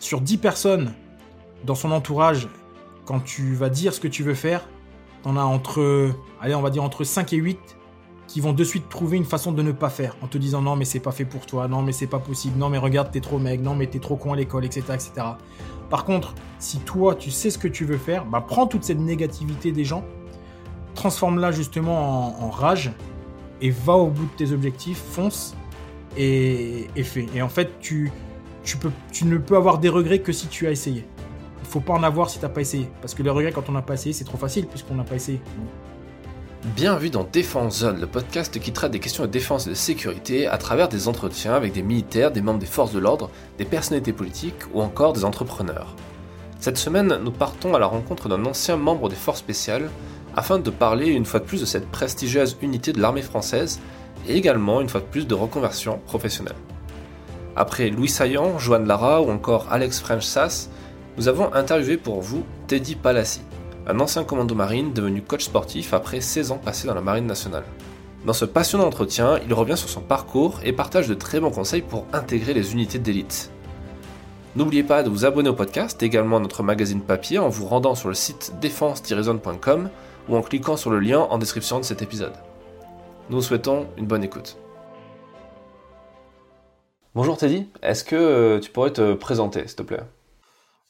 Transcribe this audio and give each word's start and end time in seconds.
sur 0.00 0.20
10 0.20 0.38
personnes 0.38 0.92
dans 1.64 1.76
son 1.76 1.92
entourage, 1.92 2.48
quand 3.04 3.20
tu 3.20 3.54
vas 3.54 3.68
dire 3.68 3.94
ce 3.94 4.00
que 4.00 4.08
tu 4.08 4.24
veux 4.24 4.34
faire, 4.34 4.66
t'en 5.22 5.36
as 5.36 5.42
entre, 5.42 6.10
allez, 6.40 6.54
on 6.54 6.62
va 6.62 6.70
dire 6.70 6.82
entre 6.82 7.04
5 7.04 7.32
et 7.34 7.36
8 7.36 7.58
qui 8.26 8.40
vont 8.40 8.52
de 8.52 8.62
suite 8.62 8.88
trouver 8.88 9.16
une 9.16 9.24
façon 9.24 9.50
de 9.50 9.60
ne 9.60 9.72
pas 9.72 9.90
faire 9.90 10.16
en 10.22 10.28
te 10.28 10.38
disant 10.38 10.62
non 10.62 10.76
mais 10.76 10.84
c'est 10.84 11.00
pas 11.00 11.10
fait 11.10 11.24
pour 11.24 11.46
toi, 11.46 11.66
non 11.66 11.82
mais 11.82 11.90
c'est 11.90 12.06
pas 12.06 12.20
possible, 12.20 12.56
non 12.58 12.68
mais 12.68 12.78
regarde 12.78 13.10
t'es 13.10 13.20
trop 13.20 13.40
mec, 13.40 13.60
non 13.60 13.74
mais 13.74 13.88
t'es 13.88 13.98
trop 13.98 14.14
con 14.14 14.32
à 14.32 14.36
l'école, 14.36 14.64
etc., 14.64 14.84
etc. 14.90 15.12
Par 15.90 16.04
contre, 16.04 16.34
si 16.60 16.78
toi 16.78 17.16
tu 17.16 17.32
sais 17.32 17.50
ce 17.50 17.58
que 17.58 17.66
tu 17.66 17.84
veux 17.84 17.98
faire, 17.98 18.24
bah 18.24 18.44
prends 18.46 18.68
toute 18.68 18.84
cette 18.84 19.00
négativité 19.00 19.72
des 19.72 19.84
gens, 19.84 20.04
transforme-la 20.94 21.50
justement 21.50 22.40
en, 22.44 22.50
rage 22.50 22.92
et 23.60 23.70
va 23.70 23.94
au 23.94 24.06
bout 24.06 24.26
de 24.26 24.36
tes 24.36 24.52
objectifs, 24.52 25.02
fonce 25.10 25.56
et, 26.16 26.86
et 26.94 27.02
fais. 27.02 27.26
Et 27.34 27.42
en 27.42 27.48
fait 27.48 27.80
tu, 27.80 28.12
tu, 28.64 28.76
tu 29.12 29.24
ne 29.24 29.38
peux 29.38 29.56
avoir 29.56 29.78
des 29.78 29.88
regrets 29.88 30.20
que 30.20 30.32
si 30.32 30.46
tu 30.46 30.66
as 30.66 30.70
essayé. 30.70 31.06
Il 31.62 31.68
faut 31.68 31.80
pas 31.80 31.92
en 31.92 32.02
avoir 32.02 32.30
si 32.30 32.38
t'as 32.38 32.48
pas 32.48 32.60
essayé. 32.60 32.88
Parce 33.00 33.14
que 33.14 33.22
les 33.22 33.30
regrets 33.30 33.52
quand 33.52 33.68
on 33.68 33.72
n'a 33.72 33.82
pas 33.82 33.94
essayé, 33.94 34.12
c'est 34.12 34.24
trop 34.24 34.38
facile 34.38 34.66
puisqu'on 34.66 34.94
n'a 34.94 35.04
pas 35.04 35.14
essayé. 35.14 35.40
Bienvenue 36.76 37.08
dans 37.08 37.24
Défense 37.24 37.78
Zone, 37.78 38.00
le 38.00 38.06
podcast 38.06 38.60
qui 38.60 38.72
traite 38.72 38.92
des 38.92 38.98
questions 38.98 39.24
de 39.24 39.30
défense 39.30 39.66
et 39.66 39.70
de 39.70 39.74
sécurité 39.74 40.46
à 40.46 40.58
travers 40.58 40.90
des 40.90 41.08
entretiens 41.08 41.54
avec 41.54 41.72
des 41.72 41.82
militaires, 41.82 42.32
des 42.32 42.42
membres 42.42 42.58
des 42.58 42.66
forces 42.66 42.92
de 42.92 42.98
l'ordre, 42.98 43.30
des 43.56 43.64
personnalités 43.64 44.12
politiques 44.12 44.62
ou 44.74 44.82
encore 44.82 45.14
des 45.14 45.24
entrepreneurs. 45.24 45.94
Cette 46.58 46.76
semaine, 46.76 47.18
nous 47.24 47.30
partons 47.30 47.74
à 47.74 47.78
la 47.78 47.86
rencontre 47.86 48.28
d'un 48.28 48.44
ancien 48.44 48.76
membre 48.76 49.08
des 49.08 49.16
forces 49.16 49.38
spéciales 49.38 49.88
afin 50.36 50.58
de 50.58 50.70
parler 50.70 51.06
une 51.06 51.24
fois 51.24 51.40
de 51.40 51.46
plus 51.46 51.62
de 51.62 51.66
cette 51.66 51.88
prestigieuse 51.90 52.58
unité 52.60 52.92
de 52.92 53.00
l'armée 53.00 53.22
française 53.22 53.80
et 54.28 54.36
également 54.36 54.82
une 54.82 54.88
fois 54.90 55.00
de 55.00 55.06
plus 55.06 55.26
de 55.26 55.34
reconversion 55.34 55.98
professionnelle. 56.06 56.56
Après 57.56 57.90
Louis 57.90 58.08
Saillant, 58.08 58.58
Joanne 58.58 58.86
Lara 58.86 59.22
ou 59.22 59.30
encore 59.30 59.66
Alex 59.70 60.00
French 60.00 60.24
Sass, 60.24 60.70
nous 61.16 61.28
avons 61.28 61.52
interviewé 61.52 61.96
pour 61.96 62.20
vous 62.20 62.44
Teddy 62.66 62.94
Palassi 62.94 63.42
un 63.86 63.98
ancien 64.00 64.24
commando 64.24 64.54
marine 64.54 64.92
devenu 64.92 65.22
coach 65.22 65.44
sportif 65.44 65.94
après 65.94 66.20
16 66.20 66.52
ans 66.52 66.58
passés 66.58 66.86
dans 66.86 66.94
la 66.94 67.00
marine 67.00 67.26
nationale. 67.26 67.64
Dans 68.24 68.32
ce 68.32 68.44
passionnant 68.44 68.86
entretien, 68.86 69.40
il 69.46 69.54
revient 69.54 69.76
sur 69.76 69.88
son 69.88 70.00
parcours 70.00 70.60
et 70.62 70.72
partage 70.72 71.08
de 71.08 71.14
très 71.14 71.40
bons 71.40 71.50
conseils 71.50 71.82
pour 71.82 72.06
intégrer 72.12 72.52
les 72.54 72.72
unités 72.72 72.98
d'élite. 72.98 73.50
N'oubliez 74.56 74.82
pas 74.82 75.02
de 75.02 75.08
vous 75.08 75.24
abonner 75.24 75.48
au 75.48 75.54
podcast, 75.54 76.02
également 76.02 76.36
à 76.36 76.40
notre 76.40 76.62
magazine 76.62 77.00
papier 77.00 77.38
en 77.38 77.48
vous 77.48 77.66
rendant 77.66 77.94
sur 77.94 78.08
le 78.08 78.14
site 78.14 78.54
défense-zone.com 78.60 79.90
ou 80.28 80.36
en 80.36 80.42
cliquant 80.42 80.76
sur 80.76 80.90
le 80.90 81.00
lien 81.00 81.20
en 81.20 81.38
description 81.38 81.78
de 81.78 81.84
cet 81.84 82.02
épisode. 82.02 82.34
Nous 83.30 83.36
vous 83.36 83.42
souhaitons 83.42 83.86
une 83.96 84.06
bonne 84.06 84.24
écoute. 84.24 84.58
Bonjour 87.12 87.36
Teddy, 87.36 87.66
est-ce 87.82 88.04
que 88.04 88.14
euh, 88.14 88.60
tu 88.60 88.70
pourrais 88.70 88.92
te 88.92 89.14
présenter 89.14 89.66
s'il 89.66 89.74
te 89.74 89.82
plaît? 89.82 90.04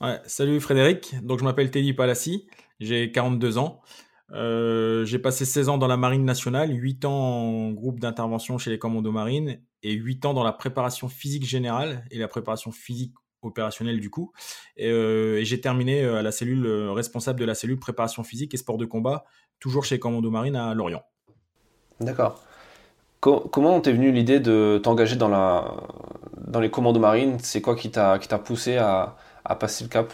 Ouais, 0.03 0.21
Salut 0.27 0.61
Frédéric, 0.61 1.15
donc 1.25 1.39
je 1.39 1.45
m'appelle 1.45 1.71
Teddy 1.71 1.95
Palassi, 1.95 2.47
j'ai 2.79 3.11
42 3.11 3.57
ans. 3.57 3.81
Euh, 4.33 5.07
j'ai 5.07 5.19
passé 5.19 5.47
16 5.47 5.71
ans 5.71 5.79
dans 5.79 5.87
la 5.87 5.97
marine 5.97 6.27
nationale, 6.27 6.77
8 6.79 7.07
ans 7.07 7.11
en 7.13 7.71
groupe 7.71 8.01
d'intervention 8.01 8.59
chez 8.59 8.69
les 8.69 8.79
commandos 8.79 9.13
marines 9.13 9.63
et 9.83 9.95
8 9.95 10.27
ans 10.27 10.35
dans 10.35 10.45
la 10.45 10.53
préparation 10.53 11.09
physique 11.09 11.47
générale 11.47 12.05
et 12.11 12.19
la 12.19 12.29
préparation 12.29 12.71
physique 12.71 13.15
opérationnelle 13.41 13.99
du 13.99 14.11
coup. 14.11 14.35
Et, 14.77 14.91
euh, 14.91 15.43
j'ai 15.43 15.63
terminé 15.63 16.05
à 16.05 16.21
la 16.21 16.33
cellule 16.33 16.67
responsable 16.91 17.41
de 17.41 17.47
la 17.47 17.55
cellule 17.55 17.79
préparation 17.79 18.25
physique 18.25 18.53
et 18.53 18.59
sport 18.59 18.77
de 18.77 18.85
combat, 18.85 19.25
toujours 19.59 19.87
chez 19.87 19.95
les 19.95 20.01
commandos 20.01 20.31
marines 20.31 20.57
à 20.57 20.75
Lorient. 20.75 21.03
D'accord. 21.99 22.45
Comment 23.21 23.81
t'es 23.81 23.93
venu 23.93 24.13
l'idée 24.13 24.41
de 24.41 24.81
t'engager 24.83 25.17
dans, 25.17 25.31
les 26.61 26.71
commandos 26.71 27.01
marines? 27.01 27.39
C'est 27.41 27.61
quoi 27.61 27.77
qui 27.77 27.91
t'a 27.91 28.19
poussé 28.45 28.77
à, 28.77 29.17
passer 29.59 29.85
le 29.85 29.91
cap? 29.91 30.13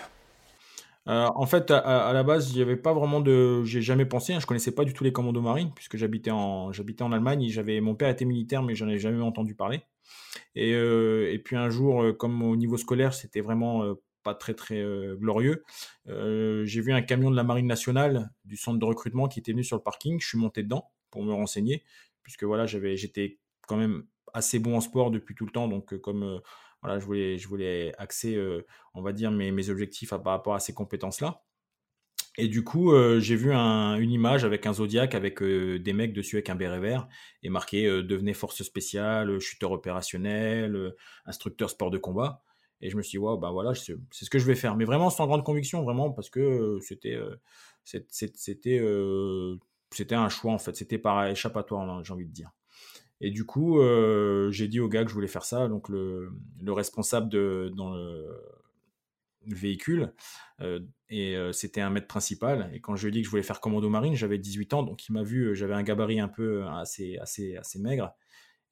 Euh, 1.08 1.28
en 1.36 1.46
fait, 1.46 1.70
à, 1.70 2.12
la 2.12 2.22
base, 2.24 2.58
avait 2.58 2.76
pas 2.76 2.92
vraiment 2.92 3.20
de. 3.20 3.62
J'ai 3.64 3.80
jamais 3.80 4.06
pensé. 4.06 4.32
Hein, 4.32 4.40
je 4.40 4.46
connaissais 4.46 4.72
pas 4.72 4.84
du 4.84 4.92
tout 4.92 5.04
les 5.04 5.12
commandos 5.12 5.40
marines 5.40 5.70
puisque 5.74 5.96
j'habitais 5.96 6.32
en 6.32 6.70
en 7.00 7.12
Allemagne. 7.12 7.46
J'avais 7.48 7.80
mon 7.80 7.94
père 7.94 8.08
était 8.08 8.24
militaire, 8.24 8.62
mais 8.62 8.74
j'en 8.74 8.88
avais 8.88 8.98
jamais 8.98 9.22
entendu 9.22 9.54
parler. 9.54 9.82
Et, 10.56 10.72
euh, 10.74 11.36
puis 11.44 11.54
un 11.54 11.70
jour, 11.70 12.02
euh, 12.02 12.12
comme 12.12 12.42
au 12.42 12.56
niveau 12.56 12.76
scolaire, 12.76 13.14
c'était 13.14 13.40
vraiment 13.40 13.84
pas 14.24 14.34
très 14.34 14.54
très 14.54 14.84
glorieux. 15.20 15.62
j'ai 16.08 16.80
vu 16.80 16.92
un 16.92 17.02
camion 17.02 17.30
de 17.30 17.36
la 17.36 17.44
marine 17.44 17.68
nationale 17.68 18.30
du 18.44 18.56
centre 18.56 18.80
de 18.80 18.84
recrutement 18.84 19.28
qui 19.28 19.38
était 19.38 19.52
venu 19.52 19.62
sur 19.62 19.76
le 19.76 19.82
parking. 19.82 20.18
Je 20.20 20.26
suis 20.26 20.38
monté 20.38 20.64
dedans 20.64 20.90
pour 21.12 21.22
me 21.22 21.32
renseigner 21.32 21.84
puisque 22.26 22.42
voilà, 22.42 22.66
j'avais 22.66 22.96
j'étais 22.96 23.38
quand 23.68 23.76
même 23.76 24.04
assez 24.34 24.58
bon 24.58 24.76
en 24.76 24.80
sport 24.80 25.12
depuis 25.12 25.36
tout 25.36 25.46
le 25.46 25.52
temps. 25.52 25.68
Donc 25.68 25.96
comme 26.00 26.40
voilà, 26.82 26.98
je 26.98 27.04
voulais, 27.04 27.38
je 27.38 27.46
voulais 27.46 27.94
axer, 27.98 28.36
on 28.94 29.00
va 29.00 29.12
dire, 29.12 29.30
mes, 29.30 29.52
mes 29.52 29.70
objectifs 29.70 30.10
par 30.10 30.24
rapport 30.24 30.56
à 30.56 30.58
ces 30.58 30.74
compétences-là. 30.74 31.44
Et 32.36 32.48
du 32.48 32.64
coup, 32.64 32.92
j'ai 33.20 33.36
vu 33.36 33.52
une 33.52 34.10
image 34.10 34.44
avec 34.44 34.66
un 34.66 34.72
Zodiac, 34.72 35.14
avec 35.14 35.40
des 35.40 35.92
mecs 35.92 36.12
dessus 36.12 36.34
avec 36.34 36.50
un 36.50 36.56
béret 36.56 36.80
vert, 36.80 37.06
et 37.44 37.48
marqué 37.48 37.86
devenez 37.86 38.34
force 38.34 38.60
spéciale, 38.64 39.38
chuteur 39.38 39.70
opérationnel, 39.70 40.94
instructeur 41.26 41.70
sport 41.70 41.92
de 41.92 41.98
combat. 41.98 42.42
Et 42.80 42.90
je 42.90 42.96
me 42.96 43.02
suis 43.02 43.12
dit, 43.12 43.18
wow, 43.18 43.38
bah 43.38 43.52
voilà, 43.52 43.72
c'est 43.74 43.94
ce 44.10 44.28
que 44.28 44.40
je 44.40 44.46
vais 44.46 44.56
faire. 44.56 44.76
Mais 44.76 44.84
vraiment 44.84 45.10
sans 45.10 45.26
grande 45.26 45.44
conviction, 45.44 45.84
vraiment, 45.84 46.10
parce 46.10 46.28
que 46.28 46.78
c'était 46.80 47.16
c'était 47.84 48.80
c'était 49.90 50.14
un 50.14 50.28
choix, 50.28 50.52
en 50.52 50.58
fait. 50.58 50.76
C'était 50.76 50.98
par 50.98 51.26
échappatoire, 51.26 52.04
j'ai 52.04 52.12
envie 52.12 52.26
de 52.26 52.32
dire. 52.32 52.52
Et 53.20 53.30
du 53.30 53.44
coup, 53.46 53.80
euh, 53.80 54.50
j'ai 54.50 54.68
dit 54.68 54.80
au 54.80 54.88
gars 54.88 55.02
que 55.02 55.08
je 55.08 55.14
voulais 55.14 55.26
faire 55.28 55.44
ça. 55.44 55.68
Donc, 55.68 55.88
le, 55.88 56.32
responsable 56.66 57.28
de, 57.28 57.72
dans 57.74 57.94
le, 57.94 58.26
véhicule, 59.46 60.12
euh, 60.60 60.80
et 61.08 61.36
euh, 61.36 61.52
c'était 61.52 61.80
un 61.80 61.90
maître 61.90 62.08
principal. 62.08 62.70
Et 62.74 62.80
quand 62.80 62.96
je 62.96 63.06
lui 63.06 63.08
ai 63.10 63.12
dit 63.12 63.20
que 63.20 63.26
je 63.26 63.30
voulais 63.30 63.42
faire 63.42 63.60
commando 63.60 63.88
marine, 63.88 64.14
j'avais 64.14 64.38
18 64.38 64.74
ans, 64.74 64.82
donc 64.82 65.08
il 65.08 65.12
m'a 65.12 65.22
vu, 65.22 65.54
j'avais 65.54 65.74
un 65.74 65.84
gabarit 65.84 66.18
un 66.18 66.28
peu 66.28 66.66
assez, 66.66 67.16
assez, 67.18 67.56
assez 67.56 67.78
maigre. 67.78 68.12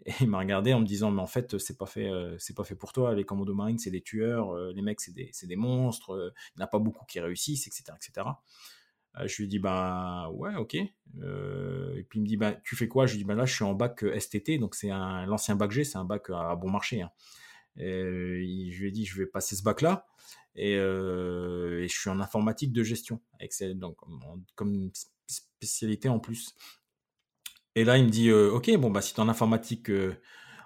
Et 0.07 0.13
il 0.21 0.29
m'a 0.29 0.41
regardé 0.41 0.75
en 0.75 0.81
me 0.81 0.87
disant, 0.87 1.11
mais 1.13 1.23
en 1.23 1.27
fait, 1.27 1.57
c'est 1.59 1.79
pas 1.79 1.87
fait, 1.87 2.11
c'est 2.39 2.57
pas 2.57 2.65
fait 2.65 2.75
pour 2.75 2.93
toi. 2.93 3.15
Les 3.15 3.25
commandos 3.25 3.55
marines, 3.55 3.79
c'est 3.79 3.93
des 3.93 4.03
tueurs. 4.03 4.55
les 4.73 4.83
mecs, 4.83 5.01
c'est 5.01 5.15
des, 5.15 5.31
des, 5.45 5.57
monstres. 5.57 6.33
il 6.55 6.59
n'y 6.59 6.63
en 6.63 6.67
a 6.67 6.69
pas 6.69 6.81
beaucoup 6.81 7.07
qui 7.07 7.21
réussissent, 7.21 7.69
etc., 7.69 7.85
etc. 7.97 8.27
Euh, 9.19 9.29
je 9.29 9.43
lui 9.43 9.49
dis, 9.49 9.59
bah 9.59 10.31
ouais, 10.33 10.55
ok. 10.57 10.77
Euh, 11.23 11.95
et 11.97 12.03
puis 12.03 12.19
il 12.19 12.23
me 12.23 12.27
dit, 12.27 12.37
bah 12.37 12.53
tu 12.65 12.77
fais 12.77 12.89
quoi? 12.89 13.07
Je 13.07 13.13
lui 13.13 13.19
dis, 13.19 13.25
bah 13.25 13.35
là, 13.35 13.45
je 13.45 13.55
suis 13.55 13.65
en 13.65 13.75
bac 13.75 14.03
euh, 14.03 14.19
STT, 14.19 14.59
donc 14.59 14.75
c'est 14.75 14.89
l'ancien 14.89 15.57
bac 15.57 15.71
G, 15.71 15.85
c'est 15.85 15.99
un 15.99 16.05
bac 16.05 16.31
à 16.31 16.57
bon 16.57 16.71
marché. 16.71 17.03
Hein. 17.03 17.11
Je 17.77 17.83
lui 17.85 18.89
ai 18.89 18.91
dit, 18.91 19.05
je 19.05 19.17
vais 19.19 19.27
passer 19.27 19.57
ce 19.57 19.63
bac-là. 19.63 20.07
Et, 20.57 20.75
je 20.77 21.87
suis 21.89 22.11
en 22.11 22.21
informatique 22.21 22.73
de 22.73 22.83
gestion, 22.83 23.21
donc, 23.75 23.97
comme 24.55 24.91
spécialité 25.27 26.09
en 26.09 26.21
plus. 26.21 26.55
Et 27.77 27.83
là, 27.85 27.99
il 27.99 28.05
me 28.05 28.11
dit, 28.11 28.31
ok, 28.31 28.77
bon, 28.79 28.91
bah 28.91 29.01
si 29.01 29.15
tu 29.15 29.21
es 29.21 29.23
en 29.23 29.29
informatique, 29.29 29.91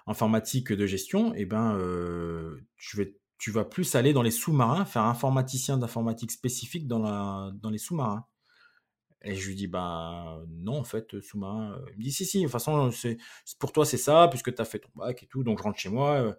informatique 0.05 0.71
de 0.71 0.85
gestion, 0.85 1.33
eh 1.35 1.45
ben, 1.45 1.79
tu 2.77 3.51
vas 3.51 3.65
plus 3.65 3.95
aller 3.95 4.13
dans 4.13 4.21
les 4.21 4.31
sous-marins, 4.31 4.85
faire 4.85 5.05
informaticien 5.05 5.79
d'informatique 5.79 6.31
spécifique 6.31 6.87
dans 6.87 7.51
les 7.71 7.79
sous-marins. 7.79 8.27
Et 9.23 9.35
je 9.35 9.47
lui 9.47 9.55
dis, 9.55 9.67
bah 9.67 10.41
non, 10.47 10.77
en 10.77 10.83
fait, 10.83 11.19
sous-marin. 11.19 11.73
Euh, 11.73 11.85
il 11.91 11.97
me 11.97 12.03
dit, 12.03 12.11
si, 12.11 12.25
si, 12.25 12.39
de 12.39 12.43
toute 12.43 12.51
façon, 12.51 12.89
pour 13.59 13.73
toi, 13.73 13.85
c'est 13.85 13.97
ça, 13.97 14.27
puisque 14.29 14.53
tu 14.53 14.61
as 14.61 14.65
fait 14.65 14.79
ton 14.79 14.89
bac 14.95 15.23
et 15.23 15.27
tout. 15.27 15.43
Donc, 15.43 15.57
je 15.57 15.63
rentre 15.63 15.77
chez 15.77 15.89
moi. 15.89 16.11
Euh, 16.13 16.33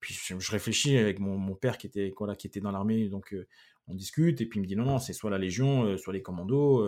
puis, 0.00 0.14
je, 0.14 0.50
réfléchis 0.50 0.96
avec 0.96 1.20
mon, 1.20 1.54
père 1.54 1.78
qui 1.78 1.86
était, 1.86 2.12
voilà, 2.18 2.34
qui 2.34 2.48
était 2.48 2.60
dans 2.60 2.72
l'armée. 2.72 3.08
Donc, 3.08 3.32
euh, 3.32 3.46
on 3.86 3.94
discute. 3.94 4.40
Et 4.40 4.46
puis, 4.46 4.58
il 4.58 4.62
me 4.62 4.66
dit, 4.66 4.74
non, 4.74 4.84
non, 4.84 4.98
c'est 4.98 5.12
soit 5.12 5.30
la 5.30 5.38
Légion, 5.38 5.96
soit 5.96 6.12
les 6.12 6.22
commandos. 6.22 6.84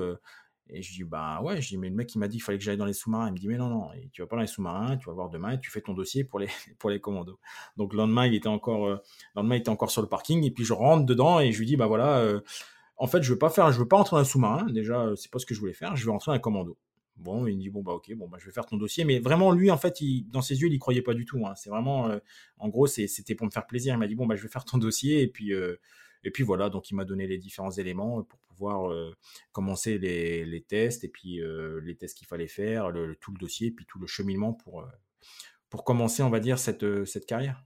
et 0.69 0.83
je 0.83 0.93
dis, 0.93 1.05
bah 1.05 1.41
ouais. 1.43 1.61
Je 1.63 1.69
dis, 1.69 1.79
mais 1.79 1.91
le 1.91 1.95
mec, 1.95 2.13
il 2.13 2.19
m'a 2.19 2.27
dit 2.27 2.39
qu'il 2.39 2.43
fallait 2.43 2.59
que 2.59 2.65
j'aille 2.65 2.77
dans 2.77 2.85
les 2.85 2.93
sous-marins. 2.93 3.29
Il 3.29 3.35
me 3.35 3.39
dit, 3.39 3.47
mais 3.47 3.57
non, 3.57 3.69
non, 3.69 3.89
tu 4.13 4.23
vas 4.23 4.27
pas 4.27 4.35
dans 4.35 4.43
les 4.43 4.49
sous-marins. 4.49 4.97
Tu 4.97 5.07
vas 5.07 5.13
voir 5.13 5.31
demain. 5.31 5.59
tu 5.59 5.71
fais 5.71 5.81
ton 5.81 5.95
dossier 5.95 6.25
pour 6.25 6.41
les, 6.41 6.49
pour 6.81 6.91
les 6.91 7.01
commandos. 7.01 7.39
Donc, 7.77 7.93
le 7.93 7.99
lendemain, 7.99 8.27
il 8.27 8.35
était 8.35 8.49
encore, 8.49 8.89
le 8.89 9.01
lendemain, 9.37 9.55
il 9.55 9.61
était 9.61 9.69
encore 9.69 9.93
sur 9.93 10.03
le 10.03 10.09
parking. 10.09 10.43
Et 10.43 10.51
puis, 10.51 10.65
je 10.65 10.73
rentre 10.73 11.07
dedans 11.07 11.39
et 11.39 11.53
je 11.53 11.59
lui 11.61 11.67
dis, 11.67 11.77
bah 11.77 11.87
voilà 11.87 12.43
en 13.01 13.07
fait, 13.07 13.23
je 13.23 13.33
veux 13.33 13.39
pas 13.39 13.49
faire, 13.49 13.73
je 13.73 13.79
veux 13.79 13.89
pas 13.89 13.97
rentrer 13.97 14.17
dans 14.17 14.21
un 14.21 14.25
sous-marin. 14.25 14.67
Déjà, 14.67 15.01
euh, 15.01 15.17
c'est 15.17 15.31
pas 15.31 15.39
ce 15.39 15.47
que 15.47 15.55
je 15.55 15.61
voulais 15.61 15.73
faire. 15.73 15.97
Je 15.97 16.05
veux 16.05 16.11
rentrer 16.11 16.33
dans 16.33 16.37
un 16.37 16.39
commando. 16.39 16.77
Bon, 17.17 17.47
il 17.47 17.57
me 17.57 17.61
dit 17.61 17.71
bon 17.71 17.83
bah 17.83 17.93
ok, 17.93 18.13
bon 18.15 18.29
bah 18.29 18.37
je 18.39 18.45
vais 18.45 18.53
faire 18.53 18.67
ton 18.67 18.77
dossier. 18.77 19.05
Mais 19.05 19.21
vraiment, 19.21 19.53
lui, 19.53 19.71
en 19.71 19.79
fait, 19.79 19.99
dans 20.29 20.43
ses 20.43 20.61
yeux, 20.61 20.69
il 20.69 20.75
y 20.75 20.79
croyait 20.79 21.01
pas 21.01 21.15
du 21.15 21.25
tout. 21.25 21.47
Hein. 21.47 21.55
C'est 21.55 21.71
vraiment, 21.71 22.11
euh, 22.11 22.19
en 22.59 22.69
gros, 22.69 22.87
c'était 22.87 23.35
pour 23.35 23.47
me 23.47 23.51
faire 23.51 23.67
plaisir. 23.67 23.95
Il 23.95 23.99
m'a 23.99 24.07
dit 24.07 24.15
bon 24.15 24.27
bah 24.27 24.37
je 24.37 24.43
vais 24.43 24.49
faire 24.49 24.67
ton 24.67 24.77
dossier 24.79 25.23
et 25.23 25.29
puis 25.29 25.55
euh, 25.55 25.77
et 26.25 26.31
puis 26.31 26.43
voilà. 26.43 26.69
Donc 26.69 26.91
il 26.91 26.95
m'a 26.95 27.07
donné 27.07 27.27
les 27.27 27.39
différents 27.39 27.71
éléments 27.71 28.23
pour 28.23 28.39
pouvoir 28.41 28.93
commencer 29.53 29.97
les, 29.99 30.65
tests 30.69 31.03
et 31.03 31.09
puis 31.09 31.41
les 31.83 31.97
tests 31.97 32.19
qu'il 32.19 32.27
fallait 32.27 32.49
faire, 32.49 32.93
tout 33.21 33.33
le 33.33 33.39
dossier, 33.39 33.69
et 33.69 33.71
puis 33.71 33.87
tout 33.87 33.99
le 33.99 34.07
cheminement 34.07 34.53
pour 34.53 34.87
pour 35.71 35.85
commencer, 35.85 36.23
on 36.23 36.29
va 36.29 36.41
dire 36.41 36.59
cette 36.59 37.07
cette 37.07 37.25
carrière. 37.25 37.65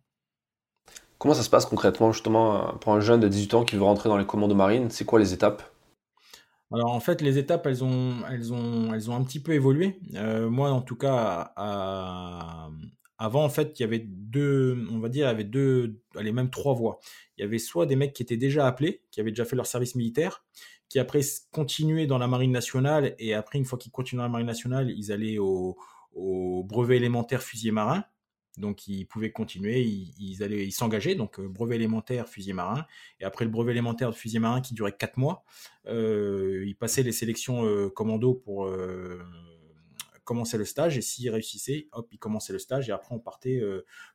Comment 1.24 1.32
ça 1.32 1.42
se 1.42 1.48
passe 1.48 1.64
concrètement 1.64 2.12
justement 2.12 2.74
pour 2.82 2.92
un 2.92 3.00
jeune 3.00 3.18
de 3.18 3.28
18 3.28 3.54
ans 3.54 3.64
qui 3.64 3.76
veut 3.76 3.82
rentrer 3.82 4.10
dans 4.10 4.18
les 4.18 4.26
commandos 4.26 4.54
marines? 4.54 4.90
C'est 4.90 5.06
quoi 5.06 5.18
les 5.18 5.32
étapes? 5.32 5.62
Alors 6.70 6.92
en 6.92 7.00
fait, 7.00 7.22
les 7.22 7.38
étapes, 7.38 7.64
elles 7.64 7.82
ont, 7.82 8.16
elles 8.30 8.52
ont, 8.52 9.16
un 9.16 9.24
petit 9.24 9.40
peu 9.40 9.52
évolué. 9.54 9.98
Euh, 10.16 10.50
moi, 10.50 10.70
en 10.70 10.82
tout 10.82 10.96
cas, 10.96 11.54
Avant, 13.16 13.42
en 13.42 13.48
fait, 13.48 13.80
il 13.80 13.84
y 13.84 13.86
avait 13.86 14.04
deux, 14.06 14.86
on 14.92 14.98
va 14.98 15.08
dire, 15.08 15.24
il 15.24 15.28
y 15.28 15.30
avait 15.30 15.44
deux, 15.44 15.98
même 16.14 16.50
trois 16.50 16.74
voies. 16.74 17.00
Il 17.38 17.40
y 17.40 17.44
avait 17.46 17.56
soit 17.56 17.86
des 17.86 17.96
mecs 17.96 18.12
qui 18.12 18.22
étaient 18.22 18.36
déjà 18.36 18.66
appelés, 18.66 19.00
qui 19.10 19.22
avaient 19.22 19.30
déjà 19.30 19.46
fait 19.46 19.56
leur 19.56 19.66
service 19.66 19.94
militaire, 19.94 20.44
qui 20.90 20.98
après 20.98 21.22
continuaient 21.52 22.06
dans 22.06 22.18
la 22.18 22.26
marine 22.26 22.52
nationale, 22.52 23.14
et 23.18 23.32
après, 23.32 23.58
une 23.58 23.64
fois 23.64 23.78
qu'ils 23.78 23.92
continuent 23.92 24.18
dans 24.18 24.24
la 24.24 24.28
marine 24.28 24.46
nationale, 24.46 24.90
ils 24.90 25.10
allaient 25.10 25.38
au, 25.38 25.74
brevet 26.68 26.98
élémentaire 26.98 27.42
fusil 27.42 27.70
marin. 27.70 28.04
Donc 28.58 28.86
ils 28.86 29.04
pouvaient 29.06 29.32
continuer, 29.32 29.82
ils, 29.82 30.42
allaient, 30.42 30.64
ils 30.64 30.72
s'engageaient, 30.72 31.14
donc 31.14 31.40
euh, 31.40 31.48
brevet 31.48 31.76
élémentaire 31.76 32.28
fusil 32.28 32.52
marin. 32.52 32.86
Et 33.20 33.24
après 33.24 33.44
le 33.44 33.50
brevet 33.50 33.72
élémentaire 33.72 34.10
de 34.10 34.14
fusil 34.14 34.38
marin 34.38 34.60
qui 34.60 34.74
durait 34.74 34.96
quatre 34.96 35.16
mois, 35.16 35.44
euh, 35.86 36.64
ils 36.66 36.76
passaient 36.76 37.02
les 37.02 37.12
sélections 37.12 37.66
euh, 37.66 37.90
commando 37.90 38.34
pour 38.34 38.70
commençait 40.24 40.56
le 40.56 40.64
stage 40.64 40.96
et 40.96 41.02
s'il 41.02 41.28
réussissait, 41.28 41.88
hop, 41.92 42.08
il 42.10 42.18
commençait 42.18 42.54
le 42.54 42.58
stage 42.58 42.88
et 42.88 42.92
après 42.92 43.14
on 43.14 43.18
partait 43.18 43.60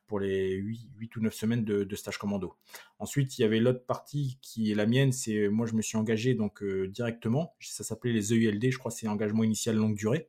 pour 0.08 0.18
les 0.18 0.54
8, 0.54 1.14
ou 1.14 1.20
9 1.20 1.32
semaines 1.32 1.64
de, 1.64 1.94
stage 1.94 2.18
commando. 2.18 2.56
Ensuite, 2.98 3.38
il 3.38 3.42
y 3.42 3.44
avait 3.44 3.60
l'autre 3.60 3.86
partie 3.86 4.36
qui 4.42 4.72
est 4.72 4.74
la 4.74 4.86
mienne, 4.86 5.12
c'est 5.12 5.48
moi 5.48 5.68
je 5.68 5.74
me 5.74 5.82
suis 5.82 5.96
engagé 5.96 6.34
donc 6.34 6.64
directement, 6.64 7.54
ça 7.60 7.84
s'appelait 7.84 8.12
les 8.12 8.32
EULD, 8.32 8.72
je 8.72 8.78
crois 8.78 8.90
c'est 8.90 9.06
engagement 9.06 9.44
initial 9.44 9.76
longue 9.76 9.94
durée. 9.94 10.28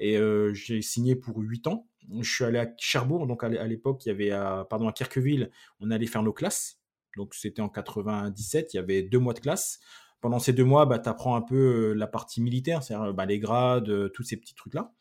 Et 0.00 0.16
euh, 0.16 0.52
j'ai 0.54 0.82
signé 0.82 1.14
pour 1.14 1.38
8 1.38 1.68
ans. 1.68 1.86
Je 2.20 2.28
suis 2.28 2.44
allé 2.44 2.58
à 2.58 2.68
Cherbourg, 2.78 3.28
donc 3.28 3.44
à 3.44 3.48
l'époque, 3.48 4.04
il 4.04 4.08
y 4.08 4.12
avait 4.12 4.30
à, 4.32 4.66
pardon, 4.68 4.88
à 4.88 4.92
Kirkeville, 4.92 5.50
on 5.78 5.92
allait 5.92 6.06
faire 6.06 6.24
nos 6.24 6.32
classes. 6.32 6.80
Donc 7.16 7.34
c'était 7.34 7.62
en 7.62 7.68
97, 7.68 8.74
il 8.74 8.76
y 8.78 8.80
avait 8.80 9.02
deux 9.02 9.18
mois 9.18 9.34
de 9.34 9.38
classe 9.40 9.78
pendant 10.20 10.38
ces 10.38 10.52
deux 10.52 10.64
mois, 10.64 10.86
bah, 10.86 10.98
tu 10.98 11.08
apprends 11.08 11.34
un 11.34 11.40
peu 11.40 11.94
la 11.94 12.06
partie 12.06 12.42
militaire, 12.42 12.82
c'est-à-dire 12.82 13.14
bah, 13.14 13.26
les 13.26 13.38
grades, 13.38 14.12
tous 14.12 14.22
ces 14.22 14.36
petits 14.36 14.54
trucs-là. 14.54 14.92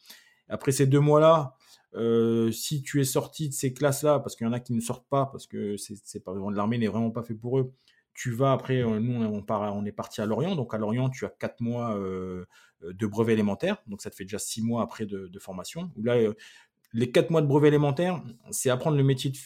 Après 0.47 0.71
ces 0.71 0.87
deux 0.87 0.99
mois-là, 0.99 1.55
si 2.51 2.81
tu 2.81 3.01
es 3.01 3.03
sorti 3.03 3.49
de 3.49 3.53
ces 3.53 3.73
classes-là, 3.73 4.19
parce 4.19 4.35
qu'il 4.35 4.47
y 4.47 4.49
en 4.49 4.53
a 4.53 4.59
qui 4.59 4.73
ne 4.73 4.79
sortent 4.79 5.07
pas, 5.09 5.25
parce 5.25 5.45
que 5.45 5.75
c'est 5.77 6.23
pas 6.23 6.33
l'armée 6.51 6.77
n'est 6.77 6.87
vraiment 6.87 7.11
pas 7.11 7.23
fait 7.23 7.33
pour 7.33 7.59
eux, 7.59 7.73
tu 8.19 8.31
vas 8.31 8.51
après, 8.51 8.83
nous 8.83 9.23
on, 9.23 9.41
part, 9.41 9.73
on 9.73 9.85
est 9.85 9.93
parti 9.93 10.19
à 10.19 10.25
Lorient, 10.25 10.57
donc 10.57 10.73
à 10.73 10.77
Lorient 10.77 11.09
tu 11.09 11.23
as 11.23 11.29
quatre 11.29 11.61
mois 11.61 11.97
de 12.81 13.07
brevet 13.07 13.31
élémentaire, 13.31 13.77
donc 13.87 14.01
ça 14.01 14.09
te 14.09 14.15
fait 14.15 14.25
déjà 14.25 14.39
six 14.39 14.61
mois 14.61 14.83
après 14.83 15.05
de, 15.05 15.39
formation. 15.39 15.89
Où 15.95 16.03
là, 16.03 16.17
les 16.91 17.11
quatre 17.11 17.29
mois 17.29 17.41
de 17.41 17.47
brevet 17.47 17.69
élémentaire, 17.69 18.21
c'est 18.51 18.69
apprendre 18.69 18.97
le 18.97 19.05
métier 19.05 19.31
de 19.31 19.37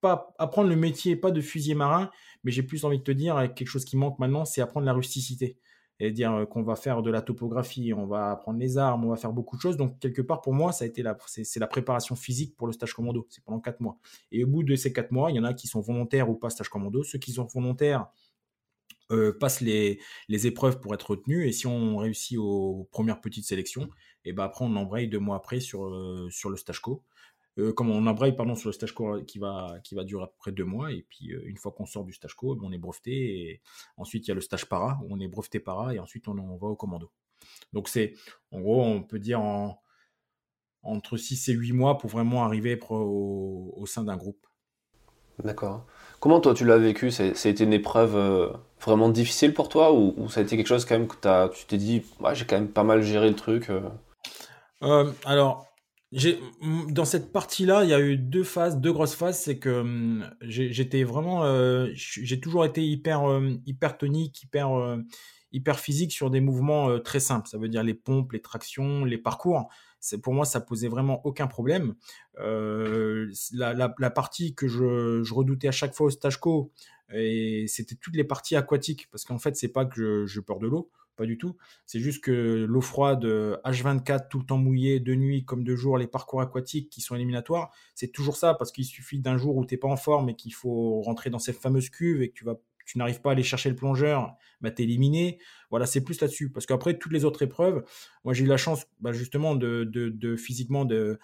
pas 0.00 0.34
apprendre 0.38 0.70
le 0.70 0.76
métier, 0.76 1.16
pas 1.16 1.32
de 1.32 1.42
fusilier 1.42 1.74
marin, 1.74 2.10
mais 2.44 2.50
j'ai 2.50 2.62
plus 2.62 2.86
envie 2.86 2.98
de 2.98 3.02
te 3.02 3.12
dire, 3.12 3.36
quelque 3.54 3.68
chose 3.68 3.84
qui 3.84 3.98
manque 3.98 4.18
maintenant, 4.18 4.46
c'est 4.46 4.62
apprendre 4.62 4.86
la 4.86 4.94
rusticité. 4.94 5.58
Et 6.00 6.10
dire 6.10 6.32
euh, 6.32 6.46
qu'on 6.46 6.62
va 6.62 6.76
faire 6.76 7.02
de 7.02 7.10
la 7.10 7.22
topographie, 7.22 7.92
on 7.94 8.06
va 8.06 8.32
apprendre 8.32 8.58
les 8.58 8.78
armes, 8.78 9.04
on 9.04 9.10
va 9.10 9.16
faire 9.16 9.32
beaucoup 9.32 9.56
de 9.56 9.60
choses. 9.60 9.76
Donc, 9.76 9.98
quelque 10.00 10.22
part, 10.22 10.40
pour 10.40 10.52
moi, 10.52 10.72
ça 10.72 10.84
a 10.84 10.88
c'est, 11.26 11.60
la 11.60 11.66
préparation 11.66 12.16
physique 12.16 12.56
pour 12.56 12.66
le 12.66 12.72
stage 12.72 12.94
commando. 12.94 13.26
C'est 13.30 13.44
pendant 13.44 13.60
quatre 13.60 13.80
mois. 13.80 13.98
Et 14.32 14.44
au 14.44 14.48
bout 14.48 14.64
de 14.64 14.74
ces 14.76 14.92
quatre 14.92 15.12
mois, 15.12 15.30
il 15.30 15.36
y 15.36 15.40
en 15.40 15.44
a 15.44 15.54
qui 15.54 15.68
sont 15.68 15.80
volontaires 15.80 16.28
ou 16.28 16.34
pas 16.34 16.50
stage 16.50 16.68
commando. 16.68 17.02
Ceux 17.04 17.18
qui 17.18 17.32
sont 17.32 17.44
volontaires, 17.44 18.08
euh, 19.12 19.36
passent 19.38 19.60
les, 19.60 20.00
épreuves 20.30 20.80
pour 20.80 20.94
être 20.94 21.10
retenus 21.10 21.46
et 21.46 21.52
si 21.52 21.66
on 21.66 21.98
réussit 21.98 22.38
aux 22.38 22.88
premières 22.90 23.20
petites 23.20 23.44
sélections, 23.44 23.90
et 24.24 24.32
ben 24.32 24.44
après 24.44 24.64
on 24.64 24.74
embraye 24.76 25.08
deux 25.08 25.18
mois 25.18 25.36
après 25.36 25.60
sur, 25.60 25.84
euh, 25.84 26.28
sur 26.30 26.48
le 26.48 26.56
stage 26.56 26.80
co. 26.80 27.02
Euh, 27.58 27.72
comme 27.72 27.90
on 27.90 28.06
embraye 28.06 28.34
pardon, 28.34 28.56
sur 28.56 28.68
le 28.68 28.72
stage 28.72 28.92
co 28.92 29.22
qui 29.22 29.38
va, 29.38 29.76
qui 29.84 29.94
va 29.94 30.02
durer 30.02 30.24
à 30.24 30.26
peu 30.26 30.34
près 30.38 30.52
deux 30.52 30.64
mois. 30.64 30.90
Et 30.92 31.06
puis, 31.08 31.32
euh, 31.32 31.42
une 31.46 31.56
fois 31.56 31.72
qu'on 31.72 31.86
sort 31.86 32.04
du 32.04 32.12
stage 32.12 32.34
co, 32.34 32.58
on 32.62 32.72
est 32.72 32.78
breveté. 32.78 33.12
Et 33.12 33.60
ensuite, 33.96 34.26
il 34.26 34.28
y 34.28 34.32
a 34.32 34.34
le 34.34 34.40
stage 34.40 34.66
para, 34.66 34.98
où 35.02 35.14
on 35.14 35.20
est 35.20 35.28
breveté 35.28 35.60
para, 35.60 35.94
et 35.94 35.98
ensuite, 35.98 36.26
on, 36.28 36.34
va 36.56 36.66
au 36.66 36.76
commando. 36.76 37.10
Donc, 37.72 37.88
c'est, 37.88 38.14
en 38.50 38.60
gros, 38.60 38.82
on 38.82 39.02
peut 39.02 39.18
dire 39.18 39.40
en, 39.40 39.80
entre 40.82 41.16
6 41.16 41.48
et 41.48 41.52
8 41.52 41.72
mois 41.72 41.98
pour 41.98 42.10
vraiment 42.10 42.44
arriver 42.44 42.78
au, 42.90 43.74
au 43.76 43.86
sein 43.86 44.02
d'un 44.02 44.16
groupe. 44.16 44.46
D'accord. 45.42 45.84
Comment 46.20 46.40
toi 46.40 46.54
tu 46.54 46.64
l'as 46.64 46.78
vécu? 46.78 47.10
Ça, 47.10 47.24
a 47.24 47.48
été 47.48 47.64
une 47.64 47.72
épreuve 47.72 48.16
euh, 48.16 48.50
vraiment 48.80 49.08
difficile 49.08 49.52
pour 49.52 49.68
toi 49.68 49.92
ou, 49.92 50.28
ça 50.28 50.40
a 50.40 50.42
été 50.44 50.56
quelque 50.56 50.68
chose 50.68 50.84
quand 50.84 50.96
même 50.96 51.08
que 51.08 51.26
as, 51.26 51.48
tu 51.48 51.66
t'es 51.66 51.76
dit 51.76 52.04
j'ai 52.34 52.44
quand 52.44 52.54
même 52.54 52.68
pas 52.68 52.84
mal 52.84 53.02
géré 53.02 53.28
le 53.28 53.34
truc 53.34 53.68
Alors 55.24 55.73
dans 56.90 57.04
cette 57.04 57.32
partie-là, 57.32 57.82
il 57.84 57.90
y 57.90 57.94
a 57.94 58.00
eu 58.00 58.16
deux 58.16 58.44
phases, 58.44 58.78
deux 58.78 58.92
grosses 58.92 59.14
phases. 59.14 59.40
C'est 59.40 59.58
que 59.58 59.80
hum, 59.80 60.30
j'étais 60.42 61.02
vraiment, 61.04 61.44
euh, 61.44 61.88
j'ai 61.94 62.40
toujours 62.40 62.64
été 62.64 62.84
hyper, 62.84 63.28
euh, 63.28 63.54
hyper 63.66 63.98
tonique, 63.98 64.42
hyper, 64.42 64.72
euh, 64.72 64.98
hyper 65.52 65.78
physique 65.80 66.12
sur 66.12 66.30
des 66.30 66.40
mouvements 66.40 67.00
très 67.00 67.20
simples. 67.20 67.48
Ça 67.48 67.58
veut 67.58 67.68
dire 67.68 67.82
les 67.82 67.94
pompes, 67.94 68.32
les 68.32 68.40
tractions, 68.40 69.04
les 69.04 69.18
parcours. 69.18 69.68
Pour 70.22 70.34
moi, 70.34 70.44
ça 70.44 70.60
posait 70.60 70.88
vraiment 70.88 71.24
aucun 71.24 71.46
problème. 71.46 71.94
La, 72.36 74.10
partie 74.14 74.54
que 74.54 74.68
je, 74.68 75.32
redoutais 75.32 75.68
à 75.68 75.72
chaque 75.72 75.94
fois 75.94 76.08
au 76.08 76.10
stage 76.10 76.38
co, 76.38 76.72
c'était 77.08 77.94
toutes 78.00 78.16
les 78.16 78.24
parties 78.24 78.56
aquatiques, 78.56 79.08
parce 79.10 79.24
qu'en 79.24 79.38
fait, 79.38 79.56
c'est 79.56 79.68
pas 79.68 79.84
que 79.84 80.26
je 80.26 80.40
peur 80.40 80.58
de 80.58 80.66
l'eau 80.66 80.90
pas 81.16 81.26
du 81.26 81.38
tout. 81.38 81.56
C'est 81.86 82.00
juste 82.00 82.22
que 82.22 82.64
l'eau 82.68 82.80
froide, 82.80 83.24
H24, 83.24 84.28
tout 84.28 84.38
le 84.38 84.46
temps 84.46 84.58
mouillé, 84.58 85.00
de 85.00 85.14
nuit 85.14 85.44
comme 85.44 85.64
de 85.64 85.74
jour, 85.74 85.98
les 85.98 86.06
parcours 86.06 86.40
aquatiques 86.40 86.90
qui 86.90 87.00
sont 87.00 87.14
éliminatoires, 87.14 87.72
c'est 87.94 88.12
toujours 88.12 88.36
ça, 88.36 88.54
parce 88.54 88.72
qu'il 88.72 88.84
suffit 88.84 89.18
d'un 89.18 89.36
jour 89.36 89.56
où 89.56 89.64
tu 89.64 89.74
n'es 89.74 89.78
pas 89.78 89.88
en 89.88 89.96
forme 89.96 90.28
et 90.30 90.36
qu'il 90.36 90.54
faut 90.54 91.00
rentrer 91.02 91.30
dans 91.30 91.38
cette 91.38 91.58
fameuse 91.58 91.90
cuve 91.90 92.22
et 92.22 92.28
que 92.28 92.34
tu 92.34 92.44
vas 92.44 92.60
tu 92.84 92.98
n'arrives 92.98 93.20
pas 93.20 93.30
à 93.30 93.32
aller 93.32 93.42
chercher 93.42 93.70
le 93.70 93.76
plongeur, 93.76 94.36
bah, 94.60 94.70
es 94.76 94.82
éliminé. 94.82 95.38
Voilà, 95.70 95.86
c'est 95.86 96.02
plus 96.02 96.20
là-dessus. 96.20 96.50
Parce 96.50 96.66
qu'après, 96.66 96.98
toutes 96.98 97.12
les 97.12 97.24
autres 97.24 97.42
épreuves, 97.42 97.84
moi 98.24 98.34
j'ai 98.34 98.44
eu 98.44 98.46
la 98.46 98.56
chance 98.56 98.86
bah, 99.00 99.12
justement 99.12 99.54
de, 99.54 99.84
de, 99.84 100.36
physiquement 100.36 100.86
euh, 100.90 101.16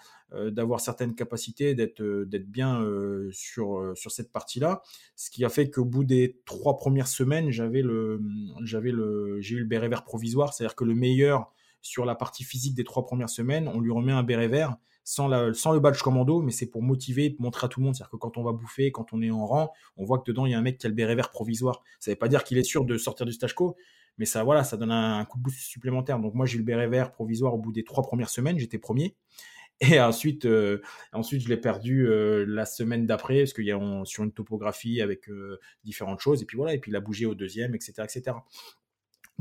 d'avoir 0.51 0.79
certaines 0.79 1.15
capacités, 1.15 1.75
d'être 1.75 2.01
euh, 2.01 2.27
bien 2.47 2.81
euh, 2.81 3.29
sur, 3.31 3.93
sur 3.95 4.11
cette 4.11 4.31
partie-là. 4.31 4.81
Ce 5.15 5.29
qui 5.29 5.45
a 5.45 5.49
fait 5.49 5.69
qu'au 5.69 5.85
bout 5.85 6.03
des 6.03 6.41
trois 6.45 6.77
premières 6.77 7.07
semaines, 7.07 7.51
j'avais 7.51 7.81
le, 7.81 8.21
le, 8.59 9.41
j'ai 9.41 9.55
eu 9.55 9.59
le 9.59 9.65
béret 9.65 9.89
vert 9.89 10.03
provisoire. 10.03 10.53
C'est-à-dire 10.53 10.75
que 10.75 10.83
le 10.83 10.95
meilleur 10.95 11.51
sur 11.81 12.05
la 12.05 12.15
partie 12.15 12.43
physique 12.43 12.75
des 12.75 12.83
trois 12.83 13.05
premières 13.05 13.29
semaines, 13.29 13.67
on 13.67 13.79
lui 13.79 13.91
remet 13.91 14.11
un 14.11 14.23
béret 14.23 14.47
vert 14.47 14.77
sans, 15.03 15.27
le 15.27 15.79
badge 15.79 16.01
commando, 16.01 16.41
mais 16.41 16.51
c'est 16.51 16.67
pour 16.67 16.81
motiver, 16.81 17.35
montrer 17.39 17.65
à 17.65 17.67
tout 17.67 17.79
le 17.79 17.85
monde. 17.85 17.95
C'est-à-dire 17.95 18.11
que 18.11 18.17
quand 18.17 18.37
on 18.37 18.43
va 18.43 18.51
bouffer, 18.51 18.91
quand 18.91 19.13
on 19.13 19.21
est 19.21 19.31
en 19.31 19.45
rang, 19.45 19.71
on 19.97 20.05
voit 20.05 20.19
que 20.19 20.23
dedans, 20.25 20.45
il 20.45 20.51
y 20.51 20.55
a 20.55 20.59
un 20.59 20.61
mec 20.61 20.77
qui 20.77 20.85
a 20.85 20.89
le 20.89 20.95
béret 20.95 21.15
vert 21.15 21.29
provisoire. 21.29 21.83
Ça 21.99 22.11
ne 22.11 22.15
veut 22.15 22.19
pas 22.19 22.27
dire 22.27 22.43
qu'il 22.43 22.57
est 22.57 22.63
sûr 22.63 22.85
de 22.85 22.97
sortir 22.97 23.25
du 23.25 23.33
stage 23.33 23.55
co, 23.55 23.75
mais 24.17 24.25
ça, 24.25 24.43
voilà, 24.43 24.63
ça 24.63 24.77
donne 24.77 24.91
un, 24.91 25.25
coup 25.25 25.37
de 25.37 25.43
boost 25.43 25.59
supplémentaire. 25.59 26.19
Donc 26.19 26.33
moi, 26.33 26.45
j'ai 26.45 26.57
le 26.57 26.63
béret 26.63 26.87
vert 26.87 27.11
provisoire 27.11 27.53
au 27.53 27.57
bout 27.57 27.71
des 27.71 27.83
trois 27.83 28.03
premières 28.03 28.29
semaines, 28.29 28.57
j'étais 28.59 28.77
premier. 28.77 29.15
Et 29.81 29.99
ensuite, 29.99 30.45
euh, 30.45 30.79
ensuite 31.11 31.41
je 31.41 31.49
l'ai 31.49 31.57
perdu 31.57 32.07
euh, 32.07 32.45
la 32.47 32.65
semaine 32.65 33.07
d'après, 33.07 33.39
parce 33.39 33.53
qu'il 33.53 33.65
y 33.65 33.71
a 33.71 33.79
sur 34.05 34.23
une 34.23 34.31
topographie 34.31 35.01
avec 35.01 35.27
euh, 35.29 35.59
différentes 35.83 36.19
choses. 36.19 36.43
Et 36.43 36.45
puis 36.45 36.55
voilà, 36.55 36.75
et 36.75 36.77
puis 36.77 36.91
il 36.91 36.95
a 36.95 36.99
bougé 36.99 37.25
au 37.25 37.33
deuxième, 37.33 37.73
etc. 37.73 37.93
etc. 38.03 38.37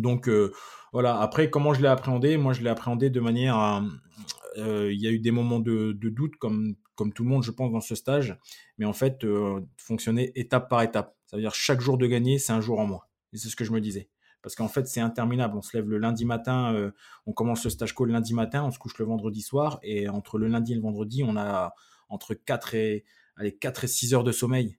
Donc 0.00 0.28
voilà, 0.92 1.20
après, 1.20 1.50
comment 1.50 1.74
je 1.74 1.82
l'ai 1.82 1.88
appréhendé? 1.88 2.36
Moi, 2.36 2.52
je 2.52 2.62
l'ai 2.62 2.70
appréhendé 2.70 3.10
de 3.10 3.20
manière 3.20 3.82
euh, 4.58 4.92
il 4.92 5.00
y 5.00 5.06
a 5.06 5.10
eu 5.10 5.18
des 5.18 5.30
moments 5.30 5.60
de, 5.60 5.92
doute, 5.92 6.36
comme, 6.36 6.76
tout 6.96 7.22
le 7.22 7.28
monde, 7.28 7.42
je 7.42 7.50
pense, 7.50 7.72
dans 7.72 7.80
ce 7.80 7.94
stage. 7.94 8.38
Mais 8.78 8.84
en 8.84 8.92
fait, 8.92 9.24
euh, 9.24 9.60
fonctionner 9.76 10.32
étape 10.34 10.68
par 10.68 10.82
étape. 10.82 11.16
Ça 11.26 11.36
veut 11.36 11.42
dire 11.42 11.54
chaque 11.54 11.80
jour 11.80 11.98
de 11.98 12.06
gagner, 12.06 12.38
c'est 12.38 12.52
un 12.52 12.60
jour 12.60 12.80
en 12.80 12.86
moins. 12.86 13.02
C'est 13.32 13.48
ce 13.48 13.56
que 13.56 13.64
je 13.64 13.72
me 13.72 13.80
disais. 13.80 14.10
Parce 14.42 14.54
qu'en 14.54 14.68
fait, 14.68 14.86
c'est 14.86 15.00
interminable. 15.00 15.56
On 15.56 15.62
se 15.62 15.76
lève 15.76 15.88
le 15.88 15.98
lundi 15.98 16.24
matin, 16.24 16.74
euh, 16.74 16.90
on 17.26 17.32
commence 17.32 17.64
le 17.64 17.70
stage 17.70 17.94
call 17.94 18.08
le 18.08 18.14
lundi 18.14 18.34
matin, 18.34 18.64
on 18.64 18.70
se 18.70 18.78
couche 18.78 18.98
le 18.98 19.04
vendredi 19.04 19.42
soir. 19.42 19.78
Et 19.82 20.08
entre 20.08 20.38
le 20.38 20.48
lundi 20.48 20.72
et 20.72 20.76
le 20.76 20.82
vendredi, 20.82 21.22
on 21.22 21.36
a 21.36 21.74
entre 22.08 22.34
4 22.34 22.74
et, 22.74 23.04
allez, 23.36 23.56
4 23.56 23.84
et 23.84 23.88
6 23.88 24.14
heures 24.14 24.24
de 24.24 24.32
sommeil. 24.32 24.78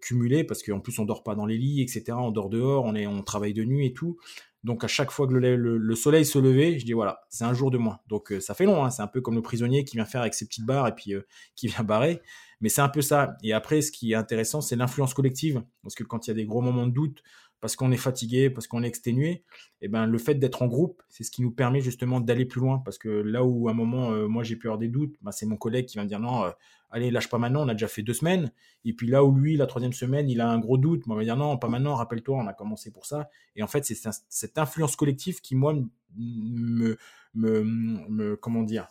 Cumulés 0.00 0.44
parce 0.44 0.62
qu'en 0.62 0.80
plus 0.80 0.98
on 0.98 1.04
dort 1.04 1.22
pas 1.22 1.34
dans 1.34 1.46
les 1.46 1.56
lits 1.56 1.82
etc 1.82 2.04
on 2.18 2.30
dort 2.32 2.48
dehors 2.48 2.84
on 2.84 2.96
est 2.96 3.06
on 3.06 3.22
travaille 3.22 3.52
de 3.52 3.62
nuit 3.64 3.86
et 3.86 3.92
tout 3.92 4.16
donc 4.62 4.84
à 4.84 4.88
chaque 4.88 5.10
fois 5.10 5.26
que 5.26 5.32
le, 5.32 5.94
soleil 5.94 6.24
se 6.26 6.38
levait, 6.38 6.78
je 6.78 6.84
dis 6.84 6.92
voilà, 6.92 7.22
c'est 7.30 7.44
un 7.44 7.54
jour 7.54 7.70
de 7.70 7.78
moins. 7.78 7.98
Donc 8.08 8.32
euh, 8.32 8.40
ça 8.40 8.54
fait 8.54 8.66
long, 8.66 8.84
hein. 8.84 8.90
c'est 8.90 9.02
un 9.02 9.06
peu 9.06 9.20
comme 9.20 9.34
le 9.34 9.42
prisonnier 9.42 9.84
qui 9.84 9.96
vient 9.96 10.04
faire 10.04 10.20
avec 10.20 10.34
ses 10.34 10.46
petites 10.46 10.66
barres 10.66 10.86
et 10.88 10.94
puis 10.94 11.14
euh, 11.14 11.26
qui 11.56 11.68
vient 11.68 11.84
barrer. 11.84 12.20
Mais 12.60 12.68
c'est 12.68 12.82
un 12.82 12.90
peu 12.90 13.00
ça. 13.00 13.36
Et 13.42 13.54
après, 13.54 13.80
ce 13.80 13.90
qui 13.90 14.12
est 14.12 14.16
intéressant, 14.16 14.60
c'est 14.60 14.76
l'influence 14.76 15.14
collective. 15.14 15.62
Parce 15.82 15.94
que 15.94 16.04
quand 16.04 16.26
il 16.26 16.30
y 16.30 16.32
a 16.32 16.34
des 16.34 16.44
gros 16.44 16.60
moments 16.60 16.86
de 16.86 16.92
doute, 16.92 17.22
parce 17.60 17.76
qu'on 17.76 17.92
est 17.92 17.96
fatigué, 17.96 18.50
parce 18.50 18.66
qu'on 18.66 18.82
est 18.82 18.88
exténué, 18.88 19.30
et 19.30 19.42
eh 19.82 19.88
ben, 19.88 20.06
le 20.06 20.18
fait 20.18 20.34
d'être 20.34 20.62
en 20.62 20.66
groupe, 20.66 21.02
c'est 21.08 21.24
ce 21.24 21.30
qui 21.30 21.42
nous 21.42 21.50
permet 21.50 21.80
justement 21.80 22.20
d'aller 22.20 22.44
plus 22.44 22.60
loin. 22.60 22.78
Parce 22.78 22.98
que 22.98 23.08
là 23.08 23.44
où 23.44 23.68
à 23.68 23.72
un 23.72 23.74
moment, 23.74 24.12
euh, 24.12 24.28
moi 24.28 24.42
j'ai 24.42 24.56
pu 24.56 24.66
avoir 24.66 24.78
des 24.78 24.88
doutes, 24.88 25.16
ben, 25.22 25.32
c'est 25.32 25.46
mon 25.46 25.56
collègue 25.56 25.86
qui 25.86 25.96
va 25.96 26.04
me 26.04 26.08
dire 26.08 26.20
non, 26.20 26.52
allez, 26.90 27.10
lâche 27.10 27.28
pas 27.28 27.38
maintenant, 27.38 27.64
on 27.64 27.68
a 27.68 27.74
déjà 27.74 27.88
fait 27.88 28.02
deux 28.02 28.14
semaines. 28.14 28.52
Et 28.84 28.92
puis 28.92 29.06
là 29.06 29.24
où 29.24 29.34
lui, 29.34 29.56
la 29.56 29.66
troisième 29.66 29.92
semaine, 29.92 30.28
il 30.28 30.40
a 30.40 30.48
un 30.48 30.58
gros 30.58 30.78
doute, 30.78 31.06
moi, 31.06 31.16
il 31.16 31.18
va 31.18 31.24
dire 31.24 31.36
non, 31.36 31.56
pas 31.58 31.68
maintenant, 31.68 31.94
rappelle-toi, 31.94 32.36
on 32.36 32.46
a 32.46 32.52
commencé 32.52 32.90
pour 32.90 33.06
ça. 33.06 33.28
Et 33.56 33.62
en 33.62 33.66
fait, 33.66 33.84
c'est 33.84 33.96
cette 34.28 34.58
influence 34.58 34.96
collective 34.96 35.40
qui, 35.40 35.54
moi, 35.54 35.74
me, 36.16 36.96
me, 37.34 38.36
comment 38.36 38.62
dire, 38.62 38.88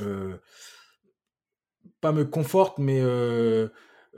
euh, 0.00 0.36
pas 2.00 2.12
me 2.12 2.24
conforte, 2.24 2.78
mais 2.78 3.00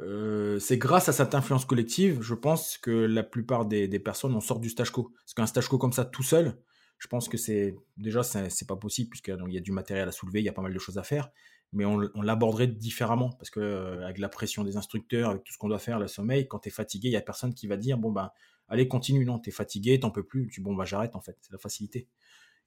euh, 0.01 0.41
euh, 0.51 0.59
c'est 0.59 0.79
grâce 0.79 1.09
à 1.09 1.13
cette 1.13 1.35
influence 1.35 1.65
collective, 1.65 2.21
je 2.23 2.35
pense 2.35 2.79
que 2.79 2.91
la 2.91 3.23
plupart 3.23 3.67
des, 3.67 3.99
personnes 3.99 4.35
en 4.35 4.41
sortent 4.41 4.61
du 4.61 4.71
stage 4.71 4.91
co. 4.91 5.13
Parce 5.15 5.35
qu'un 5.35 5.47
stage 5.47 5.69
co 5.69 5.79
comme 5.79 5.93
ça 5.93 6.05
tout 6.05 6.23
seul, 6.23 6.57
je 6.99 7.07
pense 7.09 7.29
que 7.29 7.37
c'est 7.37 7.77
déjà 7.97 8.23
c'est 8.23 8.67
pas 8.67 8.77
possible 8.77 9.11
puisqu'il 9.11 9.37
y 9.49 9.57
a 9.57 9.61
du 9.61 9.73
matériel 9.73 10.09
à 10.09 10.13
soulever, 10.13 10.41
il 10.41 10.45
y 10.45 10.49
a 10.49 10.53
pas 10.53 10.63
mal 10.63 10.75
de 10.75 10.79
choses 10.79 10.99
à 10.99 11.03
faire. 11.03 11.31
mais 11.73 11.85
on, 11.85 11.99
l'aborderait 12.23 12.67
différemment 12.67 13.31
parce 13.31 13.51
que 13.51 14.01
avec 14.03 14.19
la 14.19 14.29
pression 14.29 14.65
des 14.65 14.77
instructeurs, 14.77 15.31
avec 15.31 15.45
tout 15.45 15.53
ce 15.53 15.59
qu'on 15.59 15.69
doit 15.69 15.79
faire, 15.79 15.99
le 15.99 16.09
sommeil, 16.09 16.49
quand 16.49 16.61
tu 16.61 16.69
es 16.69 16.73
fatigué, 16.73 17.09
il 17.09 17.13
y 17.13 17.17
a 17.17 17.21
personne 17.21 17.55
qui 17.55 17.67
va 17.67 17.77
dire 17.77 17.97
bon 17.99 18.13
ben 18.13 18.31
allez 18.69 18.89
continue, 18.89 19.25
non, 19.25 19.39
tu 19.39 19.51
es 19.51 19.53
fatigué, 19.53 20.01
t'en 20.01 20.11
peux 20.11 20.25
plus, 20.25 20.49
tu 20.49 20.61
bon 20.61 20.75
bah 20.75 20.85
j'arrête 20.85 21.17
en 21.17 21.21
fait, 21.21 21.37
c'est 21.41 21.53
la 21.53 21.59
facilité. 21.59 22.09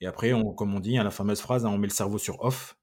Et 0.01 0.07
après, 0.07 0.33
on, 0.33 0.53
comme 0.53 0.73
on 0.73 0.79
dit, 0.79 0.97
hein, 0.97 1.03
la 1.03 1.11
fameuse 1.11 1.39
phrase, 1.39 1.65
hein, 1.65 1.69
on 1.69 1.77
met 1.77 1.87
le 1.87 1.93
cerveau 1.93 2.17
sur 2.17 2.43
off, 2.43 2.77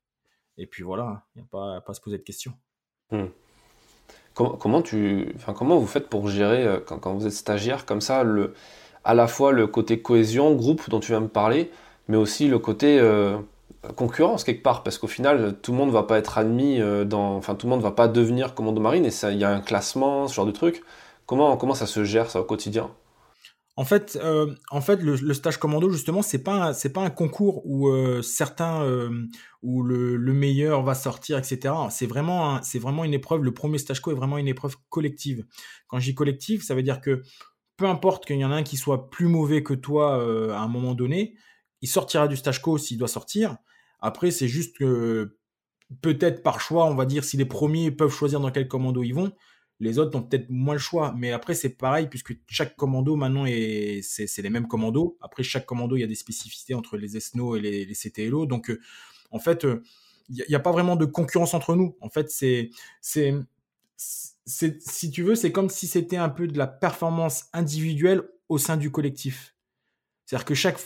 et 0.56 0.66
puis 0.66 0.82
voilà, 0.82 1.26
il 1.34 1.42
n'y 1.42 1.44
a 1.44 1.48
pas, 1.50 1.80
pas 1.80 1.92
à 1.92 1.94
se 1.94 2.00
poser 2.00 2.18
de 2.18 2.22
questions. 2.22 2.54
Comment, 4.34 4.80
tu, 4.80 5.32
enfin, 5.36 5.52
comment 5.52 5.78
vous 5.78 5.86
faites 5.86 6.08
pour 6.08 6.28
gérer, 6.28 6.64
euh, 6.64 6.78
quand, 6.80 7.12
vous 7.14 7.26
êtes 7.26 7.32
stagiaire, 7.32 7.84
comme 7.84 8.00
ça, 8.00 8.22
le, 8.22 8.54
à 9.04 9.12
la 9.14 9.26
fois 9.26 9.52
le 9.52 9.66
côté 9.66 10.00
cohésion, 10.00 10.54
groupe 10.54 10.88
dont 10.88 11.00
tu 11.00 11.12
viens 11.12 11.20
me 11.20 11.28
parler, 11.28 11.70
mais 12.08 12.16
aussi 12.16 12.48
le 12.48 12.58
côté 12.58 12.98
euh, 13.00 13.36
concurrence 13.96 14.44
quelque 14.44 14.62
part, 14.62 14.82
parce 14.82 14.98
qu'au 14.98 15.08
final, 15.08 15.56
tout 15.60 15.72
le 15.72 15.78
monde 15.78 15.88
ne 15.88 15.92
va 15.92 16.04
pas 16.04 16.16
être 16.18 16.38
admis 16.38 16.80
euh, 16.80 17.04
dans, 17.04 17.36
enfin, 17.36 17.54
tout 17.54 17.66
le 17.66 17.70
monde 17.70 17.82
va 17.82 17.90
pas 17.90 18.08
devenir 18.08 18.54
commando 18.54 18.80
marine, 18.80 19.04
et 19.04 19.10
il 19.24 19.38
y 19.38 19.44
a 19.44 19.50
un 19.50 19.60
classement, 19.60 20.26
ce 20.28 20.34
genre 20.34 20.46
de 20.46 20.52
truc. 20.52 20.82
Comment, 21.26 21.56
comment 21.56 21.74
ça 21.74 21.86
se 21.86 22.04
gère 22.04 22.30
ça 22.30 22.40
au 22.40 22.44
quotidien? 22.44 22.90
En 23.80 23.84
fait, 23.84 24.18
euh, 24.22 24.54
en 24.70 24.82
fait, 24.82 24.96
le, 24.96 25.32
stage 25.32 25.56
commando 25.56 25.88
justement, 25.88 26.20
c'est 26.20 26.42
pas 26.42 26.74
c'est 26.74 26.92
pas 26.92 27.00
un 27.00 27.08
concours 27.08 27.62
où 27.64 27.88
euh, 27.88 28.20
certains 28.20 28.82
euh, 28.82 29.26
où 29.62 29.82
le, 29.82 30.18
meilleur 30.34 30.82
va 30.82 30.94
sortir, 30.94 31.38
etc. 31.38 31.72
C'est 31.88 32.04
vraiment 32.04 32.60
c'est 32.62 32.78
vraiment 32.78 33.04
une 33.04 33.14
épreuve. 33.14 33.42
Le 33.42 33.54
premier 33.54 33.78
stage 33.78 34.00
co 34.00 34.10
est 34.10 34.14
vraiment 34.14 34.36
une 34.36 34.48
épreuve 34.48 34.76
collective. 34.90 35.46
Quand 35.88 35.98
je 35.98 36.10
dis 36.10 36.14
collective, 36.14 36.62
ça 36.62 36.74
veut 36.74 36.82
dire 36.82 37.00
que 37.00 37.22
peu 37.78 37.86
importe 37.86 38.26
qu'il 38.26 38.36
y 38.36 38.44
en 38.44 38.52
a 38.52 38.56
un 38.56 38.64
qui 38.64 38.76
soit 38.76 39.08
plus 39.08 39.28
mauvais 39.28 39.62
que 39.62 39.72
toi 39.72 40.16
à 40.54 40.60
un 40.60 40.68
moment 40.68 40.92
donné, 40.94 41.34
il 41.80 41.88
sortira 41.88 42.28
du 42.28 42.36
stage 42.36 42.60
co 42.60 42.76
s'il 42.76 42.98
doit 42.98 43.08
sortir. 43.08 43.56
Après, 44.00 44.30
c'est 44.30 44.48
juste 44.48 44.76
que 44.76 45.38
peut-être 46.02 46.42
par 46.42 46.60
choix, 46.60 46.84
on 46.84 46.94
va 46.94 47.06
dire 47.06 47.24
si 47.24 47.38
les 47.38 47.46
premiers 47.46 47.90
peuvent 47.90 48.12
choisir 48.12 48.40
dans 48.40 48.50
quel 48.50 48.68
commando 48.68 49.02
ils 49.02 49.14
vont 49.14 49.32
les 49.80 49.98
autres 49.98 50.16
ont 50.16 50.22
peut-être 50.22 50.50
moins 50.50 50.74
le 50.74 50.80
choix. 50.80 51.14
Mais 51.16 51.32
après, 51.32 51.54
c'est 51.54 51.70
pareil, 51.70 52.06
puisque 52.08 52.36
chaque 52.48 52.76
commando 52.76 53.16
maintenant, 53.16 53.46
est, 53.46 54.00
c'est, 54.02 54.42
les 54.42 54.50
mêmes 54.50 54.68
commandos. 54.68 55.16
Après, 55.20 55.42
chaque 55.42 55.64
commando, 55.64 55.96
il 55.96 56.00
y 56.00 56.04
a 56.04 56.06
des 56.06 56.14
spécificités 56.14 56.74
entre 56.74 56.98
les 56.98 57.18
SNO 57.18 57.56
et 57.56 57.60
les, 57.60 57.94
CTLO. 57.94 58.44
Donc, 58.46 58.70
euh, 58.70 58.78
en 59.30 59.38
fait, 59.38 59.64
euh, 59.64 59.82
il 60.28 60.44
n'y 60.48 60.54
a, 60.54 60.60
pas 60.60 60.70
vraiment 60.70 60.96
de 60.96 61.06
concurrence 61.06 61.54
entre 61.54 61.74
nous. 61.74 61.96
En 62.00 62.10
fait, 62.10 62.30
c'est, 62.30 62.70
si 63.96 65.10
tu 65.10 65.22
veux, 65.22 65.34
c'est 65.34 65.50
comme 65.50 65.70
si 65.70 65.86
c'était 65.86 66.18
un 66.18 66.28
peu 66.28 66.46
de 66.46 66.58
la 66.58 66.66
performance 66.66 67.46
individuelle 67.52 68.22
au 68.48 68.58
sein 68.58 68.76
du 68.76 68.90
collectif. 68.90 69.56
C'est-à-dire 70.26 70.44
que 70.44 70.54
chaque, 70.54 70.78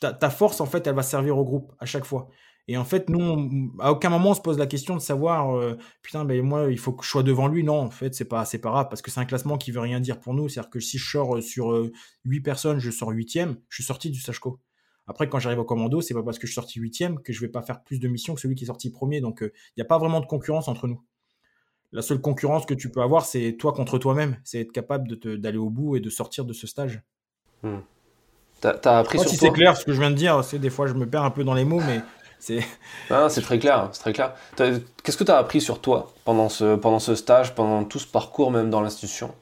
ta 0.00 0.30
force, 0.30 0.60
en 0.60 0.66
fait, 0.66 0.86
elle 0.86 0.94
va 0.94 1.02
servir 1.02 1.38
au 1.38 1.44
groupe 1.44 1.72
à 1.80 1.86
chaque 1.86 2.04
fois. 2.04 2.28
Et 2.68 2.76
en 2.76 2.84
fait, 2.84 3.10
nous, 3.10 3.72
à 3.80 3.90
aucun 3.90 4.08
moment 4.08 4.30
on 4.30 4.34
se 4.34 4.40
pose 4.40 4.58
la 4.58 4.66
question 4.66 4.94
de 4.94 5.00
savoir, 5.00 5.56
euh, 5.56 5.76
putain, 6.02 6.24
ben 6.24 6.42
moi, 6.42 6.70
il 6.70 6.78
faut 6.78 6.92
que 6.92 7.04
je 7.04 7.10
sois 7.10 7.24
devant 7.24 7.48
lui. 7.48 7.64
Non, 7.64 7.80
en 7.80 7.90
fait, 7.90 8.14
c'est 8.14 8.24
pas, 8.24 8.44
c'est 8.44 8.58
pas 8.58 8.70
grave 8.70 8.86
parce 8.88 9.02
que 9.02 9.10
c'est 9.10 9.20
un 9.20 9.24
classement 9.24 9.58
qui 9.58 9.72
veut 9.72 9.80
rien 9.80 9.98
dire 9.98 10.20
pour 10.20 10.34
nous. 10.34 10.48
C'est-à-dire 10.48 10.70
que 10.70 10.80
si 10.80 10.98
je 10.98 11.10
sors 11.10 11.36
euh, 11.36 11.40
sur 11.40 11.72
euh, 11.72 11.92
huit 12.24 12.38
8 12.38 12.40
personnes, 12.40 12.78
je 12.78 12.90
sors 12.90 13.10
huitième, 13.10 13.56
je 13.68 13.76
suis 13.76 13.84
sorti 13.84 14.10
du 14.10 14.20
Sachco. 14.20 14.60
Après, 15.08 15.28
quand 15.28 15.40
j'arrive 15.40 15.58
au 15.58 15.64
commando, 15.64 16.00
c'est 16.00 16.14
pas 16.14 16.22
parce 16.22 16.38
que 16.38 16.46
je 16.46 16.52
suis 16.52 16.60
sorti 16.60 16.78
huitième 16.78 17.20
que 17.20 17.32
je 17.32 17.40
vais 17.40 17.48
pas 17.48 17.62
faire 17.62 17.82
plus 17.82 17.98
de 17.98 18.06
missions 18.06 18.34
que 18.34 18.40
celui 18.40 18.54
qui 18.54 18.62
est 18.64 18.68
sorti 18.68 18.90
premier. 18.90 19.20
Donc, 19.20 19.40
il 19.42 19.50
n'y 19.76 19.82
a 19.82 19.86
pas 19.86 19.98
vraiment 19.98 20.20
de 20.20 20.26
concurrence 20.26 20.68
entre 20.68 20.86
nous. 20.86 21.02
La 21.90 22.00
seule 22.00 22.20
concurrence 22.20 22.64
que 22.64 22.74
tu 22.74 22.88
peux 22.88 23.02
avoir, 23.02 23.26
c'est 23.26 23.56
toi 23.58 23.72
contre 23.72 23.98
toi-même. 23.98 24.38
C'est 24.44 24.60
être 24.60 24.72
capable 24.72 25.18
d'aller 25.18 25.58
au 25.58 25.68
bout 25.68 25.96
et 25.96 26.00
de 26.00 26.08
sortir 26.08 26.44
de 26.44 26.52
ce 26.52 26.68
stage. 26.68 27.02
Hmm. 27.64 27.80
T'as 28.60 28.98
appris 28.98 29.18
sur 29.18 29.28
si 29.28 29.36
c'est 29.36 29.50
clair 29.50 29.76
ce 29.76 29.84
que 29.84 29.92
je 29.92 29.98
viens 29.98 30.10
de 30.10 30.16
dire. 30.16 30.42
C'est 30.44 30.60
des 30.60 30.70
fois 30.70 30.86
je 30.86 30.94
me 30.94 31.08
perds 31.08 31.24
un 31.24 31.30
peu 31.30 31.42
dans 31.42 31.54
les 31.54 31.64
mots, 31.64 31.80
mais 31.80 32.00
c'est 32.42 32.60
c'est 33.28 33.42
très 33.42 33.58
clair, 33.58 33.88
c'est 33.92 34.00
très 34.00 34.12
clair. 34.12 34.34
Qu'est-ce 34.56 35.16
que 35.16 35.24
tu 35.24 35.30
as 35.30 35.38
appris 35.38 35.60
sur 35.60 35.80
toi 35.80 36.12
pendant 36.24 36.48
ce, 36.48 36.74
pendant 36.76 36.98
ce 36.98 37.14
stage, 37.14 37.54
pendant 37.54 37.84
tout 37.84 38.00
ce 38.00 38.06
parcours 38.06 38.50
même 38.50 38.68
dans 38.68 38.80
l'institution? 38.80 39.32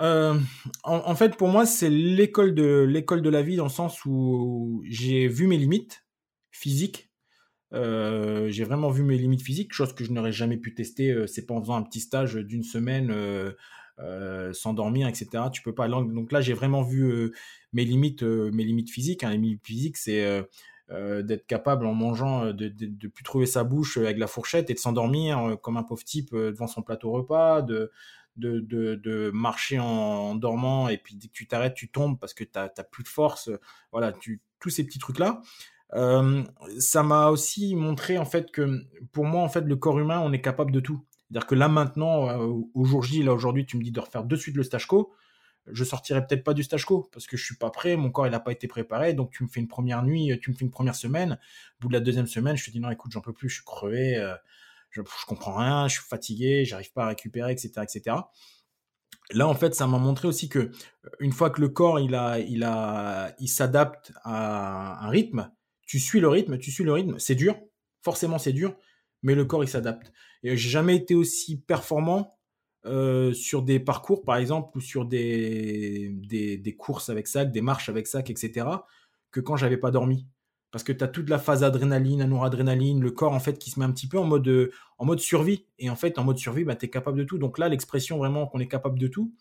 Euh, 0.00 0.38
en, 0.84 1.14
fait, 1.14 1.36
pour 1.36 1.48
moi, 1.48 1.66
c'est 1.66 1.90
l'école 1.90 2.54
de 2.54 2.86
l'école 2.88 3.20
de 3.20 3.28
la 3.28 3.42
vie 3.42 3.56
dans 3.56 3.64
le 3.64 3.70
sens 3.70 4.04
où 4.06 4.82
j'ai 4.88 5.28
vu 5.28 5.46
mes 5.46 5.58
limites 5.58 6.06
physiques. 6.50 7.10
Euh, 7.74 8.48
j'ai 8.50 8.64
vraiment 8.64 8.90
vu 8.90 9.02
mes 9.02 9.18
limites 9.18 9.42
physiques, 9.42 9.72
chose 9.74 9.94
que 9.94 10.04
je 10.04 10.12
n'aurais 10.12 10.32
jamais 10.32 10.56
pu 10.56 10.74
tester. 10.74 11.10
Euh, 11.10 11.26
c'est 11.26 11.44
pas 11.44 11.54
en 11.54 11.60
faisant 11.60 11.76
un 11.76 11.82
petit 11.82 12.00
stage 12.00 12.34
d'une 12.34 12.62
semaine 12.62 13.14
sans 14.54 14.72
dormir, 14.72 15.06
etc. 15.06 15.44
Tu 15.52 15.60
peux 15.60 15.74
pas. 15.74 15.86
Donc 15.86 16.32
là, 16.32 16.40
j'ai 16.40 16.54
vraiment 16.54 16.82
vu 16.82 17.30
mes 17.74 17.84
limites, 17.84 18.22
mes 18.22 18.64
limites 18.64 18.90
physiques. 18.90 19.22
Hein. 19.22 19.30
Les 19.30 19.36
limites 19.36 19.66
physiques, 19.66 19.98
c'est 19.98 20.42
euh, 20.90 21.22
d'être 21.22 21.46
capable 21.46 21.86
en 21.86 21.94
mangeant 21.94 22.46
euh, 22.46 22.52
de, 22.52 22.68
de, 22.68 23.08
plus 23.08 23.22
trouver 23.22 23.46
sa 23.46 23.62
bouche 23.62 23.96
avec 23.96 24.18
la 24.18 24.26
fourchette 24.26 24.68
et 24.68 24.74
de 24.74 24.78
s'endormir 24.78 25.38
euh, 25.38 25.56
comme 25.56 25.76
un 25.76 25.84
pauvre 25.84 26.02
type 26.02 26.34
devant 26.34 26.66
son 26.66 26.82
plateau 26.82 27.12
repas, 27.12 27.62
de, 27.62 27.92
de, 28.36 28.60
de, 28.60 29.30
marcher 29.32 29.78
en, 29.78 30.34
dormant 30.34 30.88
et 30.88 30.98
puis 30.98 31.14
dès 31.14 31.28
que 31.28 31.32
tu 31.32 31.46
t'arrêtes, 31.46 31.74
tu 31.74 31.88
tombes 31.88 32.18
parce 32.18 32.34
que 32.34 32.42
tu 32.42 32.50
n'as 32.56 32.68
plus 32.84 33.04
de 33.04 33.08
force. 33.08 33.48
Voilà, 33.92 34.12
tous 34.58 34.70
ces 34.70 34.84
petits 34.84 34.98
trucs-là. 34.98 35.40
ça 36.78 37.02
m'a 37.04 37.28
aussi 37.28 37.76
montré 37.76 38.18
en 38.18 38.24
fait 38.24 38.50
que 38.50 38.82
pour 39.12 39.24
moi, 39.24 39.42
en 39.42 39.48
fait, 39.48 39.62
le 39.62 39.76
corps 39.76 40.00
humain, 40.00 40.20
on 40.20 40.32
est 40.32 40.40
capable 40.40 40.72
de 40.72 40.80
tout. 40.80 41.00
C'est-à-dire 41.30 41.46
que 41.46 41.54
là 41.54 41.68
maintenant, 41.68 42.38
au 42.74 42.84
jour 42.84 43.02
J, 43.02 43.22
là 43.22 43.32
aujourd'hui, 43.32 43.66
tu 43.66 43.76
me 43.78 43.82
dis 43.82 43.92
de 43.92 44.00
refaire 44.00 44.24
de 44.24 44.36
suite 44.36 44.56
le 44.56 44.64
stage 44.64 44.86
co 44.86 45.14
je 45.70 45.84
sortirai 45.84 46.26
peut-être 46.26 46.44
pas 46.44 46.54
du 46.54 46.62
stage 46.62 46.84
co 46.84 47.08
parce 47.12 47.26
que 47.26 47.36
je 47.36 47.44
suis 47.44 47.56
pas 47.56 47.70
prêt, 47.70 47.96
mon 47.96 48.10
corps 48.10 48.26
il 48.26 48.30
n'a 48.30 48.40
pas 48.40 48.52
été 48.52 48.66
préparé, 48.66 49.14
donc 49.14 49.30
tu 49.30 49.44
me 49.44 49.48
fais 49.48 49.60
une 49.60 49.68
première 49.68 50.02
nuit, 50.02 50.38
tu 50.40 50.50
me 50.50 50.56
fais 50.56 50.64
une 50.64 50.70
première 50.70 50.94
semaine, 50.94 51.38
au 51.78 51.82
bout 51.82 51.88
de 51.88 51.92
la 51.94 52.00
deuxième 52.00 52.26
semaine, 52.26 52.56
je 52.56 52.64
te 52.64 52.70
dis 52.70 52.80
non 52.80 52.90
écoute 52.90 53.12
j'en 53.12 53.20
peux 53.20 53.32
plus, 53.32 53.48
je 53.48 53.56
suis 53.56 53.64
crevé, 53.64 54.16
euh, 54.16 54.34
je, 54.90 55.00
comprends 55.26 55.54
rien, 55.54 55.88
je 55.88 55.94
suis 55.94 56.08
fatigué, 56.08 56.64
j'arrive 56.64 56.92
pas 56.92 57.04
à 57.04 57.08
récupérer, 57.08 57.52
etc., 57.52 57.70
etc. 57.82 58.16
Là 59.30 59.46
en 59.46 59.54
fait 59.54 59.74
ça 59.74 59.86
m'a 59.86 59.98
montré 59.98 60.26
aussi 60.26 60.48
que 60.48 60.58
euh, 60.58 60.70
une 61.20 61.32
fois 61.32 61.50
que 61.50 61.60
le 61.60 61.68
corps 61.68 62.00
il 62.00 62.14
a, 62.14 62.40
il 62.40 62.64
a, 62.64 63.34
il 63.38 63.48
s'adapte 63.48 64.12
à 64.24 65.04
un 65.06 65.08
rythme, 65.08 65.50
tu 65.86 66.00
suis 66.00 66.20
le 66.20 66.28
rythme, 66.28 66.58
tu 66.58 66.70
suis 66.72 66.84
le 66.84 66.92
rythme, 66.92 67.18
c'est 67.18 67.34
dur, 67.34 67.56
forcément 68.02 68.38
c'est 68.38 68.52
dur, 68.52 68.76
mais 69.22 69.34
le 69.34 69.44
corps 69.44 69.62
il 69.62 69.68
s'adapte. 69.68 70.12
Et 70.42 70.56
j'ai 70.56 70.70
jamais 70.70 70.96
été 70.96 71.14
aussi 71.14 71.60
performant 71.60 72.36
euh, 72.84 73.32
sur 73.32 73.62
des 73.62 73.78
parcours, 73.78 74.24
par 74.24 74.36
exemple, 74.36 74.76
ou 74.76 74.80
sur 74.80 75.04
des, 75.04 76.10
des, 76.10 76.76
courses 76.76 77.10
avec 77.10 77.28
sac, 77.28 77.52
des 77.52 77.60
marches 77.60 77.88
avec 77.88 78.08
sac, 78.08 78.28
etc., 78.28 78.66
que 79.30 79.40
quand 79.40 79.56
j'avais 79.56 79.76
pas 79.76 79.92
dormi. 79.92 80.26
Parce 80.72 80.82
que 80.82 80.92
tu 80.92 81.04
as 81.04 81.08
toute 81.08 81.28
la 81.28 81.38
phase 81.38 81.62
adrénaline, 81.62 82.24
noradrénaline, 82.24 83.00
le 83.00 83.10
corps 83.10 83.34
en 83.34 83.40
fait 83.40 83.58
qui 83.58 83.70
se 83.70 83.78
met 83.78 83.84
un 83.84 83.92
petit 83.92 84.08
peu 84.08 84.18
en 84.18 84.24
mode, 84.24 84.48
euh, 84.48 84.72
en 84.98 85.04
mode 85.04 85.20
survie. 85.20 85.66
Et 85.78 85.90
en 85.90 85.96
fait, 85.96 86.18
en 86.18 86.24
mode 86.24 86.38
survie, 86.38 86.64
bah, 86.64 86.74
tu 86.74 86.86
es 86.86 86.90
capable 86.90 87.18
de 87.18 87.24
tout. 87.24 87.38
Donc 87.38 87.58
là, 87.58 87.68
l'expression 87.68 88.18
vraiment 88.18 88.46
qu'on 88.46 88.58
est 88.58 88.68
capable 88.68 88.98
de 88.98 89.06
tout, 89.06 89.32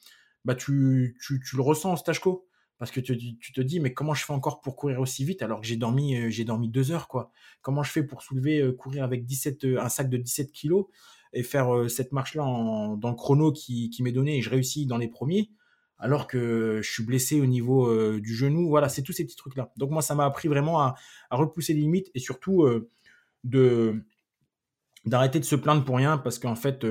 bah, 0.46 0.56
tu, 0.56 1.18
tu, 1.26 1.40
tu 1.40 1.56
le 1.56 1.62
ressens 1.62 1.94
en. 1.94 2.44
Parce 2.78 2.92
que 2.92 3.00
tu, 3.00 3.38
tu, 3.38 3.54
te 3.54 3.62
dis, 3.62 3.80
mais 3.80 3.94
comment 3.94 4.14
je 4.14 4.26
fais 4.26 4.34
encore 4.34 4.60
pour 4.60 4.76
courir 4.76 5.00
aussi 5.00 5.24
vite 5.24 5.44
alors 5.44 5.62
que 5.62 5.68
j'ai 5.68 5.78
dormi, 5.78 6.18
euh, 6.18 6.30
j'ai 6.30 6.46
dormi 6.46 6.68
deux 6.68 6.92
heures, 6.92 7.08
quoi? 7.08 7.32
Comment 7.62 7.84
je 7.84 7.92
fais 7.92 8.04
pour 8.04 8.24
soulever, 8.24 8.76
courir 8.76 9.04
avec 9.04 9.26
17, 9.26 9.66
un 9.80 9.90
sac 9.90 10.10
de 10.10 10.18
17 10.18 10.52
kilos? 10.52 10.88
Et 11.34 11.44
faire 11.44 11.74
euh, 11.74 11.88
cette 11.88 12.12
marche-là 12.12 12.44
dans 12.44 13.10
le 13.10 13.16
chrono 13.16 13.52
qui, 13.52 13.96
m'est 14.02 14.12
donné 14.12 14.38
et 14.38 14.42
je 14.42 14.50
réussis 14.50 14.86
dans 14.86 14.98
les 14.98 15.08
premiers, 15.08 15.52
alors 15.98 16.28
que 16.28 16.80
je 16.82 16.92
suis 16.92 17.04
blessé 17.04 17.40
au 17.40 17.46
niveau 17.46 17.88
euh, 17.88 18.20
du 18.20 18.36
genou. 18.36 18.68
Voilà, 18.70 18.90
c'est 18.90 19.02
tous 19.02 19.14
ces 19.14 19.26
petits 19.26 19.36
trucs-là. 19.36 19.72
Donc 19.78 19.92
moi, 19.92 20.02
ça 20.02 20.16
m'a 20.16 20.26
appris 20.26 20.48
vraiment 20.48 20.82
à, 20.82 20.96
repousser 21.30 21.74
les 21.74 21.82
limites 21.82 22.12
et 22.14 22.20
surtout 22.20 22.64
euh, 22.64 22.90
de 23.44 24.04
d'arrêter 25.06 25.40
de 25.40 25.46
se 25.46 25.56
plaindre 25.56 25.84
pour 25.84 25.96
rien 25.96 26.20
parce 26.20 26.38
qu'en 26.38 26.56
fait, 26.56 26.86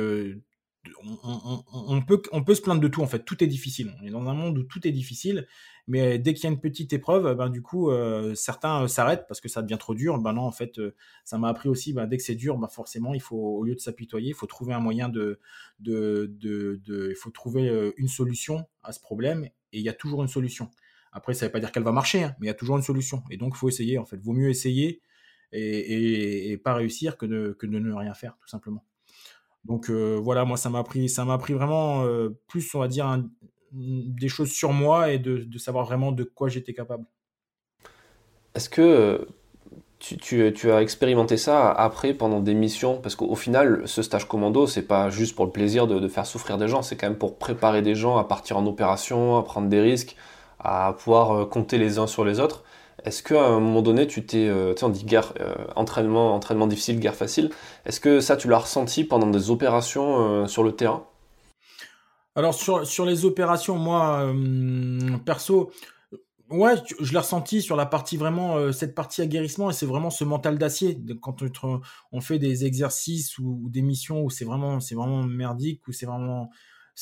on, 1.72 2.02
peut, 2.02 2.20
on 2.32 2.42
peut 2.42 2.56
se 2.56 2.60
plaindre 2.60 2.80
de 2.80 2.88
tout 2.88 3.02
en 3.02 3.06
fait, 3.06 3.24
tout 3.24 3.44
est 3.44 3.46
difficile. 3.46 3.94
On 4.02 4.06
est 4.06 4.10
dans 4.10 4.28
un 4.28 4.34
monde 4.34 4.58
où 4.58 4.64
tout 4.64 4.84
est 4.84 4.90
difficile, 4.90 5.46
mais 5.90 6.20
dès 6.20 6.34
qu'il 6.34 6.44
y 6.44 6.46
a 6.46 6.50
une 6.50 6.60
petite 6.60 6.92
épreuve, 6.92 7.34
ben, 7.34 7.50
du 7.50 7.62
coup, 7.62 7.90
euh, 7.90 8.32
certains 8.36 8.84
euh, 8.84 8.86
s'arrêtent 8.86 9.26
parce 9.26 9.40
que 9.40 9.48
ça 9.48 9.60
devient 9.60 9.76
trop 9.76 9.92
dur. 9.92 10.18
Ben 10.18 10.32
non, 10.32 10.42
en 10.42 10.52
fait, 10.52 10.78
euh, 10.78 10.94
ça 11.24 11.36
m'a 11.36 11.48
appris 11.48 11.68
aussi, 11.68 11.92
ben, 11.92 12.06
dès 12.06 12.16
que 12.16 12.22
c'est 12.22 12.36
dur, 12.36 12.58
ben, 12.58 12.68
forcément, 12.68 13.12
il 13.12 13.20
faut, 13.20 13.36
au 13.36 13.64
lieu 13.64 13.74
de 13.74 13.80
s'apitoyer, 13.80 14.28
il 14.28 14.34
faut 14.34 14.46
trouver 14.46 14.72
un 14.72 14.78
moyen 14.78 15.08
de, 15.08 15.40
il 15.84 17.14
faut 17.16 17.30
trouver 17.30 17.92
une 17.96 18.06
solution 18.06 18.68
à 18.84 18.92
ce 18.92 19.00
problème, 19.00 19.46
et 19.72 19.78
il 19.80 19.82
y 19.82 19.88
a 19.88 19.92
toujours 19.92 20.22
une 20.22 20.28
solution. 20.28 20.70
Après, 21.10 21.34
ça 21.34 21.46
ne 21.46 21.48
veut 21.48 21.52
pas 21.54 21.58
dire 21.58 21.72
qu'elle 21.72 21.82
va 21.82 21.90
marcher, 21.90 22.22
hein, 22.22 22.36
mais 22.38 22.46
il 22.46 22.50
y 22.50 22.52
a 22.52 22.54
toujours 22.54 22.76
une 22.76 22.84
solution. 22.84 23.24
Et 23.28 23.36
donc, 23.36 23.54
il 23.56 23.58
faut 23.58 23.68
essayer, 23.68 23.98
en 23.98 24.04
fait. 24.04 24.18
Vaut 24.18 24.32
mieux 24.32 24.48
essayer 24.48 25.02
et, 25.50 26.56
pas 26.62 26.74
réussir 26.74 27.16
que 27.18 27.26
de, 27.26 27.56
ne 27.66 27.92
rien 27.92 28.14
faire, 28.14 28.36
tout 28.40 28.48
simplement. 28.48 28.84
Donc 29.64 29.90
voilà, 29.90 30.44
moi 30.44 30.56
ça 30.56 30.70
m'a 30.70 30.84
pris, 30.84 31.08
ça 31.08 31.24
m'a 31.24 31.36
pris 31.36 31.52
vraiment 31.52 32.06
plus, 32.46 32.72
on 32.76 32.78
va 32.78 32.86
dire, 32.86 33.06
des 33.72 34.28
choses 34.28 34.50
sur 34.50 34.72
moi 34.72 35.12
et 35.12 35.18
de, 35.18 35.58
savoir 35.58 35.84
vraiment 35.84 36.12
de 36.12 36.24
quoi 36.24 36.48
j'étais 36.48 36.72
capable. 36.72 37.04
Est-ce 38.54 38.68
que 38.68 38.82
euh, 38.82 40.52
tu, 40.52 40.72
as 40.72 40.82
expérimenté 40.82 41.36
ça 41.36 41.70
après 41.70 42.14
pendant 42.14 42.40
des 42.40 42.54
missions? 42.54 42.98
Parce 43.00 43.14
qu'au 43.14 43.36
final, 43.36 43.82
ce 43.86 44.02
stage 44.02 44.26
commando, 44.26 44.66
c'est 44.66 44.82
pas 44.82 45.10
juste 45.10 45.36
pour 45.36 45.44
le 45.44 45.52
plaisir 45.52 45.86
de, 45.86 46.08
faire 46.08 46.26
souffrir 46.26 46.58
des 46.58 46.68
gens, 46.68 46.82
c'est 46.82 46.96
quand 46.96 47.08
même 47.08 47.18
pour 47.18 47.38
préparer 47.38 47.82
des 47.82 47.94
gens 47.94 48.16
à 48.18 48.24
partir 48.24 48.56
en 48.56 48.66
opération, 48.66 49.36
à 49.36 49.42
prendre 49.44 49.68
des 49.68 49.80
risques, 49.80 50.16
à 50.58 50.94
pouvoir 50.98 51.48
compter 51.48 51.78
les 51.78 51.98
uns 51.98 52.06
sur 52.06 52.24
les 52.24 52.40
autres. 52.40 52.64
Est-ce 53.04 53.22
qu'à 53.22 53.42
un 53.42 53.60
moment 53.60 53.80
donné, 53.80 54.06
tu 54.06 54.26
t'es, 54.26 54.50
sais, 54.76 54.84
on 54.84 54.90
dit 54.90 55.04
guerre, 55.04 55.32
entraînement, 55.74 56.34
entraînement 56.34 56.66
difficile, 56.66 57.00
guerre 57.00 57.14
facile. 57.14 57.50
Est-ce 57.86 57.98
que 58.00 58.20
ça, 58.20 58.36
tu 58.36 58.48
l'as 58.48 58.58
ressenti 58.58 59.04
pendant 59.04 59.28
des 59.28 59.50
opérations 59.50 60.46
sur 60.46 60.62
le 60.62 60.72
terrain? 60.72 61.06
Alors 62.36 62.54
sur, 62.54 62.86
sur 62.86 63.04
les 63.04 63.24
opérations, 63.24 63.76
moi, 63.76 64.32
perso, 65.24 65.70
Ouais, 66.50 66.74
je 66.98 67.12
l'ai 67.12 67.18
ressenti 67.18 67.62
sur 67.62 67.76
la 67.76 67.86
partie 67.86 68.16
vraiment, 68.16 68.56
euh, 68.56 68.72
cette 68.72 68.96
partie 68.96 69.22
aguerrissement, 69.22 69.70
et 69.70 69.72
c'est 69.72 69.86
vraiment 69.86 70.10
ce 70.10 70.24
mental 70.24 70.58
d'acier. 70.58 70.98
Quand 71.22 71.44
on 72.10 72.20
fait 72.20 72.40
des 72.40 72.64
exercices 72.64 73.38
ou, 73.38 73.68
des 73.70 73.82
missions 73.82 74.24
où 74.24 74.30
c'est 74.30 74.44
vraiment, 74.44 74.80
c'est 74.80 74.96
vraiment 74.96 75.22
merdique, 75.22 75.86
où 75.86 75.92
c'est 75.92 76.06
vraiment, 76.06 76.50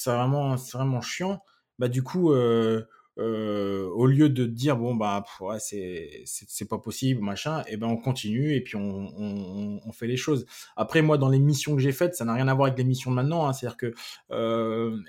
vraiment, 0.04 0.58
c'est 0.58 0.76
vraiment 0.76 1.00
chiant, 1.00 1.42
bah 1.78 1.88
du 1.88 2.02
coup, 2.02 2.32
euh, 2.32 2.84
euh, 3.18 3.88
au 3.88 4.06
lieu 4.06 4.28
de 4.28 4.46
dire 4.46 4.76
bon 4.76 4.94
bah 4.94 5.24
ouais, 5.40 5.58
c'est, 5.58 6.22
c'est, 6.24 6.68
pas 6.68 6.78
possible, 6.78 7.20
machin, 7.20 7.64
et 7.66 7.76
ben 7.76 7.88
on 7.88 7.96
continue 7.96 8.54
et 8.54 8.60
puis 8.60 8.76
on, 8.76 9.80
on, 9.84 9.92
fait 9.92 10.06
les 10.06 10.16
choses. 10.16 10.46
Après 10.76 11.02
moi, 11.02 11.18
dans 11.18 11.28
les 11.28 11.38
missions 11.38 11.74
que 11.74 11.80
j'ai 11.80 11.92
faites, 11.92 12.14
ça 12.14 12.24
n'a 12.24 12.34
rien 12.34 12.48
à 12.48 12.54
voir 12.54 12.66
avec 12.66 12.78
les 12.78 12.84
missions 12.84 13.10
de 13.10 13.16
maintenant. 13.16 13.46
Hein, 13.46 13.52
c'est-à-dire 13.52 13.76
que 13.76 13.94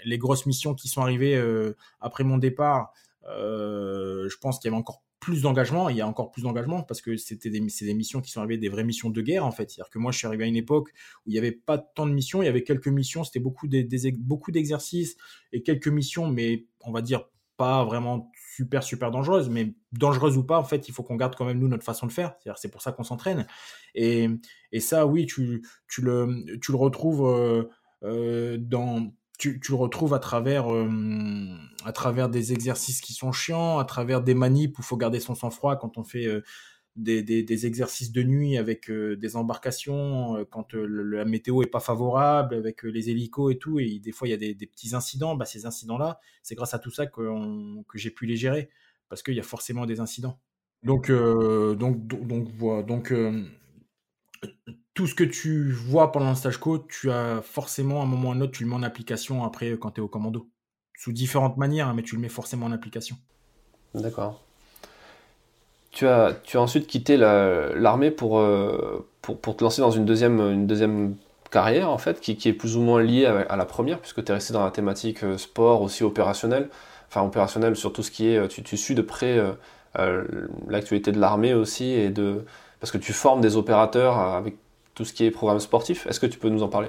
les 0.05 0.17
grosses 0.17 0.45
missions 0.45 0.73
qui 0.73 0.87
sont 0.87 1.01
arrivées 1.01 1.39
après 2.01 2.23
mon 2.23 2.37
départ. 2.37 2.93
Euh, 3.27 4.27
je 4.29 4.37
pense 4.37 4.59
qu'il 4.59 4.69
y 4.69 4.73
avait 4.73 4.79
encore 4.79 5.03
plus 5.19 5.41
d'engagement, 5.41 5.89
il 5.89 5.97
y 5.97 6.01
a 6.01 6.07
encore 6.07 6.31
plus 6.31 6.43
d'engagement 6.43 6.81
parce 6.81 7.01
que 7.01 7.17
c'était 7.17 7.49
des, 7.49 7.59
des 7.59 7.93
missions 7.93 8.21
qui 8.21 8.31
sont 8.31 8.39
arrivées, 8.39 8.57
des 8.57 8.69
vraies 8.69 8.85
missions 8.85 9.09
de 9.09 9.21
guerre 9.21 9.45
en 9.45 9.51
fait. 9.51 9.69
C'est-à-dire 9.69 9.89
que 9.89 9.99
moi 9.99 10.11
je 10.11 10.17
suis 10.17 10.27
arrivé 10.27 10.45
à 10.45 10.47
une 10.47 10.55
époque 10.55 10.89
où 11.25 11.29
il 11.29 11.33
n'y 11.33 11.37
avait 11.37 11.51
pas 11.51 11.77
tant 11.77 12.05
de 12.05 12.13
missions, 12.13 12.41
il 12.41 12.45
y 12.45 12.49
avait 12.49 12.63
quelques 12.63 12.87
missions, 12.87 13.23
c'était 13.23 13.41
beaucoup, 13.41 13.67
des, 13.67 13.85
beaucoup 14.17 14.51
d'exercices 14.51 15.17
et 15.51 15.61
quelques 15.61 15.89
missions, 15.89 16.29
mais 16.29 16.67
on 16.81 16.91
va 16.91 17.01
dire 17.01 17.25
pas 17.59 17.83
vraiment 17.83 18.31
super 18.55 18.83
super 18.83 19.11
dangereuses, 19.11 19.49
mais 19.49 19.73
dangereuses 19.91 20.37
ou 20.37 20.43
pas, 20.45 20.57
en 20.57 20.63
fait, 20.63 20.87
il 20.87 20.93
faut 20.93 21.03
qu'on 21.03 21.17
garde 21.17 21.35
quand 21.35 21.45
même 21.45 21.59
nous 21.59 21.67
notre 21.67 21.83
façon 21.83 22.07
de 22.07 22.11
faire. 22.11 22.35
C'est 22.55 22.71
pour 22.71 22.81
ça 22.81 22.93
qu'on 22.93 23.03
s'entraîne. 23.03 23.45
Et, 23.95 24.29
et 24.71 24.79
ça, 24.79 25.05
oui, 25.05 25.25
tu, 25.25 25.61
tu, 25.89 26.01
le, 26.01 26.45
tu 26.61 26.71
le 26.71 26.77
retrouves 26.77 27.27
euh, 27.27 27.69
euh, 28.03 28.57
dans 28.57 29.11
tu, 29.37 29.59
le 29.69 29.75
retrouves 29.75 30.13
à 30.13 30.19
travers, 30.19 30.73
euh, 30.73 30.89
à 31.83 31.91
travers 31.91 32.29
des 32.29 32.53
exercices 32.53 33.01
qui 33.01 33.13
sont 33.13 33.33
chiants, 33.33 33.77
à 33.77 33.85
travers 33.85 34.21
des 34.21 34.33
manips 34.33 34.77
où 34.77 34.81
il 34.81 34.85
faut 34.85 34.97
garder 34.97 35.19
son 35.19 35.35
sang-froid 35.35 35.75
quand 35.77 35.97
on 35.97 36.03
fait 36.03 36.27
des, 37.03 37.65
exercices 37.65 38.11
de 38.11 38.23
nuit 38.23 38.57
avec 38.57 38.89
euh, 38.89 39.15
des 39.15 39.35
embarcations, 39.35 40.45
quand 40.49 40.73
la 40.73 41.25
météo 41.25 41.61
est 41.61 41.67
pas 41.67 41.79
favorable, 41.79 42.55
avec 42.55 42.83
les 42.83 43.09
hélicos 43.09 43.53
et 43.53 43.57
tout, 43.57 43.79
et 43.79 43.99
des 43.99 44.11
fois 44.11 44.27
il 44.27 44.31
y 44.31 44.33
a 44.33 44.37
des, 44.37 44.67
petits 44.67 44.95
incidents. 44.95 45.35
Bah, 45.35 45.45
ces 45.45 45.65
incidents-là, 45.65 46.19
c'est 46.43 46.55
grâce 46.55 46.73
à 46.73 46.79
tout 46.79 46.91
ça 46.91 47.07
que, 47.07 47.81
que 47.83 47.97
j'ai 47.97 48.11
pu 48.11 48.25
les 48.25 48.35
gérer, 48.35 48.69
parce 49.09 49.23
qu'il 49.23 49.35
y 49.35 49.39
a 49.39 49.43
forcément 49.43 49.85
des 49.85 49.99
incidents. 49.99 50.39
Donc, 50.83 51.11
donc, 51.11 52.07
donc, 52.07 52.27
donc, 52.27 52.47
voilà. 52.57 52.83
Donc, 52.83 53.13
tout 54.93 55.07
ce 55.07 55.15
que 55.15 55.23
tu 55.23 55.71
vois 55.71 56.11
pendant 56.11 56.29
le 56.29 56.35
stage 56.35 56.57
co, 56.57 56.79
tu 56.79 57.09
as 57.09 57.41
forcément 57.41 58.01
à 58.01 58.03
un 58.03 58.07
moment 58.07 58.29
ou 58.29 58.31
à 58.33 58.35
un 58.35 58.41
autre, 58.41 58.51
tu 58.51 58.63
le 58.63 58.69
mets 58.69 58.75
en 58.75 58.83
application 58.83 59.43
après 59.45 59.71
quand 59.79 59.91
tu 59.91 60.01
es 60.01 60.03
au 60.03 60.09
commando. 60.09 60.49
Sous 60.97 61.13
différentes 61.13 61.55
manières, 61.55 61.87
hein, 61.87 61.93
mais 61.93 62.03
tu 62.03 62.15
le 62.15 62.21
mets 62.21 62.27
forcément 62.27 62.65
en 62.65 62.73
application. 62.73 63.15
D'accord. 63.93 64.48
Tu 65.91 66.07
as, 66.07 66.33
tu 66.43 66.57
as 66.57 66.61
ensuite 66.61 66.87
quitté 66.87 67.17
l'armée 67.17 68.11
pour, 68.11 68.39
euh, 68.39 69.07
pour, 69.21 69.39
pour, 69.39 69.57
te 69.57 69.63
lancer 69.63 69.81
dans 69.81 69.91
une 69.91 70.05
deuxième, 70.05 70.39
une 70.39 70.67
deuxième 70.67 71.15
carrière, 71.49 71.89
en 71.89 71.97
fait, 71.97 72.19
qui, 72.19 72.37
qui 72.37 72.47
est 72.47 72.53
plus 72.53 72.77
ou 72.77 72.81
moins 72.81 73.01
liée 73.01 73.25
à, 73.25 73.55
la 73.55 73.65
première, 73.65 73.99
puisque 73.99 74.23
tu 74.23 74.31
es 74.31 74.35
resté 74.35 74.53
dans 74.53 74.63
la 74.63 74.71
thématique 74.71 75.23
euh, 75.23 75.37
sport, 75.37 75.81
aussi 75.81 76.03
opérationnel. 76.03 76.69
Enfin, 77.07 77.23
opérationnel 77.23 77.75
sur 77.75 77.91
tout 77.91 78.03
ce 78.03 78.11
qui 78.11 78.29
est. 78.29 78.37
Euh, 78.37 78.47
tu, 78.47 78.61
tu 78.61 78.77
suis 78.77 78.93
de 78.93 79.01
près 79.01 79.41
l'actualité 80.67 81.11
de 81.11 81.19
l'armée 81.19 81.55
aussi, 81.55 81.91
et 81.91 82.09
de, 82.09 82.45
parce 82.79 82.91
que 82.91 82.99
tu 82.99 83.11
formes 83.11 83.41
des 83.41 83.57
opérateurs 83.57 84.19
avec 84.19 84.55
tout 84.93 85.05
ce 85.05 85.13
qui 85.13 85.25
est 85.25 85.31
programme 85.31 85.59
sportif. 85.59 86.05
Est-ce 86.05 86.19
que 86.19 86.27
tu 86.27 86.37
peux 86.37 86.49
nous 86.49 86.61
en 86.61 86.69
parler? 86.69 86.87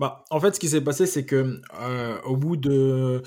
Bah, 0.00 0.24
En 0.30 0.40
fait, 0.40 0.54
ce 0.54 0.60
qui 0.60 0.68
s'est 0.68 0.80
passé, 0.80 1.04
c'est 1.04 1.26
que 1.26 1.60
au 2.24 2.36
bout 2.36 2.56
de... 2.56 3.22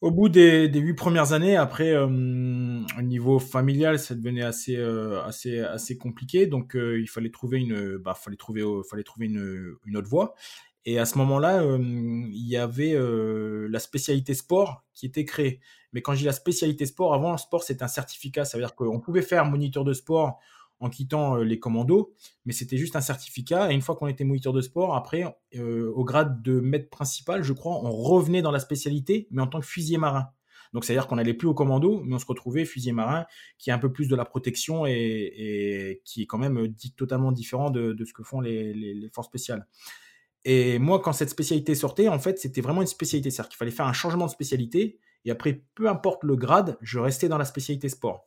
Au 0.00 0.10
bout 0.10 0.30
des, 0.30 0.66
huit 0.66 0.94
premières 0.94 1.34
années, 1.34 1.56
après, 1.56 1.92
euh, 1.92 2.06
au 2.06 3.02
niveau 3.02 3.38
familial, 3.38 3.98
ça 3.98 4.14
devenait 4.14 4.42
assez, 4.42 4.76
euh, 4.76 5.22
assez, 5.24 5.60
assez 5.60 5.98
compliqué. 5.98 6.46
Donc, 6.46 6.74
il 6.74 7.08
fallait 7.08 7.30
trouver 7.30 7.58
une, 7.58 7.98
bah, 7.98 8.14
fallait 8.14 8.38
trouver, 8.38 8.64
fallait 8.88 9.02
trouver 9.02 9.26
une, 9.26 9.74
une 9.84 9.96
autre 9.96 10.08
voie. 10.08 10.34
Et 10.86 10.98
à 10.98 11.04
ce 11.04 11.18
moment-là, 11.18 11.62
il 11.78 12.48
y 12.48 12.56
avait 12.56 12.96
la 12.96 13.78
spécialité 13.78 14.32
sport 14.32 14.84
qui 14.94 15.04
était 15.04 15.26
créée. 15.26 15.60
Mais 15.92 16.00
quand 16.00 16.14
je 16.14 16.20
dis 16.20 16.24
la 16.24 16.32
spécialité 16.32 16.86
sport, 16.86 17.12
avant, 17.12 17.32
le 17.32 17.38
sport, 17.38 17.62
c'était 17.62 17.82
un 17.82 17.88
certificat. 17.88 18.46
Ça 18.46 18.56
veut 18.56 18.62
dire 18.64 18.74
qu'on 18.74 19.00
pouvait 19.00 19.22
faire 19.22 19.44
moniteur 19.44 19.84
de 19.84 19.92
sport 19.92 20.38
en 20.80 20.88
quittant 20.88 21.36
euh, 21.36 21.44
les 21.44 21.58
commandos, 21.58 22.14
mais 22.44 22.52
c'était 22.52 22.78
juste 22.78 22.96
un 22.96 23.00
certificat. 23.00 23.70
Et 23.70 23.74
une 23.74 23.82
fois 23.82 23.96
qu'on 23.96 24.08
était 24.08 24.24
moniteur 24.24 24.52
de 24.52 24.62
sport, 24.62 24.96
après, 24.96 25.24
euh, 25.54 25.92
au 25.94 26.04
grade 26.04 26.42
de 26.42 26.58
maître 26.58 26.88
principal, 26.88 27.42
je 27.42 27.52
crois, 27.52 27.74
on 27.84 27.90
revenait 27.90 28.42
dans 28.42 28.50
la 28.50 28.60
spécialité, 28.60 29.28
mais 29.30 29.42
en 29.42 29.46
tant 29.46 29.60
que 29.60 29.66
fusilier 29.66 29.98
marin. 29.98 30.30
Donc, 30.72 30.84
c'est-à-dire 30.84 31.06
qu'on 31.06 31.16
n'allait 31.16 31.34
plus 31.34 31.48
au 31.48 31.54
commando, 31.54 32.00
mais 32.04 32.14
on 32.14 32.18
se 32.18 32.26
retrouvait 32.26 32.64
fusilier 32.64 32.92
marin, 32.92 33.26
qui 33.58 33.70
est 33.70 33.72
un 33.72 33.78
peu 33.78 33.92
plus 33.92 34.08
de 34.08 34.16
la 34.16 34.24
protection 34.24 34.86
et, 34.86 36.00
qui 36.04 36.22
est 36.22 36.26
quand 36.26 36.38
même 36.38 36.68
dit, 36.68 36.92
totalement 36.92 37.32
différent 37.32 37.70
de, 37.70 37.96
ce 38.04 38.12
que 38.12 38.22
font 38.22 38.40
les, 38.40 39.10
forces 39.12 39.26
spéciales. 39.26 39.66
Et 40.44 40.78
moi, 40.78 41.00
quand 41.00 41.12
cette 41.12 41.28
spécialité 41.28 41.74
sortait, 41.74 42.08
en 42.08 42.18
fait, 42.18 42.38
c'était 42.38 42.60
vraiment 42.60 42.80
une 42.80 42.86
spécialité. 42.86 43.30
C'est-à-dire 43.30 43.50
qu'il 43.50 43.58
fallait 43.58 43.70
faire 43.72 43.86
un 43.86 43.92
changement 43.92 44.26
de 44.26 44.30
spécialité. 44.30 45.00
Et 45.24 45.30
après, 45.30 45.64
peu 45.74 45.88
importe 45.88 46.22
le 46.24 46.36
grade, 46.36 46.78
je 46.80 46.98
restais 46.98 47.28
dans 47.28 47.36
la 47.36 47.44
spécialité 47.44 47.88
sport. 47.88 48.26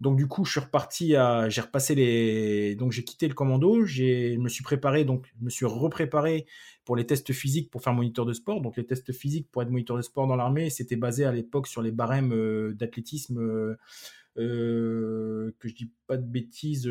Donc 0.00 0.16
du 0.16 0.28
coup, 0.28 0.44
je 0.44 0.52
suis 0.52 0.60
reparti 0.60 1.16
à, 1.16 1.48
j'ai 1.48 1.60
repassé 1.60 1.94
les, 1.96 2.76
donc 2.76 2.92
j'ai 2.92 3.02
quitté 3.02 3.26
le 3.26 3.34
commando, 3.34 3.84
j'ai, 3.84 4.36
me 4.38 4.48
suis 4.48 4.62
préparé, 4.62 5.04
donc 5.04 5.26
je 5.26 5.44
me 5.44 5.50
suis 5.50 5.66
repréparé 5.66 6.46
pour 6.84 6.94
les 6.94 7.04
tests 7.04 7.32
physiques 7.32 7.70
pour 7.70 7.82
faire 7.82 7.94
moniteur 7.94 8.24
de 8.24 8.32
sport. 8.32 8.60
Donc 8.60 8.76
les 8.76 8.86
tests 8.86 9.12
physiques 9.12 9.50
pour 9.50 9.62
être 9.62 9.70
moniteur 9.70 9.96
de 9.96 10.02
sport 10.02 10.28
dans 10.28 10.36
l'armée, 10.36 10.70
c'était 10.70 10.96
basé 10.96 11.24
à 11.24 11.32
l'époque 11.32 11.66
sur 11.66 11.82
les 11.82 11.90
barèmes 11.90 12.32
euh, 12.32 12.74
d'athlétisme, 12.74 13.38
euh, 13.40 13.76
euh, 14.38 15.52
que 15.58 15.68
je 15.68 15.74
dis 15.74 15.90
pas 16.06 16.16
de 16.16 16.26
bêtises, 16.26 16.88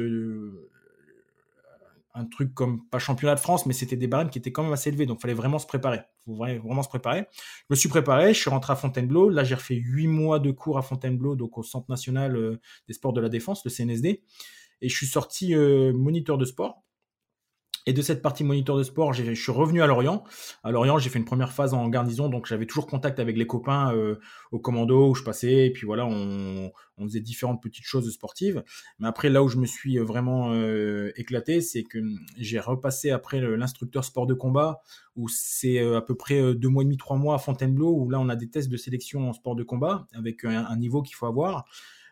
un 2.17 2.25
truc 2.25 2.53
comme 2.53 2.85
pas 2.89 2.99
championnat 2.99 3.35
de 3.35 3.39
France, 3.39 3.65
mais 3.65 3.73
c'était 3.73 3.95
des 3.95 4.07
barèmes 4.07 4.29
qui 4.29 4.39
étaient 4.39 4.51
quand 4.51 4.63
même 4.63 4.73
assez 4.73 4.89
élevés, 4.89 5.05
donc 5.05 5.21
fallait 5.21 5.33
vraiment 5.33 5.59
se 5.59 5.67
préparer. 5.67 6.01
Faut 6.25 6.35
vraiment 6.35 6.83
se 6.83 6.89
préparer. 6.89 7.27
Je 7.31 7.65
me 7.69 7.75
suis 7.75 7.89
préparé, 7.89 8.33
je 8.33 8.39
suis 8.39 8.49
rentré 8.49 8.73
à 8.73 8.75
Fontainebleau. 8.75 9.29
Là, 9.29 9.43
j'ai 9.43 9.55
refait 9.55 9.75
huit 9.75 10.07
mois 10.07 10.39
de 10.39 10.51
cours 10.51 10.77
à 10.77 10.81
Fontainebleau, 10.81 11.35
donc 11.35 11.57
au 11.57 11.63
Centre 11.63 11.89
national 11.89 12.35
euh, 12.35 12.59
des 12.87 12.93
sports 12.93 13.13
de 13.13 13.21
la 13.21 13.29
défense, 13.29 13.63
le 13.63 13.69
CNSD, 13.69 14.23
et 14.81 14.89
je 14.89 14.95
suis 14.95 15.07
sorti 15.07 15.53
euh, 15.53 15.93
moniteur 15.93 16.37
de 16.37 16.45
sport. 16.45 16.83
Et 17.87 17.93
de 17.93 18.01
cette 18.01 18.21
partie 18.21 18.43
moniteur 18.43 18.77
de 18.77 18.83
sport, 18.83 19.13
je 19.13 19.33
suis 19.33 19.51
revenu 19.51 19.81
à 19.81 19.87
Lorient. 19.87 20.25
À 20.65 20.71
Lorient, 20.71 20.97
j'ai 20.97 21.09
fait 21.09 21.19
une 21.19 21.25
première 21.25 21.53
phase 21.53 21.73
en 21.73 21.87
garnison, 21.87 22.27
donc 22.27 22.45
j'avais 22.45 22.65
toujours 22.65 22.85
contact 22.85 23.17
avec 23.17 23.37
les 23.37 23.47
copains 23.47 23.95
euh, 23.95 24.19
au 24.51 24.59
commando 24.59 25.07
où 25.07 25.15
je 25.15 25.23
passais, 25.23 25.67
et 25.67 25.71
puis 25.71 25.85
voilà, 25.85 26.05
on, 26.05 26.69
faisait 26.99 27.21
différentes 27.21 27.63
petites 27.63 27.85
choses 27.85 28.11
sportives. 28.11 28.61
Mais 28.99 29.07
après, 29.07 29.29
là 29.29 29.41
où 29.41 29.47
je 29.47 29.55
me 29.55 29.65
suis 29.65 29.99
vraiment 29.99 30.51
euh, 30.51 31.13
éclaté, 31.15 31.61
c'est 31.61 31.83
que 31.83 31.99
j'ai 32.37 32.59
repassé 32.59 33.09
après 33.09 33.39
l'instructeur 33.39 34.03
sport 34.03 34.27
de 34.27 34.33
combat, 34.33 34.81
où 35.15 35.29
c'est 35.29 35.79
euh, 35.79 35.95
à 35.95 36.01
peu 36.01 36.15
près 36.15 36.55
deux 36.55 36.67
mois 36.67 36.83
et 36.83 36.85
demi, 36.85 36.97
trois 36.97 37.15
mois 37.15 37.35
à 37.35 37.37
Fontainebleau, 37.37 37.93
où 37.93 38.09
là 38.09 38.19
on 38.19 38.27
a 38.27 38.35
des 38.35 38.49
tests 38.49 38.67
de 38.67 38.75
sélection 38.75 39.29
en 39.29 39.33
sport 39.33 39.55
de 39.55 39.63
combat 39.63 40.07
avec 40.13 40.43
un 40.43 40.75
niveau 40.75 41.01
qu'il 41.01 41.15
faut 41.15 41.27
avoir. 41.27 41.63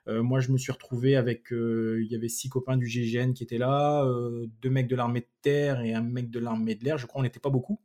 Euh, 0.08 0.22
moi, 0.22 0.40
je 0.40 0.52
me 0.52 0.58
suis 0.58 0.72
retrouvé 0.72 1.16
avec, 1.16 1.52
euh, 1.52 2.02
il 2.04 2.12
y 2.12 2.16
avait 2.16 2.30
six 2.30 2.50
copains 2.50 2.78
du 2.78 2.88
GGN 2.88 3.34
qui 3.34 3.44
étaient 3.44 3.58
là, 3.58 4.04
euh, 4.04 4.48
deux 4.62 4.70
mecs 4.70 4.88
de 4.88 4.96
l'armée 4.96 5.22
de 5.22 5.30
terre 5.42 5.82
et 5.82 5.94
un 5.94 6.02
mec 6.02 6.30
de 6.30 6.40
l'armée 6.40 6.76
de 6.76 6.84
l'air. 6.84 6.98
Je 6.98 7.08
crois 7.08 7.20
qu'on 7.20 7.24
n'était 7.24 7.40
pas 7.40 7.50
beaucoup. 7.50 7.80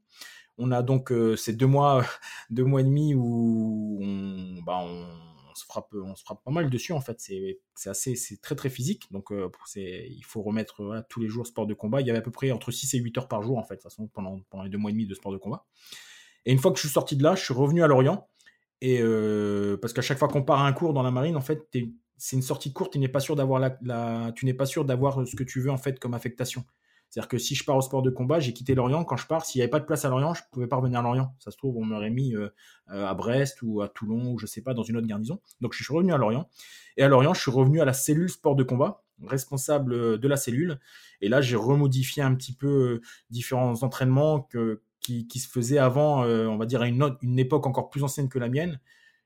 On 0.59 0.73
a 0.73 0.83
donc 0.83 1.11
ces 1.37 1.55
deux 1.55 1.67
mois, 1.67 2.05
deux 2.51 2.65
mois 2.65 2.83
et 2.83 2.85
demi 2.85 3.15
où 3.15 3.99
on, 4.03 4.63
bah, 4.63 4.81
on 4.83 5.55
se 5.55 5.65
frappe, 5.65 5.95
on 5.95 6.15
se 6.15 6.23
frappe 6.23 6.45
pas 6.45 6.51
mal 6.51 6.69
dessus 6.69 6.93
en 6.93 7.01
fait. 7.01 7.19
C'est, 7.19 7.89
assez, 7.89 8.15
c'est 8.15 8.43
très 8.43 8.55
très 8.57 8.69
physique. 8.69 9.11
Donc 9.11 9.33
il 9.77 10.25
faut 10.25 10.43
remettre 10.43 11.07
tous 11.09 11.21
les 11.21 11.29
jours 11.29 11.47
sport 11.47 11.67
de 11.67 11.73
combat. 11.73 12.03
Il 12.03 12.07
y 12.07 12.11
avait 12.11 12.19
à 12.19 12.23
peu 12.23 12.31
près 12.31 12.51
entre 12.51 12.73
6 12.73 12.93
et 12.95 12.99
8 12.99 13.19
heures 13.19 13.29
par 13.29 13.43
jour 13.43 13.57
en 13.57 13.65
fait, 13.65 13.77
de 13.77 13.81
toute 13.81 13.91
façon 13.91 14.09
pendant, 14.09 14.41
pendant 14.51 14.65
les 14.65 14.71
deux 14.71 14.77
mois 14.77 14.91
et 14.91 14.93
demi 14.93 15.07
de 15.07 15.15
sport 15.15 15.33
de 15.33 15.39
combat. 15.39 15.65
Et 16.45 16.53
une 16.53 16.59
fois 16.59 16.73
que 16.73 16.77
je 16.77 16.83
suis 16.83 16.93
sorti 16.93 17.17
de 17.17 17.23
là, 17.23 17.35
je 17.37 17.43
suis 17.43 17.55
revenu 17.55 17.83
à 17.83 17.87
Lorient. 17.87 18.29
Et 18.83 19.03
parce 19.81 19.95
qu'à 19.95 20.03
chaque 20.03 20.19
fois 20.19 20.29
qu'on 20.29 20.43
part 20.43 20.61
à 20.61 20.67
un 20.67 20.73
cours 20.75 20.93
dans 20.93 21.03
la 21.03 21.11
marine, 21.11 21.37
en 21.37 21.41
fait, 21.41 21.71
c'est 22.21 22.37
une 22.37 22.43
sortie 22.43 22.73
courte, 22.73 22.93
tu 22.93 22.99
n'es 22.99 23.09
pas 23.09 23.19
sûr 23.19 23.35
d'avoir 23.35 23.59
la, 23.61 24.33
tu 24.37 24.45
n'es 24.45 24.53
pas 24.53 24.67
sûr 24.67 24.85
d'avoir 24.85 25.27
ce 25.27 25.35
que 25.35 25.43
tu 25.43 25.61
veux 25.61 25.71
en 25.71 25.79
fait 25.79 25.99
comme 25.99 26.13
affectation. 26.13 26.65
C'est-à-dire 27.09 27.29
que 27.29 27.39
si 27.39 27.55
je 27.55 27.65
pars 27.65 27.77
au 27.77 27.81
sport 27.81 28.03
de 28.03 28.11
combat, 28.11 28.39
j'ai 28.39 28.53
quitté 28.53 28.75
Lorient. 28.75 29.05
Quand 29.05 29.17
je 29.17 29.27
pars, 29.27 29.45
s'il 29.45 29.59
n'y 29.59 29.63
avait 29.63 29.71
pas 29.71 29.81
de 29.81 29.87
place 29.87 30.05
à 30.05 30.11
Lorient, 30.11 30.35
je 30.35 30.43
ne 30.43 30.49
pouvais 30.53 30.69
pas 30.69 30.77
revenir 30.77 31.01
à 31.01 31.03
Lorient. 31.03 31.35
Ça 31.41 31.51
se 31.51 31.57
trouve, 31.57 31.77
on 31.79 31.85
m'aurait 31.85 32.11
mis 32.11 32.37
euh, 32.37 32.51
euh, 32.93 33.07
à 33.07 33.15
Brest 33.15 33.63
ou 33.63 33.81
à 33.81 33.89
Toulon 33.89 34.33
ou 34.33 34.39
je 34.39 34.45
ne 34.45 34.49
sais 34.49 34.61
pas, 34.61 34.75
dans 34.75 34.85
une 34.85 34.97
autre 34.97 35.09
garnison. 35.09 35.41
Donc 35.61 35.73
je 35.73 35.83
suis 35.83 35.93
revenu 35.93 36.13
à 36.13 36.19
Lorient. 36.19 36.49
Et 36.99 37.03
à 37.03 37.09
Lorient, 37.09 37.35
je 37.35 37.41
suis 37.41 37.51
revenu 37.51 37.81
à 37.81 37.85
la 37.87 37.95
cellule 37.95 38.29
sport 38.29 38.55
de 38.55 38.63
combat, 38.63 39.03
responsable 39.27 39.95
euh, 39.95 40.19
de 40.19 40.29
la 40.29 40.37
cellule. 40.37 40.79
Et 41.23 41.29
là, 41.29 41.41
j'ai 41.41 41.57
remodifié 41.57 42.23
un 42.23 42.35
petit 42.35 42.55
peu 42.55 43.01
différents 43.31 43.83
entraînements 43.83 44.47
qui, 45.01 45.41
se 45.41 45.49
faisaient 45.49 45.79
avant, 45.79 46.25
on 46.25 46.57
va 46.59 46.67
dire 46.67 46.83
à 46.83 46.87
une, 46.87 47.17
une 47.23 47.39
époque 47.39 47.67
encore 47.67 47.91
plus 47.91 48.05
ancienne 48.05 48.29
que 48.29 48.39
la 48.39 48.49
mienne. 48.49 48.79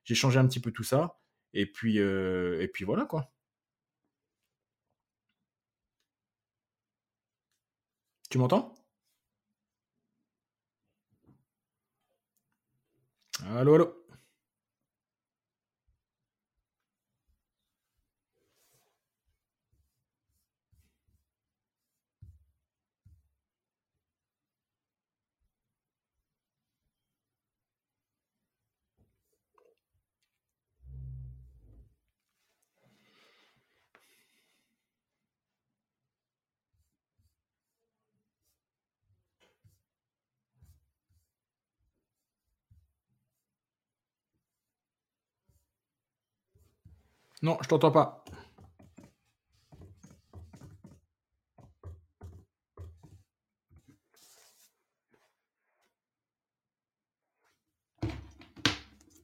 J'ai 0.04 0.14
changé 0.14 0.38
un 0.38 0.46
petit 0.46 0.60
peu 0.60 0.70
tout 0.70 0.84
ça. 0.84 1.18
Et 1.54 1.64
puis, 1.66 2.00
euh, 2.00 2.60
et 2.60 2.68
puis 2.68 2.84
voilà 2.84 3.06
quoi. 3.06 3.32
Tu 8.30 8.36
m'entends? 8.38 8.74
Allô, 13.58 13.74
allô? 13.74 14.03
Non, 47.44 47.58
je 47.60 47.68
t'entends 47.68 47.90
pas. 47.90 48.24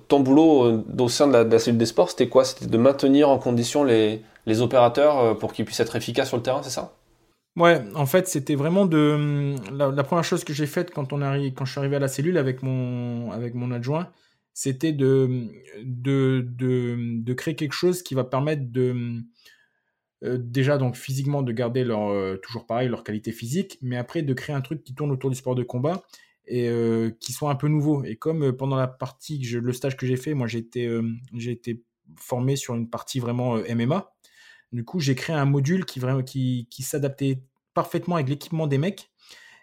Ton 0.08 0.20
boulot 0.20 0.64
euh, 0.64 0.84
au 0.98 1.08
sein 1.08 1.28
de 1.28 1.32
la, 1.32 1.58
cellule 1.58 1.78
des 1.78 1.86
sports, 1.86 2.10
c'était 2.10 2.28
quoi? 2.28 2.44
C'était 2.44 2.66
de 2.66 2.76
maintenir 2.76 3.30
en 3.30 3.38
condition 3.38 3.84
les, 3.84 4.22
opérateurs 4.60 5.18
euh, 5.18 5.34
pour 5.34 5.54
qu'ils 5.54 5.64
puissent 5.64 5.80
être 5.80 5.96
efficaces 5.96 6.28
sur 6.28 6.36
le 6.36 6.42
terrain, 6.42 6.62
c'est 6.62 6.68
ça? 6.68 6.92
Ouais, 7.56 7.82
en 7.94 8.04
fait, 8.04 8.28
c'était 8.28 8.54
vraiment 8.54 8.84
de 8.84 9.54
la, 9.72 10.04
première 10.04 10.24
chose 10.24 10.44
que 10.44 10.52
j'ai 10.52 10.66
faite 10.66 10.90
quand 10.90 11.14
on 11.14 11.22
arrive, 11.22 11.54
quand 11.54 11.64
je 11.64 11.70
suis 11.70 11.78
arrivé 11.78 11.96
à 11.96 12.00
la 12.00 12.08
cellule 12.08 12.36
avec 12.36 12.62
mon 12.62 13.32
avec 13.32 13.54
mon 13.54 13.70
adjoint, 13.70 14.10
c'était 14.52 14.92
de, 14.92 15.48
de, 15.82 16.44
de, 16.46 17.32
créer 17.34 17.54
quelque 17.54 17.72
chose 17.72 18.02
qui 18.02 18.14
va 18.14 18.24
permettre 18.24 18.70
de, 18.70 19.22
euh, 20.22 20.38
déjà 20.38 20.76
donc 20.76 20.96
physiquement 20.96 21.42
de 21.42 21.52
garder 21.52 21.84
leur, 21.84 22.10
euh, 22.10 22.36
toujours 22.36 22.66
pareil 22.66 22.88
leur 22.88 23.04
qualité 23.04 23.32
physique, 23.32 23.78
mais 23.80 23.96
après 23.96 24.22
de 24.22 24.34
créer 24.34 24.54
un 24.54 24.60
truc 24.60 24.84
qui 24.84 24.94
tourne 24.94 25.10
autour 25.10 25.30
du 25.30 25.36
sport 25.36 25.54
de 25.54 25.62
combat 25.62 26.02
et 26.46 26.68
euh, 26.68 27.10
qui 27.20 27.32
soit 27.32 27.50
un 27.50 27.54
peu 27.54 27.68
nouveau. 27.68 28.04
Et 28.04 28.16
comme 28.16 28.54
pendant 28.56 28.76
la 28.76 28.88
partie, 28.88 29.38
le 29.38 29.72
stage 29.72 29.96
que 29.96 30.06
j'ai 30.06 30.16
fait, 30.16 30.34
moi 30.34 30.46
j'ai 30.46 30.58
été, 30.58 30.90
j'ai 31.34 31.52
été 31.52 31.82
formé 32.18 32.56
sur 32.56 32.74
une 32.74 32.90
partie 32.90 33.20
vraiment 33.20 33.56
MMA. 33.56 34.12
Du 34.72 34.84
coup, 34.84 35.00
j'ai 35.00 35.14
créé 35.14 35.34
un 35.34 35.46
module 35.46 35.84
qui, 35.84 36.00
qui, 36.26 36.68
qui 36.70 36.82
s'adaptait 36.82 37.42
parfaitement 37.74 38.16
avec 38.16 38.28
l'équipement 38.28 38.66
des 38.66 38.78
mecs 38.78 39.10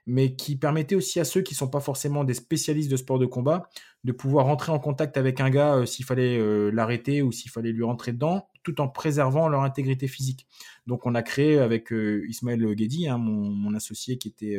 mais 0.08 0.36
qui 0.36 0.56
permettait 0.56 0.96
aussi 0.96 1.20
à 1.20 1.26
ceux 1.26 1.42
qui 1.42 1.54
ne 1.54 1.58
sont 1.58 1.68
pas 1.68 1.82
forcément 1.82 2.24
des 2.24 2.34
spécialistes 2.34 2.90
de 2.90 2.96
sport 2.96 3.20
de 3.20 3.26
combat 3.26 3.70
de 4.06 4.14
pouvoir 4.14 4.46
rentrer 4.46 4.72
en 4.72 4.80
contact 4.80 5.18
avec 5.18 5.42
un 5.42 5.50
gars 5.50 5.76
euh, 5.76 5.86
s'il 5.86 6.06
fallait 6.06 6.40
euh, 6.40 6.72
l'arrêter 6.72 7.22
ou 7.22 7.34
s'il 7.34 7.52
fallait 7.52 7.74
lui 7.74 7.84
rentrer 7.84 8.14
dedans, 8.14 8.48
tout 8.64 8.80
en 8.80 8.88
préservant 8.88 9.50
leur 9.50 9.64
intégrité 9.64 10.08
physique. 10.08 10.48
Donc 10.88 11.06
on 11.06 11.14
a 11.14 11.22
créé 11.24 11.60
avec 11.60 11.92
euh, 11.92 12.26
Ismaël 12.30 12.74
Guedi, 12.74 13.10
hein, 13.10 13.18
mon, 13.18 13.74
associé 13.74 14.18
qui 14.18 14.30
était 14.30 14.58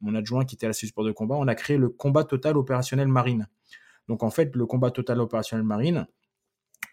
mon 0.00 0.14
adjoint 0.14 0.46
qui 0.46 0.56
était 0.56 0.64
à 0.64 0.70
la 0.70 0.72
sport 0.72 1.04
de 1.04 1.12
combat, 1.12 1.36
on 1.36 1.46
a 1.46 1.54
créé 1.54 1.76
le 1.76 1.90
combat 1.90 2.24
total 2.24 2.56
opérationnel 2.56 3.06
marine. 3.06 3.46
Donc 4.08 4.22
en 4.22 4.30
fait, 4.30 4.56
le 4.56 4.64
combat 4.64 4.90
total 4.90 5.20
opérationnel 5.20 5.64
marine, 5.64 6.06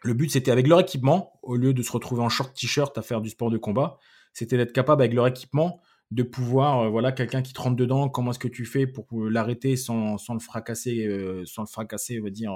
le 0.03 0.13
but 0.13 0.29
c'était 0.29 0.51
avec 0.51 0.67
leur 0.67 0.81
équipement, 0.81 1.39
au 1.41 1.55
lieu 1.55 1.73
de 1.73 1.81
se 1.81 1.91
retrouver 1.91 2.21
en 2.21 2.29
short 2.29 2.53
t-shirt 2.53 2.95
à 2.97 3.01
faire 3.01 3.21
du 3.21 3.29
sport 3.29 3.49
de 3.49 3.57
combat, 3.57 3.97
c'était 4.33 4.57
d'être 4.57 4.73
capable 4.73 5.01
avec 5.01 5.13
leur 5.13 5.25
équipement 5.25 5.81
de 6.11 6.23
pouvoir, 6.23 6.81
euh, 6.81 6.89
voilà, 6.89 7.11
quelqu'un 7.11 7.41
qui 7.41 7.53
te 7.53 7.61
rentre 7.61 7.75
dedans, 7.75 8.09
comment 8.09 8.31
est-ce 8.31 8.39
que 8.39 8.47
tu 8.47 8.65
fais 8.65 8.87
pour 8.87 9.07
l'arrêter 9.29 9.75
sans, 9.75 10.17
sans, 10.17 10.33
le 10.33 10.39
fracasser, 10.39 11.05
euh, 11.05 11.45
sans 11.45 11.63
le 11.63 11.67
fracasser, 11.67 12.19
on 12.19 12.23
va 12.23 12.29
dire, 12.29 12.53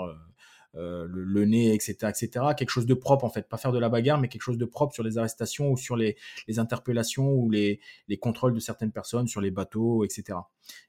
euh, 0.75 1.05
le, 1.09 1.45
nez, 1.45 1.73
etc., 1.73 1.95
etc. 2.03 2.29
Quelque 2.57 2.69
chose 2.69 2.85
de 2.85 2.93
propre, 2.93 3.25
en 3.25 3.29
fait. 3.29 3.49
Pas 3.49 3.57
faire 3.57 3.73
de 3.73 3.79
la 3.79 3.89
bagarre, 3.89 4.19
mais 4.19 4.29
quelque 4.29 4.43
chose 4.43 4.57
de 4.57 4.65
propre 4.65 4.93
sur 4.93 5.03
les 5.03 5.17
arrestations 5.17 5.71
ou 5.71 5.77
sur 5.77 5.97
les, 5.97 6.15
les 6.47 6.59
interpellations 6.59 7.29
ou 7.29 7.49
les, 7.49 7.81
les, 8.07 8.17
contrôles 8.17 8.53
de 8.53 8.59
certaines 8.59 8.93
personnes 8.93 9.27
sur 9.27 9.41
les 9.41 9.51
bateaux, 9.51 10.05
etc. 10.05 10.39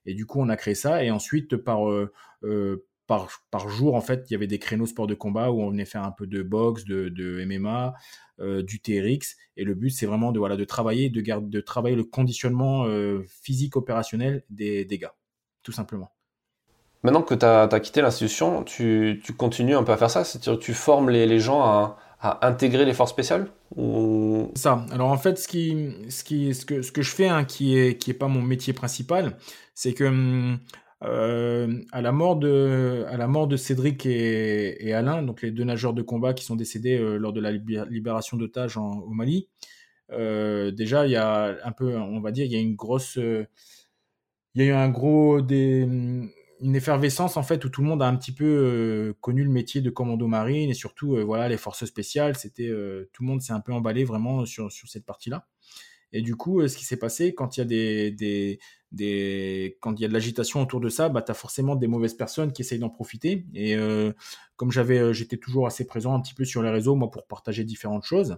Et 0.07 0.15
du 0.15 0.25
coup, 0.25 0.41
on 0.41 0.49
a 0.49 0.57
créé 0.57 0.77
ça. 0.77 1.03
Et 1.03 1.11
ensuite, 1.11 1.57
par, 1.57 1.81
par, 3.07 3.29
par, 3.51 3.69
jour, 3.69 3.95
en 3.95 4.01
fait, 4.01 4.25
il 4.29 4.33
y 4.33 4.37
avait 4.37 4.47
des 4.47 4.59
créneaux 4.59 4.87
sport 4.87 5.07
de 5.07 5.15
combat 5.15 5.51
où 5.51 5.61
on 5.61 5.71
venait 5.71 5.85
faire 5.85 6.05
un 6.05 6.13
peu 6.13 6.27
de 6.27 6.43
boxe, 6.43 6.85
de, 6.85 7.09
de 7.09 7.45
MMA, 7.45 7.95
euh, 8.41 8.63
du 8.63 8.81
TRX. 8.81 9.37
Et 9.57 9.65
le 9.65 9.75
but, 9.75 9.91
c'est 9.91 10.07
vraiment 10.07 10.33
de, 10.33 10.39
voilà, 10.39 10.57
de, 10.57 10.65
travailler, 10.65 11.11
de, 11.11 11.21
de 11.21 11.61
travailler 11.61 11.97
le 11.97 12.05
conditionnement 12.05 12.87
euh, 12.87 13.23
physique 13.43 13.77
opérationnel 13.77 14.45
des, 14.51 14.85
des, 14.85 14.99
gars, 14.99 15.15
tout 15.63 15.73
simplement. 15.73 16.13
Maintenant 17.03 17.23
que 17.23 17.35
tu 17.35 17.45
as, 17.45 17.81
quitté 17.81 18.01
l'institution, 18.01 18.63
tu, 18.63 19.21
tu, 19.25 19.33
continues 19.33 19.77
un 19.77 19.83
peu 19.83 19.93
à 19.93 19.97
faire 19.97 20.11
ça? 20.11 20.25
C'est-à-dire 20.25 20.59
tu 20.59 20.73
formes 20.73 21.11
les, 21.11 21.27
les 21.27 21.41
gens 21.41 21.63
à, 21.63 21.99
à, 22.21 22.47
intégrer 22.47 22.85
les 22.85 22.95
forces 22.95 23.11
spéciales 23.11 23.49
ou... 23.77 24.53
Ça. 24.55 24.87
Alors 24.93 25.11
en 25.11 25.19
fait, 25.19 25.39
ce, 25.39 25.49
qui, 25.49 25.95
ce, 26.09 26.23
qui, 26.23 26.55
ce, 26.55 26.65
que, 26.65 26.83
ce 26.83 26.93
que 26.93 27.03
je 27.03 27.11
fais, 27.11 27.29
hein, 27.29 27.45
qui 27.45 27.75
n'est 27.75 27.97
qui 27.97 28.13
est 28.13 28.15
pas 28.15 28.29
mon 28.29 28.41
métier 28.43 28.73
principal, 28.73 29.37
c'est 29.75 29.93
que 29.93 30.05
hum, 30.05 30.59
euh, 31.05 31.83
à, 31.91 32.01
la 32.01 32.13
mort 32.13 32.37
de, 32.37 33.05
à 33.09 33.17
la 33.17 33.27
mort 33.27 33.49
de 33.49 33.57
Cédric 33.57 34.07
et, 34.07 34.93
Alain, 34.93 35.23
donc 35.23 35.43
les 35.43 35.51
deux 35.51 35.65
nageurs 35.65 35.95
de 35.95 36.03
combat 36.03 36.33
qui 36.33 36.45
sont 36.45 36.57
décédés 36.57 36.97
euh, 36.99 37.17
lors 37.17 37.33
de 37.33 37.41
la 37.41 37.51
libération 37.51 38.37
d'otages 38.37 38.77
au 38.77 39.11
Mali, 39.11 39.49
euh, 40.13 40.71
déjà, 40.71 41.07
il 41.07 41.13
y 41.13 41.17
a 41.17 41.57
un 41.65 41.73
peu, 41.73 41.97
on 41.97 42.21
va 42.21 42.31
dire, 42.31 42.45
il 42.47 42.53
y 42.53 42.57
a 42.57 42.61
une 42.61 42.77
grosse. 42.77 43.17
il 43.17 43.47
y 44.55 44.63
a 44.63 44.65
eu 44.67 44.73
un 44.73 44.89
gros. 44.91 45.41
Des, 45.41 45.89
une 46.61 46.77
effervescence 46.77 47.37
en 47.37 47.43
fait 47.43 47.65
où 47.65 47.69
tout 47.69 47.83
le 47.83 47.89
monde 47.89 48.03
a 48.05 48.07
un 48.07 48.15
petit 48.15 48.31
peu 48.31 49.17
connu 49.21 49.43
le 49.43 49.51
métier 49.51 49.81
de 49.81 49.91
commando 49.91 50.29
marine 50.29 50.71
et 50.71 50.75
surtout 50.75 51.17
voilà 51.27 51.49
les 51.49 51.57
forces 51.57 51.85
spéciales 51.85 52.37
c'était 52.37 52.69
tout 53.13 53.25
le 53.25 53.27
monde 53.27 53.43
s'est 53.43 53.53
un 53.53 53.59
peu 53.59 53.73
emballé 53.73 54.05
vraiment 54.05 54.47
sur, 54.47 54.71
sur 54.71 54.89
cette 54.89 55.05
partie 55.05 55.29
là 55.29 55.49
et 56.13 56.23
du 56.23 56.37
coup, 56.37 56.67
ce 56.69 56.77
qui 56.77 56.85
s'est 56.85 56.99
passé, 56.99 57.35
quand 57.35 57.57
il 57.57 57.61
y 57.61 57.63
a 57.63 57.67
des, 57.67 58.59
des, 58.93 59.79
quand 59.81 59.95
il 59.95 60.03
y 60.03 60.05
a 60.05 60.09
de 60.09 60.13
l'agitation 60.13 60.61
autour 60.61 60.81
de 60.81 60.89
ça, 60.89 61.09
bah, 61.09 61.23
tu 61.23 61.31
as 61.31 61.35
forcément 61.35 61.77
des 61.77 61.87
mauvaises 61.87 62.15
personnes 62.15 62.53
qui 62.53 62.63
essayent 62.63 62.79
d'en 62.79 62.91
profiter. 62.91 63.47
Et 63.55 63.75
euh, 63.77 64.13
comme 64.57 64.71
j'avais, 64.71 64.99
euh, 64.99 65.13
j'étais 65.13 65.39
toujours 65.39 65.67
assez 65.67 65.87
présent 65.87 66.15
un 66.15 66.21
petit 66.21 66.35
peu 66.35 66.45
sur 66.45 66.63
les 66.63 66.71
réseaux, 66.71 66.95
moi, 66.95 67.11
pour 67.11 67.27
partager 67.27 67.65
différentes 67.65 68.05
choses, 68.05 68.37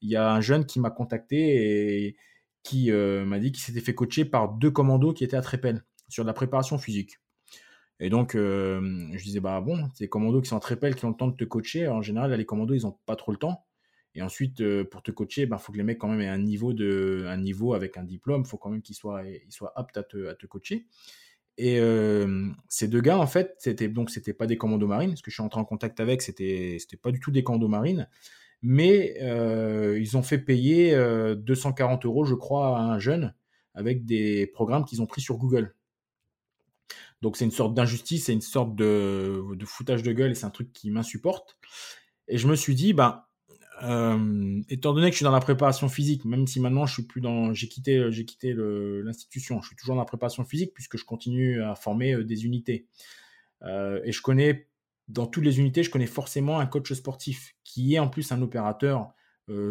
il 0.00 0.10
y 0.10 0.16
a 0.16 0.32
un 0.32 0.40
jeune 0.40 0.66
qui 0.66 0.78
m'a 0.78 0.90
contacté 0.90 2.06
et 2.06 2.16
qui 2.62 2.90
euh, 2.92 3.24
m'a 3.24 3.38
dit 3.38 3.52
qu'il 3.52 3.62
s'était 3.62 3.80
fait 3.80 3.94
coacher 3.94 4.24
par 4.24 4.48
deux 4.50 4.70
commandos 4.70 5.12
qui 5.12 5.24
étaient 5.24 5.36
à 5.36 5.42
Trépel 5.42 5.84
sur 6.08 6.24
de 6.24 6.28
la 6.28 6.34
préparation 6.34 6.78
physique. 6.78 7.18
Et 7.98 8.10
donc, 8.10 8.32
je 8.34 9.22
disais, 9.22 9.40
bah 9.40 9.60
bon, 9.62 9.88
ces 9.94 10.06
commandos 10.06 10.42
qui 10.42 10.48
sont 10.48 10.56
à 10.58 10.60
Trépel, 10.60 10.94
qui 10.94 11.06
ont 11.06 11.10
le 11.10 11.16
temps 11.16 11.28
de 11.28 11.34
te 11.34 11.44
coacher, 11.44 11.88
en 11.88 12.02
général, 12.02 12.30
les 12.30 12.44
commandos, 12.44 12.74
ils 12.74 12.82
n'ont 12.82 12.98
pas 13.06 13.16
trop 13.16 13.32
le 13.32 13.38
temps. 13.38 13.65
Et 14.16 14.22
ensuite, 14.22 14.62
euh, 14.62 14.82
pour 14.82 15.02
te 15.02 15.10
coacher, 15.10 15.42
il 15.42 15.46
ben, 15.46 15.58
faut 15.58 15.72
que 15.72 15.76
les 15.76 15.84
mecs 15.84 15.98
quand 15.98 16.08
même 16.08 16.22
aient 16.22 16.28
un 16.28 16.38
niveau, 16.38 16.72
de, 16.72 17.26
un 17.28 17.36
niveau 17.36 17.74
avec 17.74 17.98
un 17.98 18.02
diplôme. 18.02 18.42
Il 18.46 18.48
faut 18.48 18.56
quand 18.56 18.70
même 18.70 18.80
qu'ils 18.80 18.96
soient, 18.96 19.22
ils 19.24 19.52
soient 19.52 19.74
aptes 19.76 19.98
à 19.98 20.02
te, 20.02 20.28
à 20.28 20.34
te 20.34 20.46
coacher. 20.46 20.86
Et 21.58 21.78
euh, 21.80 22.48
ces 22.68 22.88
deux 22.88 23.02
gars, 23.02 23.18
en 23.18 23.26
fait, 23.26 23.54
c'était 23.58 23.88
donc 23.88 24.10
c'était 24.10 24.32
pas 24.32 24.46
des 24.46 24.56
commandos 24.56 24.86
marines. 24.86 25.16
Ce 25.16 25.22
que 25.22 25.30
je 25.30 25.36
suis 25.36 25.42
entré 25.42 25.60
en 25.60 25.66
contact 25.66 26.00
avec, 26.00 26.22
c'était 26.22 26.78
c'était 26.80 26.96
pas 26.96 27.12
du 27.12 27.20
tout 27.20 27.30
des 27.30 27.44
commandos 27.44 27.68
marines, 27.68 28.08
mais 28.62 29.16
euh, 29.22 29.98
ils 30.00 30.16
ont 30.16 30.22
fait 30.22 30.38
payer 30.38 30.96
240 31.36 32.04
euros, 32.06 32.24
je 32.24 32.34
crois, 32.34 32.78
à 32.78 32.82
un 32.82 32.98
jeune 32.98 33.34
avec 33.74 34.06
des 34.06 34.46
programmes 34.46 34.84
qu'ils 34.84 35.02
ont 35.02 35.06
pris 35.06 35.20
sur 35.20 35.36
Google. 35.36 35.74
Donc 37.22 37.36
c'est 37.36 37.44
une 37.44 37.50
sorte 37.50 37.74
d'injustice, 37.74 38.26
c'est 38.26 38.32
une 38.32 38.42
sorte 38.42 38.74
de, 38.74 39.42
de, 39.54 39.64
foutage 39.64 40.02
de 40.02 40.12
gueule 40.12 40.32
et 40.32 40.34
c'est 40.34 40.46
un 40.46 40.50
truc 40.50 40.72
qui 40.72 40.90
m'insupporte. 40.90 41.58
Et 42.28 42.38
je 42.38 42.48
me 42.48 42.56
suis 42.56 42.74
dit, 42.74 42.92
ben 42.92 43.26
euh, 43.82 44.62
étant 44.70 44.94
donné 44.94 45.08
que 45.08 45.12
je 45.12 45.18
suis 45.18 45.24
dans 45.24 45.32
la 45.32 45.40
préparation 45.40 45.88
physique, 45.88 46.24
même 46.24 46.46
si 46.46 46.60
maintenant 46.60 46.86
je 46.86 46.94
suis 46.94 47.02
plus 47.02 47.20
dans, 47.20 47.52
j'ai 47.52 47.68
quitté, 47.68 48.10
j'ai 48.10 48.24
quitté 48.24 48.54
l'institution, 48.56 49.60
je 49.60 49.68
suis 49.68 49.76
toujours 49.76 49.96
dans 49.96 50.00
la 50.00 50.06
préparation 50.06 50.44
physique 50.44 50.72
puisque 50.74 50.96
je 50.96 51.04
continue 51.04 51.62
à 51.62 51.74
former 51.74 52.14
euh, 52.14 52.24
des 52.24 52.46
unités. 52.46 52.86
Euh, 53.62 54.00
et 54.04 54.12
je 54.12 54.22
connais, 54.22 54.68
dans 55.08 55.26
toutes 55.26 55.44
les 55.44 55.58
unités, 55.60 55.82
je 55.82 55.90
connais 55.90 56.06
forcément 56.06 56.58
un 56.58 56.66
coach 56.66 56.92
sportif 56.92 57.54
qui 57.64 57.94
est 57.94 57.98
en 57.98 58.08
plus 58.08 58.32
un 58.32 58.42
opérateur, 58.42 59.12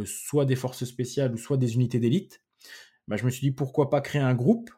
soit 0.05 0.45
des 0.45 0.55
forces 0.55 0.85
spéciales 0.85 1.33
ou 1.33 1.37
soit 1.37 1.57
des 1.57 1.75
unités 1.75 1.99
d'élite. 1.99 2.41
Bah, 3.09 3.17
je 3.17 3.25
me 3.25 3.29
suis 3.29 3.41
dit 3.41 3.51
pourquoi 3.51 3.89
pas 3.89 3.99
créer 3.99 4.21
un 4.21 4.33
groupe, 4.33 4.71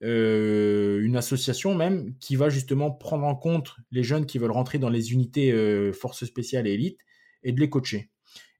une 0.00 1.16
association 1.16 1.76
même, 1.76 2.16
qui 2.18 2.34
va 2.34 2.48
justement 2.48 2.90
prendre 2.90 3.24
en 3.24 3.36
compte 3.36 3.76
les 3.92 4.02
jeunes 4.02 4.26
qui 4.26 4.38
veulent 4.38 4.50
rentrer 4.50 4.78
dans 4.78 4.90
les 4.90 5.12
unités 5.12 5.52
forces 5.92 6.24
spéciales 6.24 6.66
et 6.66 6.72
élites 6.72 7.00
et 7.44 7.52
de 7.52 7.60
les 7.60 7.70
coacher. 7.70 8.10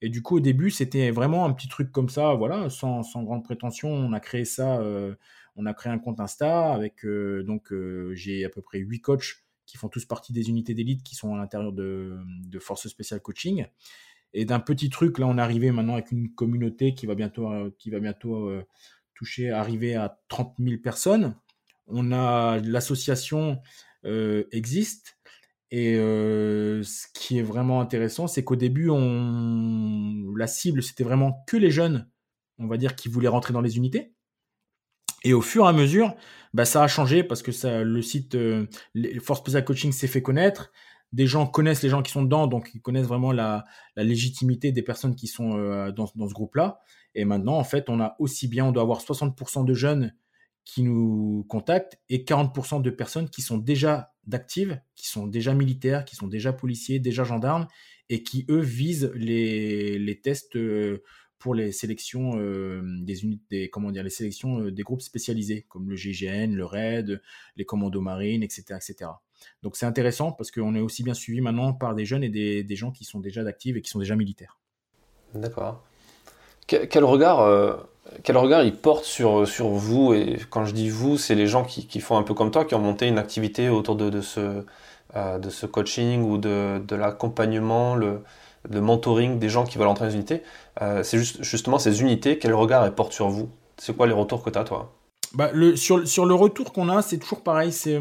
Et 0.03 0.09
du 0.09 0.23
coup, 0.23 0.37
au 0.37 0.41
début, 0.41 0.71
c'était 0.71 1.11
vraiment 1.11 1.45
un 1.45 1.53
petit 1.53 1.69
truc 1.69 1.91
comme 1.93 2.09
ça, 2.09 2.35
voilà, 2.35 2.69
sans, 2.71 3.03
grande 3.23 3.45
prétention. 3.45 3.89
On 3.89 4.13
a 4.13 4.21
créé 4.21 4.45
ça, 4.45 4.79
euh, 4.81 5.15
on 5.57 5.67
a 5.67 5.75
créé 5.75 5.93
un 5.93 5.99
compte 5.99 6.21
Insta 6.21 6.73
avec, 6.73 7.05
euh, 7.05 7.43
donc, 7.43 7.73
euh, 7.73 8.13
j'ai 8.15 8.45
à 8.45 8.49
peu 8.49 8.63
près 8.63 8.79
huit 8.79 9.01
coachs 9.01 9.45
qui 9.67 9.77
font 9.77 9.89
tous 9.89 10.05
partie 10.05 10.33
des 10.33 10.49
unités 10.49 10.75
d'élite 10.75 11.03
qui 11.03 11.17
sont 11.17 11.35
à 11.35 11.39
l'intérieur 11.39 11.73
de, 11.73 12.19
Force 12.61 12.87
Spéciale 12.89 13.21
Coaching. 13.21 13.67
Et 14.33 14.45
d'un 14.45 14.61
petit 14.61 14.91
truc, 14.91 15.19
là, 15.19 15.27
on 15.27 15.39
est 15.39 15.41
arrivé 15.41 15.71
maintenant 15.73 15.95
avec 15.95 16.13
une 16.13 16.33
communauté 16.35 16.95
qui 16.95 17.07
va 17.07 17.15
bientôt, 17.15 17.51
qui 17.79 17.91
va 17.91 18.01
bientôt 18.01 18.51
touché, 19.15 19.51
arrivé 19.51 19.95
à 19.95 20.21
30 20.29 20.57
000 20.59 20.81
personnes. 20.83 21.37
On 21.87 22.13
a 22.13 22.59
l'association 22.59 23.61
existe 24.05 25.16
et 25.71 25.95
ce 25.97 27.07
qui 27.15 27.39
est 27.39 27.43
vraiment 27.43 27.81
intéressant, 27.81 28.27
c'est 28.27 28.45
qu'au 28.45 28.57
début, 28.57 28.89
on... 28.91 30.33
la 30.37 30.47
cible, 30.47 30.83
c'était 30.83 31.05
vraiment 31.05 31.45
que 31.47 31.57
les 31.57 31.71
jeunes, 31.71 32.09
on 32.59 32.67
va 32.67 32.77
dire, 32.77 32.95
qui 32.95 33.09
voulaient 33.09 33.29
rentrer 33.29 33.53
dans 33.53 33.61
les 33.61 33.77
unités. 33.77 34.13
Et 35.25 35.33
au 35.33 35.43
fur 35.43 35.65
et 35.65 35.69
à 35.69 35.73
mesure, 35.73 36.15
bah, 36.55 36.65
ça 36.65 36.83
a 36.83 36.89
changé 36.89 37.25
parce 37.25 37.43
que 37.43 37.51
le 37.83 38.03
site 38.03 38.37
Force 39.21 39.41
Special 39.41 39.65
Coaching 39.65 39.93
s'est 39.93 40.07
fait 40.07 40.23
connaître. 40.23 40.71
Des 41.13 41.27
gens 41.27 41.47
connaissent 41.47 41.83
les 41.83 41.89
gens 41.89 42.03
qui 42.03 42.13
sont 42.13 42.23
dedans, 42.23 42.47
donc 42.47 42.71
ils 42.75 42.81
connaissent 42.81 43.07
vraiment 43.07 43.33
la, 43.33 43.65
légitimité 43.97 44.71
des 44.71 44.83
personnes 44.83 45.17
qui 45.17 45.27
sont 45.27 45.57
dans, 45.91 46.07
ce 46.07 46.35
groupe-là. 46.35 46.79
Et 47.15 47.25
maintenant, 47.25 47.57
en 47.57 47.65
fait, 47.65 47.89
on 47.89 48.01
a 48.01 48.15
aussi 48.19 48.47
bien, 48.47 48.67
on 48.67 48.73
doit 48.73 48.83
avoir 48.83 49.01
60% 49.01 49.65
de 49.65 49.75
jeunes 49.75 50.15
qui 50.67 50.83
nous 50.83 51.47
contactent 51.49 51.99
et 52.11 52.25
40% 52.25 52.83
de 52.83 52.91
personnes 52.91 53.31
qui 53.31 53.41
sont 53.41 53.57
déjà 53.57 54.13
d'actives, 54.27 54.81
qui 54.97 55.07
sont 55.07 55.29
déjà 55.29 55.55
militaires, 55.55 56.05
qui 56.05 56.17
sont 56.17 56.27
déjà 56.27 56.53
policiers, 56.53 56.99
déjà 56.99 57.23
gendarmes 57.25 57.69
et 58.09 58.23
qui, 58.25 58.45
eux, 58.51 58.61
visent 58.61 59.11
les, 59.15 59.99
les 59.99 60.21
tests 60.21 60.57
euh, 60.57 61.05
pour 61.39 61.55
les 61.55 61.71
sélections 61.71 62.33
euh, 62.37 62.83
des 63.03 63.23
unités, 63.23 63.71
comment 63.71 63.93
dire, 63.93 64.03
les 64.03 64.11
sélections 64.11 64.61
euh, 64.61 64.73
des 64.73 64.83
groupes 64.83 65.03
spécialisés 65.03 65.63
comme 65.69 65.89
le 65.89 65.95
GIGN, 65.95 66.53
le 66.53 66.65
RAID, 66.65 67.23
les 67.57 67.65
commandos 67.65 68.01
marines, 68.01 68.43
etc., 68.43 68.65
etc. 68.71 69.11
Donc 69.63 69.77
c'est 69.77 69.87
intéressant 69.87 70.33
parce 70.33 70.51
qu'on 70.51 70.75
est 70.75 70.81
aussi 70.81 71.05
bien 71.05 71.15
suivi 71.15 71.41
maintenant 71.41 71.75
par 71.75 71.95
des 71.95 72.05
jeunes 72.05 72.25
et 72.25 72.29
des, 72.29 72.65
des 72.65 72.77
gens 72.77 72.91
qui 72.91 73.05
sont 73.05 73.21
déjà 73.21 73.45
d'actifs 73.45 73.77
et 73.77 73.83
qui 73.83 73.91
sont 73.91 74.01
déjà 74.01 74.17
militaires. 74.17 74.59
D'accord. 75.33 75.87
Quel 76.67 77.05
regard 77.05 77.79
quel 78.23 78.37
regard 78.37 78.63
il 78.63 78.75
porte 78.75 79.05
sur, 79.05 79.47
sur 79.47 79.69
vous 79.69 80.15
Et 80.15 80.39
quand 80.51 80.65
je 80.65 80.73
dis 80.73 80.89
vous, 80.89 81.19
c'est 81.19 81.35
les 81.35 81.47
gens 81.47 81.65
qui, 81.65 81.87
qui, 81.87 82.01
font 82.01 82.17
un 82.17 82.23
peu 82.23 82.35
comme 82.35 82.51
toi, 82.51 82.65
qui 82.65 82.75
ont 82.75 82.81
monté 82.81 83.07
une 83.07 83.19
activité 83.19 83.69
autour 83.69 83.97
de, 83.97 84.11
de 84.11 84.21
ce, 84.21 84.65
euh, 85.17 85.39
de 85.39 85.51
ce 85.51 85.67
coaching 85.67 86.23
ou 86.23 86.39
de, 86.39 86.81
de 86.87 86.97
l'accompagnement, 86.97 87.95
le, 87.95 88.21
le, 88.71 88.81
mentoring 88.81 89.39
des 89.39 89.49
gens 89.49 89.65
qui 89.65 89.79
veulent 89.79 89.89
entrer 89.89 90.07
dans 90.07 90.11
les 90.11 90.17
unités. 90.17 90.43
Euh, 90.83 91.03
c'est 91.03 91.19
juste, 91.19 91.43
justement 91.43 91.79
ces 91.79 92.01
unités, 92.01 92.39
quel 92.39 92.55
regard 92.55 92.85
elles 92.85 92.95
portent 92.95 93.13
sur 93.13 93.29
vous? 93.29 93.49
C'est 93.77 93.97
quoi 93.97 94.07
les 94.07 94.13
retours 94.13 94.43
que 94.43 94.51
tu 94.51 94.59
as, 94.59 94.65
toi? 94.65 94.93
Bah, 95.35 95.51
le, 95.53 95.77
sur, 95.77 96.07
sur 96.07 96.27
le 96.27 96.35
retour 96.35 96.73
qu'on 96.73 96.89
a, 96.89 97.03
c'est 97.03 97.19
toujours 97.19 97.43
pareil. 97.43 97.73
C'est 97.73 98.01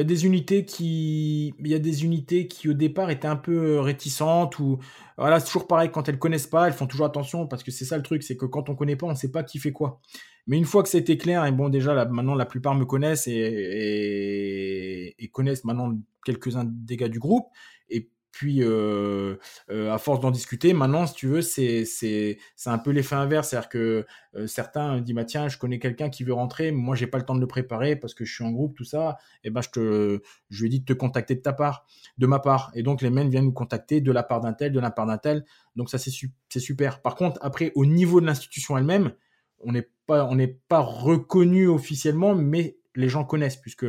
y 0.00 0.02
a 0.02 0.04
des 0.04 0.26
unités 0.26 0.64
qui, 0.64 1.54
il 1.58 1.68
y 1.68 1.74
a 1.74 1.78
des 1.78 2.04
unités 2.04 2.48
qui 2.48 2.68
au 2.68 2.72
départ 2.72 3.10
étaient 3.10 3.28
un 3.28 3.36
peu 3.36 3.76
euh, 3.76 3.80
réticentes 3.80 4.58
ou 4.58 4.78
voilà, 5.18 5.38
c'est 5.38 5.46
toujours 5.46 5.66
pareil 5.66 5.90
quand 5.90 6.08
elles 6.08 6.18
connaissent 6.18 6.46
pas, 6.46 6.66
elles 6.66 6.72
font 6.72 6.86
toujours 6.86 7.06
attention 7.06 7.46
parce 7.46 7.62
que 7.62 7.70
c'est 7.70 7.84
ça 7.84 7.96
le 7.96 8.02
truc, 8.02 8.22
c'est 8.22 8.36
que 8.36 8.46
quand 8.46 8.68
on 8.70 8.74
connaît 8.74 8.96
pas, 8.96 9.06
on 9.06 9.14
sait 9.14 9.30
pas 9.30 9.42
qui 9.42 9.58
fait 9.58 9.72
quoi. 9.72 10.00
Mais 10.46 10.56
une 10.56 10.64
fois 10.64 10.82
que 10.82 10.88
c'était 10.88 11.18
clair 11.18 11.44
et 11.44 11.52
bon 11.52 11.68
déjà 11.68 11.92
là, 11.92 12.06
maintenant 12.06 12.34
la 12.34 12.46
plupart 12.46 12.74
me 12.74 12.86
connaissent 12.86 13.28
et, 13.28 15.14
connaissent 15.32 15.64
maintenant 15.64 15.96
quelques-uns 16.24 16.64
des 16.64 16.96
gars 16.96 17.08
du 17.08 17.18
groupe 17.18 17.46
et 17.90 18.08
puis, 18.32 18.62
à 18.62 19.98
force 19.98 20.20
d'en 20.20 20.30
discuter, 20.30 20.72
maintenant, 20.72 21.06
si 21.06 21.14
tu 21.14 21.26
veux, 21.26 21.42
c'est 21.42 21.84
c'est 21.84 22.38
un 22.66 22.78
peu 22.78 22.90
l'effet 22.90 23.16
inverse, 23.16 23.50
c'est-à-dire 23.50 23.68
que 23.68 24.06
certains 24.46 25.00
disent 25.00 25.14
bah 25.14 25.24
tiens, 25.24 25.48
je 25.48 25.58
connais 25.58 25.78
quelqu'un 25.78 26.08
qui 26.08 26.24
veut 26.24 26.32
rentrer, 26.32 26.70
moi 26.70 26.94
j'ai 26.94 27.06
pas 27.06 27.18
le 27.18 27.24
temps 27.24 27.34
de 27.34 27.40
le 27.40 27.46
préparer 27.46 27.96
parce 27.96 28.14
que 28.14 28.24
je 28.24 28.32
suis 28.32 28.44
en 28.44 28.50
groupe, 28.50 28.76
tout 28.76 28.84
ça. 28.84 29.18
Et 29.44 29.50
ben 29.50 29.60
je 29.60 29.70
te 29.70 30.20
je 30.50 30.60
lui 30.60 30.66
ai 30.68 30.70
dit 30.70 30.80
de 30.80 30.84
te 30.84 30.92
contacter 30.92 31.34
de 31.34 31.40
ta 31.40 31.52
part, 31.52 31.86
de 32.18 32.26
ma 32.26 32.38
part. 32.38 32.70
Et 32.74 32.82
donc 32.82 33.02
les 33.02 33.10
mêmes 33.10 33.28
viennent 33.28 33.46
nous 33.46 33.52
contacter 33.52 34.00
de 34.00 34.12
la 34.12 34.22
part 34.22 34.40
d'un 34.40 34.52
tel, 34.52 34.72
de 34.72 34.80
la 34.80 34.90
part 34.90 35.06
d'un 35.06 35.18
tel. 35.18 35.44
Donc 35.76 35.90
ça 35.90 35.98
c'est 35.98 36.12
c'est 36.48 36.60
super. 36.60 37.02
Par 37.02 37.16
contre, 37.16 37.38
après 37.42 37.72
au 37.74 37.86
niveau 37.86 38.20
de 38.20 38.26
l'institution 38.26 38.78
elle-même, 38.78 39.12
on 39.60 39.72
n'est 39.72 39.88
pas 40.06 40.24
on 40.26 40.36
n'est 40.36 40.58
pas 40.68 40.80
reconnu 40.80 41.66
officiellement, 41.68 42.34
mais 42.34 42.78
les 42.96 43.08
gens 43.08 43.24
connaissent 43.24 43.56
puisque 43.56 43.86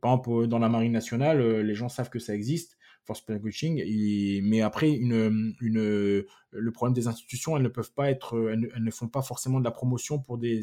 par 0.00 0.12
exemple 0.12 0.46
dans 0.46 0.58
la 0.58 0.68
marine 0.68 0.92
nationale, 0.92 1.60
les 1.60 1.74
gens 1.74 1.88
savent 1.88 2.10
que 2.10 2.18
ça 2.18 2.34
existe 2.34 2.75
force 3.06 3.22
coaching. 3.22 3.82
mais 4.42 4.60
après, 4.60 4.98
le 4.98 6.70
problème 6.72 6.94
des 6.94 7.06
institutions, 7.06 7.56
elles 7.56 7.62
ne 7.62 7.68
peuvent 7.68 7.92
pas 7.92 8.10
être, 8.10 8.50
elles 8.50 8.82
ne, 8.82 8.90
font 8.90 9.08
pas 9.08 9.22
forcément 9.22 9.60
de 9.60 9.64
la 9.64 9.70
promotion 9.70 10.18
pour 10.18 10.38
des, 10.38 10.62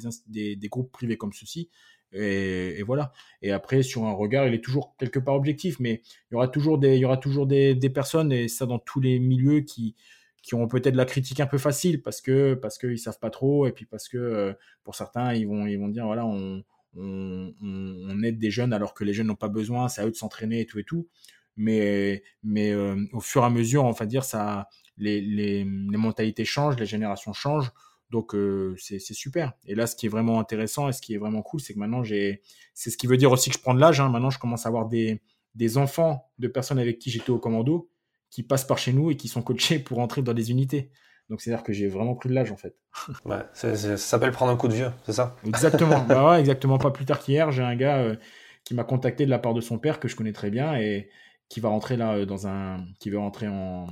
groupes 0.69 0.91
privés 0.91 1.17
comme 1.17 1.34
ceci. 1.34 1.69
Et, 2.12 2.84
voilà. 2.84 3.12
Et 3.41 3.51
après, 3.51 3.82
sur 3.82 4.06
un 4.06 4.12
regard, 4.12 4.47
il 4.47 4.53
est 4.53 4.63
toujours 4.63 4.95
quelque 4.99 5.19
part 5.19 5.36
objectif, 5.36 5.79
mais 5.79 6.01
il 6.29 6.34
y 6.34 6.36
aura 6.36 6.47
toujours 6.47 6.77
des, 6.77 7.91
personnes, 7.93 8.32
et 8.32 8.47
ça 8.47 8.65
dans 8.65 8.79
tous 8.79 8.99
les 8.99 9.19
milieux, 9.19 9.62
qui, 9.62 9.95
qui 10.43 10.56
ont 10.56 10.67
peut-être 10.67 10.95
la 10.95 11.06
critique 11.06 11.39
un 11.39 11.47
peu 11.47 11.58
facile 11.58 12.01
parce 12.01 12.19
que 12.19 12.53
parce 12.53 12.77
qu'ils 12.77 12.99
savent 12.99 13.19
pas 13.19 13.29
trop, 13.29 13.65
et 13.65 13.71
puis 13.71 13.86
parce 13.86 14.10
que 14.10 14.17
euh, 14.17 14.53
pour 14.84 14.93
certains, 14.95 15.34
ils 15.34 15.47
vont, 15.47 15.65
ils 15.65 15.77
vont 15.77 15.88
dire 15.88 16.06
voilà, 16.06 16.25
on, 16.25 16.63
on, 16.97 17.53
on, 17.62 18.23
aide 18.23 18.38
des 18.39 18.51
jeunes 18.51 18.73
alors 18.73 18.93
que 18.93 19.06
les 19.06 19.13
jeunes 19.13 19.27
n'ont 19.27 19.36
pas 19.36 19.47
besoin, 19.47 19.88
c'est 19.88 20.01
à 20.01 20.06
eux 20.06 20.12
de 20.12 20.15
s'entraîner 20.15 20.60
et 20.60 20.65
tout 20.65 20.79
et 20.79 20.84
tout 20.84 21.08
mais, 21.56 22.24
mais 22.44 22.72
euh, 22.72 22.96
au 23.13 23.20
fur 23.20 23.44
et 23.44 23.46
à 23.46 23.50
mesure, 23.50 23.84
on 23.86 23.92
va 23.92 24.06
dire, 24.06 24.24
ça, 24.24 24.68
les, 24.98 25.22
les, 25.22 25.63
les 25.63 25.98
mentalités 25.98 26.46
changent, 26.46 26.78
les 26.78 26.86
générations 26.86 27.34
changent. 27.34 27.72
Donc 28.10 28.36
euh, 28.36 28.76
c'est 28.78 29.00
super. 29.00 29.54
Et 29.66 29.74
là, 29.74 29.88
ce 29.88 29.96
qui 29.96 30.06
est 30.06 30.10
vraiment 30.10 30.39
intéressant 30.39 30.88
et 30.88 30.94
ce 30.94 31.02
qui 31.02 31.16
est 31.16 31.18
vraiment 31.18 31.42
cool, 31.42 31.62
c'est 31.62 31.74
que 31.74 31.80
maintenant 31.80 32.04
j'ai, 32.04 32.42
c'est 32.76 32.92
ce 32.92 32.98
qui 32.98 33.08
veut 33.08 33.18
dire 33.18 33.32
aussi 33.32 33.50
que 33.50 33.56
je 33.56 33.62
prends 33.62 33.74
de 33.74 33.80
l'âge. 33.80 34.00
Hein. 34.00 34.10
Maintenant, 34.10 34.30
je 34.30 34.38
commence 34.38 34.68
à 34.68 34.70
avoir 34.70 34.88
des, 34.88 35.20
des 35.56 35.78
enfants 35.78 36.32
de 36.38 36.48
personnes 36.48 36.78
avec 36.78 37.00
qui 37.00 37.10
j'étais 37.10 37.32
au 37.32 37.39
commando 37.39 37.89
qui 38.30 38.44
passent 38.44 38.66
par 38.66 38.78
chez 38.78 38.94
nous 38.94 39.12
et 39.12 39.16
qui 39.16 39.28
sont 39.28 39.42
coachés 39.42 39.80
pour 39.80 40.00
entrer 40.00 40.22
dans 40.22 40.34
des 40.34 40.52
unités. 40.52 40.92
Donc 41.30 41.42
c'est-à-dire 41.42 41.63
que 41.63 41.72
j'ai 41.74 41.88
vraiment 41.88 42.16
pris 42.16 42.30
de 42.30 42.34
l'âge 42.34 42.52
en 42.52 42.58
fait. 42.58 42.76
Ouais, 43.26 43.44
ça 43.54 43.76
s'appelle 43.98 44.32
prendre 44.32 44.52
un 44.52 44.58
coup 44.58 44.68
de 44.68 44.74
vieux, 44.74 44.92
c'est 45.06 45.13
ça? 45.13 45.36
Exactement. 45.46 46.00
bah 46.08 46.30
ouais, 46.30 46.39
exactement. 46.39 46.78
Pas 46.78 46.92
plus 46.92 47.06
tard 47.06 47.20
qu'hier, 47.20 47.52
j'ai 47.52 47.63
un 47.63 47.76
gars 47.76 47.98
euh, 47.98 48.16
qui 48.63 48.74
m'a 48.74 48.84
contacté 48.84 49.26
de 49.26 49.30
la 49.30 49.39
part 49.39 49.54
de 49.54 49.62
son 49.62 49.78
père 49.80 50.00
que 50.00 50.08
je 50.08 50.16
connais 50.16 50.34
très 50.34 50.50
bien 50.50 50.76
et 50.76 51.10
qui 51.49 51.60
va 51.60 51.69
rentrer 51.69 51.97
là 51.97 52.15
euh, 52.15 52.25
dans 52.25 52.47
un, 52.47 52.86
qui 52.99 53.10
va 53.10 53.19
rentrer 53.19 53.47
en, 53.47 53.88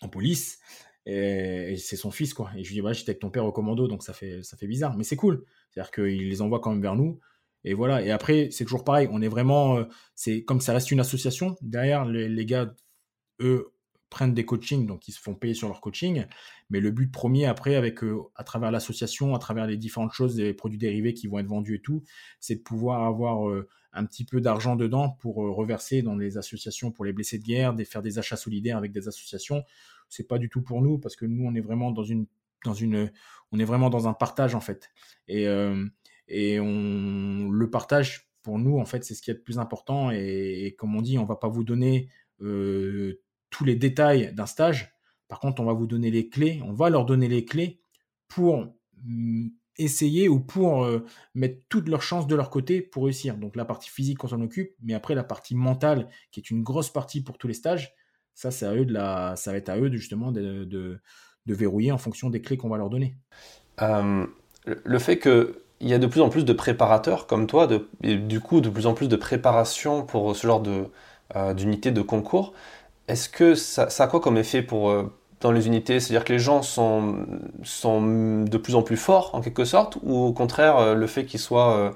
en 0.00 0.08
police. 0.08 0.58
Et, 1.06 1.76
c'est 1.78 1.96
son 1.96 2.10
fils 2.10 2.34
quoi. 2.34 2.50
Et 2.56 2.64
je 2.64 2.68
lui 2.68 2.76
dis 2.76 2.80
ouais, 2.80 2.94
j'étais 2.94 3.10
avec 3.10 3.20
ton 3.20 3.30
père 3.30 3.44
au 3.44 3.52
commando, 3.52 3.88
donc 3.88 4.02
ça 4.02 4.12
fait 4.12 4.42
ça 4.42 4.56
fait 4.56 4.66
bizarre, 4.66 4.96
mais 4.96 5.04
c'est 5.04 5.16
cool. 5.16 5.44
C'est-à-dire 5.70 5.90
qu'il 5.90 6.28
les 6.28 6.42
envoie 6.42 6.60
quand 6.60 6.70
même 6.70 6.82
vers 6.82 6.96
nous. 6.96 7.18
Et 7.64 7.74
voilà. 7.74 8.02
Et 8.02 8.10
après 8.10 8.48
c'est 8.50 8.64
toujours 8.64 8.84
pareil. 8.84 9.08
On 9.10 9.22
est 9.22 9.28
vraiment, 9.28 9.78
euh, 9.78 9.84
c'est 10.14 10.44
comme 10.44 10.60
ça 10.60 10.72
reste 10.72 10.90
une 10.90 11.00
association. 11.00 11.56
Derrière 11.60 12.04
les, 12.04 12.28
les 12.28 12.46
gars, 12.46 12.74
eux 13.40 13.72
prennent 14.10 14.34
des 14.34 14.44
coachings, 14.44 14.86
donc 14.86 15.08
ils 15.08 15.12
se 15.12 15.20
font 15.20 15.34
payer 15.34 15.54
sur 15.54 15.68
leur 15.68 15.80
coaching. 15.80 16.26
Mais 16.70 16.80
le 16.80 16.90
but 16.90 17.10
premier 17.10 17.46
après, 17.46 17.76
avec 17.76 18.04
euh, 18.04 18.20
à 18.36 18.44
travers 18.44 18.70
l'association, 18.70 19.34
à 19.34 19.38
travers 19.38 19.66
les 19.66 19.76
différentes 19.76 20.12
choses, 20.12 20.36
les 20.36 20.54
produits 20.54 20.78
dérivés 20.78 21.14
qui 21.14 21.26
vont 21.26 21.38
être 21.38 21.46
vendus 21.46 21.76
et 21.76 21.80
tout, 21.80 22.02
c'est 22.38 22.56
de 22.56 22.62
pouvoir 22.62 23.04
avoir 23.04 23.48
un 23.92 24.04
petit 24.04 24.24
peu 24.24 24.40
d'argent 24.40 24.76
dedans 24.76 25.10
pour 25.20 25.44
euh, 25.44 25.50
reverser 25.50 26.02
dans 26.02 26.16
les 26.16 26.38
associations 26.38 26.90
pour 26.90 27.04
les 27.04 27.12
blessés 27.12 27.38
de 27.38 27.44
guerre, 27.44 27.74
faire 27.84 28.02
des 28.02 28.18
achats 28.18 28.36
solidaires 28.36 28.76
avec 28.76 28.92
des 28.92 29.08
associations. 29.08 29.64
C'est 30.08 30.26
pas 30.26 30.38
du 30.38 30.48
tout 30.48 30.62
pour 30.62 30.82
nous 30.82 30.98
parce 30.98 31.16
que 31.16 31.26
nous 31.26 31.44
on 31.44 31.54
est 31.54 31.60
vraiment 31.60 31.90
dans 31.90 32.04
une 32.04 32.26
dans 32.64 32.74
une 32.74 33.10
on 33.50 33.58
est 33.58 33.64
vraiment 33.64 33.90
dans 33.90 34.08
un 34.08 34.14
partage 34.14 34.54
en 34.54 34.60
fait. 34.60 34.90
Et 35.28 35.46
euh, 35.46 35.86
et 36.28 36.60
on 36.60 37.50
le 37.50 37.70
partage 37.70 38.30
pour 38.42 38.58
nous 38.58 38.78
en 38.78 38.84
fait 38.84 39.04
c'est 39.04 39.14
ce 39.14 39.22
qui 39.22 39.30
est 39.30 39.34
le 39.34 39.42
plus 39.42 39.58
important 39.58 40.10
et, 40.10 40.74
comme 40.78 40.96
on 40.96 41.02
dit 41.02 41.18
on 41.18 41.24
va 41.24 41.36
pas 41.36 41.48
vous 41.48 41.64
donner 41.64 42.08
euh, 42.40 43.20
tous 43.50 43.64
les 43.64 43.76
détails 43.76 44.32
d'un 44.34 44.46
stage. 44.46 44.94
Par 45.28 45.40
contre 45.40 45.60
on 45.60 45.66
va 45.66 45.72
vous 45.72 45.86
donner 45.86 46.10
les 46.10 46.28
clés, 46.28 46.60
on 46.64 46.72
va 46.72 46.88
leur 46.90 47.04
donner 47.04 47.28
les 47.28 47.44
clés 47.44 47.80
pour 48.28 48.74
mm, 49.02 49.48
essayer 49.78 50.28
ou 50.28 50.40
pour 50.40 50.84
euh, 50.84 51.04
mettre 51.34 51.60
toutes 51.68 51.88
leurs 51.88 52.02
chances 52.02 52.26
de 52.26 52.34
leur 52.34 52.50
côté 52.50 52.80
pour 52.80 53.04
réussir. 53.04 53.36
Donc 53.36 53.56
la 53.56 53.64
partie 53.64 53.90
physique, 53.90 54.22
on 54.24 54.28
s'en 54.28 54.40
occupe, 54.40 54.74
mais 54.82 54.94
après 54.94 55.14
la 55.14 55.24
partie 55.24 55.54
mentale, 55.54 56.08
qui 56.30 56.40
est 56.40 56.50
une 56.50 56.62
grosse 56.62 56.90
partie 56.90 57.22
pour 57.22 57.38
tous 57.38 57.48
les 57.48 57.54
stages, 57.54 57.94
ça, 58.34 58.50
c'est 58.50 58.66
à 58.66 58.74
eux 58.74 58.84
de 58.84 58.92
la, 58.92 59.34
ça 59.36 59.52
va 59.52 59.58
être 59.58 59.68
à 59.68 59.78
eux 59.78 59.90
justement 59.92 60.32
de, 60.32 60.64
de, 60.64 61.00
verrouiller 61.46 61.92
en 61.92 61.98
fonction 61.98 62.30
des 62.30 62.40
clés 62.40 62.56
qu'on 62.56 62.68
va 62.68 62.78
leur 62.78 62.88
donner. 62.88 63.16
Euh, 63.82 64.26
le 64.64 64.98
fait 64.98 65.18
qu'il 65.18 65.54
y 65.80 65.92
a 65.92 65.98
de 65.98 66.06
plus 66.06 66.22
en 66.22 66.30
plus 66.30 66.44
de 66.44 66.52
préparateurs 66.52 67.26
comme 67.26 67.46
toi, 67.46 67.68
et 68.02 68.16
du 68.16 68.40
coup 68.40 68.60
de 68.60 68.70
plus 68.70 68.86
en 68.86 68.94
plus 68.94 69.08
de 69.08 69.16
préparation 69.16 70.04
pour 70.06 70.34
ce 70.34 70.46
genre 70.46 70.62
de, 70.62 70.86
euh, 71.36 71.52
de 71.52 72.00
concours, 72.00 72.54
est-ce 73.08 73.28
que 73.28 73.54
ça, 73.54 73.90
ça, 73.90 74.04
a 74.04 74.06
quoi 74.06 74.20
comme 74.20 74.38
effet 74.38 74.62
pour, 74.62 74.94
dans 75.42 75.52
les 75.52 75.66
unités 75.66 76.00
C'est-à-dire 76.00 76.24
que 76.24 76.32
les 76.32 76.38
gens 76.38 76.62
sont, 76.62 77.26
sont 77.62 78.44
de 78.44 78.56
plus 78.56 78.74
en 78.74 78.82
plus 78.82 78.96
forts, 78.96 79.34
en 79.34 79.40
quelque 79.40 79.64
sorte, 79.64 79.98
ou 80.02 80.16
au 80.16 80.32
contraire, 80.32 80.78
euh, 80.78 80.94
le 80.94 81.06
fait 81.06 81.26
qu'ils 81.26 81.40
soient 81.40 81.76
euh, 81.76 81.90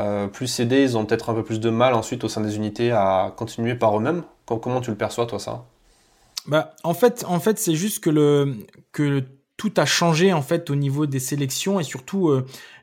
euh, 0.00 0.26
plus 0.28 0.46
cédés, 0.46 0.82
ils 0.82 0.96
ont 0.96 1.04
peut-être 1.04 1.28
un 1.28 1.34
peu 1.34 1.44
plus 1.44 1.60
de 1.60 1.70
mal 1.70 1.94
ensuite 1.94 2.24
au 2.24 2.28
sein 2.28 2.40
des 2.40 2.56
unités 2.56 2.92
à 2.92 3.32
continuer 3.36 3.74
par 3.74 3.98
eux-mêmes? 3.98 4.22
Comment 4.46 4.80
tu 4.80 4.90
le 4.90 4.96
perçois, 4.96 5.26
toi, 5.26 5.38
ça? 5.38 5.64
Bah, 6.46 6.74
en 6.84 6.94
fait, 6.94 7.24
en 7.26 7.40
fait 7.40 7.58
c'est 7.58 7.74
juste 7.74 8.02
que, 8.04 8.10
le, 8.10 8.54
que 8.92 9.24
tout 9.56 9.72
a 9.76 9.86
changé 9.86 10.32
en 10.32 10.42
fait 10.42 10.70
au 10.70 10.74
niveau 10.74 11.06
des 11.06 11.20
sélections 11.20 11.80
et 11.80 11.84
surtout 11.84 12.30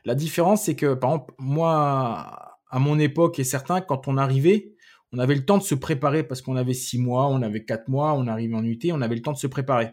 la 0.04 0.16
différence 0.16 0.64
c'est 0.64 0.74
que 0.74 0.94
par 0.94 1.10
exemple 1.10 1.34
moi 1.38 2.56
à 2.68 2.78
mon 2.80 2.98
époque 2.98 3.38
et 3.38 3.44
certains 3.44 3.80
quand 3.80 4.08
on 4.08 4.16
arrivait 4.16 4.72
on 5.12 5.20
avait 5.20 5.36
le 5.36 5.44
temps 5.44 5.58
de 5.58 5.62
se 5.62 5.76
préparer 5.76 6.24
parce 6.24 6.42
qu'on 6.42 6.56
avait 6.56 6.74
six 6.74 6.98
mois 6.98 7.28
on 7.28 7.40
avait 7.42 7.64
quatre 7.64 7.86
mois 7.86 8.14
on 8.14 8.26
arrivait 8.26 8.56
en 8.56 8.64
unité 8.64 8.90
on 8.92 9.00
avait 9.00 9.14
le 9.14 9.22
temps 9.22 9.30
de 9.30 9.38
se 9.38 9.46
préparer 9.46 9.92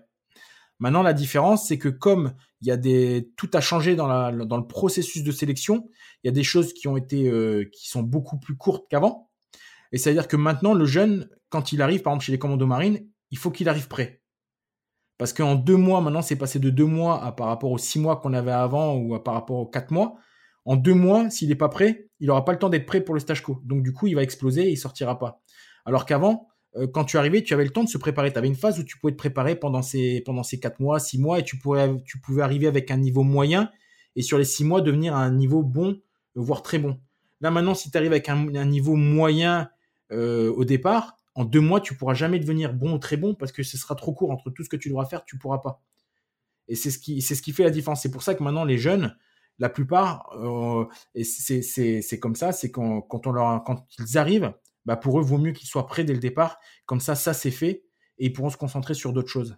Maintenant, 0.79 1.03
la 1.03 1.13
différence, 1.13 1.67
c'est 1.67 1.77
que 1.77 1.89
comme 1.89 2.33
il 2.61 2.67
y 2.67 2.71
a 2.71 2.77
des, 2.77 3.31
tout 3.35 3.49
a 3.53 3.61
changé 3.61 3.95
dans, 3.95 4.07
la, 4.07 4.31
dans 4.31 4.57
le 4.57 4.67
processus 4.67 5.23
de 5.23 5.31
sélection, 5.31 5.89
il 6.23 6.27
y 6.27 6.29
a 6.29 6.33
des 6.33 6.43
choses 6.43 6.73
qui 6.73 6.87
ont 6.87 6.97
été, 6.97 7.29
euh, 7.29 7.69
qui 7.73 7.89
sont 7.89 8.01
beaucoup 8.01 8.39
plus 8.39 8.55
courtes 8.55 8.85
qu'avant. 8.89 9.29
Et 9.91 9.97
c'est-à-dire 9.97 10.27
que 10.27 10.37
maintenant, 10.37 10.73
le 10.73 10.85
jeune, 10.85 11.29
quand 11.49 11.71
il 11.71 11.81
arrive, 11.81 12.01
par 12.01 12.13
exemple, 12.13 12.25
chez 12.25 12.31
les 12.31 12.39
commandos 12.39 12.67
marines, 12.67 13.05
il 13.31 13.37
faut 13.37 13.51
qu'il 13.51 13.67
arrive 13.69 13.87
prêt. 13.87 14.21
Parce 15.17 15.33
qu'en 15.33 15.55
deux 15.55 15.75
mois, 15.75 15.99
maintenant, 15.99 16.21
c'est 16.21 16.37
passé 16.37 16.59
de 16.59 16.69
deux 16.69 16.85
mois 16.85 17.23
à 17.23 17.33
par 17.33 17.47
rapport 17.47 17.71
aux 17.71 17.77
six 17.77 17.99
mois 17.99 18.17
qu'on 18.17 18.33
avait 18.33 18.51
avant 18.51 18.95
ou 18.95 19.15
à 19.15 19.23
par 19.23 19.33
rapport 19.33 19.57
aux 19.57 19.67
quatre 19.67 19.91
mois. 19.91 20.15
En 20.65 20.75
deux 20.75 20.93
mois, 20.93 21.29
s'il 21.29 21.49
n'est 21.49 21.55
pas 21.55 21.67
prêt, 21.67 22.09
il 22.19 22.27
n'aura 22.27 22.45
pas 22.45 22.53
le 22.53 22.59
temps 22.59 22.69
d'être 22.69 22.85
prêt 22.85 23.01
pour 23.01 23.15
le 23.15 23.19
stage 23.19 23.43
co. 23.43 23.59
Donc, 23.65 23.83
du 23.83 23.91
coup, 23.91 24.07
il 24.07 24.15
va 24.15 24.23
exploser 24.23 24.67
et 24.67 24.71
il 24.71 24.77
sortira 24.77 25.19
pas. 25.19 25.41
Alors 25.85 26.05
qu'avant, 26.05 26.48
quand 26.93 27.03
tu 27.03 27.17
arrivais, 27.17 27.41
tu 27.41 27.53
avais 27.53 27.63
le 27.63 27.71
temps 27.71 27.83
de 27.83 27.89
se 27.89 27.97
préparer. 27.97 28.31
Tu 28.31 28.37
avais 28.37 28.47
une 28.47 28.55
phase 28.55 28.79
où 28.79 28.83
tu 28.83 28.97
pouvais 28.97 29.13
te 29.13 29.17
préparer 29.17 29.55
pendant 29.55 29.81
ces, 29.81 30.21
pendant 30.21 30.43
ces 30.43 30.59
4 30.59 30.79
mois, 30.79 30.99
6 30.99 31.19
mois, 31.19 31.39
et 31.39 31.43
tu, 31.43 31.57
pouvais 31.57 32.41
arriver 32.41 32.67
avec 32.67 32.91
un 32.91 32.97
niveau 32.97 33.23
moyen, 33.23 33.71
et 34.15 34.21
sur 34.21 34.37
les 34.37 34.45
6 34.45 34.65
mois, 34.65 34.81
devenir 34.81 35.15
à 35.15 35.23
un 35.23 35.31
niveau 35.31 35.63
bon, 35.63 35.99
voire 36.35 36.61
très 36.61 36.79
bon. 36.79 36.99
Là, 37.41 37.51
maintenant, 37.51 37.73
si 37.73 37.89
tu 37.89 37.97
arrives 37.97 38.11
avec 38.11 38.29
un, 38.29 38.65
niveau 38.65 38.95
moyen 38.95 39.69
euh, 40.11 40.53
au 40.53 40.65
départ, 40.65 41.17
en 41.35 41.45
deux 41.45 41.61
mois, 41.61 41.79
tu 41.79 41.95
pourras 41.95 42.13
jamais 42.13 42.39
devenir 42.39 42.73
bon 42.73 42.93
ou 42.93 42.97
très 42.99 43.17
bon, 43.17 43.33
parce 43.33 43.51
que 43.51 43.63
ce 43.63 43.77
sera 43.77 43.95
trop 43.95 44.13
court 44.13 44.31
entre 44.31 44.49
tout 44.49 44.63
ce 44.63 44.69
que 44.69 44.77
tu 44.77 44.89
devras 44.89 45.05
faire, 45.05 45.23
tu 45.25 45.37
pourras 45.37 45.59
pas. 45.59 45.81
Et 46.67 46.75
c'est 46.75 46.91
ce 46.91 46.99
qui, 46.99 47.51
fait 47.51 47.63
la 47.63 47.71
différence. 47.71 48.01
C'est 48.01 48.11
pour 48.11 48.21
ça 48.21 48.35
que 48.35 48.43
maintenant, 48.43 48.63
les 48.65 48.77
jeunes, 48.77 49.15
la 49.57 49.69
plupart, 49.69 50.29
euh, 50.35 50.85
c'est 51.23 52.19
comme 52.19 52.35
ça, 52.35 52.51
c'est 52.51 52.71
quand 52.71 53.87
ils 53.99 54.17
arrivent, 54.17 54.53
bah 54.85 54.95
pour 54.95 55.19
eux, 55.19 55.23
vaut 55.23 55.37
mieux 55.37 55.51
qu'ils 55.51 55.67
soient 55.67 55.87
prêts 55.87 56.03
dès 56.03 56.13
le 56.13 56.19
départ. 56.19 56.59
Comme 56.85 56.99
ça, 56.99 57.15
ça 57.15 57.33
c'est 57.33 57.51
fait 57.51 57.83
et 58.17 58.25
ils 58.25 58.33
pourront 58.33 58.49
se 58.49 58.57
concentrer 58.57 58.93
sur 58.93 59.13
d'autres 59.13 59.29
choses. 59.29 59.57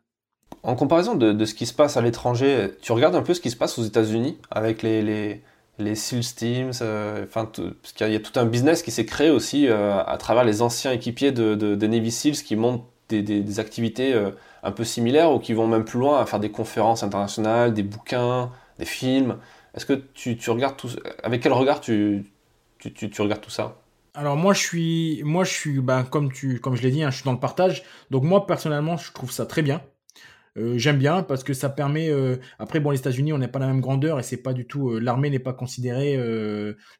En 0.63 0.75
comparaison 0.75 1.15
de, 1.15 1.45
ce 1.45 1.53
qui 1.53 1.65
se 1.65 1.73
passe 1.73 1.97
à 1.97 2.01
l'étranger, 2.01 2.71
tu 2.81 2.91
regardes 2.91 3.15
un 3.15 3.23
peu 3.23 3.33
ce 3.33 3.41
qui 3.41 3.49
se 3.49 3.55
passe 3.55 3.79
aux 3.79 3.83
États-Unis 3.83 4.37
avec 4.51 4.83
les, 4.83 5.01
les, 5.01 5.41
les 5.79 5.95
SEALs 5.95 6.35
Teams, 6.35 6.71
euh, 6.81 7.25
enfin, 7.25 7.45
parce 7.45 7.93
qu'il 7.93 8.11
y, 8.11 8.15
a 8.15 8.19
tout 8.19 8.39
un 8.39 8.45
business 8.45 8.83
qui 8.83 8.91
s'est 8.91 9.05
créé 9.05 9.31
aussi 9.31 9.67
euh, 9.67 10.03
à 10.03 10.17
travers 10.17 10.43
les 10.43 10.61
anciens 10.61 10.91
équipiers 10.91 11.31
de, 11.31 11.55
de, 11.55 11.87
Navy 11.87 12.11
SEALs 12.11 12.35
qui 12.35 12.55
montent 12.55 12.85
des, 13.09 13.23
des, 13.23 13.59
activités 13.59 14.13
euh, 14.13 14.31
un 14.61 14.71
peu 14.71 14.83
similaires 14.83 15.31
ou 15.31 15.39
qui 15.39 15.53
vont 15.53 15.67
même 15.67 15.83
plus 15.83 15.99
loin 15.99 16.19
à 16.19 16.25
faire 16.25 16.39
des 16.39 16.51
conférences 16.51 17.01
internationales, 17.01 17.73
des 17.73 17.83
bouquins, 17.83 18.51
des 18.77 18.85
films. 18.85 19.37
Est-ce 19.73 19.85
que 19.85 19.93
tu, 19.93 20.37
tu, 20.37 20.51
regardes 20.51 20.77
tout 20.77 20.89
Avec 21.23 21.41
quel 21.41 21.53
regard 21.53 21.81
tu, 21.81 22.31
tu, 22.77 22.91
tu 22.93 23.21
regardes 23.21 23.41
tout 23.41 23.49
ça? 23.49 23.80
Alors 24.13 24.35
moi 24.35 24.53
je 24.53 24.59
suis, 24.59 25.21
moi 25.23 25.43
je 25.43 25.51
suis, 25.51 25.79
ben, 25.79 26.03
comme 26.03 26.31
tu, 26.31 26.59
comme 26.59 26.75
je 26.75 26.81
l'ai 26.81 26.91
dit, 26.91 27.03
hein, 27.03 27.11
je 27.11 27.17
suis 27.17 27.25
dans 27.25 27.33
le 27.33 27.39
partage. 27.39 27.83
Donc 28.09 28.23
moi 28.23 28.45
personnellement, 28.45 28.97
je 28.97 29.11
trouve 29.13 29.31
ça 29.31 29.45
très 29.45 29.61
bien. 29.61 29.81
Euh, 30.57 30.77
j'aime 30.77 30.97
bien 30.97 31.23
parce 31.23 31.43
que 31.43 31.53
ça 31.53 31.69
permet. 31.69 32.09
Euh, 32.09 32.37
après, 32.59 32.79
bon, 32.79 32.89
les 32.91 32.99
États-Unis, 32.99 33.31
on 33.33 33.37
n'est 33.37 33.47
pas 33.47 33.59
la 33.59 33.67
même 33.67 33.79
grandeur 33.81 34.19
et 34.19 34.23
c'est 34.23 34.41
pas 34.41 34.53
du 34.53 34.67
tout. 34.67 34.89
Euh, 34.89 34.99
l'armée 34.99 35.29
n'est 35.29 35.39
pas 35.39 35.53
considérée. 35.53 36.17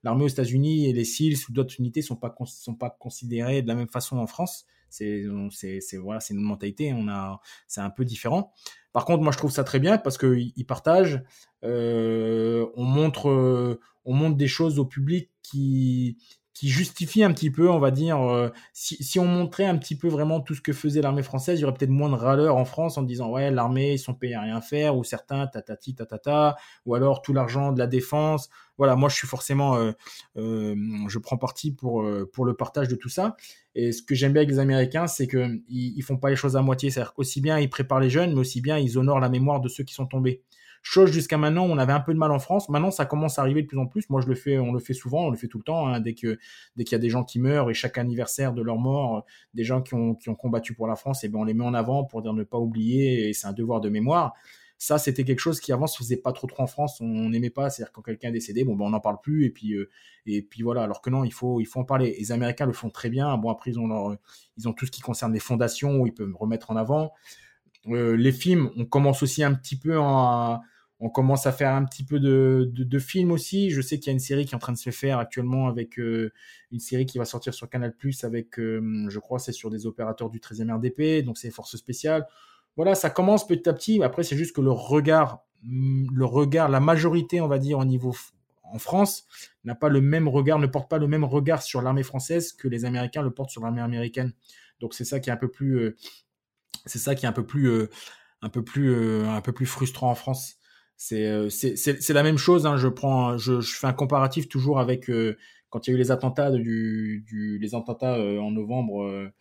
L'armée 0.03 0.23
aux 0.23 0.29
États-Unis 0.29 0.89
et 0.89 0.93
les 0.93 1.05
SEALs 1.05 1.37
ou 1.49 1.53
d'autres 1.53 1.75
unités 1.79 2.01
sont 2.01 2.15
pas 2.15 2.33
sont 2.45 2.75
pas 2.75 2.89
considérées 2.89 3.61
de 3.61 3.67
la 3.67 3.75
même 3.75 3.89
façon 3.89 4.17
en 4.17 4.27
France. 4.27 4.65
C'est 4.89 5.25
c'est 5.51 5.97
voilà, 5.97 6.19
c'est 6.19 6.33
une 6.33 6.41
mentalité. 6.41 6.93
On 6.93 7.07
a, 7.09 7.41
c'est 7.67 7.81
un 7.81 7.89
peu 7.89 8.05
différent. 8.05 8.53
Par 8.93 9.05
contre, 9.05 9.23
moi, 9.23 9.31
je 9.31 9.37
trouve 9.37 9.51
ça 9.51 9.63
très 9.63 9.79
bien 9.79 9.97
parce 9.97 10.17
que 10.17 10.37
ils 10.37 10.65
partagent. 10.65 11.21
on 11.63 12.83
montre, 12.83 13.79
on 14.05 14.13
montre 14.13 14.37
des 14.37 14.47
choses 14.47 14.79
au 14.79 14.85
public 14.85 15.29
qui 15.43 16.17
qui 16.53 16.67
justifie 16.69 17.23
un 17.23 17.31
petit 17.31 17.49
peu, 17.49 17.69
on 17.69 17.79
va 17.79 17.91
dire, 17.91 18.19
euh, 18.21 18.49
si, 18.73 19.01
si, 19.01 19.19
on 19.19 19.25
montrait 19.25 19.65
un 19.65 19.77
petit 19.77 19.95
peu 19.95 20.09
vraiment 20.09 20.41
tout 20.41 20.53
ce 20.53 20.61
que 20.61 20.73
faisait 20.73 21.01
l'armée 21.01 21.23
française, 21.23 21.59
il 21.59 21.61
y 21.61 21.65
aurait 21.65 21.73
peut-être 21.73 21.89
moins 21.89 22.09
de 22.09 22.15
râleurs 22.15 22.57
en 22.57 22.65
France 22.65 22.97
en 22.97 23.03
disant 23.03 23.29
ouais 23.29 23.51
l'armée 23.51 23.93
ils 23.93 23.99
sont 23.99 24.13
payés 24.13 24.35
à 24.35 24.41
rien 24.41 24.59
faire 24.59 24.97
ou 24.97 25.03
certains 25.03 25.47
tatati 25.47 25.95
tatata 25.95 26.57
ou 26.85 26.93
alors 26.95 27.21
tout 27.21 27.33
l'argent 27.33 27.71
de 27.71 27.79
la 27.79 27.87
défense. 27.87 28.49
Voilà, 28.77 28.95
moi 28.95 29.09
je 29.09 29.15
suis 29.15 29.27
forcément, 29.27 29.75
euh, 29.75 29.91
euh, 30.37 30.75
je 31.07 31.19
prends 31.19 31.37
parti 31.37 31.71
pour 31.71 32.05
pour 32.33 32.45
le 32.45 32.53
partage 32.55 32.87
de 32.89 32.95
tout 32.95 33.09
ça. 33.09 33.37
Et 33.73 33.93
ce 33.93 34.01
que 34.03 34.15
j'aime 34.15 34.33
bien 34.33 34.41
avec 34.41 34.51
les 34.51 34.59
Américains, 34.59 35.07
c'est 35.07 35.27
que 35.27 35.61
ils, 35.69 36.01
font 36.01 36.17
pas 36.17 36.29
les 36.29 36.35
choses 36.35 36.57
à 36.57 36.61
moitié, 36.61 36.89
c'est-à-dire 36.89 37.13
qu'aussi 37.13 37.39
bien 37.39 37.59
ils 37.59 37.69
préparent 37.69 38.01
les 38.01 38.09
jeunes, 38.09 38.33
mais 38.33 38.39
aussi 38.39 38.59
bien 38.59 38.77
ils 38.77 38.97
honorent 38.97 39.21
la 39.21 39.29
mémoire 39.29 39.61
de 39.61 39.69
ceux 39.69 39.83
qui 39.83 39.93
sont 39.93 40.07
tombés. 40.07 40.41
Chose 40.83 41.11
jusqu'à 41.11 41.37
maintenant, 41.37 41.65
on 41.65 41.77
avait 41.77 41.93
un 41.93 41.99
peu 41.99 42.11
de 42.11 42.17
mal 42.17 42.31
en 42.31 42.39
France. 42.39 42.67
Maintenant, 42.69 42.89
ça 42.89 43.05
commence 43.05 43.37
à 43.37 43.43
arriver 43.43 43.61
de 43.61 43.67
plus 43.67 43.77
en 43.77 43.85
plus. 43.85 44.09
Moi, 44.09 44.19
je 44.21 44.27
le 44.27 44.33
fais, 44.33 44.57
on 44.57 44.71
le 44.73 44.79
fait 44.79 44.93
souvent, 44.93 45.27
on 45.27 45.29
le 45.29 45.37
fait 45.37 45.47
tout 45.47 45.59
le 45.59 45.63
temps. 45.63 45.87
Hein, 45.87 45.99
dès 45.99 46.15
que 46.15 46.39
dès 46.75 46.83
qu'il 46.83 46.93
y 46.93 46.95
a 46.95 46.99
des 46.99 47.09
gens 47.09 47.23
qui 47.23 47.39
meurent 47.39 47.69
et 47.69 47.75
chaque 47.75 47.99
anniversaire 47.99 48.51
de 48.53 48.63
leur 48.63 48.77
mort, 48.77 49.17
euh, 49.17 49.21
des 49.53 49.63
gens 49.63 49.83
qui 49.83 49.93
ont, 49.93 50.15
qui 50.15 50.29
ont 50.29 50.35
combattu 50.35 50.73
pour 50.73 50.87
la 50.87 50.95
France, 50.95 51.23
et 51.23 51.27
eh 51.27 51.29
ben 51.29 51.39
on 51.39 51.43
les 51.43 51.53
met 51.53 51.63
en 51.63 51.75
avant 51.75 52.03
pour 52.03 52.23
dire 52.23 52.33
ne 52.33 52.43
pas 52.43 52.57
oublier. 52.57 53.29
Et 53.29 53.33
c'est 53.33 53.45
un 53.45 53.53
devoir 53.53 53.79
de 53.79 53.89
mémoire. 53.89 54.33
Ça, 54.79 54.97
c'était 54.97 55.23
quelque 55.23 55.39
chose 55.39 55.59
qui 55.59 55.71
avant 55.71 55.85
se 55.85 55.95
faisait 55.99 56.17
pas 56.17 56.33
trop 56.33 56.47
trop 56.47 56.63
en 56.63 56.67
France. 56.67 56.99
On 57.01 57.29
n'aimait 57.29 57.51
pas. 57.51 57.69
C'est-à-dire 57.69 57.91
quand 57.91 58.01
quelqu'un 58.01 58.29
est 58.29 58.31
décédé, 58.31 58.63
bon 58.63 58.75
ben 58.75 58.85
on 58.85 58.89
n'en 58.89 58.99
parle 58.99 59.21
plus. 59.21 59.45
Et 59.45 59.51
puis 59.51 59.75
euh, 59.75 59.87
et 60.25 60.41
puis 60.41 60.63
voilà. 60.63 60.81
Alors 60.81 61.01
que 61.03 61.11
non, 61.11 61.23
il 61.23 61.31
faut 61.31 61.61
il 61.61 61.65
faut 61.65 61.79
en 61.79 61.85
parler. 61.85 62.15
Les 62.17 62.31
Américains 62.31 62.65
le 62.65 62.73
font 62.73 62.89
très 62.89 63.11
bien. 63.11 63.37
Bon 63.37 63.51
après 63.51 63.69
ils 63.69 63.79
ont 63.79 63.85
leur, 63.87 64.17
ils 64.57 64.67
ont 64.67 64.73
tout 64.73 64.87
ce 64.87 64.91
qui 64.91 65.01
concerne 65.01 65.31
les 65.31 65.39
fondations 65.39 65.99
où 65.99 66.07
ils 66.07 66.13
peuvent 66.13 66.33
remettre 66.35 66.71
en 66.71 66.75
avant. 66.75 67.13
Euh, 67.87 68.15
les 68.15 68.31
films, 68.31 68.71
on 68.77 68.85
commence 68.85 69.23
aussi 69.23 69.43
un 69.43 69.53
petit 69.53 69.75
peu 69.75 69.97
à, 69.97 70.61
on 71.03 71.09
commence 71.09 71.47
à 71.47 71.51
faire 71.51 71.73
un 71.73 71.83
petit 71.83 72.03
peu 72.03 72.19
de, 72.19 72.69
de, 72.71 72.99
films 72.99 73.31
aussi. 73.31 73.71
Je 73.71 73.81
sais 73.81 73.97
qu'il 73.97 74.07
y 74.07 74.09
a 74.11 74.13
une 74.13 74.19
série 74.19 74.45
qui 74.45 74.51
est 74.51 74.55
en 74.55 74.59
train 74.59 74.71
de 74.71 74.77
se 74.77 74.91
faire 74.91 75.17
actuellement 75.17 75.67
avec 75.67 75.97
euh, 75.99 76.31
une 76.71 76.79
série 76.79 77.07
qui 77.07 77.17
va 77.17 77.25
sortir 77.25 77.55
sur 77.55 77.67
Canal 77.69 77.95
Plus 77.95 78.23
avec, 78.23 78.59
euh, 78.59 79.07
je 79.09 79.17
crois, 79.17 79.39
c'est 79.39 79.51
sur 79.51 79.71
des 79.71 79.87
opérateurs 79.87 80.29
du 80.29 80.39
13e 80.39 80.71
RDP, 80.71 81.25
donc 81.25 81.39
c'est 81.39 81.49
forces 81.49 81.75
spéciales. 81.75 82.27
Voilà, 82.75 82.93
ça 82.93 83.09
commence 83.09 83.47
petit 83.47 83.67
à 83.67 83.73
petit. 83.73 84.01
Après, 84.03 84.21
c'est 84.21 84.37
juste 84.37 84.55
que 84.55 84.61
le 84.61 84.71
regard, 84.71 85.43
mm, 85.63 86.09
le 86.13 86.25
regard, 86.25 86.69
la 86.69 86.79
majorité, 86.79 87.41
on 87.41 87.47
va 87.47 87.57
dire, 87.57 87.79
au 87.79 87.85
niveau 87.85 88.15
en 88.63 88.77
France, 88.77 89.25
n'a 89.63 89.73
pas 89.73 89.89
le 89.89 90.01
même 90.01 90.27
regard, 90.27 90.59
ne 90.59 90.67
porte 90.67 90.87
pas 90.87 90.99
le 90.99 91.07
même 91.07 91.23
regard 91.23 91.63
sur 91.63 91.81
l'armée 91.81 92.03
française 92.03 92.53
que 92.53 92.67
les 92.67 92.85
Américains 92.85 93.23
le 93.23 93.31
portent 93.31 93.49
sur 93.49 93.63
l'armée 93.63 93.81
américaine. 93.81 94.33
Donc 94.79 94.93
c'est 94.93 95.03
ça 95.03 95.19
qui 95.19 95.29
est 95.29 95.33
un 95.33 95.37
peu 95.37 95.49
plus, 95.49 95.95
c'est 96.85 96.99
ça 96.99 97.15
qui 97.15 97.25
est 97.25 97.29
un 97.29 97.33
peu 97.33 97.45
plus, 97.45 97.87
un 98.41 98.49
peu 98.49 98.63
plus, 98.63 99.25
un 99.25 99.41
peu 99.41 99.51
plus 99.51 99.65
frustrant 99.65 100.11
en 100.11 100.15
France. 100.15 100.57
Euh, 101.11 101.49
c'est 101.49 102.13
la 102.13 102.23
même 102.23 102.37
chose. 102.37 102.65
Hein, 102.65 102.77
je 102.77 102.87
prends, 102.87 103.37
je, 103.37 103.61
fais 103.61 103.87
un 103.87 103.93
comparatif 103.93 104.47
toujours 104.47 104.79
avec 104.79 105.09
euh, 105.09 105.37
quand 105.69 105.87
il 105.87 105.91
y 105.91 105.93
a 105.93 105.95
eu 105.95 105.99
les 105.99 106.11
attentats 106.11 106.49
les 106.51 107.75
attentats 107.75 108.15
euh, 108.15 108.39
en 108.39 108.51
novembre 108.51 109.31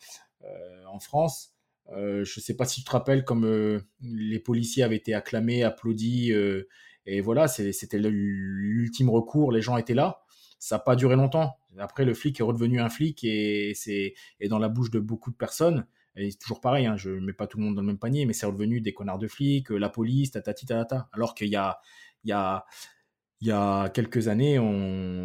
en 0.89 0.99
France. 1.01 1.55
je 1.93 2.21
ne 2.21 2.25
sais 2.25 2.57
pas 2.57 2.65
si 2.65 2.81
tu 2.81 2.85
te 2.87 2.91
rappelles 2.91 3.25
comme 3.25 3.83
les 4.01 4.39
policiers 4.39 4.83
avaient 4.83 4.97
été 4.97 5.15
acclamés, 5.15 5.63
applaudis, 5.63 6.33
et 7.07 7.21
voilà, 7.21 7.49
c'était 7.49 7.99
l'ultime 7.99 9.11
recours. 9.11 9.53
Les 9.53 9.63
gens 9.63 9.77
étaient 9.77 9.95
là. 9.95 10.23
Ça 10.59 10.77
n'a 10.77 10.81
pas 10.81 10.95
duré 10.95 11.17
longtemps. 11.17 11.57
Après, 11.79 12.05
le 12.05 12.13
flic 12.13 12.39
est 12.41 12.43
redevenu 12.43 12.81
un 12.81 12.91
flic 12.91 13.25
et 13.25 13.73
c'est 13.75 14.15
dans 14.49 14.59
la 14.59 14.69
bouche 14.69 14.91
de 14.91 15.01
beaucoup 15.01 15.31
de 15.31 15.37
personnes. 15.37 15.87
Et 16.17 16.31
c'est 16.31 16.39
toujours 16.39 16.61
pareil, 16.61 16.87
hein, 16.87 16.97
je 16.97 17.11
mets 17.11 17.33
pas 17.33 17.47
tout 17.47 17.59
le 17.59 17.65
monde 17.65 17.77
dans 17.77 17.83
le 17.83 17.87
même 17.87 17.99
panier, 17.99 18.27
mais 18.27 18.33
c'est 18.33 18.47
revenu 18.47 18.81
des 18.81 18.93
connards 18.93 19.19
de 19.19 19.29
flics, 19.29 19.71
euh, 19.71 19.79
la 19.79 19.89
police, 19.89 20.33
tatati 20.33 20.67
tatata. 20.67 21.09
Alors 21.13 21.35
qu'il 21.35 21.49
y 21.49 21.57
a, 21.57 21.79
y 22.25 22.33
a, 22.33 22.65
y 23.41 23.51
a 23.53 23.89
quelques 23.91 24.29
années, 24.29 24.59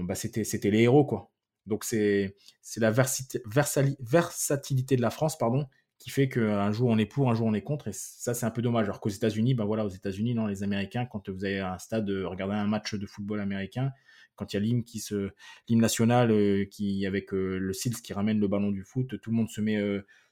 bah 0.04 0.16
c'était, 0.16 0.44
c'était 0.44 0.72
les 0.72 0.82
héros, 0.82 1.06
quoi. 1.06 1.32
Donc 1.66 1.84
c'est, 1.84 2.36
c'est 2.62 2.80
la 2.80 2.92
versatilité 2.92 4.96
de 4.96 5.02
la 5.02 5.10
France, 5.10 5.38
pardon, 5.38 5.66
qui 5.98 6.12
fait 6.12 6.30
qu'un 6.30 6.72
jour 6.72 6.90
on 6.90 6.98
est 7.00 7.08
pour, 7.08 7.32
un 7.32 7.34
jour 7.34 7.48
on 7.48 7.56
est 7.56 7.64
contre, 7.64 7.88
et 7.88 7.94
ça 7.94 8.36
c'est 8.36 8.46
un 8.46 8.52
peu 8.52 8.62
dommage. 8.62 8.86
Alors 8.86 9.00
qu'aux 9.00 9.10
États-Unis, 9.10 9.56
bah 9.56 9.66
voilà, 9.66 9.86
aux 9.86 9.90
États-Unis, 9.90 10.36
non, 10.36 10.46
les 10.46 10.62
Américains, 10.62 11.08
quand 11.08 11.28
vous 11.30 11.44
avez 11.44 11.60
un 11.60 11.80
stade, 11.80 12.08
euh, 12.10 12.28
regardez 12.28 12.54
un 12.54 12.68
match 12.68 12.94
de 12.94 13.06
football 13.08 13.40
américain, 13.40 13.92
quand 14.36 14.54
il 14.54 14.58
y 14.58 14.60
a 14.60 14.60
l'hymne 14.60 14.84
qui 14.84 15.00
se, 15.00 15.32
l'hymne 15.68 15.82
national 15.82 16.30
euh, 16.30 16.66
qui 16.66 17.08
avec 17.08 17.32
le 17.32 17.74
SEALS 17.74 18.02
qui 18.04 18.14
ramène 18.14 18.40
le 18.40 18.48
ballon 18.48 18.72
du 18.72 18.84
foot, 18.84 19.20
tout 19.20 19.32
le 19.32 19.36
monde 19.36 19.50
se 19.50 19.62
met 19.62 19.80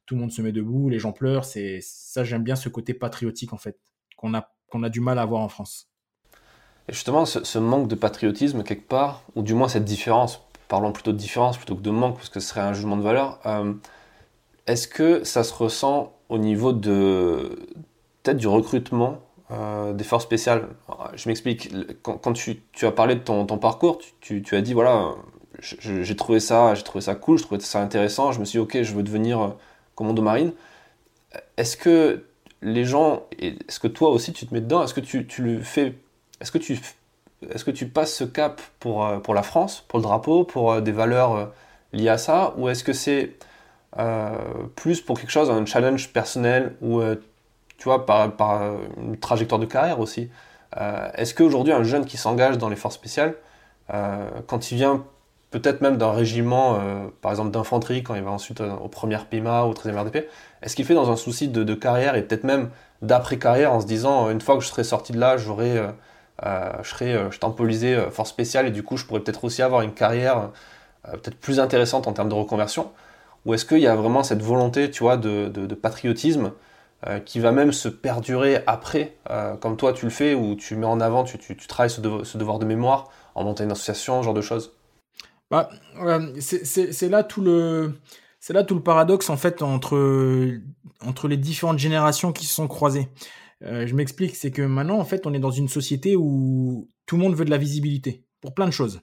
tout 0.05 0.15
le 0.15 0.21
monde 0.21 0.31
se 0.31 0.41
met 0.41 0.51
debout, 0.51 0.89
les 0.89 0.99
gens 0.99 1.11
pleurent. 1.11 1.45
C'est 1.45 1.79
ça, 1.81 2.23
j'aime 2.23 2.43
bien 2.43 2.55
ce 2.55 2.69
côté 2.69 2.93
patriotique 2.93 3.53
en 3.53 3.57
fait 3.57 3.79
qu'on 4.17 4.33
a 4.33 4.49
qu'on 4.69 4.83
a 4.83 4.89
du 4.89 5.01
mal 5.01 5.19
à 5.19 5.21
avoir 5.21 5.41
en 5.41 5.49
France. 5.49 5.87
Et 6.89 6.93
justement, 6.93 7.25
ce, 7.25 7.59
manque 7.59 7.87
de 7.87 7.95
patriotisme 7.95 8.63
quelque 8.63 8.87
part, 8.87 9.23
ou 9.35 9.43
du 9.43 9.53
moins 9.53 9.67
cette 9.67 9.85
différence, 9.85 10.41
parlons 10.67 10.91
plutôt 10.91 11.11
de 11.11 11.17
différence 11.17 11.57
plutôt 11.57 11.75
que 11.75 11.81
de 11.81 11.91
manque, 11.91 12.15
parce 12.15 12.29
que 12.29 12.39
ce 12.39 12.49
serait 12.49 12.61
un 12.61 12.73
jugement 12.73 12.97
de 12.97 13.03
valeur. 13.03 13.39
Euh, 13.45 13.73
est-ce 14.67 14.87
que 14.87 15.23
ça 15.23 15.43
se 15.43 15.53
ressent 15.53 16.13
au 16.29 16.37
niveau 16.37 16.73
de 16.73 17.57
peut-être 18.23 18.37
du 18.37 18.47
recrutement 18.47 19.19
euh, 19.51 19.93
des 19.93 20.03
forces 20.03 20.23
spéciales? 20.23 20.67
Je 21.13 21.29
m'explique. 21.29 21.71
Quand, 22.01 22.33
tu, 22.33 22.63
as 22.81 22.91
parlé 22.91 23.15
de 23.15 23.21
ton, 23.21 23.45
parcours, 23.45 23.99
tu, 24.19 24.41
tu, 24.41 24.55
as 24.55 24.61
dit 24.61 24.73
voilà, 24.73 25.11
j'ai 25.59 26.15
trouvé 26.15 26.39
ça, 26.39 26.73
j'ai 26.75 26.83
trouvé 26.83 27.01
ça 27.01 27.15
cool, 27.15 27.37
je 27.37 27.43
trouvais 27.43 27.61
ça 27.61 27.81
intéressant. 27.81 28.31
Je 28.31 28.39
me 28.39 28.45
suis 28.45 28.57
dit 28.57 28.63
ok, 28.63 28.81
je 28.81 28.93
veux 28.93 29.03
devenir 29.03 29.55
commando 29.95 30.21
marine. 30.21 30.53
Est-ce 31.57 31.77
que 31.77 32.25
les 32.61 32.85
gens, 32.85 33.23
est-ce 33.39 33.79
que 33.79 33.87
toi 33.87 34.09
aussi 34.09 34.33
tu 34.33 34.45
te 34.47 34.53
mets 34.53 34.61
dedans 34.61 34.83
Est-ce 34.83 34.93
que 34.93 35.01
tu, 35.01 35.27
tu, 35.27 35.41
le 35.41 35.61
fais 35.61 35.95
Est-ce 36.39 36.51
que 36.51 36.57
tu 36.57 36.79
est-ce 37.51 37.65
que 37.65 37.71
tu 37.71 37.87
passes 37.87 38.13
ce 38.13 38.23
cap 38.23 38.61
pour, 38.79 39.05
euh, 39.05 39.19
pour 39.19 39.33
la 39.33 39.43
France, 39.43 39.83
pour 39.87 39.99
le 39.99 40.03
drapeau, 40.03 40.43
pour 40.43 40.71
euh, 40.71 40.81
des 40.81 40.91
valeurs 40.91 41.35
euh, 41.35 41.45
liées 41.91 42.09
à 42.09 42.17
ça 42.17 42.53
Ou 42.57 42.69
est-ce 42.69 42.83
que 42.83 42.93
c'est 42.93 43.33
plus 44.75 45.01
pour 45.01 45.19
quelque 45.19 45.29
chose, 45.29 45.51
un 45.51 45.67
challenge 45.67 46.11
personnel 46.13 46.75
où 46.81 46.99
tu 47.77 47.83
vois, 47.83 48.07
par, 48.07 48.35
par 48.35 48.73
une 48.97 49.17
trajectoire 49.17 49.59
de 49.59 49.67
carrière 49.67 49.99
aussi? 49.99 50.31
Est-ce 50.75 51.35
qu'aujourd'hui, 51.35 51.73
un 51.73 51.83
jeune 51.83 52.03
qui 52.03 52.17
s'engage 52.17 52.57
dans 52.57 52.69
les 52.69 52.75
forces 52.75 52.95
spéciales, 52.95 53.35
quand 54.47 54.71
il 54.71 54.77
vient 54.77 55.05
peut-être 55.53 55.81
même 55.81 55.97
d'un 55.97 56.11
régiment, 56.11 56.79
par 57.21 57.31
exemple 57.31 57.51
d'infanterie, 57.51 58.03
quand 58.03 58.15
il 58.15 58.23
va 58.23 58.31
ensuite 58.31 58.59
au 58.61 58.89
premier 58.89 59.17
PIMA 59.29 59.63
ou 59.63 59.69
au 59.69 59.73
13e 59.73 59.97
RDP, 60.01 60.27
est-ce 60.61 60.75
qu'il 60.75 60.83
fait 60.83 60.95
dans 60.95 61.11
un 61.11 61.15
souci 61.15 61.47
de, 61.47 61.73
carrière 61.73 62.15
et 62.15 62.23
peut-être 62.23 62.43
même 62.43 62.69
d'après-carrière 63.01 63.71
en 63.71 63.79
se 63.79 63.85
disant, 63.85 64.29
une 64.29 64.41
fois 64.41 64.55
que 64.57 64.61
je 64.61 64.67
serai 64.67 64.83
sorti 64.83 65.13
de 65.13 65.19
là, 65.19 65.37
j'aurai 65.37 65.79
euh, 66.45 66.71
je 66.81 67.03
euh, 67.03 67.29
temporisé 67.39 67.95
euh, 67.95 68.09
force 68.09 68.29
spéciale 68.29 68.65
et 68.65 68.71
du 68.71 68.83
coup 68.83 68.97
je 68.97 69.05
pourrais 69.05 69.19
peut-être 69.21 69.43
aussi 69.43 69.61
avoir 69.61 69.81
une 69.81 69.93
carrière 69.93 70.49
peut-être 71.03 71.37
plus 71.37 71.59
intéressante 71.59 72.07
en 72.07 72.13
termes 72.13 72.29
de 72.29 72.33
reconversion? 72.33 72.91
Ou 73.45 73.53
est-ce 73.53 73.65
qu'il 73.65 73.79
y 73.79 73.87
a 73.87 73.95
vraiment 73.95 74.23
cette 74.23 74.41
volonté, 74.41 74.89
tu 74.89 75.03
vois, 75.03 75.17
de, 75.17 75.75
patriotisme 75.75 76.53
qui 77.25 77.41
va 77.41 77.51
même 77.51 77.73
se 77.73 77.89
perdurer 77.89 78.63
après, 78.67 79.17
comme 79.59 79.75
toi 79.75 79.91
tu 79.91 80.05
le 80.05 80.11
fais, 80.11 80.33
où 80.33 80.55
tu 80.55 80.77
mets 80.77 80.85
en 80.85 81.01
avant, 81.01 81.25
tu, 81.25 81.37
travailles 81.67 81.89
ce, 81.89 81.99
devoir 81.99 82.57
de 82.57 82.63
mémoire 82.65 83.09
en 83.35 83.43
montant 83.43 83.65
une 83.65 83.71
association, 83.73 84.21
ce 84.21 84.25
genre 84.25 84.33
de 84.33 84.39
choses? 84.39 84.71
Bah, 85.49 85.69
C'est 86.39 87.09
là 87.09 87.23
tout 87.23 87.41
le... 87.41 87.93
C'est 88.39 88.51
là 88.51 88.65
tout 88.65 88.75
le 88.75 88.83
paradoxe 88.83 89.29
en 89.29 89.37
fait 89.37 89.61
entre, 89.61 90.59
entre 90.99 91.29
les 91.29 91.37
différentes 91.37 91.79
générations 91.79 92.33
qui 92.33 92.45
se 92.45 92.53
sont 92.53 92.67
croisées. 92.67 93.07
Euh, 93.63 93.87
je 93.87 93.95
m'explique, 93.95 94.35
c'est 94.35 94.51
que 94.51 94.61
maintenant, 94.61 94.99
en 94.99 95.05
fait, 95.05 95.25
on 95.25 95.33
est 95.33 95.39
dans 95.39 95.51
une 95.51 95.69
société 95.69 96.15
où 96.17 96.89
tout 97.05 97.15
le 97.15 97.21
monde 97.21 97.35
veut 97.35 97.45
de 97.45 97.49
la 97.49 97.57
visibilité 97.57 98.25
pour 98.41 98.53
plein 98.53 98.65
de 98.65 98.71
choses. 98.71 99.01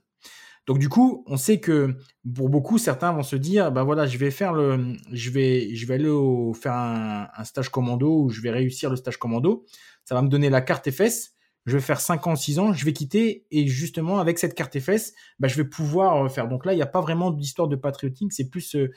Donc 0.67 0.79
du 0.79 0.89
coup, 0.89 1.25
on 1.27 1.37
sait 1.37 1.59
que 1.59 1.97
pour 2.35 2.49
beaucoup, 2.49 2.79
certains 2.79 3.13
vont 3.13 3.23
se 3.23 3.37
dire, 3.37 3.73
ben 3.73 3.83
voilà, 3.83 4.07
je 4.07 4.19
vais 4.19 4.31
faire 4.31 4.53
le, 4.53 4.95
je 5.11 5.31
vais, 5.31 5.75
je 5.75 5.87
vais 5.87 5.95
aller 5.95 6.53
faire 6.55 6.75
un, 6.75 7.45
stage 7.45 7.71
commando 7.71 8.25
ou 8.25 8.31
je 8.31 8.41
vais 8.41 8.51
réussir 8.51 8.91
le 8.91 8.97
stage 8.97 9.17
commando. 9.17 9.65
Ça 10.05 10.15
va 10.15 10.23
me 10.23 10.29
donner 10.29 10.51
la 10.51 10.61
carte 10.61 10.91
FS. 10.91 11.33
Je 11.67 11.77
vais 11.77 11.83
faire 11.83 12.01
5 12.01 12.27
ans, 12.27 12.37
6 12.37 12.59
ans, 12.59 12.73
je 12.73 12.85
vais 12.85 12.93
quitter 12.93 13.47
et 13.51 13.67
justement 13.67 14.19
avec 14.19 14.39
cette 14.39 14.55
carte 14.55 14.79
FS, 14.79 15.13
ben, 15.39 15.49
je 15.49 15.57
vais 15.57 15.65
pouvoir 15.65 16.31
faire. 16.33 16.49
Donc 16.49 16.65
là, 16.65 16.73
il 16.73 16.77
n'y 16.77 16.83
a 16.83 16.87
pas 16.87 17.01
vraiment 17.01 17.31
d'histoire 17.31 17.69
de 17.69 17.77
patriotisme. 17.77 18.31
C'est 18.31 18.49
plus, 18.49 18.75
euh, 18.77 18.91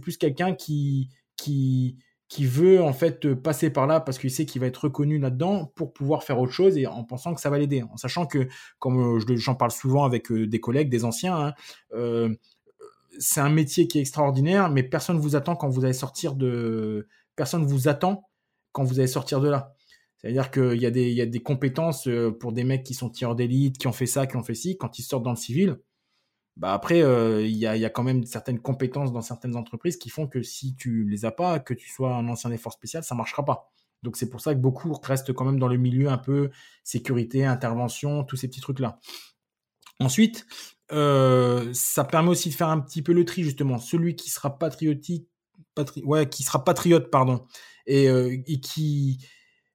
plus 0.00 0.18
quelqu'un 0.18 0.54
qui, 0.54 1.08
qui, 1.36 1.96
qui 2.30 2.46
veut 2.46 2.80
en 2.80 2.92
fait 2.92 3.34
passer 3.34 3.70
par 3.70 3.88
là 3.88 4.00
parce 4.00 4.16
qu'il 4.16 4.30
sait 4.30 4.46
qu'il 4.46 4.60
va 4.60 4.68
être 4.68 4.84
reconnu 4.84 5.18
là-dedans 5.18 5.66
pour 5.74 5.92
pouvoir 5.92 6.22
faire 6.22 6.38
autre 6.38 6.52
chose 6.52 6.78
et 6.78 6.86
en 6.86 7.02
pensant 7.02 7.34
que 7.34 7.40
ça 7.40 7.50
va 7.50 7.58
l'aider, 7.58 7.82
en 7.82 7.96
sachant 7.96 8.24
que, 8.24 8.48
comme 8.78 9.16
euh, 9.16 9.36
j'en 9.36 9.56
parle 9.56 9.72
souvent 9.72 10.04
avec 10.04 10.30
euh, 10.30 10.46
des 10.46 10.60
collègues, 10.60 10.88
des 10.88 11.04
anciens, 11.04 11.36
hein, 11.36 11.54
euh, 11.92 12.32
c'est 13.18 13.40
un 13.40 13.50
métier 13.50 13.88
qui 13.88 13.98
est 13.98 14.02
extraordinaire, 14.02 14.70
mais 14.70 14.84
personne 14.84 15.16
ne 15.16 15.20
vous 15.20 15.34
attend 15.34 15.56
quand 15.56 15.68
vous 15.68 15.84
allez 15.84 15.92
sortir 15.92 16.36
de, 16.36 17.08
personne 17.34 17.66
vous 17.66 17.88
attend 17.88 18.28
quand 18.70 18.84
vous 18.84 19.00
allez 19.00 19.08
sortir 19.08 19.40
de 19.40 19.48
là. 19.48 19.74
C'est-à-dire 20.20 20.50
qu'il 20.50 20.80
y, 20.80 20.86
a 20.86 20.90
des, 20.90 21.10
y 21.12 21.22
a 21.22 21.26
des 21.26 21.40
compétences 21.40 22.06
pour 22.40 22.52
des 22.52 22.64
mecs 22.64 22.84
qui 22.84 22.92
sont 22.92 23.08
tireurs 23.08 23.36
d'élite, 23.36 23.78
qui 23.78 23.86
ont 23.86 23.92
fait 23.92 24.06
ça, 24.06 24.26
qui 24.26 24.36
ont 24.36 24.42
fait 24.42 24.54
ci, 24.54 24.76
quand 24.76 24.98
ils 24.98 25.02
sortent 25.02 25.22
dans 25.22 25.30
le 25.30 25.36
civil, 25.36 25.78
bah 26.60 26.74
après, 26.74 27.02
euh, 27.02 27.46
il 27.46 27.56
y, 27.56 27.66
a, 27.66 27.90
quand 27.90 28.02
même 28.02 28.24
certaines 28.26 28.60
compétences 28.60 29.12
dans 29.12 29.22
certaines 29.22 29.56
entreprises 29.56 29.96
qui 29.96 30.10
font 30.10 30.26
que 30.26 30.42
si 30.42 30.74
tu 30.74 31.04
les 31.08 31.24
as 31.24 31.30
pas, 31.30 31.58
que 31.58 31.72
tu 31.72 31.88
sois 31.88 32.14
un 32.14 32.28
ancien 32.28 32.50
effort 32.50 32.72
spécial, 32.72 33.02
ça 33.02 33.14
marchera 33.14 33.44
pas. 33.46 33.72
Donc 34.02 34.18
c'est 34.18 34.28
pour 34.28 34.42
ça 34.42 34.54
que 34.54 34.60
beaucoup 34.60 34.92
restent 35.02 35.32
quand 35.32 35.46
même 35.46 35.58
dans 35.58 35.68
le 35.68 35.78
milieu 35.78 36.10
un 36.10 36.18
peu 36.18 36.50
sécurité, 36.84 37.46
intervention, 37.46 38.24
tous 38.24 38.36
ces 38.36 38.48
petits 38.48 38.60
trucs-là. 38.60 38.98
Ensuite, 40.00 40.46
euh, 40.92 41.70
ça 41.72 42.04
permet 42.04 42.28
aussi 42.30 42.50
de 42.50 42.54
faire 42.54 42.68
un 42.68 42.80
petit 42.80 43.00
peu 43.00 43.14
le 43.14 43.24
tri 43.24 43.42
justement. 43.42 43.78
Celui 43.78 44.14
qui 44.14 44.28
sera 44.28 44.58
patriotique, 44.58 45.28
ouais, 46.04 46.28
qui 46.28 46.42
sera 46.42 46.62
patriote, 46.62 47.10
pardon, 47.10 47.46
et, 47.86 48.08
euh, 48.08 48.36
et 48.46 48.60
qui 48.60 49.26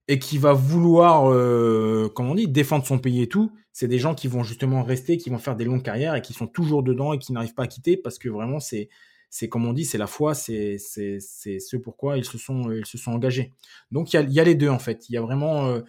et 0.08 0.20
qui 0.20 0.38
va 0.38 0.54
vouloir, 0.54 1.32
euh, 1.32 2.12
comment 2.14 2.32
on 2.32 2.36
dit, 2.36 2.48
défendre 2.48 2.86
son 2.86 3.00
pays 3.00 3.22
et 3.22 3.28
tout, 3.28 3.52
c'est 3.74 3.88
des 3.88 4.00
gens 4.00 4.16
qui 4.16 4.28
vont 4.28 4.44
justement 4.44 4.84
rester, 4.84 5.18
qui 5.18 5.30
vont 5.30 5.40
faire 5.40 5.56
des 5.56 5.66
longues 5.66 5.84
carrières 5.84 6.16
et 6.16 6.22
qui 6.22 6.34
sont 6.34 6.48
toujours 6.48 6.84
dedans 6.84 7.14
et 7.14 7.20
qui 7.20 7.34
n'arrivent 7.34 7.56
pas 7.56 7.64
à 7.64 7.68
quitter 7.68 7.98
parce 7.98 8.20
que 8.20 8.30
vraiment 8.30 8.60
c'est 8.60 8.90
c'est 9.30 9.50
comme 9.50 9.66
on 9.66 9.74
dit, 9.74 9.84
c'est 9.84 9.98
la 9.98 10.08
foi, 10.08 10.34
c'est 10.34 10.78
c'est 10.78 11.18
c'est 11.20 11.60
ce 11.60 11.76
pourquoi 11.76 12.18
ils 12.18 12.24
se 12.24 12.38
sont 12.38 12.72
ils 12.72 12.86
se 12.86 12.98
sont 12.98 13.12
engagés. 13.12 13.52
Donc 13.92 14.14
il 14.14 14.16
y 14.16 14.20
a, 14.20 14.22
y 14.22 14.40
a 14.40 14.44
les 14.46 14.56
deux 14.56 14.70
en 14.70 14.80
fait. 14.80 15.10
Il 15.10 15.14
y 15.14 15.18
a 15.18 15.22
vraiment 15.22 15.66
euh, 15.68 15.82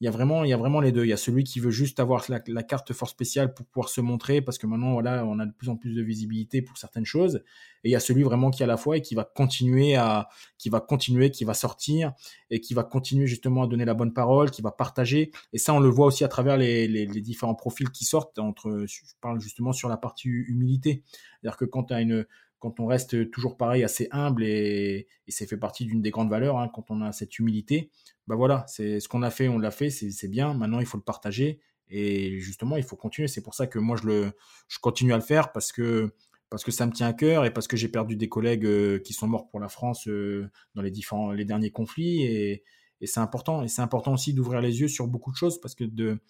il 0.00 0.04
y 0.04 0.08
a 0.08 0.10
vraiment 0.10 0.44
il 0.44 0.50
y 0.50 0.52
a 0.52 0.56
vraiment 0.56 0.80
les 0.80 0.92
deux. 0.92 1.04
Il 1.04 1.08
y 1.08 1.12
a 1.12 1.16
celui 1.16 1.42
qui 1.42 1.58
veut 1.58 1.70
juste 1.70 1.98
avoir 1.98 2.24
la, 2.28 2.62
carte 2.62 2.92
force 2.92 3.10
spéciale 3.10 3.52
pour 3.52 3.66
pouvoir 3.66 3.88
se 3.88 4.00
montrer 4.00 4.40
parce 4.40 4.56
que 4.56 4.66
maintenant 4.66 4.92
voilà 4.92 5.24
on 5.26 5.38
a 5.40 5.46
de 5.46 5.52
plus 5.52 5.68
en 5.68 5.76
plus 5.76 5.94
de 5.94 6.02
visibilité 6.02 6.62
pour 6.62 6.78
certaines 6.78 7.04
choses. 7.04 7.42
Et 7.84 7.88
il 7.88 7.92
y 7.92 7.96
a 7.96 8.00
celui 8.00 8.22
vraiment 8.22 8.50
qui 8.50 8.62
a 8.62 8.66
la 8.66 8.76
foi 8.76 8.98
et 8.98 9.02
qui 9.02 9.14
va 9.14 9.24
continuer 9.24 9.96
à 9.96 10.28
qui 10.56 10.68
va 10.68 10.80
continuer 10.80 11.30
qui 11.30 11.44
va 11.44 11.54
sortir 11.54 12.12
et 12.50 12.60
qui 12.60 12.74
va 12.74 12.84
continuer 12.84 13.26
justement 13.26 13.64
à 13.64 13.66
donner 13.66 13.84
la 13.84 13.94
bonne 13.94 14.12
parole 14.12 14.50
qui 14.50 14.62
va 14.62 14.70
partager. 14.70 15.32
Et 15.52 15.58
ça 15.58 15.74
on 15.74 15.80
le 15.80 15.88
voit 15.88 16.06
aussi 16.06 16.24
à 16.24 16.28
travers 16.28 16.56
les, 16.56 16.86
les, 16.86 17.06
différents 17.20 17.56
profils 17.56 17.90
qui 17.90 18.04
sortent 18.04 18.38
entre 18.38 18.84
je 18.86 19.00
parle 19.20 19.40
justement 19.40 19.72
sur 19.72 19.88
la 19.88 19.96
partie 19.96 20.28
humilité. 20.28 21.02
C'est-à-dire 21.40 21.56
que 21.56 21.64
quand 21.64 21.84
tu 21.84 21.94
une 21.94 22.24
quand 22.58 22.80
on 22.80 22.86
reste 22.86 23.30
toujours 23.30 23.56
pareil, 23.56 23.84
assez 23.84 24.08
humble 24.10 24.44
et, 24.44 25.06
et 25.26 25.30
c'est 25.30 25.46
fait 25.46 25.56
partie 25.56 25.84
d'une 25.84 26.02
des 26.02 26.10
grandes 26.10 26.30
valeurs, 26.30 26.58
hein, 26.58 26.68
quand 26.72 26.90
on 26.90 27.00
a 27.02 27.12
cette 27.12 27.38
humilité, 27.38 27.90
bah 28.26 28.36
voilà, 28.36 28.64
c'est 28.68 29.00
ce 29.00 29.08
qu'on 29.08 29.22
a 29.22 29.30
fait, 29.30 29.48
on 29.48 29.58
l'a 29.58 29.70
fait, 29.70 29.90
c'est 29.90 30.28
bien. 30.28 30.54
Maintenant, 30.54 30.80
il 30.80 30.86
faut 30.86 30.98
le 30.98 31.02
partager 31.02 31.60
et 31.88 32.38
justement, 32.40 32.76
il 32.76 32.82
faut 32.82 32.96
continuer. 32.96 33.28
C'est 33.28 33.42
pour 33.42 33.54
ça 33.54 33.66
que 33.66 33.78
moi, 33.78 33.96
je 33.96 34.06
le, 34.06 34.32
je 34.68 34.78
continue 34.78 35.12
à 35.12 35.16
le 35.16 35.22
faire 35.22 35.52
parce 35.52 35.72
que 35.72 36.12
parce 36.50 36.64
que 36.64 36.70
ça 36.70 36.86
me 36.86 36.92
tient 36.92 37.08
à 37.08 37.12
cœur 37.12 37.44
et 37.44 37.52
parce 37.52 37.68
que 37.68 37.76
j'ai 37.76 37.88
perdu 37.88 38.16
des 38.16 38.28
collègues 38.28 38.64
euh, 38.64 38.98
qui 39.00 39.12
sont 39.12 39.26
morts 39.26 39.48
pour 39.50 39.60
la 39.60 39.68
France 39.68 40.08
euh, 40.08 40.50
dans 40.74 40.80
les 40.80 40.90
différents, 40.90 41.30
les 41.32 41.44
derniers 41.44 41.70
conflits 41.70 42.22
et, 42.22 42.64
et 43.02 43.06
c'est 43.06 43.20
important. 43.20 43.62
Et 43.62 43.68
c'est 43.68 43.82
important 43.82 44.14
aussi 44.14 44.32
d'ouvrir 44.32 44.60
les 44.62 44.80
yeux 44.80 44.88
sur 44.88 45.06
beaucoup 45.08 45.30
de 45.30 45.36
choses 45.36 45.60
parce 45.60 45.74
que 45.74 45.84
de 45.84 46.20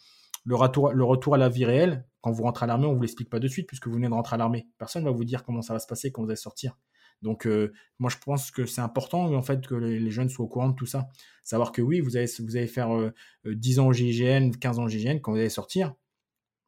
le 0.44 0.54
retour, 0.56 1.34
à 1.34 1.38
la 1.38 1.48
vie 1.48 1.64
réelle, 1.64 2.06
quand 2.20 2.30
vous 2.30 2.42
rentrez 2.42 2.64
à 2.64 2.66
l'armée, 2.66 2.86
on 2.86 2.94
vous 2.94 3.02
l'explique 3.02 3.30
pas 3.30 3.40
de 3.40 3.48
suite 3.48 3.66
puisque 3.66 3.86
vous 3.86 3.94
venez 3.94 4.08
de 4.08 4.14
rentrer 4.14 4.34
à 4.34 4.38
l'armée. 4.38 4.68
Personne 4.78 5.04
va 5.04 5.10
vous 5.10 5.24
dire 5.24 5.44
comment 5.44 5.62
ça 5.62 5.72
va 5.72 5.78
se 5.78 5.86
passer 5.86 6.10
quand 6.10 6.22
vous 6.22 6.28
allez 6.28 6.36
sortir. 6.36 6.76
Donc, 7.22 7.46
euh, 7.46 7.72
moi, 7.98 8.10
je 8.10 8.16
pense 8.18 8.50
que 8.50 8.64
c'est 8.64 8.80
important, 8.80 9.34
en 9.34 9.42
fait, 9.42 9.66
que 9.66 9.74
les, 9.74 10.10
jeunes 10.10 10.28
soient 10.28 10.44
au 10.44 10.48
courant 10.48 10.68
de 10.68 10.74
tout 10.74 10.86
ça. 10.86 11.08
Savoir 11.42 11.72
que 11.72 11.82
oui, 11.82 12.00
vous 12.00 12.16
allez, 12.16 12.30
vous 12.38 12.66
faire 12.66 13.12
10 13.44 13.78
euh, 13.78 13.82
ans 13.82 13.86
au 13.88 13.92
GIGN, 13.92 14.52
15 14.52 14.78
ans 14.78 14.84
au 14.84 14.88
GIGN, 14.88 15.18
quand 15.20 15.32
vous 15.32 15.38
allez 15.38 15.48
sortir, 15.48 15.94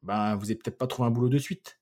ben, 0.03 0.35
vous 0.35 0.43
n'allez 0.43 0.55
peut-être 0.55 0.77
pas 0.77 0.87
trouvé 0.87 1.07
un 1.07 1.11
boulot 1.11 1.29
de 1.29 1.37
suite. 1.37 1.80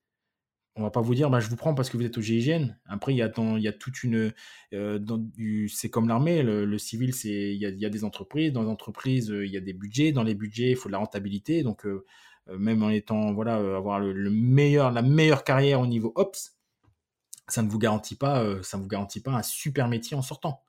On 0.80 0.84
va 0.84 0.91
pas 0.91 1.01
vous 1.01 1.13
dire, 1.13 1.30
ben, 1.30 1.41
je 1.41 1.49
vous 1.49 1.57
prends 1.57 1.75
parce 1.75 1.89
que 1.89 1.97
vous 1.97 2.05
êtes 2.05 2.17
au 2.17 2.21
GIGN. 2.21 2.73
Après, 2.88 3.13
il 3.13 3.17
y 3.17 3.21
a, 3.21 3.30
toute 3.30 4.03
une. 4.03 4.32
Euh, 4.73 4.99
c'est 5.67 5.89
comme 5.89 6.07
l'armée, 6.07 6.41
le, 6.41 6.77
civil, 6.77 7.13
c'est, 7.13 7.53
il 7.53 7.57
y, 7.57 7.86
a, 7.86 7.89
des 7.89 8.03
entreprises. 8.05 8.53
Dans 8.53 8.63
les 8.63 8.69
entreprises, 8.69 9.27
il 9.27 9.51
y 9.51 9.57
a 9.57 9.61
des 9.61 9.73
budgets. 9.73 10.13
Dans 10.13 10.23
les 10.23 10.36
budgets, 10.36 10.71
il 10.71 10.75
faut 10.77 10.88
de 10.88 10.93
la 10.93 10.99
rentabilité. 10.99 11.63
Donc, 11.63 11.86
même 12.47 12.82
en 12.82 12.89
étant, 12.89 13.34
voilà, 13.34 13.55
avoir 13.55 13.99
le, 13.99 14.30
meilleur, 14.32 14.91
la 14.91 15.01
meilleure 15.01 15.43
carrière 15.43 15.82
au 15.82 15.88
niveau 15.88 16.13
Ops, 16.15 16.59
ça 17.49 17.61
ne 17.61 17.69
vous 17.69 17.80
garantit 17.80 18.15
pas, 18.15 18.43
euh, 18.43 18.61
ça 18.63 18.77
vous 18.77 18.88
garantit 18.88 19.21
pas 19.21 19.32
un 19.32 19.43
super 19.43 19.88
métier 19.88 20.15
en 20.15 20.21
sortant. 20.21 20.63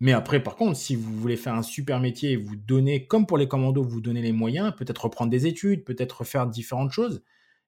Mais 0.00 0.12
après, 0.12 0.42
par 0.42 0.56
contre, 0.56 0.76
si 0.76 0.94
vous 0.94 1.14
voulez 1.14 1.36
faire 1.36 1.54
un 1.54 1.62
super 1.62 2.00
métier 2.00 2.32
et 2.32 2.36
vous 2.36 2.56
donner, 2.56 3.06
comme 3.06 3.26
pour 3.26 3.38
les 3.38 3.48
commandos, 3.48 3.82
vous 3.82 4.00
donnez 4.00 4.20
les 4.20 4.32
moyens, 4.32 4.74
peut-être 4.76 5.04
reprendre 5.04 5.30
des 5.30 5.46
études, 5.46 5.84
peut-être 5.84 6.24
faire 6.24 6.46
différentes 6.46 6.92
choses, 6.92 7.22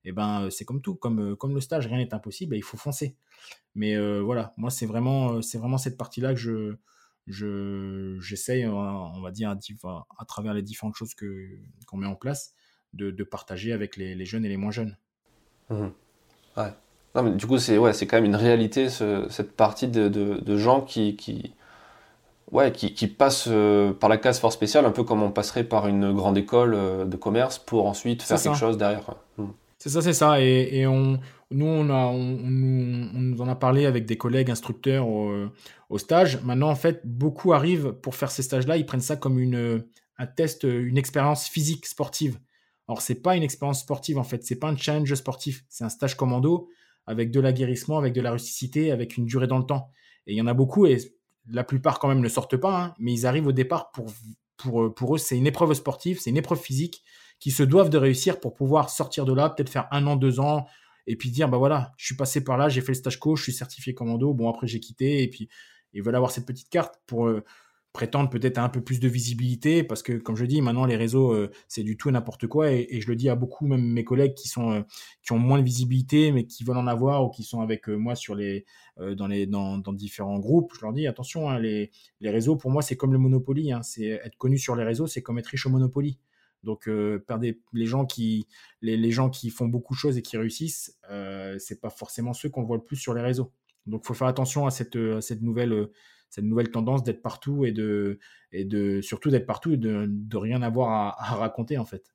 et 0.04 0.10
eh 0.10 0.12
ben 0.12 0.44
euh, 0.44 0.50
c'est 0.50 0.64
comme 0.64 0.80
tout, 0.80 0.94
comme, 0.94 1.32
euh, 1.32 1.36
comme 1.36 1.54
le 1.54 1.60
stage, 1.60 1.86
rien 1.86 1.98
n'est 1.98 2.14
impossible, 2.14 2.56
il 2.56 2.62
faut 2.62 2.76
foncer. 2.76 3.16
Mais 3.74 3.96
voilà, 4.20 4.54
moi 4.56 4.70
c'est 4.70 4.86
vraiment, 4.86 5.40
c'est 5.40 5.58
vraiment 5.58 5.78
cette 5.78 5.96
partie-là 5.96 6.34
que 6.34 6.40
je, 6.40 6.74
je, 7.28 8.18
j'essaye, 8.20 8.66
on 8.66 9.20
va 9.20 9.30
dire, 9.30 9.50
à, 9.50 10.24
travers 10.24 10.52
les 10.52 10.62
différentes 10.62 10.96
choses 10.96 11.14
que, 11.14 11.48
qu'on 11.86 11.96
met 11.96 12.06
en 12.06 12.16
place, 12.16 12.54
de, 12.92 13.12
partager 13.22 13.72
avec 13.72 13.96
les, 13.96 14.24
jeunes 14.24 14.44
et 14.44 14.48
les 14.48 14.56
moins 14.56 14.72
jeunes. 14.72 14.96
Mmh. 15.70 15.88
Ouais 16.56 16.72
du 17.36 17.46
coup, 17.46 17.58
c'est 17.58 17.78
ouais, 17.78 17.92
quand 17.92 18.16
même 18.16 18.24
une 18.24 18.36
réalité, 18.36 18.88
cette 18.88 19.52
partie 19.56 19.88
de, 19.88 20.56
gens 20.56 20.80
qui, 20.80 21.16
qui, 21.16 21.54
ouais, 22.52 22.72
qui, 22.72 23.06
passent 23.06 23.48
euh, 23.48 23.92
par 23.92 24.08
la 24.08 24.18
case 24.18 24.38
force 24.38 24.54
spéciale, 24.54 24.86
un 24.86 24.90
peu 24.90 25.04
comme 25.04 25.22
on 25.22 25.30
passerait 25.30 25.64
par 25.64 25.86
une 25.86 26.12
grande 26.12 26.38
école 26.38 26.74
euh, 26.74 27.04
de 27.04 27.16
commerce 27.16 27.58
pour 27.58 27.86
ensuite 27.86 28.22
faire 28.22 28.40
quelque 28.40 28.56
chose 28.56 28.78
derrière. 28.78 29.04
C'est 29.78 29.90
ça, 29.90 30.02
c'est 30.02 30.12
ça. 30.12 30.40
Et, 30.40 30.86
on, 30.86 31.20
nous, 31.50 31.66
on, 31.66 31.88
a, 31.88 32.06
on, 32.06 32.24
nous 32.24 33.40
en 33.40 33.48
a 33.48 33.54
parlé 33.54 33.86
avec 33.86 34.06
des 34.06 34.16
collègues 34.18 34.50
instructeurs 34.50 35.06
au, 35.08 35.98
stage. 35.98 36.42
Maintenant, 36.42 36.68
en 36.68 36.74
fait, 36.74 37.00
beaucoup 37.04 37.52
arrivent 37.52 37.92
pour 37.92 38.16
faire 38.16 38.30
ces 38.30 38.42
stages-là, 38.42 38.76
ils 38.76 38.86
prennent 38.86 39.00
ça 39.00 39.16
comme 39.16 39.38
une, 39.38 39.84
un 40.18 40.26
test, 40.26 40.64
une 40.64 40.98
expérience 40.98 41.48
physique 41.48 41.86
sportive. 41.86 42.38
Alors, 42.88 43.02
c'est 43.02 43.22
pas 43.22 43.36
une 43.36 43.42
expérience 43.42 43.80
sportive, 43.80 44.18
en 44.18 44.24
fait. 44.24 44.42
C'est 44.44 44.56
pas 44.58 44.68
un 44.68 44.76
challenge 44.76 45.14
sportif. 45.14 45.64
C'est 45.68 45.84
un 45.84 45.90
stage 45.90 46.16
commando 46.16 46.68
avec 47.06 47.30
de 47.30 47.40
l'aguerrissement, 47.40 47.98
avec 47.98 48.12
de 48.12 48.20
la 48.20 48.32
rusticité, 48.32 48.90
avec 48.90 49.16
une 49.16 49.26
durée 49.26 49.46
dans 49.46 49.58
le 49.58 49.64
temps. 49.64 49.90
Et 50.26 50.32
il 50.32 50.36
y 50.36 50.42
en 50.42 50.46
a 50.46 50.54
beaucoup, 50.54 50.86
et 50.86 50.98
la 51.50 51.64
plupart 51.64 52.00
quand 52.00 52.08
même 52.08 52.20
ne 52.20 52.28
sortent 52.28 52.56
pas, 52.56 52.82
hein, 52.82 52.94
mais 52.98 53.12
ils 53.12 53.26
arrivent 53.26 53.46
au 53.46 53.52
départ 53.52 53.92
pour, 53.92 54.12
pour, 54.56 54.94
pour 54.94 55.14
eux, 55.14 55.18
c'est 55.18 55.38
une 55.38 55.46
épreuve 55.46 55.72
sportive, 55.72 56.20
c'est 56.20 56.30
une 56.30 56.36
épreuve 56.36 56.60
physique 56.60 57.02
qui 57.40 57.50
se 57.50 57.62
doivent 57.62 57.90
de 57.90 57.98
réussir 57.98 58.40
pour 58.40 58.54
pouvoir 58.54 58.90
sortir 58.90 59.24
de 59.24 59.32
là, 59.32 59.50
peut-être 59.50 59.70
faire 59.70 59.88
un 59.90 60.06
an, 60.06 60.16
deux 60.16 60.40
ans, 60.40 60.66
et 61.06 61.16
puis 61.16 61.30
dire, 61.30 61.48
bah 61.48 61.58
voilà, 61.58 61.92
je 61.96 62.06
suis 62.06 62.16
passé 62.16 62.44
par 62.44 62.58
là, 62.58 62.68
j'ai 62.68 62.80
fait 62.80 62.92
le 62.92 62.96
stage 62.96 63.18
coach, 63.18 63.38
je 63.38 63.44
suis 63.44 63.52
certifié 63.52 63.94
commando, 63.94 64.34
bon 64.34 64.48
après 64.48 64.66
j'ai 64.66 64.80
quitté, 64.80 65.22
et 65.22 65.28
puis 65.28 65.48
ils 65.92 66.02
veulent 66.02 66.16
avoir 66.16 66.30
cette 66.30 66.46
petite 66.46 66.68
carte 66.68 67.00
pour... 67.06 67.26
Euh, 67.26 67.44
prétendent 67.94 68.30
peut-être 68.30 68.58
un 68.58 68.68
peu 68.68 68.82
plus 68.82 69.00
de 69.00 69.08
visibilité 69.08 69.82
parce 69.82 70.02
que, 70.02 70.12
comme 70.12 70.36
je 70.36 70.44
dis, 70.44 70.60
maintenant 70.60 70.84
les 70.84 70.94
réseaux, 70.94 71.32
euh, 71.32 71.50
c'est 71.68 71.82
du 71.82 71.96
tout 71.96 72.10
et 72.10 72.12
n'importe 72.12 72.46
quoi. 72.46 72.70
Et, 72.70 73.00
je 73.00 73.08
le 73.08 73.16
dis 73.16 73.28
à 73.28 73.34
beaucoup, 73.34 73.66
même 73.66 73.80
mes 73.80 74.04
collègues 74.04 74.34
qui 74.34 74.46
sont 74.46 74.70
euh, 74.70 74.82
qui 75.22 75.32
ont 75.32 75.38
moins 75.38 75.58
de 75.58 75.64
visibilité, 75.64 76.30
mais 76.30 76.46
qui 76.46 76.64
veulent 76.64 76.76
en 76.76 76.86
avoir 76.86 77.24
ou 77.24 77.30
qui 77.30 77.42
sont 77.42 77.60
avec 77.60 77.88
moi 77.88 78.14
sur 78.14 78.34
les 78.34 78.66
dans 79.16 79.26
les 79.26 79.46
dans, 79.46 79.80
différents 79.92 80.38
groupes. 80.38 80.72
Je 80.76 80.82
leur 80.82 80.92
dis 80.92 81.06
attention, 81.06 81.48
hein, 81.48 81.58
les, 81.58 81.90
les 82.20 82.30
réseaux 82.30 82.56
pour 82.56 82.70
moi 82.70 82.82
c'est 82.82 82.96
comme 82.96 83.12
le 83.12 83.18
Monopoly. 83.18 83.72
Hein, 83.72 83.82
c'est 83.82 84.06
être 84.06 84.36
connu 84.36 84.58
sur 84.58 84.76
les 84.76 84.84
réseaux, 84.84 85.06
c'est 85.06 85.22
comme 85.22 85.38
être 85.38 85.46
riche 85.46 85.66
au 85.66 85.70
Monopoly. 85.70 86.18
Donc 86.64 86.90
perdez 87.26 87.60
les 87.72 87.86
gens 87.86 88.04
qui 88.04 88.48
les, 88.82 88.96
les, 88.96 89.10
gens 89.10 89.30
qui 89.30 89.50
font 89.50 89.66
beaucoup 89.66 89.94
de 89.94 89.98
choses 89.98 90.18
et 90.18 90.22
qui 90.22 90.36
réussissent, 90.36 90.98
c'est 91.58 91.80
pas 91.80 91.90
forcément 91.90 92.32
ceux 92.32 92.48
qu'on 92.48 92.64
voit 92.64 92.76
le 92.76 92.84
plus 92.84 92.96
sur 92.96 93.14
les 93.14 93.22
réseaux. 93.22 93.52
Donc 93.86 94.04
faut 94.04 94.14
faire 94.14 94.28
attention 94.28 94.66
à 94.66 94.70
cette 94.70 94.96
à 94.96 95.20
cette 95.20 95.42
nouvelle 95.42 95.88
cette 96.30 96.44
nouvelle 96.44 96.70
tendance 96.70 97.02
d'être 97.02 97.22
partout 97.22 97.64
et 97.64 97.72
de, 97.72 98.18
et 98.52 98.64
de 98.64 99.00
surtout 99.00 99.30
d'être 99.30 99.46
partout 99.46 99.72
et 99.72 99.76
de, 99.76 100.06
de 100.08 100.36
rien 100.36 100.62
avoir 100.62 101.16
à, 101.18 101.36
raconter 101.36 101.78
en 101.78 101.84
fait. 101.84 102.14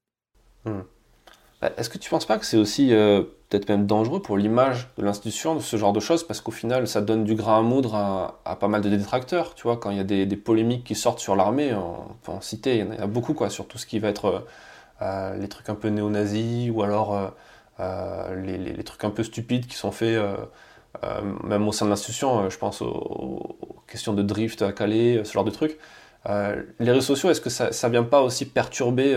Hmm. 0.65 0.81
Bah, 1.63 1.71
est-ce 1.77 1.89
que 1.89 1.97
tu 1.97 2.09
penses 2.09 2.25
pas 2.25 2.37
que 2.37 2.45
c'est 2.45 2.57
aussi 2.57 2.93
euh, 2.93 3.21
peut-être 3.47 3.69
même 3.69 3.85
dangereux 3.87 4.21
pour 4.21 4.37
l'image 4.37 4.89
de 4.97 5.03
l'institution 5.05 5.55
de 5.55 5.61
ce 5.61 5.77
genre 5.77 5.93
de 5.93 6.01
choses 6.01 6.27
parce 6.27 6.41
qu'au 6.41 6.51
final 6.51 6.89
ça 6.89 6.99
donne 6.99 7.23
du 7.23 7.35
grain 7.35 7.59
à 7.59 7.61
moudre 7.61 7.95
à, 7.95 8.55
pas 8.57 8.67
mal 8.67 8.81
de 8.81 8.89
détracteurs, 8.89 9.55
tu 9.55 9.63
vois, 9.63 9.77
quand 9.77 9.89
il 9.89 9.95
y 9.95 10.01
a 10.01 10.03
des, 10.03 10.35
polémiques 10.35 10.83
qui 10.83 10.93
sortent 10.93 11.19
sur 11.19 11.37
l'armée, 11.37 11.73
on 11.73 12.15
peut 12.23 12.33
en 12.33 12.41
citer, 12.41 12.79
il 12.79 12.85
y 12.85 12.99
en 12.99 13.03
a 13.03 13.07
beaucoup 13.07 13.33
quoi, 13.33 13.49
sur 13.49 13.65
tout 13.65 13.77
ce 13.77 13.85
qui 13.85 13.99
va 13.99 14.09
être 14.09 14.45
euh, 15.01 15.37
les 15.37 15.47
trucs 15.47 15.69
un 15.69 15.75
peu 15.75 15.87
néo-nazis 15.87 16.69
ou 16.69 16.83
alors 16.83 17.31
euh, 17.79 18.35
les, 18.43 18.83
trucs 18.83 19.05
un 19.05 19.09
peu 19.09 19.23
stupides 19.23 19.65
qui 19.65 19.77
sont 19.77 19.91
faits 19.93 20.19
euh, 21.03 21.21
même 21.43 21.67
au 21.67 21.71
sein 21.71 21.85
de 21.85 21.89
l'institution, 21.89 22.45
euh, 22.45 22.49
je 22.49 22.57
pense 22.57 22.81
aux, 22.81 23.57
questions 23.87 24.13
de 24.13 24.21
drift 24.21 24.61
à 24.61 24.71
Calais, 24.71 25.17
euh, 25.17 25.23
ce 25.23 25.33
genre 25.33 25.43
de 25.43 25.51
trucs. 25.51 25.77
les 26.27 26.91
réseaux 26.91 27.01
sociaux, 27.01 27.29
est-ce 27.31 27.41
que 27.41 27.49
ça 27.49 27.69
ne 27.69 27.91
vient 27.91 28.03
pas 28.03 28.21
aussi 28.21 28.45
perturber 28.45 29.13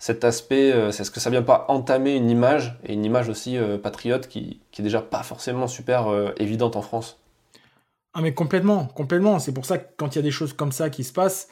cet 0.00 0.24
aspect 0.24 0.70
Est-ce 0.70 1.12
que 1.12 1.20
ça 1.20 1.30
vient 1.30 1.42
pas 1.42 1.66
entamer 1.68 2.16
une 2.16 2.28
image, 2.28 2.76
et 2.84 2.94
une 2.94 3.04
image 3.04 3.28
aussi 3.28 3.56
patriote 3.82 4.26
qui, 4.26 4.60
est 4.76 4.82
déjà 4.82 5.00
pas 5.00 5.22
forcément 5.22 5.68
super 5.68 6.32
évidente 6.38 6.74
en 6.74 6.82
France? 6.82 7.22
Ah 8.12 8.22
mais 8.22 8.34
complètement, 8.34 8.86
complètement. 8.86 9.38
C'est 9.38 9.52
pour 9.52 9.66
ça 9.66 9.78
que 9.78 9.86
quand 9.96 10.14
il 10.14 10.18
y 10.18 10.18
a 10.18 10.22
des 10.22 10.32
choses 10.32 10.52
comme 10.52 10.72
ça 10.72 10.90
qui 10.90 11.04
se 11.04 11.12
passent, 11.12 11.46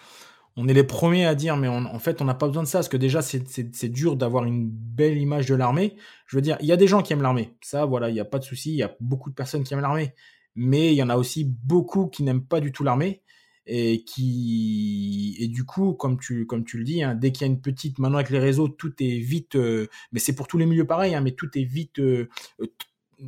on 0.61 0.66
est 0.66 0.74
les 0.74 0.82
premiers 0.82 1.24
à 1.24 1.36
dire, 1.36 1.57
mais 1.57 1.68
en 1.68 1.99
fait, 2.01 2.20
on 2.20 2.24
n'a 2.24 2.34
pas 2.34 2.49
besoin 2.49 2.64
de 2.64 2.68
ça, 2.68 2.78
parce 2.78 2.88
que 2.88 2.96
déjà, 2.96 3.22
c'est 3.22 3.88
dur 3.88 4.16
d'avoir 4.16 4.44
une 4.44 4.68
belle 4.68 5.16
image 5.16 5.46
de 5.46 5.55
l'armée. 5.55 5.94
Je 6.26 6.36
veux 6.36 6.42
dire, 6.42 6.57
il 6.61 6.66
y 6.66 6.72
a 6.72 6.76
des 6.76 6.88
gens 6.88 7.01
qui 7.01 7.12
aiment 7.12 7.22
l'armée. 7.22 7.55
Ça, 7.61 7.84
voilà, 7.84 8.09
il 8.09 8.14
n'y 8.14 8.20
a 8.20 8.24
pas 8.24 8.40
de 8.40 8.44
souci. 8.44 8.72
Il 8.72 8.76
y 8.76 8.82
a 8.82 8.92
beaucoup 8.99 9.30
de 9.30 9.36
personnes 9.36 9.62
qui 9.62 9.72
aiment 9.72 9.82
l'armée. 9.82 10.14
Mais 10.57 10.92
il 10.92 10.96
y 10.96 11.03
en 11.05 11.11
a 11.11 11.16
aussi 11.16 11.44
beaucoup 11.44 12.09
qui 12.09 12.24
n'aiment 12.24 12.44
pas 12.44 12.59
du 12.59 12.72
tout 12.72 12.82
l'armée. 12.82 13.22
Et 13.71 14.03
qui 14.05 15.37
et 15.39 15.47
du 15.47 15.64
coup 15.64 15.93
comme 15.93 16.19
tu 16.19 16.47
comme 16.47 16.64
tu 16.64 16.79
le 16.79 16.85
dis 16.85 17.03
hein, 17.03 17.14
dès 17.14 17.33
qu'il 17.33 17.47
y 17.47 17.51
a 17.51 17.53
une 17.53 17.61
petite 17.61 17.99
maintenant 17.99 18.16
avec 18.16 18.31
les 18.31 18.39
réseaux 18.39 18.69
tout 18.69 18.95
est 18.99 19.19
vite 19.19 19.57
euh, 19.57 19.89
mais 20.11 20.21
c'est 20.21 20.35
pour 20.35 20.47
tous 20.47 20.57
les 20.57 20.64
milieux 20.64 20.87
pareil 20.87 21.14
hein, 21.14 21.21
mais 21.21 21.33
tout 21.33 21.51
est 21.55 21.64
vite 21.64 21.99
euh, 21.99 22.31
euh, 22.62 22.66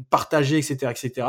partagé 0.09 0.57
etc 0.57 0.91
etc 0.91 1.26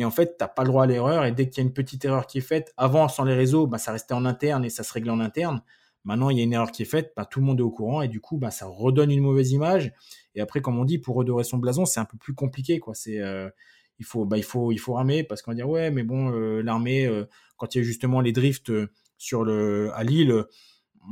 et 0.00 0.04
en 0.04 0.10
fait, 0.10 0.38
tu 0.38 0.42
n'as 0.42 0.48
pas 0.48 0.62
le 0.62 0.68
droit 0.68 0.84
à 0.84 0.86
l'erreur. 0.86 1.24
Et 1.24 1.32
dès 1.32 1.48
qu'il 1.48 1.62
y 1.62 1.66
a 1.66 1.68
une 1.68 1.74
petite 1.74 2.04
erreur 2.04 2.26
qui 2.26 2.38
est 2.38 2.42
faite, 2.42 2.72
avant, 2.78 3.06
sans 3.08 3.24
les 3.24 3.34
réseaux, 3.34 3.66
bah, 3.66 3.78
ça 3.78 3.92
restait 3.92 4.14
en 4.14 4.24
interne 4.24 4.64
et 4.64 4.70
ça 4.70 4.82
se 4.82 4.92
réglait 4.94 5.10
en 5.10 5.20
interne. 5.20 5.62
Maintenant, 6.04 6.30
il 6.30 6.38
y 6.38 6.40
a 6.40 6.44
une 6.44 6.54
erreur 6.54 6.70
qui 6.70 6.82
est 6.82 6.86
faite, 6.86 7.12
bah, 7.14 7.26
tout 7.26 7.40
le 7.40 7.44
monde 7.44 7.60
est 7.60 7.62
au 7.62 7.70
courant 7.70 8.00
et 8.00 8.08
du 8.08 8.20
coup, 8.20 8.38
bah, 8.38 8.50
ça 8.50 8.66
redonne 8.66 9.10
une 9.10 9.20
mauvaise 9.20 9.52
image. 9.52 9.92
Et 10.34 10.40
après, 10.40 10.62
comme 10.62 10.78
on 10.78 10.86
dit, 10.86 10.98
pour 10.98 11.16
redorer 11.16 11.44
son 11.44 11.58
blason, 11.58 11.84
c'est 11.84 12.00
un 12.00 12.06
peu 12.06 12.16
plus 12.16 12.34
compliqué. 12.34 12.78
Quoi. 12.78 12.94
C'est, 12.94 13.20
il, 14.00 14.06
faut, 14.06 14.24
bah, 14.24 14.38
il, 14.38 14.42
faut, 14.42 14.72
il 14.72 14.78
faut 14.78 14.94
ramer 14.94 15.22
parce 15.22 15.42
qu'on 15.42 15.52
va 15.52 15.54
dire, 15.54 15.68
ouais, 15.68 15.90
mais 15.90 16.02
bon, 16.02 16.32
euh, 16.32 16.62
l'armée, 16.62 17.06
euh, 17.06 17.26
quand 17.58 17.74
il 17.74 17.78
y 17.78 17.80
a 17.82 17.84
justement 17.84 18.20
les 18.20 18.32
drifts 18.32 18.72
sur 19.18 19.44
le, 19.44 19.90
à 19.94 20.02
Lille, 20.02 20.44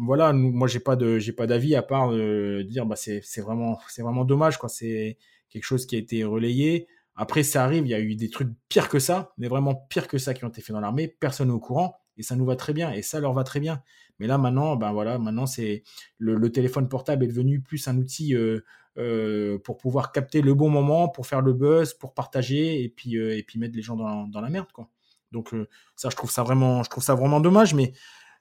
voilà, 0.01 0.32
moi, 0.32 0.66
j'ai 0.66 0.80
pas, 0.80 0.97
de, 0.97 1.18
j'ai 1.18 1.32
pas 1.32 1.47
d'avis 1.47 1.76
à 1.76 1.82
part 1.82 2.11
de 2.11 2.62
dire, 2.68 2.86
bah, 2.86 2.97
c'est, 2.97 3.20
c'est, 3.22 3.43
vraiment, 3.43 3.78
c'est 3.89 4.03
vraiment 4.03 4.24
dommage. 4.24 4.59
Quoi. 4.59 4.70
C'est 4.70 5.18
quelque 5.51 5.64
chose 5.64 5.86
qui 5.86 5.97
a 5.97 5.99
été 5.99 6.24
relayé. 6.24 6.89
Après, 7.14 7.43
ça 7.43 7.62
arrive, 7.64 7.84
il 7.86 7.91
y 7.91 7.95
a 7.95 8.01
eu 8.01 8.14
des 8.14 8.30
trucs 8.30 8.51
pires 8.68 8.89
que 8.89 8.99
ça, 8.99 9.34
mais 9.39 9.49
vraiment 9.49 9.74
pires 9.74 10.09
que 10.09 10.18
ça 10.18 10.34
qui 10.34 10.45
ont 10.45 10.49
été 10.49 10.62
faits 10.62 10.72
dans 10.74 10.80
l'armée. 10.80 11.09
Personne 11.09 11.51
au 11.51 11.61
courant 11.61 11.97
et 12.16 12.22
ça 12.22 12.36
nous 12.36 12.45
va 12.45 12.57
très 12.57 12.72
bien 12.72 12.93
et 12.93 13.03
ça 13.03 13.20
leur 13.20 13.32
va 13.32 13.45
très 13.45 13.61
bien. 13.61 13.82
Mais 14.18 14.26
là, 14.26 14.39
maintenant, 14.39 14.76
ben 14.76 14.93
voilà, 14.93 15.18
maintenant 15.18 15.47
c'est 15.47 15.82
le, 16.18 16.51
téléphone 16.51 16.89
portable 16.89 17.24
est 17.24 17.28
devenu 17.28 17.61
plus 17.61 17.86
un 17.89 17.99
outil 17.99 18.34
euh, 18.34 18.64
euh, 18.97 19.59
pour 19.59 19.76
pouvoir 19.76 20.12
capter 20.12 20.41
le 20.43 20.55
bon 20.55 20.70
moment, 20.70 21.09
pour 21.09 21.26
faire 21.26 21.41
le 21.41 21.53
buzz, 21.53 21.95
pour 21.95 22.14
partager 22.14 22.82
et 22.82 22.89
puis 22.89 23.16
euh, 23.16 23.36
et 23.36 23.43
puis 23.43 23.59
mettre 23.59 23.76
les 23.76 23.82
gens 23.82 23.97
dans, 23.97 24.41
la 24.41 24.49
merde, 24.49 24.72
quoi. 24.72 24.89
Donc 25.30 25.55
ça, 25.95 26.09
je 26.11 26.16
trouve 26.16 26.30
ça 26.30 26.43
vraiment, 26.43 26.82
je 26.82 26.91
trouve 26.91 27.05
ça 27.05 27.14
vraiment 27.14 27.41
dommage. 27.41 27.74
Mais 27.74 27.93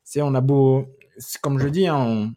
c'est, 0.03 0.21
on 0.21 0.33
a 0.35 0.41
beau, 0.41 0.87
comme 1.41 1.59
je 1.59 1.67
dis, 1.67 1.87
hein, 1.87 2.31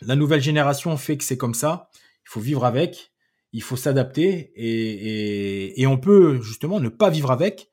la 0.00 0.14
nouvelle 0.14 0.40
génération 0.40 0.96
fait 0.96 1.16
que 1.16 1.24
c'est 1.24 1.36
comme 1.36 1.54
ça. 1.54 1.90
Il 2.24 2.28
faut 2.28 2.40
vivre 2.40 2.64
avec 2.64 3.12
il 3.52 3.62
faut 3.62 3.76
s'adapter 3.76 4.52
et, 4.56 5.80
et, 5.80 5.86
on 5.86 5.98
peut 5.98 6.40
justement 6.40 6.80
ne 6.80 6.88
pas 6.88 7.10
vivre 7.10 7.30
avec. 7.30 7.71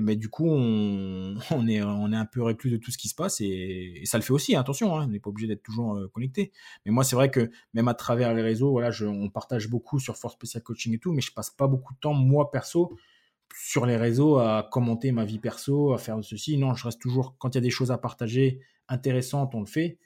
Mais 0.00 0.16
du 0.16 0.28
coup, 0.28 0.48
on, 0.48 1.36
on, 1.50 1.68
est, 1.68 1.78
un 1.78 2.26
peu 2.26 2.42
reclus 2.42 2.70
de 2.70 2.76
tout 2.76 2.90
ce 2.90 2.98
qui 2.98 3.08
se 3.08 3.14
passe 3.14 3.40
et, 3.40 4.02
ça 4.04 4.18
le 4.18 4.22
fait 4.22 4.32
aussi. 4.32 4.56
Attention, 4.56 4.96
hein, 4.96 5.04
on 5.04 5.08
n'est 5.08 5.20
pas 5.20 5.30
obligé 5.30 5.46
d'être 5.46 5.62
toujours 5.62 5.96
euh, 5.96 6.08
connecté. 6.08 6.52
Mais 6.84 6.92
moi, 6.92 7.04
c'est 7.04 7.16
vrai 7.16 7.30
que 7.30 7.50
même 7.74 7.88
à 7.88 7.94
travers 7.94 8.34
les 8.34 8.42
réseaux, 8.42 8.70
voilà, 8.70 8.90
je, 8.90 9.06
on 9.06 9.28
partage 9.28 9.68
beaucoup 9.68 9.98
sur 9.98 10.16
Force 10.16 10.34
Special 10.34 10.62
Coaching 10.62 10.94
et 10.94 10.98
tout, 10.98 11.12
mais 11.12 11.20
je 11.20 11.32
passe 11.32 11.50
pas 11.50 11.66
beaucoup 11.66 11.94
de 11.94 11.98
temps 11.98 12.14
moi 12.14 12.50
perso 12.50 12.96
sur 13.54 13.86
les 13.86 13.96
réseaux 13.96 14.38
à 14.38 14.68
commenter 14.70 15.12
ma 15.12 15.24
vie 15.24 15.38
perso, 15.38 15.92
à 15.92 15.98
faire 15.98 16.18
ceci. 16.22 16.58
Non, 16.58 16.74
je 16.74 16.84
reste 16.84 17.00
toujours 17.00 17.36
quand 17.38 17.50
il 17.50 17.54
y 17.54 17.58
a 17.58 17.62
des 17.62 17.70
choses 17.70 17.90
à 17.90 17.98
partager 17.98 18.60
intéressantes, 18.88 19.54
on 19.54 19.60
le 19.60 19.66
fait. 19.66 19.98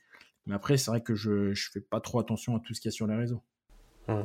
Mais 0.46 0.54
après, 0.54 0.76
c'est 0.76 0.90
vrai 0.90 1.02
que 1.02 1.14
je 1.14 1.52
je 1.52 1.70
fais 1.70 1.80
pas 1.80 2.00
trop 2.00 2.18
attention 2.18 2.56
à 2.56 2.60
tout 2.60 2.74
ce 2.74 2.80
qu'il 2.80 2.90
y 2.90 2.92
a 2.92 2.96
sur 2.96 3.06
les 3.06 3.16
réseaux. 3.16 3.42
Mmh. 4.08 4.22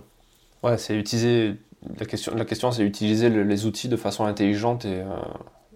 Ouais, 0.65 0.77
c'est 0.79 0.95
utiliser. 0.95 1.55
La 1.99 2.05
question, 2.07 2.33
la 2.33 2.45
question 2.45 2.71
c'est 2.71 2.83
utiliser 2.83 3.29
les 3.29 3.65
outils 3.67 3.87
de 3.87 3.95
façon 3.95 4.25
intelligente 4.25 4.85
et, 4.85 5.01
euh, 5.01 5.05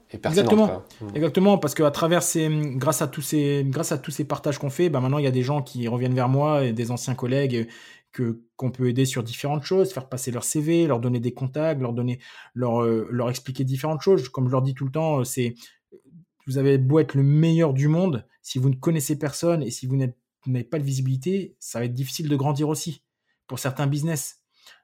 et 0.09 0.17
pertinente. 0.17 0.51
Exactement. 0.51 0.83
Hmm. 1.01 1.15
Exactement, 1.15 1.57
parce 1.59 1.75
qu'à 1.75 1.91
travers 1.91 2.23
ces, 2.23 2.49
grâce 2.75 3.03
à 3.03 3.07
tous 3.07 3.21
ces, 3.21 3.63
grâce 3.67 3.91
à 3.91 3.99
tous 3.99 4.09
ces 4.09 4.25
partages 4.25 4.57
qu'on 4.57 4.71
fait, 4.71 4.89
bah 4.89 5.01
maintenant 5.01 5.19
il 5.19 5.25
y 5.25 5.27
a 5.27 5.31
des 5.31 5.43
gens 5.43 5.61
qui 5.61 5.87
reviennent 5.87 6.15
vers 6.15 6.27
moi 6.27 6.63
et 6.63 6.73
des 6.73 6.89
anciens 6.89 7.13
collègues 7.13 7.67
que 8.11 8.41
qu'on 8.55 8.71
peut 8.71 8.89
aider 8.89 9.05
sur 9.05 9.21
différentes 9.21 9.61
choses, 9.61 9.93
faire 9.93 10.09
passer 10.09 10.31
leur 10.31 10.43
CV, 10.43 10.87
leur 10.87 10.99
donner 10.99 11.19
des 11.19 11.35
contacts, 11.35 11.79
leur 11.79 11.93
donner, 11.93 12.19
leur, 12.55 12.81
euh, 12.81 13.07
leur 13.11 13.29
expliquer 13.29 13.63
différentes 13.63 14.01
choses. 14.01 14.29
Comme 14.29 14.47
je 14.47 14.51
leur 14.51 14.63
dis 14.63 14.73
tout 14.73 14.85
le 14.85 14.91
temps, 14.91 15.23
c'est 15.23 15.53
vous 16.47 16.57
avez 16.57 16.79
beau 16.79 16.97
être 16.97 17.13
le 17.13 17.21
meilleur 17.21 17.73
du 17.73 17.87
monde, 17.87 18.25
si 18.41 18.57
vous 18.57 18.69
ne 18.69 18.75
connaissez 18.75 19.19
personne 19.19 19.61
et 19.61 19.69
si 19.69 19.85
vous 19.85 19.95
n'avez 19.95 20.63
pas 20.63 20.79
de 20.79 20.83
visibilité, 20.83 21.55
ça 21.59 21.77
va 21.77 21.85
être 21.85 21.93
difficile 21.93 22.27
de 22.27 22.35
grandir 22.35 22.67
aussi 22.67 23.03
pour 23.45 23.59
certains 23.59 23.85
business. 23.85 24.38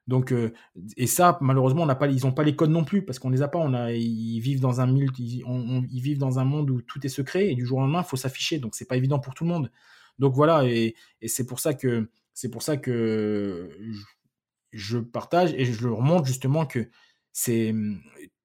Donc, 0.07 0.31
euh, 0.31 0.53
et 0.97 1.07
ça, 1.07 1.37
malheureusement, 1.41 1.83
on 1.83 1.87
n'a 1.87 1.95
pas, 1.95 2.07
ils 2.07 2.23
n'ont 2.23 2.31
pas 2.31 2.43
les 2.43 2.55
codes 2.55 2.69
non 2.69 2.83
plus 2.83 3.03
parce 3.03 3.19
qu'on 3.19 3.29
les 3.29 3.41
a 3.41 3.47
pas. 3.47 3.59
On 3.59 3.73
a, 3.73 3.91
ils 3.91 4.39
vivent 4.39 4.59
dans 4.59 4.81
un 4.81 4.95
ils 4.95 6.01
vivent 6.01 6.19
dans 6.19 6.39
un 6.39 6.45
monde 6.45 6.69
où 6.69 6.81
tout 6.81 7.05
est 7.05 7.09
secret 7.09 7.49
et 7.51 7.55
du 7.55 7.65
jour 7.65 7.79
au 7.79 7.81
lendemain, 7.81 8.01
il 8.01 8.07
faut 8.07 8.17
s'afficher. 8.17 8.59
Donc, 8.59 8.75
c'est 8.75 8.85
pas 8.85 8.97
évident 8.97 9.19
pour 9.19 9.33
tout 9.33 9.43
le 9.43 9.49
monde. 9.49 9.71
Donc 10.19 10.33
voilà, 10.33 10.65
et, 10.65 10.95
et 11.21 11.27
c'est 11.27 11.45
pour 11.45 11.59
ça 11.59 11.73
que 11.73 12.09
c'est 12.33 12.49
pour 12.49 12.61
ça 12.61 12.77
que 12.77 13.71
je, 14.71 14.97
partage 14.99 15.53
et 15.53 15.65
je 15.65 15.87
leur 15.87 16.01
montre 16.01 16.25
justement 16.25 16.65
que 16.65 16.89
c'est 17.31 17.73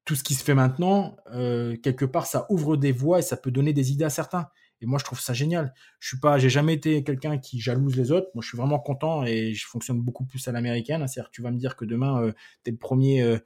tout 0.04 0.14
ce 0.14 0.24
qui 0.24 0.34
se 0.34 0.44
fait 0.44 0.54
maintenant, 0.54 1.16
euh, 1.32 1.76
quelque 1.76 2.04
part, 2.04 2.26
ça 2.26 2.46
ouvre 2.50 2.76
des 2.76 2.92
voies 2.92 3.18
et 3.18 3.22
ça 3.22 3.36
peut 3.36 3.50
donner 3.50 3.72
des 3.72 3.92
idées 3.92 4.04
à 4.04 4.10
certains. 4.10 4.48
Et 4.80 4.86
moi, 4.86 4.98
je 4.98 5.04
trouve 5.04 5.20
ça 5.20 5.34
génial. 5.34 5.74
Je 5.98 6.08
suis 6.08 6.18
pas, 6.18 6.38
j'ai 6.38 6.48
jamais 6.48 6.74
été 6.74 7.04
quelqu'un 7.04 7.38
qui 7.38 7.60
jalouse 7.60 7.96
les 7.96 8.12
autres. 8.12 8.28
Moi, 8.34 8.42
je 8.42 8.48
suis 8.48 8.56
vraiment 8.56 8.78
content 8.78 9.24
et 9.24 9.52
je 9.52 9.66
fonctionne 9.66 10.00
beaucoup 10.00 10.24
plus 10.24 10.46
à 10.48 10.52
l'américaine. 10.52 11.06
C'est-à-dire, 11.06 11.30
tu 11.30 11.42
vas 11.42 11.50
me 11.50 11.58
dire 11.58 11.76
que 11.76 11.84
demain, 11.84 12.22
euh, 12.22 12.32
tu 12.64 12.70
es 12.70 12.72
le 12.72 12.78
premier, 12.78 13.22
euh, 13.22 13.38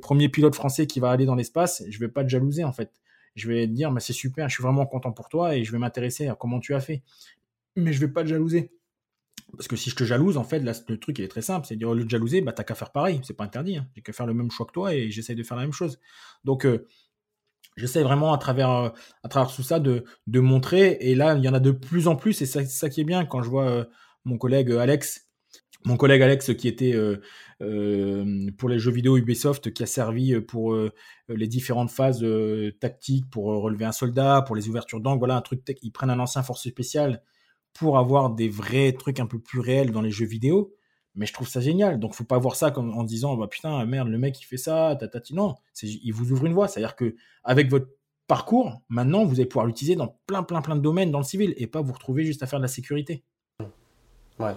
premier 0.00 0.28
pilote 0.28 0.54
français 0.54 0.86
qui 0.86 0.98
va 1.00 1.10
aller 1.10 1.26
dans 1.26 1.34
l'espace. 1.34 1.82
Je 1.88 1.98
vais 1.98 2.08
pas 2.08 2.24
te 2.24 2.28
jalouser, 2.28 2.64
en 2.64 2.72
fait. 2.72 2.92
Je 3.34 3.48
vais 3.48 3.66
te 3.66 3.72
dire, 3.72 3.92
mais 3.92 4.00
c'est 4.00 4.12
super, 4.12 4.48
je 4.48 4.54
suis 4.54 4.62
vraiment 4.62 4.86
content 4.86 5.12
pour 5.12 5.28
toi 5.28 5.54
et 5.54 5.64
je 5.64 5.72
vais 5.72 5.78
m'intéresser 5.78 6.28
à 6.28 6.34
comment 6.34 6.60
tu 6.60 6.74
as 6.74 6.80
fait. 6.80 7.02
Mais 7.76 7.92
je 7.92 8.00
vais 8.00 8.08
pas 8.08 8.22
te 8.22 8.28
jalouser. 8.28 8.72
Parce 9.52 9.68
que 9.68 9.76
si 9.76 9.90
je 9.90 9.96
te 9.96 10.04
jalouse, 10.04 10.36
en 10.36 10.44
fait, 10.44 10.60
le 10.60 10.96
truc, 10.98 11.18
il 11.18 11.24
est 11.24 11.28
très 11.28 11.42
simple. 11.42 11.66
C'est 11.66 11.76
dire, 11.76 11.88
au 11.88 11.94
lieu 11.94 12.04
de 12.04 12.10
jalouser, 12.10 12.40
bah, 12.40 12.52
t'as 12.52 12.64
qu'à 12.64 12.74
faire 12.74 12.92
pareil. 12.92 13.20
C'est 13.24 13.36
pas 13.36 13.44
interdit. 13.44 13.76
Hein. 13.76 13.88
J'ai 13.94 14.02
qu'à 14.02 14.12
faire 14.12 14.26
le 14.26 14.34
même 14.34 14.50
choix 14.50 14.66
que 14.66 14.72
toi 14.72 14.94
et 14.94 15.10
j'essaye 15.10 15.36
de 15.36 15.42
faire 15.42 15.56
la 15.56 15.64
même 15.64 15.72
chose. 15.72 15.98
Donc, 16.44 16.64
euh, 16.64 16.86
j'essaie 17.80 18.02
vraiment 18.02 18.32
à 18.32 18.38
travers, 18.38 18.70
euh, 18.70 18.88
à 19.22 19.28
travers 19.28 19.52
tout 19.54 19.62
ça 19.62 19.80
de, 19.80 20.04
de 20.26 20.40
montrer. 20.40 20.98
Et 21.00 21.14
là, 21.14 21.34
il 21.34 21.44
y 21.44 21.48
en 21.48 21.54
a 21.54 21.60
de 21.60 21.70
plus 21.72 22.08
en 22.08 22.16
plus. 22.16 22.40
Et 22.42 22.46
c'est 22.46 22.64
ça, 22.66 22.88
qui 22.88 23.00
est 23.00 23.04
bien 23.04 23.24
quand 23.24 23.42
je 23.42 23.48
vois 23.48 23.68
euh, 23.68 23.84
mon 24.24 24.38
collègue 24.38 24.70
Alex, 24.72 25.28
mon 25.84 25.96
collègue 25.96 26.22
Alex 26.22 26.54
qui 26.54 26.68
était 26.68 26.92
euh, 26.92 28.50
pour 28.58 28.68
les 28.68 28.78
jeux 28.78 28.90
vidéo 28.90 29.16
Ubisoft, 29.16 29.72
qui 29.72 29.82
a 29.82 29.86
servi 29.86 30.38
pour 30.42 30.76
les 31.28 31.46
différentes 31.46 31.90
phases 31.90 32.24
tactiques, 32.80 33.30
pour 33.30 33.46
relever 33.46 33.86
un 33.86 33.92
soldat, 33.92 34.42
pour 34.42 34.56
les 34.56 34.68
ouvertures 34.68 35.00
d'angle. 35.00 35.20
Voilà, 35.20 35.36
un 35.36 35.40
truc. 35.40 35.62
Ils 35.82 35.90
prennent 35.90 36.10
un 36.10 36.18
ancien 36.18 36.42
force 36.42 36.68
spéciale 36.68 37.22
pour 37.72 37.98
avoir 37.98 38.30
des 38.30 38.50
vrais 38.50 38.92
trucs 38.92 39.20
un 39.20 39.26
peu 39.26 39.38
plus 39.38 39.60
réels 39.60 39.90
dans 39.90 40.02
les 40.02 40.10
jeux 40.10 40.26
vidéo. 40.26 40.74
Mais 41.14 41.26
je 41.26 41.32
trouve 41.32 41.48
ça 41.48 41.60
génial. 41.60 41.98
Donc, 41.98 42.14
faut 42.14 42.24
pas 42.24 42.38
voir 42.38 42.56
ça 42.56 42.70
comme 42.70 42.96
en 42.96 43.04
disant, 43.04 43.36
bah 43.36 43.48
putain, 43.48 43.84
merde, 43.84 44.08
le 44.08 44.18
mec 44.18 44.40
il 44.40 44.44
fait 44.44 44.56
ça, 44.56 44.96
tatati. 44.98 45.34
Non, 45.34 45.56
il 45.82 46.12
vous 46.12 46.32
ouvre 46.32 46.46
une 46.46 46.52
voie. 46.52 46.68
C'est-à-dire 46.68 46.96
que 46.96 47.16
avec 47.44 47.68
votre 47.68 47.88
parcours, 48.26 48.80
maintenant, 48.88 49.24
vous 49.24 49.34
allez 49.34 49.46
pouvoir 49.46 49.66
l'utiliser 49.66 49.96
dans 49.96 50.16
plein, 50.26 50.42
plein, 50.42 50.62
plein 50.62 50.76
de 50.76 50.80
domaines 50.80 51.10
dans 51.10 51.18
le 51.18 51.24
civil 51.24 51.54
et 51.56 51.66
pas 51.66 51.80
vous 51.80 51.92
retrouver 51.92 52.24
juste 52.24 52.42
à 52.42 52.46
faire 52.46 52.60
de 52.60 52.64
la 52.64 52.68
sécurité. 52.68 53.24
Ouais. 54.38 54.54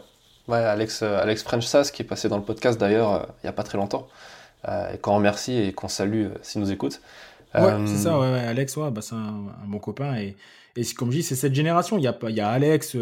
Ouais, 0.47 0.57
Alex, 0.57 1.01
euh, 1.01 1.19
Alex 1.19 1.41
French 1.41 1.65
Sass, 1.65 1.89
qui 1.89 2.01
est 2.01 2.05
passé 2.05 2.27
dans 2.27 2.37
le 2.37 2.43
podcast 2.43 2.79
d'ailleurs 2.79 3.13
euh, 3.13 3.23
il 3.41 3.45
n'y 3.45 3.49
a 3.49 3.53
pas 3.53 3.63
très 3.63 3.77
longtemps, 3.77 4.07
et 4.67 4.97
qu'on 4.97 5.15
remercie 5.15 5.57
et 5.57 5.73
qu'on 5.73 5.87
salue 5.87 6.27
s'il 6.41 6.61
nous 6.61 6.71
écoute. 6.71 7.01
Ouais, 7.55 7.73
c'est 7.85 7.97
ça, 7.97 8.19
ouais, 8.19 8.39
Alex, 8.39 8.75
ouais, 8.77 8.91
bah, 8.91 9.01
c'est 9.01 9.15
un, 9.15 9.51
bon 9.67 9.79
copain. 9.79 10.17
Et, 10.17 10.35
et 10.75 10.83
comme 10.93 11.11
je 11.11 11.17
dis, 11.17 11.23
c'est 11.23 11.35
cette 11.35 11.53
génération. 11.53 11.97
Il 11.97 12.03
y 12.03 12.07
a, 12.07 12.17
il 12.27 12.35
y 12.35 12.41
a 12.41 12.49
Alex, 12.49 12.97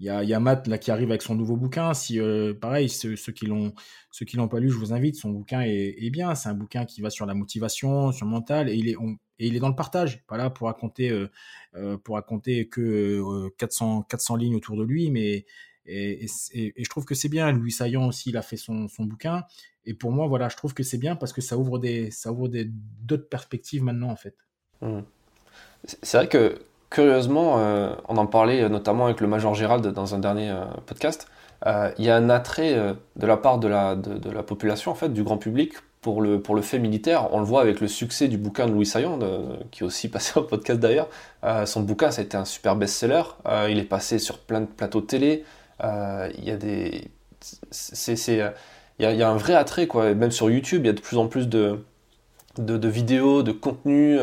il 0.00 0.06
y 0.06 0.34
a, 0.34 0.40
Matt 0.40 0.66
là, 0.66 0.78
qui 0.78 0.90
arrive 0.90 1.10
avec 1.10 1.20
son 1.20 1.34
nouveau 1.34 1.56
bouquin. 1.56 1.92
Si, 1.92 2.18
pareil, 2.60 2.88
ceux, 2.88 3.14
qui 3.32 3.44
l'ont 3.44 3.74
ceux 4.10 4.24
qui 4.24 4.36
l'ont 4.36 4.48
pas 4.48 4.58
lu, 4.58 4.70
je 4.70 4.76
vous 4.76 4.92
invite. 4.92 5.16
Son 5.16 5.30
bouquin 5.30 5.60
est, 5.60 6.10
bien. 6.10 6.34
C'est 6.34 6.48
un 6.48 6.54
bouquin 6.54 6.84
qui 6.86 7.00
va 7.00 7.10
sur 7.10 7.26
la 7.26 7.34
motivation, 7.34 8.10
sur 8.10 8.24
le 8.24 8.30
mental, 8.30 8.68
et 8.68 8.74
il 8.74 8.88
est, 8.88 9.60
dans 9.60 9.68
le 9.68 9.74
partage. 9.74 10.24
Pas 10.26 10.36
là 10.36 10.48
pour 10.50 10.68
raconter, 10.68 11.10
euh, 11.10 11.30
euh, 11.74 11.98
pour 11.98 12.14
raconter 12.14 12.66
que 12.68 13.50
400, 13.58 14.00
euh, 14.00 14.02
400 14.08 14.36
lignes 14.36 14.56
autour 14.56 14.76
de 14.76 14.84
lui, 14.84 15.10
mais 15.10 15.44
et, 15.86 16.26
je 16.56 16.88
trouve 16.88 17.04
que 17.04 17.14
c'est 17.14 17.28
bien. 17.28 17.52
Louis 17.52 17.72
Saillant 17.72 18.06
aussi, 18.06 18.30
il 18.30 18.36
a 18.36 18.42
fait 18.42 18.56
son, 18.56 18.88
bouquin. 19.00 19.44
Et 19.84 19.94
pour 19.94 20.12
moi, 20.12 20.26
voilà, 20.28 20.48
je 20.48 20.56
trouve 20.56 20.72
que 20.72 20.82
c'est 20.82 20.98
bien 20.98 21.16
parce 21.16 21.32
que 21.32 21.40
ça 21.40 21.58
ouvre 21.58 21.78
des, 21.78 22.10
d'autres 23.02 23.28
perspectives 23.28 23.82
maintenant 23.82 24.10
en 24.10 24.16
fait. 24.16 24.36
Mmh. 24.80 25.00
C'est 25.84 26.16
vrai 26.16 26.28
que 26.28 26.58
curieusement, 26.90 27.54
on 28.08 28.16
en 28.16 28.26
parlait 28.26 28.68
notamment 28.68 29.06
avec 29.06 29.20
le 29.20 29.26
Major 29.26 29.54
Gérald 29.54 29.86
dans 29.86 30.14
un 30.14 30.18
dernier 30.18 30.52
podcast. 30.86 31.28
Euh, 31.66 31.90
il 31.98 32.04
y 32.04 32.10
a 32.10 32.16
un 32.16 32.30
attrait 32.30 32.74
euh, 32.74 32.94
de 33.16 33.26
la 33.26 33.36
part 33.36 33.58
de 33.58 33.68
la, 33.68 33.96
population, 34.42 34.90
en 34.90 34.94
fait, 34.94 35.10
du 35.10 35.22
grand 35.22 35.36
public, 35.36 35.74
pour 36.00 36.22
le, 36.22 36.40
pour 36.40 36.54
le 36.54 36.62
fait 36.62 36.78
militaire. 36.78 37.32
On 37.32 37.40
le 37.40 37.44
voit 37.44 37.60
avec 37.60 37.80
le 37.80 37.88
succès 37.88 38.28
du 38.28 38.38
bouquin 38.38 38.66
de 38.66 38.72
Louis 38.72 38.86
Saillant, 38.86 39.18
qui 39.70 39.82
est 39.82 39.86
aussi 39.86 40.08
passé 40.10 40.38
au 40.38 40.42
podcast 40.42 40.80
d'ailleurs. 40.80 41.08
Euh, 41.44 41.66
son 41.66 41.82
bouquin, 41.82 42.10
ça 42.10 42.22
a 42.22 42.24
été 42.24 42.36
un 42.36 42.44
super 42.44 42.76
best-seller. 42.76 43.22
il 43.68 43.78
est 43.78 43.84
passé 43.84 44.18
sur 44.18 44.38
plein 44.38 44.60
de 44.60 44.66
plateaux 44.66 45.00
de 45.00 45.06
télé. 45.06 45.44
il 45.82 46.44
y 46.44 46.50
a 46.50 46.56
des. 46.56 47.10
C'est, 47.70 48.52
y 48.98 49.04
a, 49.04 49.28
un 49.28 49.36
vrai 49.36 49.54
attrait, 49.54 49.86
quoi. 49.86 50.14
Même 50.14 50.30
sur 50.30 50.50
YouTube, 50.50 50.82
il 50.84 50.86
y 50.86 50.90
a 50.90 50.94
de 50.94 51.00
plus 51.00 51.18
en 51.18 51.26
plus 51.26 51.48
de, 51.48 51.84
de 52.58 52.88
vidéos, 52.88 53.42
de 53.42 53.52
contenus. 53.52 54.20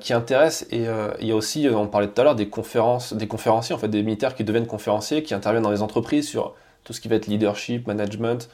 Qui 0.00 0.12
intéressent 0.12 0.68
et 0.70 0.86
il 1.20 1.26
y 1.26 1.32
a 1.32 1.34
aussi, 1.34 1.68
on 1.68 1.88
parlait 1.88 2.06
tout 2.08 2.20
à 2.20 2.24
l'heure 2.24 2.36
des 2.36 2.48
conférences, 2.48 3.12
des 3.12 3.26
conférenciers 3.26 3.74
en 3.74 3.78
fait, 3.78 3.88
des 3.88 4.02
militaires 4.02 4.34
qui 4.34 4.44
deviennent 4.44 4.66
conférenciers, 4.66 5.22
qui 5.22 5.34
interviennent 5.34 5.64
dans 5.64 5.70
les 5.70 5.82
entreprises 5.82 6.28
sur 6.28 6.54
tout 6.84 6.92
ce 6.92 7.00
qui 7.00 7.08
va 7.08 7.16
être 7.16 7.26
leadership, 7.26 7.86
management. 7.86 8.48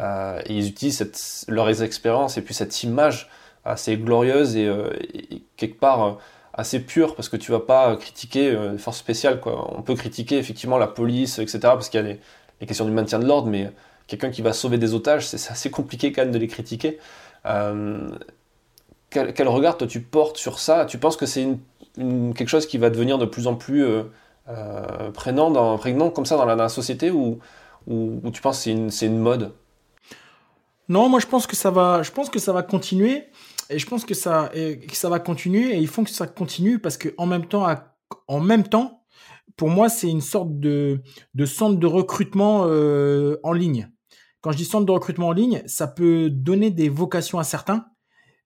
Euh, 0.00 0.40
et 0.46 0.54
ils 0.54 0.68
utilisent 0.68 0.98
cette, 0.98 1.44
leurs 1.46 1.82
expériences 1.82 2.36
et 2.36 2.42
puis 2.42 2.54
cette 2.54 2.82
image 2.82 3.30
assez 3.64 3.96
glorieuse 3.96 4.56
et, 4.56 4.66
euh, 4.66 4.90
quelque 5.56 5.78
part 5.78 6.04
euh, 6.04 6.12
assez 6.52 6.80
pure 6.80 7.14
parce 7.14 7.28
que 7.28 7.36
tu 7.36 7.52
vas 7.52 7.60
pas 7.60 7.96
critiquer 7.96 8.50
les 8.72 8.78
forces 8.78 8.98
spéciales. 8.98 9.40
Quoi. 9.40 9.72
On 9.76 9.82
peut 9.82 9.94
critiquer 9.94 10.38
effectivement 10.38 10.78
la 10.78 10.86
police, 10.86 11.38
etc. 11.38 11.58
parce 11.62 11.88
qu'il 11.88 12.00
y 12.00 12.04
a 12.04 12.06
les, 12.60 12.66
questions 12.66 12.86
du 12.86 12.92
maintien 12.92 13.18
de 13.18 13.26
l'ordre, 13.26 13.48
mais 13.48 13.70
quelqu'un 14.06 14.30
qui 14.30 14.40
va 14.40 14.52
sauver 14.54 14.78
des 14.78 14.94
otages, 14.94 15.26
c'est 15.26 15.50
assez 15.50 15.70
compliqué 15.70 16.12
quand 16.12 16.22
même 16.22 16.32
de 16.32 16.38
les 16.38 16.48
critiquer. 16.48 16.98
Quel, 19.14 19.32
quel, 19.32 19.48
regard 19.48 19.78
toi 19.78 19.86
tu 19.86 20.00
portes 20.00 20.36
sur 20.36 20.58
ça? 20.58 20.84
Tu 20.84 20.98
penses 20.98 21.16
que 21.16 21.24
c'est 21.24 21.46
quelque 21.94 22.48
chose 22.48 22.66
qui 22.66 22.78
va 22.78 22.90
devenir 22.90 23.16
de 23.16 23.26
plus 23.26 23.46
en 23.46 23.54
plus 23.54 23.86
prégnant, 25.14 25.50
dans, 25.50 25.78
prégnant 25.78 26.10
comme 26.10 26.26
ça 26.26 26.36
dans 26.36 26.44
la, 26.44 26.68
société 26.68 27.10
ou 27.10 27.38
tu 28.32 28.42
penses 28.42 28.64
que 28.64 28.88
c'est 28.90 29.06
une, 29.06 29.18
mode? 29.18 29.52
Non, 30.88 31.08
moi 31.08 31.20
je 31.20 31.26
pense 31.26 31.46
que 31.46 31.56
ça 31.56 31.70
va, 31.70 32.02
je 32.02 32.10
pense 32.10 32.28
que 32.28 32.38
ça 32.38 32.52
va 32.52 32.62
continuer 32.62 33.24
et 33.70 33.78
je 33.78 33.86
pense 33.86 34.04
que 34.04 34.14
ça, 34.14 34.50
va 35.04 35.18
continuer 35.18 35.74
et 35.74 35.78
il 35.78 35.88
faut 35.88 36.02
que 36.02 36.10
ça 36.10 36.26
continue 36.26 36.78
parce 36.78 36.96
que 36.96 37.14
en 37.16 37.26
même 37.26 37.46
temps, 38.64 39.02
pour 39.56 39.68
moi 39.68 39.88
c'est 39.88 40.10
une 40.10 40.20
sorte 40.20 40.58
de, 40.60 41.02
de 41.34 41.46
centre 41.46 41.78
de 41.78 41.86
recrutement 41.86 42.64
euh, 42.66 43.38
en 43.42 43.52
ligne. 43.52 43.88
Quand 44.40 44.52
je 44.52 44.58
dis 44.58 44.66
centre 44.66 44.84
de 44.84 44.92
recrutement 44.92 45.28
en 45.28 45.32
ligne, 45.32 45.62
ça 45.66 45.86
peut 45.86 46.28
donner 46.28 46.70
des 46.70 46.90
vocations 46.90 47.38
à 47.38 47.44
certains. 47.44 47.86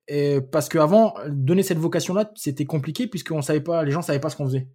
Et 0.09 0.41
parce 0.41 0.71
qu'avant, 0.71 1.15
donner 1.29 1.63
cette 1.63 1.79
vocation-là, 1.79 2.33
c'était 2.35 2.65
compliqué 2.65 3.07
puisqu'on 3.07 3.43
savait 3.43 3.61
pas, 3.61 3.85
les 3.85 3.93
gens 3.93 4.03
savaient 4.03 4.21
pas 4.21 4.31
ce 4.31 4.37
qu'on 4.37 4.47
faisait. 4.47 4.69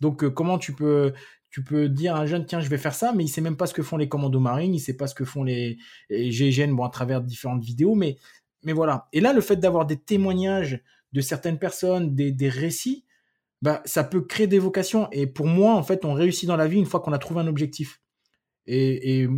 Donc, 0.00 0.24
euh, 0.24 0.30
comment 0.30 0.58
tu 0.58 0.72
peux, 0.72 1.14
tu 1.50 1.62
peux 1.62 1.88
dire 1.88 2.16
à 2.16 2.20
un 2.20 2.26
jeune, 2.26 2.44
tiens, 2.44 2.60
je 2.60 2.68
vais 2.68 2.76
faire 2.76 2.94
ça, 2.94 3.12
mais 3.14 3.24
il 3.24 3.28
sait 3.28 3.40
même 3.40 3.56
pas 3.56 3.66
ce 3.66 3.74
que 3.74 3.82
font 3.82 3.96
les 3.96 4.08
commandos 4.08 4.40
marines, 4.40 4.74
il 4.74 4.80
sait 4.80 4.96
pas 4.96 5.06
ce 5.06 5.14
que 5.14 5.24
font 5.24 5.44
les, 5.44 5.78
GIGN, 6.10 6.74
bon, 6.74 6.84
à 6.84 6.90
travers 6.90 7.22
différentes 7.22 7.62
vidéos, 7.62 7.94
mais, 7.94 8.18
mais 8.64 8.72
voilà. 8.72 9.08
Et 9.12 9.20
là, 9.20 9.32
le 9.32 9.40
fait 9.40 9.56
d'avoir 9.56 9.86
des 9.86 9.96
témoignages 9.96 10.82
de 11.12 11.20
certaines 11.20 11.58
personnes, 11.58 12.14
des, 12.14 12.32
des 12.32 12.48
récits, 12.48 13.04
bah, 13.62 13.82
ça 13.84 14.04
peut 14.04 14.20
créer 14.20 14.48
des 14.48 14.58
vocations. 14.58 15.08
Et 15.12 15.26
pour 15.26 15.46
moi, 15.46 15.74
en 15.74 15.82
fait, 15.84 16.04
on 16.04 16.12
réussit 16.12 16.46
dans 16.46 16.56
la 16.56 16.66
vie 16.66 16.78
une 16.78 16.86
fois 16.86 17.00
qu'on 17.00 17.12
a 17.12 17.18
trouvé 17.18 17.40
un 17.40 17.46
objectif. 17.46 18.00
Et, 18.66 19.22
et, 19.22 19.28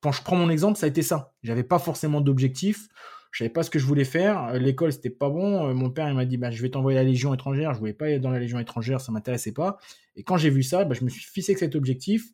quand 0.00 0.12
je 0.12 0.22
prends 0.22 0.36
mon 0.36 0.48
exemple, 0.48 0.78
ça 0.78 0.86
a 0.86 0.88
été 0.88 1.02
ça. 1.02 1.34
J'avais 1.42 1.62
pas 1.62 1.78
forcément 1.78 2.22
d'objectif 2.22 2.88
je 3.30 3.38
savais 3.38 3.50
pas 3.50 3.62
ce 3.62 3.70
que 3.70 3.78
je 3.78 3.86
voulais 3.86 4.04
faire. 4.04 4.44
Euh, 4.48 4.58
l'école, 4.58 4.92
c'était 4.92 5.10
pas 5.10 5.28
bon. 5.28 5.68
Euh, 5.68 5.74
mon 5.74 5.90
père, 5.90 6.08
il 6.08 6.14
m'a 6.14 6.24
dit, 6.24 6.36
bah, 6.36 6.50
je 6.50 6.62
vais 6.62 6.70
t'envoyer 6.70 6.98
à 6.98 7.02
la 7.02 7.08
Légion 7.08 7.34
étrangère. 7.34 7.74
Je 7.74 7.78
voulais 7.78 7.92
pas 7.92 8.06
aller 8.06 8.18
dans 8.18 8.30
la 8.30 8.38
Légion 8.38 8.58
étrangère, 8.58 9.00
ça 9.00 9.12
m'intéressait 9.12 9.52
pas. 9.52 9.78
Et 10.16 10.22
quand 10.22 10.36
j'ai 10.36 10.50
vu 10.50 10.62
ça, 10.62 10.84
bah, 10.84 10.94
je 10.98 11.04
me 11.04 11.10
suis 11.10 11.22
fixé 11.22 11.54
cet 11.54 11.74
objectif. 11.74 12.30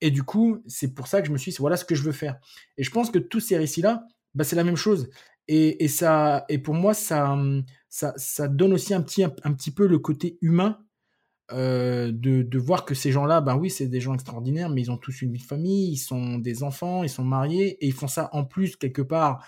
Et 0.00 0.10
du 0.10 0.22
coup, 0.22 0.62
c'est 0.66 0.94
pour 0.94 1.06
ça 1.06 1.20
que 1.20 1.26
je 1.26 1.32
me 1.32 1.38
suis 1.38 1.50
dit, 1.50 1.58
voilà 1.58 1.76
ce 1.76 1.84
que 1.84 1.94
je 1.94 2.02
veux 2.02 2.12
faire. 2.12 2.38
Et 2.78 2.84
je 2.84 2.90
pense 2.90 3.10
que 3.10 3.18
tous 3.18 3.40
ces 3.40 3.56
récits-là, 3.56 4.04
bah, 4.34 4.44
c'est 4.44 4.56
la 4.56 4.64
même 4.64 4.76
chose. 4.76 5.10
Et, 5.48 5.84
et, 5.84 5.88
ça, 5.88 6.44
et 6.48 6.58
pour 6.58 6.74
moi, 6.74 6.94
ça, 6.94 7.36
ça, 7.88 8.14
ça 8.16 8.48
donne 8.48 8.72
aussi 8.72 8.94
un 8.94 9.02
petit, 9.02 9.24
un, 9.24 9.30
petit 9.30 9.72
peu 9.72 9.86
le 9.86 9.98
côté 9.98 10.38
humain 10.42 10.78
euh, 11.52 12.12
de, 12.12 12.42
de, 12.42 12.58
voir 12.58 12.84
que 12.84 12.94
ces 12.94 13.12
gens-là, 13.12 13.40
ben 13.40 13.56
oui, 13.56 13.70
c'est 13.70 13.86
des 13.86 14.00
gens 14.00 14.14
extraordinaires, 14.14 14.70
mais 14.70 14.82
ils 14.82 14.90
ont 14.90 14.96
tous 14.96 15.22
une 15.22 15.32
vie 15.32 15.40
de 15.40 15.44
famille, 15.44 15.92
ils 15.92 15.96
sont 15.96 16.38
des 16.38 16.62
enfants, 16.62 17.02
ils 17.02 17.10
sont 17.10 17.24
mariés, 17.24 17.76
et 17.84 17.86
ils 17.86 17.92
font 17.92 18.08
ça 18.08 18.28
en 18.32 18.44
plus 18.44 18.76
quelque 18.76 19.02
part 19.02 19.44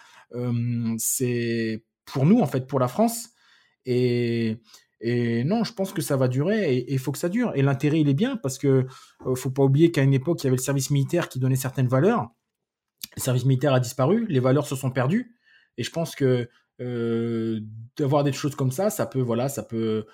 c'est 0.98 1.84
pour 2.04 2.26
nous, 2.26 2.40
en 2.40 2.46
fait, 2.46 2.66
pour 2.66 2.80
la 2.80 2.88
France. 2.88 3.30
Et, 3.86 4.58
et 5.00 5.44
non, 5.44 5.64
je 5.64 5.72
pense 5.72 5.92
que 5.92 6.02
ça 6.02 6.16
va 6.16 6.28
durer 6.28 6.76
et 6.76 6.92
il 6.92 6.98
faut 6.98 7.12
que 7.12 7.18
ça 7.18 7.28
dure. 7.28 7.52
Et 7.54 7.62
l'intérêt, 7.62 8.00
il 8.00 8.08
est 8.08 8.14
bien 8.14 8.36
parce 8.36 8.58
que 8.58 8.86
ne 9.26 9.34
faut 9.34 9.50
pas 9.50 9.62
oublier 9.62 9.90
qu'à 9.90 10.02
une 10.02 10.14
époque, 10.14 10.42
il 10.42 10.44
y 10.44 10.46
avait 10.48 10.56
le 10.56 10.62
service 10.62 10.90
militaire 10.90 11.28
qui 11.28 11.38
donnait 11.38 11.56
certaines 11.56 11.88
valeurs. 11.88 12.30
Le 13.16 13.20
service 13.20 13.44
militaire 13.44 13.74
a 13.74 13.80
disparu, 13.80 14.26
les 14.28 14.40
valeurs 14.40 14.66
se 14.66 14.76
sont 14.76 14.90
perdues. 14.90 15.36
Et 15.76 15.82
je 15.82 15.90
pense 15.90 16.14
que 16.14 16.48
euh, 16.80 17.60
d'avoir 17.96 18.24
des 18.24 18.32
choses 18.32 18.54
comme 18.54 18.70
ça, 18.70 18.90
ça 18.90 19.06
peut, 19.06 19.20
voilà, 19.20 19.48
ça 19.48 19.62
peut. 19.62 20.06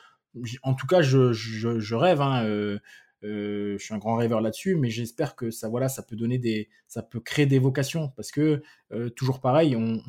En 0.62 0.74
tout 0.74 0.86
cas, 0.86 1.02
je, 1.02 1.94
rêve. 1.94 2.20
Hein, 2.20 2.44
euh, 2.44 2.78
euh, 3.24 3.76
je 3.78 3.84
suis 3.84 3.94
un 3.94 3.98
grand 3.98 4.16
rêveur 4.16 4.40
là-dessus, 4.40 4.76
mais 4.76 4.90
j'espère 4.90 5.34
que 5.34 5.50
ça, 5.50 5.68
voilà, 5.68 5.88
ça 5.88 6.02
peut 6.02 6.14
donner 6.14 6.38
des, 6.38 6.68
ça 6.86 7.02
peut 7.02 7.18
créer 7.18 7.46
des 7.46 7.58
vocations 7.58 8.10
parce 8.10 8.30
que 8.30 8.62
euh, 8.92 9.10
toujours 9.10 9.40
pareil, 9.40 9.74
on, 9.74 10.00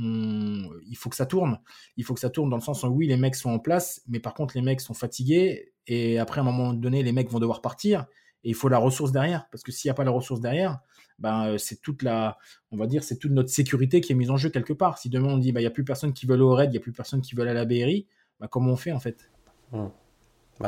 il 0.88 0.96
faut 0.96 1.10
que 1.10 1.16
ça 1.16 1.26
tourne. 1.26 1.60
Il 1.98 2.04
faut 2.04 2.14
que 2.14 2.20
ça 2.20 2.30
tourne 2.30 2.50
dans 2.50 2.58
le 2.58 2.62
sens 2.62 2.84
où 2.84 2.88
oui, 2.88 3.08
les 3.08 3.18
mecs 3.18 3.36
sont 3.36 3.50
en 3.50 3.60
place, 3.60 4.04
mais 4.08 4.20
par 4.20 4.34
contre 4.36 4.56
les 4.56 4.62
mecs 4.62 4.82
sont 4.82 4.94
fatigués 4.94 5.74
et 5.88 6.20
après 6.20 6.40
à 6.40 6.44
un 6.44 6.46
moment 6.46 6.74
donné, 6.74 7.02
les 7.02 7.12
mecs 7.12 7.30
vont 7.32 7.40
devoir 7.40 7.62
partir 7.62 8.06
et 8.44 8.50
il 8.50 8.56
faut 8.56 8.70
la 8.70 8.78
ressource 8.78 9.12
derrière 9.12 9.48
parce 9.52 9.64
que 9.64 9.72
s'il 9.72 9.90
n'y 9.90 9.92
a 9.92 9.96
pas 9.96 10.04
la 10.04 10.12
ressource 10.12 10.40
derrière, 10.40 10.80
ben 11.18 11.58
c'est 11.58 11.82
toute 11.82 12.04
la, 12.04 12.38
on 12.72 12.78
va 12.78 12.86
dire, 12.86 13.04
c'est 13.04 13.18
toute 13.18 13.32
notre 13.32 13.50
sécurité 13.50 14.02
qui 14.02 14.12
est 14.12 14.16
mise 14.16 14.30
en 14.30 14.38
jeu 14.38 14.52
quelque 14.52 14.74
part. 14.74 15.00
Si 15.00 15.10
demain 15.10 15.30
on 15.30 15.38
dit, 15.40 15.52
ben, 15.52 15.62
il 15.62 15.64
n'y 15.64 15.68
a 15.68 15.72
plus 15.72 15.84
personne 15.84 16.14
qui 16.14 16.28
veut 16.28 16.40
au 16.40 16.54
raid, 16.54 16.70
il 16.70 16.74
n'y 16.74 16.78
a 16.78 16.82
plus 16.82 16.94
personne 16.94 17.22
qui 17.22 17.34
veut 17.34 17.48
à 17.48 17.54
la 17.54 17.66
BRI, 17.66 18.08
ben, 18.40 18.48
comment 18.48 18.72
on 18.72 18.76
fait 18.76 18.92
en 18.92 19.00
fait? 19.00 19.32
Mmh. 19.72 19.88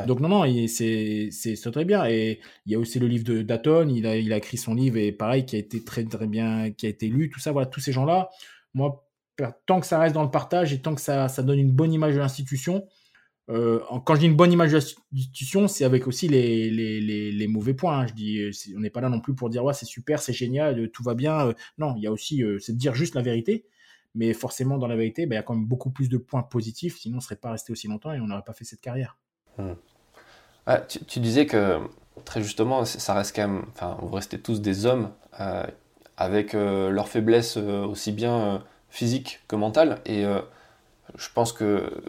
Donc 0.08 0.22
non, 0.22 0.30
non, 0.30 0.68
c'est 0.68 1.30
très 1.72 1.86
bien. 1.86 2.06
Et 2.06 2.40
il 2.66 2.72
y 2.72 2.76
a 2.76 2.80
aussi 2.80 3.00
le 3.00 3.08
livre 3.08 3.26
de 3.26 3.42
il 3.90 4.34
a, 4.34 4.38
écrit 4.38 4.58
son 4.58 4.74
livre, 4.74 4.98
et 4.98 5.12
pareil, 5.12 5.46
qui 5.46 5.56
a 5.56 5.60
été 5.60 5.84
très, 5.84 6.04
très 6.06 6.28
bien, 6.28 6.72
qui 6.72 6.86
a 6.86 6.90
été 6.90 7.08
lu, 7.08 7.30
tout 7.30 7.40
ça, 7.40 7.52
voilà, 7.52 7.68
tous 7.68 7.82
ces 7.82 7.92
gens-là, 7.92 8.30
moi, 8.74 9.06
tant 9.66 9.80
que 9.80 9.88
ça 9.88 10.00
reste 10.00 10.16
dans 10.16 10.24
le 10.24 10.32
partage 10.32 10.74
et 10.74 10.82
tant 10.82 10.96
que 10.96 11.02
ça, 11.02 11.28
donne 11.44 11.60
une 11.60 11.72
bonne 11.72 11.94
image 11.94 12.14
de 12.16 12.20
l'institution, 12.20 12.86
euh, 13.50 13.80
quand 14.06 14.16
je 14.16 14.22
dis 14.22 14.26
une 14.28 14.36
bonne 14.36 14.52
image 14.54 14.72
de 14.72 14.76
l'institution, 14.78 15.68
c'est 15.68 15.84
avec 15.84 16.08
aussi 16.08 16.30
les, 16.30 17.48
mauvais 17.50 17.74
points. 17.74 18.00
Hein. 18.00 18.08
Je 18.08 18.14
dis, 18.14 18.40
euh, 18.40 18.52
on 18.78 18.80
n'est 18.80 18.90
pas 18.90 19.02
là 19.02 19.10
non 19.10 19.20
plus 19.20 19.36
pour 19.36 19.50
dire 19.50 19.64
c'est 19.76 19.86
super, 19.86 20.22
c'est 20.22 20.34
génial, 20.34 20.80
euh, 20.80 20.88
tout 20.90 21.04
va 21.04 21.16
bien. 21.16 21.54
Non, 21.78 21.96
il 21.98 22.04
y 22.04 22.08
a 22.08 22.12
aussi, 22.12 22.44
c'est 22.60 22.74
de 22.74 22.78
dire 22.78 22.96
juste 22.96 23.16
la 23.16 23.22
vérité. 23.22 23.66
Mais 24.14 24.34
forcément, 24.34 24.78
dans 24.78 24.88
la 24.88 24.96
vérité, 24.96 25.26
ben, 25.26 25.36
il 25.36 25.38
y 25.38 25.40
a 25.40 25.44
quand 25.44 25.56
même 25.56 25.66
beaucoup 25.66 25.90
plus 25.90 26.10
de 26.10 26.18
points 26.18 26.44
positifs, 26.44 26.98
sinon 27.00 27.16
on 27.16 27.18
ne 27.18 27.22
serait 27.22 27.38
pas 27.38 27.52
resté 27.52 27.72
aussi 27.72 27.88
longtemps 27.88 28.12
et 28.12 28.20
on 28.20 28.28
n'aurait 28.28 28.44
pas 28.46 28.54
fait 28.54 28.66
cette 28.66 28.82
carrière. 28.82 29.18
Hmm. 29.58 29.74
Ah, 30.68 30.78
tu, 30.80 31.20
disais 31.20 31.46
que, 31.48 31.80
très 32.26 32.42
justement, 32.42 32.86
ça 32.86 33.14
reste 33.14 33.36
quand 33.36 33.48
même. 33.48 33.66
Enfin, 33.76 33.98
vous 34.02 34.16
restez 34.16 34.40
tous 34.40 34.62
des 34.62 34.86
hommes 34.86 35.10
euh, 35.40 35.66
avec 36.18 36.54
euh, 36.54 36.90
leurs 36.92 37.08
faiblesses 37.08 37.58
euh, 37.58 37.86
aussi 37.86 38.12
bien 38.12 38.64
physiques 38.90 39.40
que 39.48 39.56
mentales. 39.56 40.00
Et 40.06 40.24
je 41.16 41.30
pense 41.34 41.54
que 41.54 42.04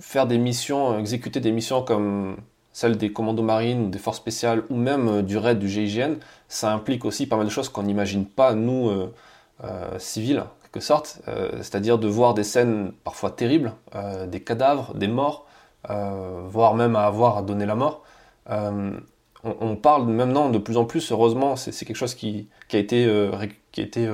faire 0.00 0.26
des 0.26 0.38
missions, 0.38 0.98
exécuter 0.98 1.40
des 1.40 1.52
missions 1.52 1.82
comme 1.82 2.36
celle 2.72 2.96
des 2.96 3.12
commandos 3.12 3.42
marines 3.42 3.90
des 3.90 3.98
forces 3.98 4.18
spéciales 4.18 4.62
ou 4.70 4.76
même 4.76 5.22
du 5.22 5.36
raid 5.38 5.58
du 5.58 5.68
GIGN, 5.68 6.14
ça 6.48 6.72
implique 6.72 7.04
aussi 7.04 7.26
pas 7.26 7.36
mal 7.36 7.46
de 7.46 7.50
choses 7.50 7.68
qu'on 7.68 7.84
n'imagine 7.84 8.26
pas, 8.26 8.54
nous, 8.54 8.90
civils, 9.98 10.40
en 10.40 10.48
quelque 10.64 10.80
sorte. 10.80 11.20
C'est-à-dire 11.58 11.98
de 11.98 12.08
voir 12.08 12.34
des 12.34 12.44
scènes 12.44 12.92
parfois 13.04 13.30
terribles, 13.30 13.72
des 14.26 14.40
cadavres, 14.40 14.94
des 14.94 15.08
morts 15.08 15.47
voire 15.86 16.74
même 16.74 16.96
à 16.96 17.06
avoir 17.06 17.38
à 17.38 17.42
donner 17.42 17.66
la 17.66 17.74
mort. 17.74 18.02
On, 19.44 19.76
parle 19.76 20.06
maintenant 20.06 20.50
de 20.50 20.58
plus 20.58 20.76
en 20.76 20.84
plus, 20.84 21.12
heureusement, 21.12 21.56
c'est 21.56 21.84
quelque 21.84 21.96
chose 21.96 22.14
qui, 22.14 22.48
a 22.72 22.76
été, 22.76 23.30
qui 23.72 23.80
a 23.80 23.84
été 23.84 24.08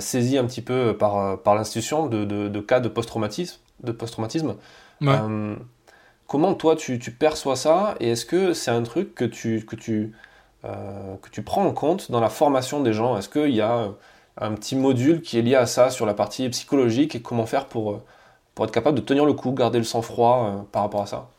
saisi 0.00 0.38
un 0.38 0.44
petit 0.44 0.62
peu 0.62 0.96
par, 0.98 1.40
par 1.42 1.54
l'institution 1.54 2.06
de, 2.06 2.60
cas 2.60 2.80
de 2.80 2.88
post-traumatisme. 2.88 3.60
De 3.82 3.92
post 3.92 4.14
-traumatisme. 4.14 4.56
comment 6.26 6.54
toi 6.54 6.76
tu, 6.76 6.98
tu, 6.98 7.10
perçois 7.12 7.56
ça 7.56 7.94
et 8.00 8.10
est-ce 8.10 8.26
que 8.26 8.52
c'est 8.52 8.70
un 8.70 8.82
truc 8.82 9.14
que 9.14 9.24
tu, 9.24 9.64
que 9.64 9.76
tu 9.76 10.12
euh, 10.64 11.16
que 11.22 11.30
tu 11.30 11.42
prends 11.42 11.64
en 11.64 11.72
compte 11.72 12.10
dans 12.10 12.20
la 12.20 12.28
formation 12.28 12.80
des 12.82 12.92
gens? 12.92 13.16
Est-ce 13.16 13.28
qu'il 13.28 13.54
y 13.54 13.62
a 13.62 13.88
un 14.36 14.52
petit 14.54 14.76
module 14.76 15.22
qui 15.22 15.38
est 15.38 15.42
lié 15.42 15.54
à 15.54 15.66
ça 15.66 15.90
sur 15.90 16.04
la 16.06 16.14
partie 16.14 16.48
psychologique 16.50 17.14
et 17.14 17.22
comment 17.22 17.46
faire 17.46 17.66
pour, 17.66 17.92
euh, 17.92 18.02
pour 18.60 18.66
être 18.66 18.74
capable 18.74 18.98
de 18.98 19.02
tenir 19.02 19.24
le 19.24 19.32
coup, 19.32 19.52
garder 19.52 19.78
le 19.78 19.84
sang-froid 19.84 20.44
euh, 20.44 20.62
par 20.70 20.82
rapport 20.82 21.00
à 21.00 21.06
ça. 21.06 21.30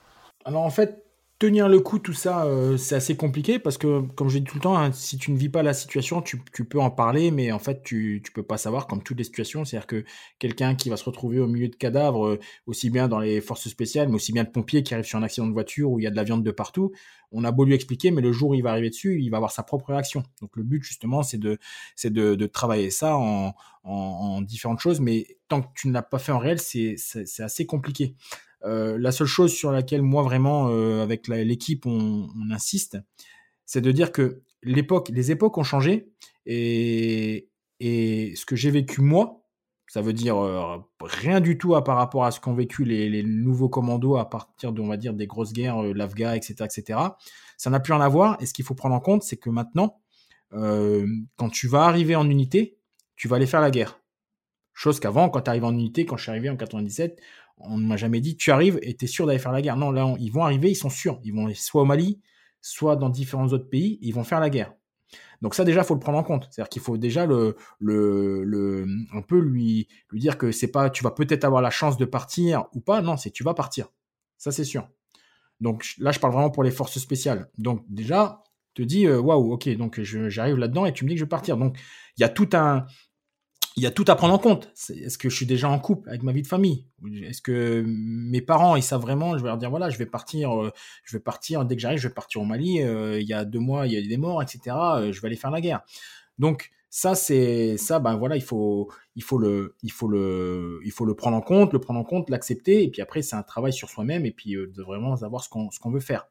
Alors 0.44 0.64
en 0.64 0.72
fait, 0.72 1.06
tenir 1.42 1.68
le 1.68 1.80
coup, 1.80 1.98
tout 1.98 2.14
ça, 2.14 2.46
euh, 2.46 2.78
c'est 2.78 2.94
assez 2.94 3.18
compliqué 3.18 3.58
parce 3.58 3.80
que, 3.80 4.02
comme 4.02 4.30
je 4.30 4.38
dis 4.38 4.44
tout 4.44 4.58
le 4.58 4.62
temps, 4.62 4.78
hein, 4.78 4.92
si 4.94 5.18
tu 5.18 5.32
ne 5.32 5.38
vis 5.38 5.50
pas 5.50 5.64
la 5.64 5.74
situation, 5.74 6.22
tu, 6.22 6.38
peux 6.38 6.80
en 6.80 6.92
parler, 6.92 7.32
mais 7.32 7.52
en 7.52 7.58
fait, 7.58 7.82
tu 7.82 8.22
ne 8.24 8.32
peux 8.32 8.44
pas 8.44 8.58
savoir, 8.58 8.86
comme 8.86 9.02
toutes 9.02 9.18
les 9.18 9.24
situations. 9.24 9.66
C'est-à-dire 9.66 9.88
que 9.88 10.06
quelqu'un 10.38 10.76
qui 10.76 10.90
va 10.90 10.98
se 10.98 11.04
retrouver 11.04 11.40
au 11.40 11.48
milieu 11.48 11.68
de 11.68 11.76
cadavres, 11.76 12.28
euh, 12.28 12.40
aussi 12.68 12.92
bien 12.92 13.08
dans 13.08 13.18
les 13.18 13.42
forces 13.42 13.68
spéciales, 13.68 14.08
mais 14.10 14.16
aussi 14.16 14.34
bien 14.34 14.44
le 14.44 14.52
pompier 14.52 14.84
qui 14.84 14.94
arrive 14.94 15.06
sur 15.06 15.18
un 15.18 15.24
accident 15.24 15.48
de 15.48 15.54
voiture 15.54 15.90
où 15.90 16.00
il 16.00 16.04
y 16.04 16.08
a 16.08 16.12
de 16.12 16.16
la 16.16 16.24
viande 16.24 16.44
de 16.44 16.52
partout, 16.52 16.92
on 17.32 17.44
a 17.44 17.52
beau 17.52 17.66
lui 17.66 17.74
expliquer, 17.74 18.12
mais 18.12 18.22
le 18.22 18.32
jour 18.32 18.52
où 18.52 18.54
il 18.54 18.62
va 18.62 18.70
arriver 18.70 18.92
dessus, 18.92 19.20
il 19.20 19.30
va 19.30 19.38
avoir 19.38 19.52
sa 19.52 19.64
propre 19.64 19.88
réaction. 19.88 20.22
Donc 20.42 20.56
le 20.56 20.62
but, 20.62 20.84
justement, 20.84 21.24
c'est 21.24 21.40
de, 21.40 21.58
de, 22.04 22.36
de, 22.36 22.46
travailler 22.46 22.92
ça 22.92 23.18
en 23.18 24.42
différentes 24.44 24.80
choses, 24.80 25.00
mais 25.00 25.26
tant 25.48 25.64
que 25.64 25.70
tu 25.74 25.88
ne 25.88 25.94
l'as 25.94 26.04
pas 26.04 26.20
fait 26.20 26.34
en 26.34 26.38
réel, 26.38 26.60
c'est 26.60 26.98
assez 27.40 27.66
compliqué. 27.66 28.16
Euh, 28.64 28.98
la 29.00 29.12
seule 29.12 29.28
chose 29.28 29.54
sur 29.54 29.72
laquelle 29.72 30.02
moi 30.02 30.22
vraiment 30.24 30.70
euh, 30.70 31.02
avec 31.02 31.28
l'équipe 31.28 31.86
on, 31.86 32.30
insiste, 32.52 32.98
c'est 33.66 33.82
de 33.82 33.92
dire 33.92 34.12
que 34.12 34.42
l'époque, 34.62 35.10
les 35.10 35.32
époques 35.32 35.58
ont 35.58 35.64
changé 35.64 36.12
et, 36.46 37.48
ce 37.80 38.46
que 38.46 38.56
j'ai 38.56 38.70
vécu 38.70 39.02
moi, 39.02 39.44
ça 39.88 40.02
veut 40.02 40.14
dire 40.14 40.38
euh, 40.38 40.78
rien 41.02 41.42
du 41.42 41.58
tout 41.58 41.76
à 41.76 41.84
par 41.84 41.98
rapport 41.98 42.26
à 42.26 42.32
ce 42.32 42.40
qu'ont 42.40 42.54
vécu 42.54 42.84
les, 42.84 43.24
nouveaux 43.24 43.70
commandos 43.70 44.18
à 44.18 44.30
partir 44.30 44.72
de, 44.72 44.82
on 44.82 44.88
va 44.88 44.98
dire, 44.98 45.14
des 45.14 45.26
grosses 45.26 45.54
guerres, 45.54 45.82
l'Afgha, 45.82 46.36
etc., 46.36 46.54
etc. 46.60 47.00
Ça 47.58 47.70
n'a 47.72 47.80
plus 47.80 47.94
rien 47.94 48.02
à 48.02 48.08
voir. 48.08 48.38
Et 48.40 48.46
ce 48.46 48.54
qu'il 48.54 48.64
faut 48.64 48.76
prendre 48.76 48.96
en 48.96 49.00
compte, 49.00 49.24
c'est 49.24 49.38
que 49.38 49.50
maintenant, 49.50 50.00
quand 50.52 51.50
tu 51.52 51.68
vas 51.68 51.86
arriver 51.86 52.16
en 52.16 52.30
unité, 52.30 52.78
tu 53.16 53.28
vas 53.28 53.38
aller 53.38 53.48
faire 53.48 53.62
la 53.62 53.72
guerre. 53.72 54.00
Chose 54.74 55.00
qu'avant, 55.00 55.30
quand 55.30 55.42
tu 55.42 55.50
arrives 55.50 55.66
en 55.66 55.74
unité, 55.74 56.06
quand 56.06 56.18
je 56.18 56.24
suis 56.24 56.32
arrivé 56.32 56.50
en 56.50 56.56
97, 56.56 57.20
on 57.66 57.78
ne 57.78 57.86
m'a 57.86 57.98
jamais 57.98 58.22
dit 58.22 58.36
tu 58.36 58.52
arrives 58.52 58.80
et 58.82 58.96
tu 58.96 59.06
es 59.06 59.08
sûr 59.08 59.26
d'aller 59.26 59.40
faire 59.40 59.52
la 59.52 59.62
guerre. 59.62 59.78
Non, 59.78 59.92
là, 59.92 60.16
ils 60.20 60.32
vont 60.32 60.44
arriver, 60.44 60.72
ils 60.72 60.76
sont 60.76 60.90
sûrs. 60.90 61.20
Ils 61.24 61.34
vont 61.34 61.52
soit 61.54 61.82
au 61.82 61.86
Mali, 61.86 62.20
soit 62.62 62.96
dans 62.96 63.10
différents 63.10 63.48
autres 63.48 63.70
pays, 63.70 64.00
ils 64.02 64.14
vont 64.14 64.24
faire 64.24 64.40
la 64.40 64.50
guerre. 64.50 64.74
Donc 65.42 65.56
ça 65.56 65.66
déjà, 65.66 65.84
faut 65.84 65.96
le 65.96 66.00
prendre 66.00 66.20
en 66.20 66.24
compte. 66.24 66.48
C'est-à-dire 66.52 66.70
qu'il 66.70 66.82
faut 66.82 66.98
déjà 66.98 67.26
le, 67.26 67.56
le, 67.80 68.86
on 69.14 69.22
peut 69.24 69.40
lui, 69.40 69.88
lui 70.12 70.20
dire 70.20 70.38
que 70.38 70.52
c'est 70.52 70.72
pas, 70.72 70.90
tu 70.90 71.04
vas 71.04 71.12
peut-être 71.12 71.44
avoir 71.44 71.62
la 71.62 71.72
chance 71.72 71.98
de 71.98 72.06
partir 72.06 72.66
ou 72.74 72.80
pas. 72.80 73.02
Non, 73.02 73.18
c'est 73.18 73.32
tu 73.32 73.44
vas 73.44 73.54
partir. 73.54 73.88
Ça 74.38 74.52
c'est 74.52 74.64
sûr. 74.64 74.88
Donc 75.60 75.86
là, 76.00 76.12
je 76.12 76.20
parle 76.20 76.34
vraiment 76.34 76.50
pour 76.50 76.64
les 76.64 76.72
forces 76.72 76.98
spéciales. 77.00 77.50
Donc 77.58 77.84
déjà, 77.88 78.44
te 78.74 78.82
dis 78.82 79.06
euh, 79.06 79.20
waouh, 79.20 79.54
ok, 79.54 79.70
donc 79.78 80.02
j'arrive 80.02 80.58
là-dedans 80.58 80.86
et 80.86 80.94
tu 80.94 81.04
me 81.04 81.10
dis 81.10 81.16
que 81.16 81.20
je 81.20 81.26
vais 81.26 81.30
partir. 81.30 81.58
Donc 81.58 81.78
il 82.18 82.22
y 82.22 82.24
a 82.24 82.30
tout 82.30 82.50
un, 82.54 82.86
il 83.78 83.84
y 83.84 83.86
a 83.86 83.92
tout 83.92 84.06
à 84.08 84.16
prendre 84.16 84.34
en 84.34 84.38
compte. 84.38 84.72
Est-ce 84.90 85.18
que 85.18 85.30
je 85.30 85.36
suis 85.36 85.46
déjà 85.46 85.70
en 85.70 85.80
couple 85.80 86.10
avec 86.10 86.24
ma 86.24 86.32
vie 86.32 86.42
de 86.42 86.48
famille? 86.48 86.88
Est-ce 87.24 87.42
que 87.42 87.84
mes 87.86 88.42
parents, 88.42 88.76
ils 88.76 88.84
savent 88.84 89.02
vraiment 89.02 89.38
Je 89.38 89.44
vais 89.44 89.48
leur 89.48 89.58
dire 89.58 89.70
voilà, 89.70 89.90
je 89.90 89.98
vais 89.98 90.06
partir, 90.06 90.62
euh, 90.62 90.72
je 91.06 91.16
vais 91.16 91.22
partir 91.22 91.66
dès 91.66 91.76
que 91.76 91.82
j'arrive, 91.82 92.00
je 92.00 92.08
vais 92.08 92.14
partir 92.14 92.42
au 92.42 92.46
Mali. 92.46 92.82
Euh, 92.82 93.20
il 93.20 93.28
y 93.28 93.34
a 93.34 93.46
deux 93.46 93.60
mois, 93.60 93.88
il 93.88 93.94
y 93.94 93.98
a 93.98 94.02
des 94.02 94.18
morts, 94.18 94.42
etc. 94.42 94.76
Euh, 94.96 95.12
je 95.12 95.22
vais 95.22 95.28
aller 95.28 95.38
faire 95.38 95.52
la 95.52 95.62
guerre. 95.62 95.82
Donc 96.38 96.70
ça, 96.90 97.16
c'est 97.16 97.78
ça. 97.78 98.00
Ben 98.00 98.18
voilà, 98.18 98.36
il 98.36 98.44
faut, 98.44 98.92
il 99.16 99.24
faut 99.24 99.38
le, 99.38 99.76
il 99.84 99.92
faut 99.92 100.10
le, 100.10 100.82
il 100.84 100.92
faut 100.92 101.06
le 101.06 101.16
prendre 101.16 101.38
en 101.38 101.42
compte, 101.42 101.72
le 101.72 101.80
prendre 101.80 102.00
en 102.00 102.04
compte, 102.04 102.30
l'accepter. 102.30 102.84
Et 102.84 102.92
puis 102.92 103.02
après, 103.02 103.22
c'est 103.22 103.38
un 103.38 103.44
travail 103.44 103.72
sur 103.72 103.90
soi-même 103.90 104.26
et 104.26 104.32
puis 104.32 104.56
de 104.56 104.84
vraiment 104.84 105.16
savoir 105.16 105.44
ce 105.44 105.50
qu'on, 105.50 105.72
ce 105.72 105.80
qu'on 105.80 105.92
veut 105.92 106.02
faire. 106.02 106.28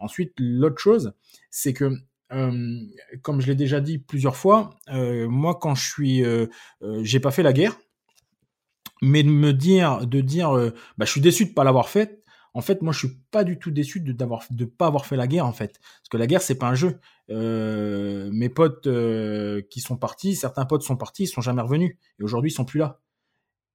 Ensuite, 0.00 0.32
l'autre 0.38 0.78
chose, 0.78 1.12
c'est 1.50 1.72
que 1.72 1.92
euh, 2.32 2.78
comme 3.22 3.40
je 3.40 3.46
l'ai 3.48 3.54
déjà 3.54 3.80
dit 3.80 3.98
plusieurs 3.98 4.36
fois, 4.36 4.70
euh, 4.92 5.28
moi 5.28 5.58
quand 5.60 5.74
je 5.74 5.88
suis, 5.88 6.24
euh, 6.24 6.46
j'ai 7.02 7.20
pas 7.20 7.30
fait 7.30 7.42
la 7.42 7.52
guerre, 7.52 7.76
mais 9.02 9.22
de 9.22 9.28
me 9.28 9.52
dire, 9.52 10.06
de 10.06 10.20
dire, 10.20 10.52
bah, 10.98 11.06
je 11.06 11.10
suis 11.10 11.20
déçu 11.20 11.46
de 11.46 11.52
pas 11.52 11.64
l'avoir 11.64 11.88
faite. 11.88 12.22
En 12.52 12.62
fait, 12.62 12.82
moi, 12.82 12.92
je 12.92 12.98
suis 12.98 13.16
pas 13.30 13.44
du 13.44 13.58
tout 13.60 13.70
déçu 13.70 14.00
de 14.00 14.12
d'avoir 14.12 14.42
de 14.50 14.64
pas 14.64 14.86
avoir 14.86 15.06
fait 15.06 15.16
la 15.16 15.28
guerre 15.28 15.46
en 15.46 15.52
fait, 15.52 15.78
parce 15.80 16.08
que 16.10 16.16
la 16.16 16.26
guerre 16.26 16.42
c'est 16.42 16.56
pas 16.56 16.68
un 16.68 16.74
jeu. 16.74 16.98
mes 17.28 18.48
potes 18.48 18.88
qui 19.70 19.80
sont 19.80 19.96
partis, 19.96 20.34
certains 20.34 20.66
potes 20.66 20.82
sont 20.82 20.96
partis, 20.96 21.24
ils 21.24 21.28
sont 21.28 21.40
jamais 21.40 21.62
revenus, 21.62 21.96
et 22.18 22.22
aujourd'hui 22.22 22.50
ils 22.50 22.54
sont 22.54 22.64
plus 22.64 22.78
là, 22.78 23.00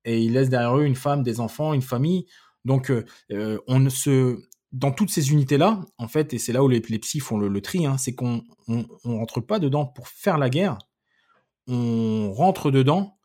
et 0.03 0.21
ils 0.21 0.33
laissent 0.33 0.49
derrière 0.49 0.77
eux 0.77 0.85
une 0.85 0.95
femme, 0.95 1.23
des 1.23 1.39
enfants, 1.39 1.73
une 1.73 1.81
famille. 1.81 2.27
Donc, 2.65 2.91
on 3.31 3.79
ne 3.79 3.89
se, 3.89 4.39
dans 4.75 4.91
toutes 4.91 5.09
ces 5.09 5.31
unités-là, 5.31 5.79
en 5.97 6.07
fait, 6.09 6.33
et 6.33 6.37
c'est 6.37 6.51
là 6.51 6.61
où 6.61 6.67
les, 6.67 6.81
psys 6.81 7.21
font 7.21 7.37
le, 7.37 7.61
tri, 7.61 7.85
hein, 7.85 7.97
c'est 7.97 8.13
qu'on 8.13 8.43
on, 8.67 8.85
rentre 9.05 9.39
pas 9.39 9.57
dedans 9.57 9.85
pour 9.85 10.09
faire 10.09 10.37
la 10.37 10.49
guerre, 10.49 10.77
on 11.67 12.33
rentre 12.33 12.71
dedans 12.71 13.17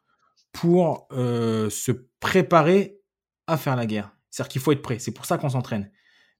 pour 0.52 1.08
euh, 1.10 1.68
se 1.68 1.90
préparer 2.20 3.00
à 3.48 3.56
faire 3.56 3.74
la 3.74 3.86
guerre. 3.86 4.12
C'est-à-dire 4.30 4.48
qu'il 4.48 4.60
faut 4.60 4.70
être 4.70 4.82
prêt. 4.82 5.00
C'est 5.00 5.10
pour 5.10 5.26
ça 5.26 5.38
qu'on 5.38 5.48
s'entraîne. 5.48 5.90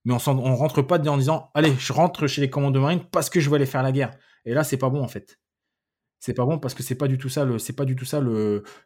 Mais 0.05 0.15
on, 0.15 0.29
on 0.29 0.55
rentre 0.55 0.81
pas 0.81 0.99
dedans 0.99 1.15
en 1.15 1.19
disant, 1.19 1.51
allez, 1.55 1.75
je 1.77 1.93
rentre 1.93 2.29
chez 2.29 2.41
les 2.41 2.49
commandos 2.49 2.81
marines 2.81 3.05
parce 3.11 3.29
que 3.31 3.41
je 3.41 3.51
vais 3.51 3.57
aller 3.57 3.67
faire 3.67 3.83
la 3.83 3.91
guerre. 3.91 4.13
Et 4.45 4.55
là, 4.55 4.63
c'est 4.63 4.77
pas 4.77 4.91
bon 4.91 5.03
en 5.03 5.09
fait. 5.09 5.41
C'est 6.21 6.35
pas 6.35 6.45
bon 6.45 6.59
parce 6.59 6.75
que 6.75 6.85
c'est 6.85 6.95
pas 6.95 7.09
du 7.09 7.17
tout 7.17 7.31
ça 7.31 7.47
c'est 7.59 7.73
pas 7.73 7.87
du 7.87 7.97
tout 7.97 8.05
ça 8.05 8.21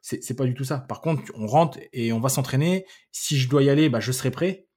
c'est 0.00 0.36
pas 0.36 0.44
du 0.44 0.54
tout 0.54 0.64
ça. 0.64 0.78
Par 0.78 1.02
contre, 1.02 1.22
on 1.34 1.46
rentre 1.46 1.78
et 1.92 2.12
on 2.14 2.20
va 2.20 2.30
s'entraîner. 2.30 2.86
Si 3.12 3.38
je 3.38 3.48
dois 3.48 3.62
y 3.62 3.68
aller, 3.68 3.90
bah, 3.90 4.00
je 4.00 4.10
serai 4.10 4.30
prêt. 4.30 4.68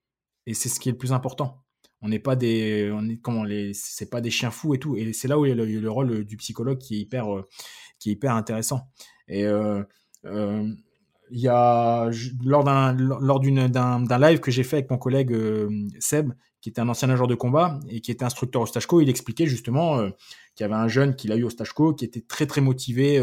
Et 0.48 0.54
c'est 0.54 0.70
ce 0.70 0.80
qui 0.80 0.90
est 0.90 0.94
le 0.94 0.98
plus 0.98 1.12
important. 1.12 1.62
On 2.02 2.10
n'est 2.10 2.20
pas 2.20 2.36
des, 2.36 2.90
on 2.94 3.08
est, 3.10 3.18
comment 3.18 3.44
les, 3.44 3.74
c'est 3.74 4.10
pas 4.10 4.22
des 4.22 4.32
chiens 4.32 4.50
fous 4.50 4.74
et 4.74 4.80
tout. 4.80 4.96
Et 4.96 5.12
c'est 5.14 5.28
là 5.28 5.38
où 5.38 5.46
il 5.46 5.50
y 5.50 5.52
a 5.52 5.56
le, 5.56 5.90
rôle 5.92 6.24
du 6.24 6.38
psychologue 6.38 6.78
qui 6.78 6.96
est 6.96 7.00
hyper, 7.00 7.36
euh, 7.36 7.48
qui 8.00 8.10
est 8.10 8.14
hyper 8.14 8.34
intéressant. 8.34 8.88
Et 9.28 9.46
euh, 9.46 9.84
euh, 10.26 10.68
il 11.30 11.40
y 11.42 11.50
a 11.50 12.10
lors 12.46 12.64
d'un 12.64 12.94
lors 12.94 13.42
d'une 13.42 13.68
d'un, 13.68 14.20
live 14.20 14.40
que 14.40 14.50
j'ai 14.50 14.64
fait 14.64 14.78
avec 14.78 14.90
mon 14.90 14.98
collègue 14.98 15.36
Seb, 16.00 16.32
qui 16.62 16.70
était 16.70 16.80
un 16.80 16.88
ancien 16.88 17.10
nageur 17.10 17.28
de 17.28 17.36
combat 17.36 17.82
et 17.90 18.00
qui 18.00 18.12
était 18.12 18.24
instructeur 18.24 18.62
au 18.62 18.66
Stachko, 18.66 19.02
il 19.02 19.10
expliquait 19.10 19.46
justement 19.46 20.10
qu'il 20.56 20.62
y 20.62 20.64
avait 20.64 20.76
un 20.76 20.88
jeune 20.88 21.18
qu'il 21.18 21.34
a 21.34 21.36
eu 21.36 21.44
au 21.44 21.50
Stachko 21.50 21.94
qui 21.94 22.06
était 22.06 22.22
très 22.22 22.46
très 22.46 22.62
motivé 22.62 23.22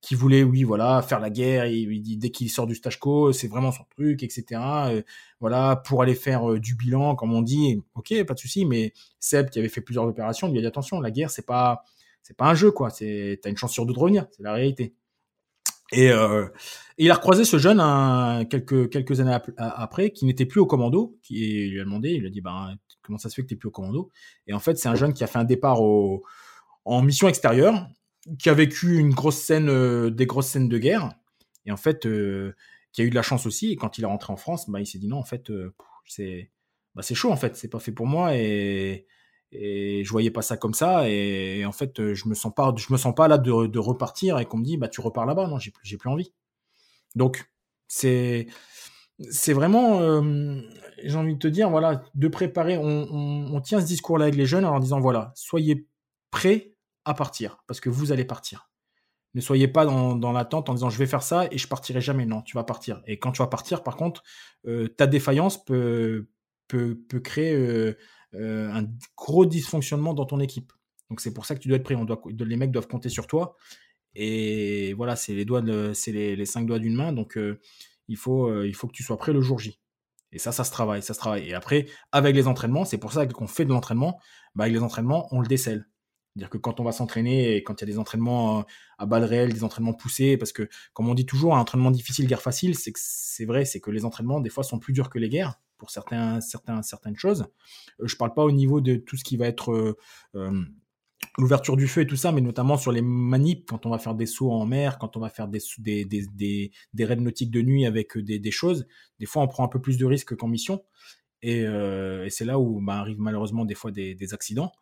qui 0.00 0.14
voulait, 0.14 0.44
oui, 0.44 0.62
voilà, 0.62 1.02
faire 1.02 1.20
la 1.20 1.30
guerre. 1.30 1.66
Il 1.66 2.00
dit 2.02 2.16
dès 2.16 2.30
qu'il 2.30 2.50
sort 2.50 2.66
du 2.66 2.74
Stachko, 2.74 3.32
c'est 3.32 3.48
vraiment 3.48 3.72
son 3.72 3.84
truc, 3.90 4.22
etc. 4.22 4.44
Euh, 4.86 5.02
voilà, 5.40 5.76
pour 5.76 6.02
aller 6.02 6.14
faire 6.14 6.52
euh, 6.52 6.60
du 6.60 6.76
bilan, 6.76 7.16
comme 7.16 7.32
on 7.32 7.42
dit. 7.42 7.82
Ok, 7.94 8.14
pas 8.24 8.34
de 8.34 8.38
souci. 8.38 8.64
Mais 8.64 8.92
Seb, 9.18 9.50
qui 9.50 9.58
avait 9.58 9.68
fait 9.68 9.80
plusieurs 9.80 10.04
opérations, 10.04 10.48
lui 10.48 10.58
a 10.58 10.60
dit 10.60 10.66
attention, 10.66 11.00
la 11.00 11.10
guerre, 11.10 11.30
c'est 11.30 11.46
pas, 11.46 11.82
c'est 12.22 12.36
pas 12.36 12.46
un 12.46 12.54
jeu, 12.54 12.70
quoi. 12.70 12.90
C'est, 12.90 13.40
t'as 13.42 13.50
une 13.50 13.56
chance 13.56 13.72
sur 13.72 13.86
deux 13.86 13.94
de 13.94 13.98
revenir. 13.98 14.26
C'est 14.30 14.42
la 14.42 14.52
réalité. 14.52 14.94
Et, 15.90 16.10
euh, 16.10 16.46
il 16.98 17.10
a 17.10 17.14
recroisé 17.14 17.44
ce 17.44 17.58
jeune 17.58 17.78
quelques 18.48 19.20
années 19.20 19.36
après, 19.56 20.10
qui 20.10 20.26
n'était 20.26 20.46
plus 20.46 20.60
au 20.60 20.66
commando, 20.66 21.16
qui 21.22 21.68
lui 21.68 21.80
a 21.80 21.84
demandé, 21.84 22.10
il 22.10 22.20
lui 22.20 22.26
a 22.26 22.30
dit 22.30 22.40
ben 22.40 22.76
comment 23.02 23.18
ça 23.18 23.30
se 23.30 23.36
fait 23.36 23.42
que 23.42 23.46
t'es 23.46 23.56
plus 23.56 23.68
au 23.68 23.70
commando? 23.70 24.10
Et 24.46 24.52
en 24.52 24.58
fait, 24.58 24.76
c'est 24.76 24.88
un 24.88 24.96
jeune 24.96 25.14
qui 25.14 25.24
a 25.24 25.26
fait 25.26 25.38
un 25.38 25.44
départ 25.44 25.80
en 25.80 27.02
mission 27.02 27.28
extérieure 27.28 27.88
qui 28.38 28.48
a 28.48 28.54
vécu 28.54 28.98
une 28.98 29.14
grosse 29.14 29.38
scène, 29.38 29.68
euh, 29.68 30.10
des 30.10 30.26
grosses 30.26 30.48
scènes 30.48 30.68
de 30.68 30.78
guerre, 30.78 31.12
et 31.66 31.72
en 31.72 31.76
fait, 31.76 32.06
euh, 32.06 32.54
qui 32.92 33.02
a 33.02 33.04
eu 33.04 33.10
de 33.10 33.14
la 33.14 33.22
chance 33.22 33.46
aussi. 33.46 33.72
Et 33.72 33.76
quand 33.76 33.98
il 33.98 34.04
est 34.04 34.06
rentré 34.06 34.32
en 34.32 34.36
France, 34.36 34.68
bah, 34.68 34.80
il 34.80 34.86
s'est 34.86 34.98
dit 34.98 35.08
non, 35.08 35.18
en 35.18 35.24
fait, 35.24 35.50
euh, 35.50 35.74
c'est 36.06 36.50
bah, 36.94 37.02
c'est 37.02 37.14
chaud, 37.14 37.30
en 37.30 37.36
fait, 37.36 37.56
c'est 37.56 37.68
pas 37.68 37.78
fait 37.78 37.92
pour 37.92 38.06
moi, 38.06 38.36
et, 38.36 39.06
et 39.52 40.02
je 40.04 40.10
voyais 40.10 40.30
pas 40.30 40.42
ça 40.42 40.56
comme 40.56 40.74
ça, 40.74 41.08
et, 41.08 41.64
en 41.64 41.72
fait, 41.72 42.14
je 42.14 42.28
me 42.28 42.34
sens 42.34 42.52
pas, 42.54 42.74
je 42.76 42.92
me 42.92 42.98
sens 42.98 43.14
pas 43.14 43.28
là 43.28 43.38
de, 43.38 43.78
repartir 43.78 44.38
et 44.38 44.46
qu'on 44.46 44.58
me 44.58 44.64
dit 44.64 44.76
bah 44.76 44.88
tu 44.88 45.00
repars 45.00 45.26
là-bas, 45.26 45.46
non, 45.48 45.58
j'ai 45.58 45.70
plus, 45.70 45.96
plus 45.96 46.10
envie. 46.10 46.32
Donc 47.14 47.50
c'est 47.88 48.46
c'est 49.30 49.52
vraiment, 49.52 50.22
j'ai 51.02 51.16
envie 51.16 51.34
de 51.34 51.38
te 51.38 51.48
dire, 51.48 51.70
voilà, 51.70 52.02
de 52.14 52.28
préparer. 52.28 52.78
On, 52.78 52.84
on, 53.54 53.60
tient 53.60 53.80
ce 53.80 53.86
discours-là 53.86 54.26
avec 54.26 54.36
les 54.36 54.46
jeunes 54.46 54.64
en 54.64 54.78
disant 54.78 55.00
voilà, 55.00 55.32
soyez 55.34 55.88
prêts 56.30 56.77
partir, 57.14 57.58
parce 57.66 57.80
que 57.80 57.88
vous 57.88 58.12
allez 58.12 58.24
partir. 58.24 58.70
Ne 59.34 59.40
soyez 59.40 59.68
pas 59.68 59.84
dans, 59.84 60.32
l'attente 60.32 60.68
en 60.68 60.74
disant 60.74 60.90
je 60.90 60.98
vais 60.98 61.06
faire 61.06 61.22
ça 61.22 61.46
et 61.50 61.58
je 61.58 61.68
partirai 61.68 62.00
jamais. 62.00 62.26
Non, 62.26 62.42
tu 62.42 62.56
vas 62.56 62.64
partir. 62.64 63.02
Et 63.06 63.18
quand 63.18 63.32
tu 63.32 63.38
vas 63.38 63.46
partir, 63.46 63.82
par 63.82 63.96
contre, 63.96 64.22
euh, 64.66 64.88
ta 64.88 65.06
défaillance 65.06 65.64
peut, 65.64 66.28
peut, 66.66 66.96
créer 67.22 67.54
euh, 67.54 67.96
euh, 68.34 68.70
un 68.72 68.86
gros 69.16 69.44
dysfonctionnement 69.44 70.14
dans 70.14 70.24
ton 70.24 70.40
équipe. 70.40 70.72
Donc 71.10 71.20
c'est 71.20 71.32
pour 71.34 71.46
ça 71.46 71.54
que 71.54 71.60
tu 71.60 71.68
dois 71.68 71.76
être 71.76 71.84
prêt. 71.84 71.94
On 71.94 72.04
doit, 72.04 72.20
les 72.26 72.56
mecs 72.56 72.70
doivent 72.70 72.88
compter 72.88 73.10
sur 73.10 73.26
toi. 73.26 73.56
Et 74.14 74.94
voilà, 74.94 75.14
c'est 75.14 75.34
les 75.34 75.44
doigts, 75.44 75.62
c'est 75.94 76.12
les, 76.12 76.46
cinq 76.46 76.66
doigts 76.66 76.78
d'une 76.78 76.96
main. 76.96 77.12
Donc 77.12 77.38
il 78.08 78.16
faut, 78.16 78.62
il 78.64 78.74
faut 78.74 78.88
que 78.88 78.92
tu 78.92 79.02
sois 79.02 79.18
prêt 79.18 79.32
le 79.32 79.42
jour 79.42 79.58
J. 79.58 79.78
Et 80.32 80.38
ça, 80.38 80.52
ça 80.52 80.64
se 80.64 80.70
travaille, 80.70 81.02
ça 81.02 81.14
se 81.14 81.18
travaille. 81.18 81.48
Et 81.48 81.54
après, 81.54 81.86
avec 82.12 82.34
les 82.34 82.46
entraînements, 82.46 82.84
c'est 82.84 82.98
pour 82.98 83.12
ça 83.12 83.26
qu'on 83.26 83.46
fait 83.46 83.64
de 83.64 83.70
l'entraînement, 83.70 84.20
bah, 84.54 84.64
avec 84.64 84.74
les 84.74 84.82
entraînements, 84.82 85.28
on 85.30 85.40
le 85.40 85.46
décèle. 85.46 85.86
C'est-à-dire 86.38 86.50
que 86.50 86.58
quand 86.58 86.78
on 86.78 86.84
va 86.84 86.92
s'entraîner 86.92 87.56
et 87.56 87.64
quand 87.64 87.80
il 87.80 87.84
y 87.84 87.90
a 87.90 87.92
des 87.92 87.98
entraînements 87.98 88.60
euh, 88.60 88.62
à 88.98 89.06
balles 89.06 89.24
réelles, 89.24 89.52
des 89.52 89.64
entraînements 89.64 89.92
poussés, 89.92 90.36
parce 90.36 90.52
que 90.52 90.68
comme 90.92 91.08
on 91.08 91.14
dit 91.14 91.26
toujours, 91.26 91.56
un 91.56 91.60
entraînement 91.60 91.90
difficile, 91.90 92.28
guerre 92.28 92.42
facile, 92.42 92.76
c'est 92.76 93.44
vrai, 93.44 93.64
c'est 93.64 93.80
que 93.80 93.90
les 93.90 94.04
entraînements 94.04 94.40
des 94.40 94.48
fois 94.48 94.62
sont 94.62 94.78
plus 94.78 94.92
durs 94.92 95.10
que 95.10 95.18
les 95.18 95.28
guerres 95.28 95.60
pour 95.78 95.90
certains, 95.90 96.40
certaines 96.40 97.16
choses. 97.16 97.46
Euh, 98.00 98.06
je 98.06 98.14
parle 98.14 98.34
pas 98.34 98.44
au 98.44 98.52
niveau 98.52 98.80
de 98.80 98.94
tout 98.94 99.16
ce 99.16 99.24
qui 99.24 99.36
va 99.36 99.48
être 99.48 99.96
euh, 100.36 100.64
l'ouverture 101.38 101.76
du 101.76 101.88
feu 101.88 102.02
et 102.02 102.06
tout 102.06 102.14
ça, 102.14 102.30
mais 102.30 102.40
notamment 102.40 102.76
sur 102.76 102.92
les 102.92 103.02
manips, 103.02 103.68
quand 103.68 103.84
on 103.84 103.90
va 103.90 103.98
faire 103.98 104.14
des 104.14 104.26
sauts 104.26 104.52
en 104.52 104.64
mer, 104.64 104.98
quand 104.98 105.16
on 105.16 105.20
va 105.20 105.30
faire 105.30 105.48
des, 105.48 105.60
des, 105.80 106.04
des, 106.04 107.04
raids 107.04 107.16
nautiques 107.16 107.50
de 107.50 107.62
nuit 107.62 107.84
avec 107.84 108.16
des, 108.16 108.50
choses, 108.52 108.86
des 109.18 109.26
fois 109.26 109.42
on 109.42 109.48
prend 109.48 109.64
un 109.64 109.68
peu 109.68 109.80
plus 109.80 109.98
de 109.98 110.06
risques 110.06 110.36
qu'en 110.36 110.46
mission. 110.46 110.84
Et, 111.42 111.62
et 111.62 112.30
c'est 112.30 112.44
là 112.44 112.60
où 112.60 112.80
bah, 112.80 112.98
arrivent 112.98 113.20
malheureusement 113.20 113.64
des 113.64 113.74
fois 113.74 113.90
des, 113.90 114.34
accidents. 114.34 114.72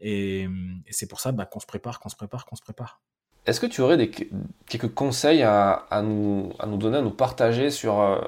Et, 0.00 0.48
c'est 0.90 1.08
pour 1.08 1.20
ça 1.20 1.32
bah, 1.32 1.44
qu'on 1.44 1.60
se 1.60 1.66
prépare, 1.66 2.00
qu'on 2.00 2.08
se 2.08 2.16
prépare, 2.16 2.46
qu'on 2.46 2.56
se 2.56 2.62
prépare. 2.62 3.00
Est-ce 3.46 3.60
que 3.60 3.66
tu 3.66 3.80
aurais 3.80 4.10
quelques 4.68 4.94
conseils 4.94 5.42
à, 5.42 6.02
nous, 6.04 6.52
à 6.58 6.66
nous 6.66 6.76
donner, 6.76 6.98
à 6.98 7.02
nous 7.02 7.10
partager 7.10 7.70
sur, 7.70 8.00
euh, 8.00 8.18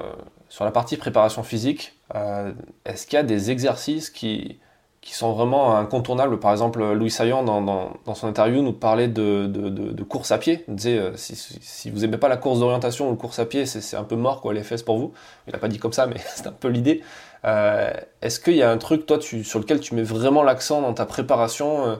sur 0.49 0.65
la 0.65 0.71
partie 0.71 0.97
préparation 0.97 1.43
physique 1.43 1.93
euh, 2.15 2.51
Est-ce 2.85 3.05
qu'il 3.05 3.17
y 3.17 3.19
a 3.19 3.23
des 3.23 3.51
exercices 3.51 4.09
qui, 4.09 4.59
qui 5.01 5.13
sont 5.13 5.33
vraiment 5.33 5.77
incontournables? 5.77 6.39
Par 6.39 6.51
exemple, 6.51 6.83
Louis 6.93 7.11
Saillant, 7.11 7.43
dans, 7.43 7.61
dans, 7.61 8.15
son 8.15 8.27
interview, 8.27 8.63
nous 8.63 8.73
parlait 8.73 9.07
de, 9.07 9.45
de, 9.45 9.69
de, 9.69 10.03
course 10.03 10.31
à 10.31 10.39
pied. 10.39 10.63
Il 10.67 10.75
disait, 10.75 10.97
euh, 10.97 11.15
si, 11.15 11.35
si, 11.35 11.91
vous 11.91 11.99
n'aimez 11.99 12.17
pas 12.17 12.27
la 12.27 12.37
course 12.37 12.59
d'orientation 12.59 13.07
ou 13.07 13.11
la 13.11 13.17
course 13.17 13.37
à 13.37 13.45
pied, 13.45 13.67
c'est 13.67 13.95
un 13.95 14.03
peu 14.03 14.15
mort, 14.15 14.41
quoi, 14.41 14.51
les 14.53 14.63
fesses 14.63 14.83
pour 14.83 14.97
vous. 14.97 15.13
Il 15.47 15.53
n'a 15.53 15.59
pas 15.59 15.67
dit 15.67 15.77
comme 15.77 15.93
ça, 15.93 16.07
mais 16.07 16.17
c'est 16.25 16.47
un 16.47 16.53
peu 16.53 16.69
l'idée. 16.69 17.03
Euh, 17.45 17.91
est-ce 18.21 18.39
qu'il 18.39 18.55
y 18.55 18.61
a 18.61 18.71
un 18.71 18.77
truc, 18.77 19.05
toi, 19.05 19.19
sur 19.21 19.59
lequel 19.59 19.79
tu 19.79 19.95
mets 19.95 20.03
vraiment 20.03 20.43
l'accent 20.43 20.81
dans 20.81 20.93
ta 20.93 21.05
préparation 21.05 21.87
euh, 21.87 21.95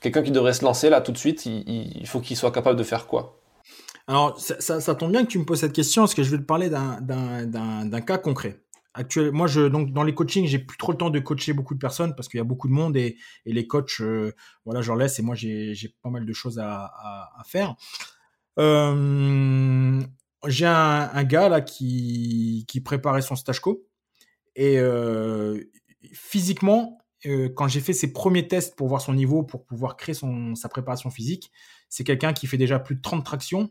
Quelqu'un 0.00 0.22
qui 0.22 0.30
devrait 0.30 0.52
se 0.52 0.64
lancer 0.64 0.90
là 0.90 1.00
tout 1.00 1.12
de 1.12 1.18
suite, 1.18 1.46
il, 1.46 2.06
faut 2.06 2.20
qu'il 2.20 2.36
soit 2.36 2.52
capable 2.52 2.78
de 2.78 2.84
faire 2.84 3.06
quoi? 3.06 3.40
Alors, 4.06 4.38
ça, 4.38 4.94
tombe 4.94 5.12
bien 5.12 5.24
que 5.24 5.30
tu 5.30 5.38
me 5.38 5.44
poses 5.44 5.60
cette 5.60 5.72
question, 5.72 6.02
parce 6.02 6.14
que 6.14 6.22
je 6.22 6.30
vais 6.30 6.38
te 6.38 6.42
parler 6.42 6.68
d'un 6.70 8.00
cas 8.00 8.18
concret. 8.18 8.60
Actuellement, 8.94 9.46
moi, 9.46 9.68
donc, 9.68 9.92
dans 9.92 10.02
les 10.02 10.14
coachings, 10.14 10.46
j'ai 10.46 10.58
plus 10.58 10.76
trop 10.76 10.92
le 10.92 10.98
temps 10.98 11.10
de 11.10 11.18
coacher 11.18 11.52
beaucoup 11.52 11.74
de 11.74 11.78
personnes 11.78 12.14
parce 12.16 12.26
qu'il 12.28 12.38
y 12.38 12.40
a 12.40 12.44
beaucoup 12.44 12.68
de 12.68 12.72
monde 12.72 12.96
et, 12.96 13.16
les 13.46 13.66
coachs, 13.66 14.00
euh, 14.00 14.34
voilà, 14.64 14.80
j'en 14.80 14.96
laisse 14.96 15.18
et 15.18 15.22
moi, 15.22 15.34
j'ai 15.34 15.94
pas 16.02 16.10
mal 16.10 16.26
de 16.26 16.32
choses 16.32 16.58
à, 16.58 17.30
faire. 17.46 17.76
Euh, 18.58 20.00
j'ai 20.46 20.66
un, 20.66 21.24
gars 21.24 21.48
là 21.48 21.60
qui, 21.60 22.64
qui 22.66 22.80
préparait 22.80 23.22
son 23.22 23.36
stage 23.36 23.60
co 23.60 23.87
et 24.58 24.78
physiquement, 26.12 26.98
quand 27.54 27.68
j'ai 27.68 27.80
fait 27.80 27.92
ses 27.92 28.12
premiers 28.12 28.46
tests 28.48 28.76
pour 28.76 28.88
voir 28.88 29.00
son 29.00 29.14
niveau, 29.14 29.42
pour 29.42 29.64
pouvoir 29.64 29.96
créer 29.96 30.14
son, 30.14 30.54
sa 30.54 30.68
préparation 30.68 31.10
physique, 31.10 31.50
c'est 31.88 32.04
quelqu'un 32.04 32.32
qui 32.32 32.46
fait 32.46 32.58
déjà 32.58 32.78
plus 32.78 32.96
de 32.96 33.00
30 33.00 33.24
tractions, 33.24 33.70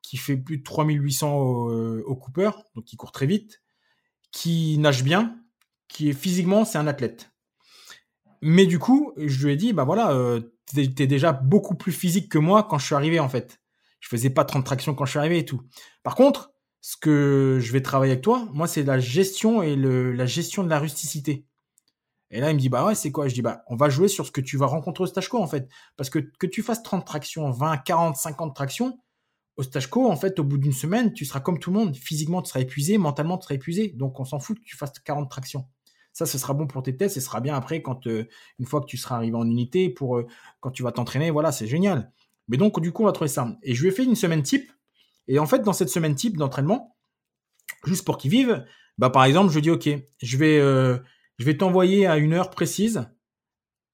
qui 0.00 0.16
fait 0.16 0.36
plus 0.36 0.58
de 0.58 0.62
3800 0.62 1.36
au, 1.36 2.00
au 2.00 2.16
Cooper, 2.16 2.50
donc 2.74 2.84
qui 2.84 2.96
court 2.96 3.12
très 3.12 3.26
vite, 3.26 3.62
qui 4.32 4.78
nage 4.78 5.04
bien, 5.04 5.38
qui 5.88 6.08
est 6.08 6.14
physiquement, 6.14 6.64
c'est 6.64 6.78
un 6.78 6.86
athlète. 6.86 7.30
Mais 8.40 8.66
du 8.66 8.78
coup, 8.78 9.12
je 9.16 9.46
lui 9.46 9.52
ai 9.52 9.56
dit, 9.56 9.72
bah 9.72 9.84
voilà, 9.84 10.12
euh, 10.12 10.40
t'es 10.66 10.82
es 10.82 11.06
déjà 11.06 11.32
beaucoup 11.32 11.76
plus 11.76 11.92
physique 11.92 12.30
que 12.30 12.38
moi 12.38 12.64
quand 12.64 12.78
je 12.78 12.86
suis 12.86 12.94
arrivé 12.94 13.20
en 13.20 13.28
fait. 13.28 13.60
Je 14.00 14.08
faisais 14.08 14.30
pas 14.30 14.44
30 14.44 14.64
tractions 14.64 14.94
quand 14.94 15.04
je 15.04 15.10
suis 15.10 15.18
arrivé 15.20 15.38
et 15.38 15.44
tout. 15.44 15.62
Par 16.02 16.16
contre, 16.16 16.51
ce 16.82 16.96
que 16.96 17.58
je 17.60 17.72
vais 17.72 17.80
travailler 17.80 18.12
avec 18.12 18.24
toi, 18.24 18.48
moi, 18.52 18.66
c'est 18.66 18.82
la 18.82 18.98
gestion 18.98 19.62
et 19.62 19.76
la 19.76 20.26
gestion 20.26 20.64
de 20.64 20.68
la 20.68 20.80
rusticité. 20.80 21.46
Et 22.32 22.40
là, 22.40 22.50
il 22.50 22.54
me 22.54 22.60
dit, 22.60 22.68
bah 22.68 22.84
ouais, 22.84 22.96
c'est 22.96 23.12
quoi? 23.12 23.28
Je 23.28 23.34
dis, 23.34 23.42
bah, 23.42 23.62
on 23.68 23.76
va 23.76 23.88
jouer 23.88 24.08
sur 24.08 24.26
ce 24.26 24.32
que 24.32 24.40
tu 24.40 24.56
vas 24.56 24.66
rencontrer 24.66 25.04
au 25.04 25.06
stage 25.06 25.28
co, 25.28 25.38
en 25.38 25.46
fait. 25.46 25.68
Parce 25.96 26.10
que 26.10 26.18
que 26.18 26.46
tu 26.46 26.62
fasses 26.62 26.82
30 26.82 27.06
tractions, 27.06 27.50
20, 27.50 27.78
40, 27.78 28.16
50 28.16 28.56
tractions, 28.56 28.98
au 29.56 29.62
stage 29.62 29.88
co, 29.88 30.10
en 30.10 30.16
fait, 30.16 30.40
au 30.40 30.44
bout 30.44 30.58
d'une 30.58 30.72
semaine, 30.72 31.12
tu 31.12 31.24
seras 31.24 31.40
comme 31.40 31.60
tout 31.60 31.70
le 31.70 31.78
monde. 31.78 31.94
Physiquement, 31.94 32.42
tu 32.42 32.48
seras 32.48 32.60
épuisé, 32.60 32.98
mentalement, 32.98 33.38
tu 33.38 33.44
seras 33.44 33.54
épuisé. 33.54 33.88
Donc, 33.94 34.18
on 34.18 34.24
s'en 34.24 34.40
fout 34.40 34.58
que 34.58 34.64
tu 34.64 34.76
fasses 34.76 34.98
40 35.04 35.30
tractions. 35.30 35.68
Ça, 36.12 36.26
ce 36.26 36.36
sera 36.36 36.52
bon 36.52 36.66
pour 36.66 36.82
tes 36.82 36.96
tests, 36.96 37.14
ce 37.14 37.20
sera 37.20 37.40
bien 37.40 37.54
après 37.54 37.80
quand, 37.80 38.06
euh, 38.06 38.28
une 38.58 38.66
fois 38.66 38.80
que 38.80 38.86
tu 38.86 38.96
seras 38.96 39.16
arrivé 39.16 39.36
en 39.36 39.46
unité, 39.46 39.88
pour 39.88 40.18
euh, 40.18 40.26
quand 40.60 40.70
tu 40.72 40.82
vas 40.82 40.92
t'entraîner, 40.92 41.30
voilà, 41.30 41.52
c'est 41.52 41.68
génial. 41.68 42.10
Mais 42.48 42.56
donc, 42.56 42.80
du 42.80 42.92
coup, 42.92 43.02
on 43.02 43.06
va 43.06 43.12
trouver 43.12 43.28
ça. 43.28 43.56
Et 43.62 43.74
je 43.74 43.82
lui 43.82 43.90
ai 43.90 43.92
fait 43.92 44.04
une 44.04 44.16
semaine 44.16 44.42
type 44.42 44.72
et 45.28 45.38
en 45.38 45.46
fait, 45.46 45.60
dans 45.60 45.72
cette 45.72 45.88
semaine 45.88 46.14
type 46.14 46.36
d'entraînement, 46.36 46.96
juste 47.84 48.04
pour 48.04 48.18
qu'ils 48.18 48.30
vivent, 48.30 48.64
bah, 48.98 49.10
par 49.10 49.24
exemple, 49.24 49.52
je 49.52 49.60
dis, 49.60 49.70
OK, 49.70 49.88
je 50.20 50.36
vais, 50.36 50.58
euh, 50.58 50.98
vais 51.38 51.56
t'envoyer 51.56 52.06
à 52.06 52.18
une 52.18 52.32
heure 52.32 52.50
précise 52.50 53.08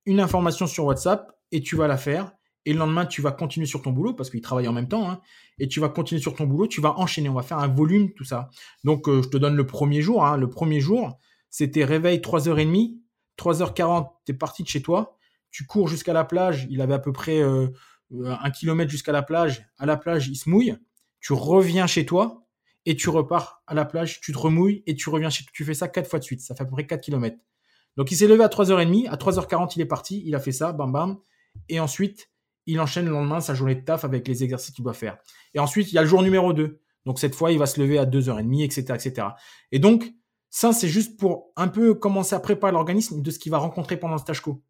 une 0.07 0.21
information 0.21 0.67
sur 0.67 0.87
WhatsApp 0.87 1.31
et 1.53 1.61
tu 1.61 1.77
vas 1.77 1.87
la 1.87 1.97
faire. 1.97 2.33
Et 2.65 2.73
le 2.73 2.79
lendemain, 2.79 3.07
tu 3.07 3.23
vas 3.23 3.33
continuer 3.33 3.67
sur 3.67 3.83
ton 3.83 3.93
boulot 3.93 4.15
parce 4.15 4.31
qu'ils 4.31 4.41
travaillent 4.41 4.69
en 4.69 4.73
même 4.73 4.89
temps. 4.89 5.11
Hein, 5.11 5.21
et 5.59 5.69
tu 5.69 5.81
vas 5.81 5.89
continuer 5.89 6.21
sur 6.21 6.35
ton 6.35 6.47
boulot, 6.47 6.67
tu 6.67 6.81
vas 6.81 6.99
enchaîner. 6.99 7.29
On 7.29 7.35
va 7.35 7.43
faire 7.43 7.59
un 7.59 7.69
volume, 7.69 8.13
tout 8.15 8.25
ça. 8.25 8.51
Donc, 8.85 9.09
euh, 9.09 9.23
je 9.23 9.29
te 9.29 9.37
donne 9.37 9.57
le 9.57 9.67
premier 9.67 10.03
jour. 10.03 10.25
Hein, 10.25 10.37
le 10.37 10.49
premier 10.49 10.81
jour, 10.81 11.19
c'était 11.51 11.85
réveil 11.85 12.19
3h30. 12.19 12.99
3h40, 13.39 14.09
tu 14.27 14.33
es 14.33 14.35
parti 14.35 14.63
de 14.63 14.69
chez 14.69 14.83
toi. 14.83 15.17
Tu 15.51 15.65
cours 15.65 15.89
jusqu'à 15.89 16.13
la 16.13 16.25
plage. 16.25 16.67
Il 16.71 16.81
avait 16.81 16.95
à 16.95 16.99
peu 16.99 17.13
près 17.13 17.41
euh, 17.41 17.69
un 18.11 18.51
kilomètre 18.51 18.91
jusqu'à 18.91 19.13
la 19.13 19.23
plage. 19.23 19.67
À 19.79 19.87
la 19.87 19.97
plage, 19.97 20.29
il 20.29 20.37
se 20.37 20.51
mouille 20.51 20.77
tu 21.21 21.33
reviens 21.33 21.87
chez 21.87 22.07
toi 22.07 22.47
et 22.87 22.97
tu 22.97 23.11
repars 23.11 23.63
à 23.67 23.75
la 23.75 23.85
plage, 23.85 24.21
tu 24.21 24.33
te 24.33 24.39
remouilles 24.39 24.83
et 24.87 24.95
tu 24.95 25.11
reviens 25.11 25.31
chez 25.31 25.45
toi. 25.45 25.51
Tu 25.55 25.65
fais 25.65 25.75
ça 25.75 25.89
quatre 25.89 26.09
fois 26.09 26.19
de 26.19 26.25
suite. 26.25 26.41
Ça 26.41 26.55
fait 26.55 26.63
à 26.63 26.65
peu 26.65 26.73
près 26.73 26.87
4 26.87 27.01
km. 27.01 27.37
Donc 27.97 28.11
il 28.11 28.17
s'est 28.17 28.29
levé 28.29 28.43
à 28.45 28.49
3h30. 28.49 29.09
À 29.09 29.17
3h40, 29.17 29.73
il 29.77 29.83
est 29.83 29.87
parti. 29.87 30.23
Il 30.25 30.35
a 30.35 30.41
fait 30.41 30.53
ça, 30.53 30.73
bam 30.73 30.93
bam. 30.93 31.19
Et 31.69 31.81
ensuite, 31.81 32.31
il 32.67 32.81
enchaîne 32.81 33.07
le 33.07 33.13
lendemain 33.13 33.41
sa 33.41 33.55
journée 33.55 33.75
de 33.75 33.81
taf 33.81 34.05
avec 34.05 34.29
les 34.29 34.45
exercices 34.45 34.75
qu'il 34.75 34.85
doit 34.85 34.95
faire. 34.95 35.19
Et 35.55 35.59
ensuite, 35.59 35.91
il 35.93 35.97
y 35.97 35.99
a 35.99 36.03
le 36.03 36.09
jour 36.09 36.23
numéro 36.23 36.53
2. 36.53 36.81
Donc 37.05 37.19
cette 37.19 37.35
fois, 37.35 37.51
il 37.53 37.59
va 37.59 37.67
se 37.67 37.81
lever 37.81 37.99
à 37.99 38.07
2h30, 38.07 38.65
etc., 38.65 38.83
etc. 38.95 39.29
Et 39.73 39.79
donc, 39.79 40.13
ça, 40.51 40.73
c'est 40.73 40.89
juste 40.89 41.19
pour 41.19 41.53
un 41.57 41.69
peu 41.69 41.95
commencer 41.95 42.35
à 42.35 42.41
préparer 42.41 42.73
l'organisme 42.73 43.23
de 43.23 43.31
ce 43.31 43.39
qu'il 43.39 43.53
va 43.53 43.59
rencontrer 43.59 43.97
pendant 43.97 44.15
le 44.15 44.21
stage 44.21 44.41
co. 44.41 44.63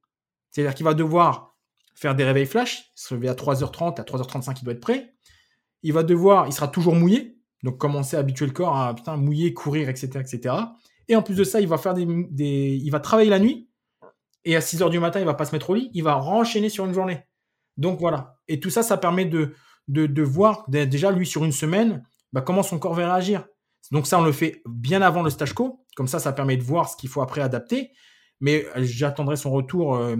C'est-à-dire 0.51 0.75
qu'il 0.75 0.85
va 0.85 0.95
devoir 0.95 1.57
faire 1.95 2.15
des 2.15 2.25
réveils 2.25 2.47
flash, 2.47 2.91
se 2.95 3.15
lever 3.15 3.29
à 3.29 3.35
3h30, 3.35 4.01
à 4.01 4.05
3h35, 4.05 4.59
il 4.61 4.65
doit 4.65 4.75
être 4.75 4.81
prêt 4.81 5.15
il 5.83 5.93
va 5.93 6.03
devoir, 6.03 6.47
il 6.47 6.53
sera 6.53 6.69
toujours 6.69 6.95
mouillé, 6.95 7.39
donc 7.63 7.79
commencer 7.79 8.17
à 8.17 8.21
habituer 8.21 8.47
le 8.47 8.53
corps 8.53 8.77
à 8.77 9.17
mouiller, 9.17 9.55
courir, 9.55 9.89
etc., 9.89 10.21
etc. 10.21 10.55
Et 11.09 11.17
en 11.17 11.23
plus 11.23 11.35
de 11.35 11.45
ça, 11.45 11.61
il 11.61 11.69
va 11.69 11.79
faire 11.79 11.95
des, 11.95 12.05
il 12.05 12.91
va 12.91 13.01
travailler 13.01 13.31
la 13.31 13.39
nuit, 13.39 13.69
et 14.45 14.57
à 14.57 14.61
6 14.61 14.83
heures 14.83 14.91
du 14.91 15.01
matin, 15.01 15.21
il 15.21 15.27
va 15.27 15.35
pas 15.35 15.45
se 15.45 15.55
mettre 15.55 15.71
au 15.71 15.75
lit, 15.75 15.91
il 15.95 16.03
va 16.03 16.15
renchaîner 16.15 16.69
sur 16.69 16.85
une 16.85 16.95
journée. 16.95 17.23
Donc 17.77 18.01
voilà. 18.01 18.39
Et 18.49 18.61
tout 18.61 18.71
ça, 18.71 18.83
ça 18.83 18.97
permet 18.97 19.25
de, 19.25 19.55
voir 20.23 20.65
déjà 20.69 21.11
lui 21.11 21.27
sur 21.27 21.45
une 21.45 21.53
semaine, 21.53 22.05
bah, 22.33 22.41
comment 22.41 22.63
son 22.63 22.79
corps 22.79 22.95
va 22.95 23.13
réagir. 23.13 23.47
Donc 23.91 24.07
ça, 24.07 24.19
on 24.19 24.25
le 24.25 24.33
fait 24.33 24.63
bien 24.67 25.03
avant 25.03 25.23
le 25.23 25.31
stage 25.31 25.55
co. 25.55 25.85
Comme 25.97 26.09
ça, 26.09 26.19
ça 26.19 26.33
permet 26.33 26.57
de 26.57 26.63
voir 26.63 26.89
ce 26.89 26.97
qu'il 26.97 27.09
faut 27.09 27.23
après 27.23 27.41
adapter. 27.41 27.91
Mais 28.41 28.67
euh, 28.77 28.83
j'attendrai 28.83 29.37
son 29.37 29.51
retour. 29.51 29.97
Euh, 29.97 30.17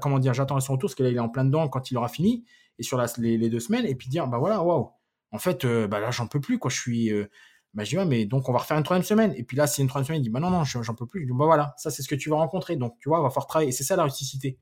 comment 0.00 0.18
dire 0.18 0.34
J'attendrai 0.34 0.60
son 0.60 0.74
retour 0.74 0.88
parce 0.88 0.94
qu'il 0.94 1.06
est 1.06 1.18
en 1.18 1.28
plein 1.28 1.44
dedans 1.44 1.68
quand 1.68 1.90
il 1.90 1.96
aura 1.96 2.08
fini 2.08 2.44
et 2.78 2.82
sur 2.82 3.00
les, 3.18 3.36
les, 3.38 3.50
deux 3.50 3.60
semaines. 3.60 3.84
Et 3.86 3.94
puis 3.94 4.08
dire 4.08 4.26
bah 4.28 4.38
voilà, 4.38 4.62
waouh, 4.62 4.90
en 5.32 5.38
fait, 5.38 5.64
euh, 5.64 5.86
bah 5.86 6.00
là, 6.00 6.10
j'en 6.10 6.26
peux 6.26 6.40
plus, 6.40 6.58
quoi. 6.58 6.70
Je 6.70 6.80
suis. 6.80 7.12
Euh, 7.12 7.26
bah, 7.74 7.84
je 7.84 7.96
dis, 7.96 8.06
mais 8.06 8.24
donc, 8.24 8.48
on 8.48 8.52
va 8.52 8.60
refaire 8.60 8.76
une 8.76 8.82
troisième 8.82 9.04
semaine. 9.04 9.34
Et 9.36 9.44
puis 9.44 9.56
là, 9.56 9.66
c'est 9.66 9.82
une 9.82 9.88
troisième 9.88 10.06
semaine. 10.06 10.20
Il 10.22 10.24
dit, 10.24 10.30
bah 10.30 10.40
non, 10.40 10.50
non, 10.50 10.64
j'en 10.64 10.94
peux 10.94 11.06
plus. 11.06 11.22
Je 11.22 11.26
dis, 11.26 11.32
bah 11.32 11.44
voilà, 11.44 11.74
ça, 11.76 11.90
c'est 11.90 12.02
ce 12.02 12.08
que 12.08 12.14
tu 12.14 12.30
vas 12.30 12.36
rencontrer. 12.36 12.76
Donc, 12.76 12.96
tu 13.00 13.08
vois, 13.08 13.20
on 13.20 13.22
va 13.22 13.30
falloir 13.30 13.46
travailler. 13.46 13.68
Et 13.70 13.72
c'est 13.72 13.84
ça 13.84 13.96
la 13.96 14.04
rusticité. 14.04 14.58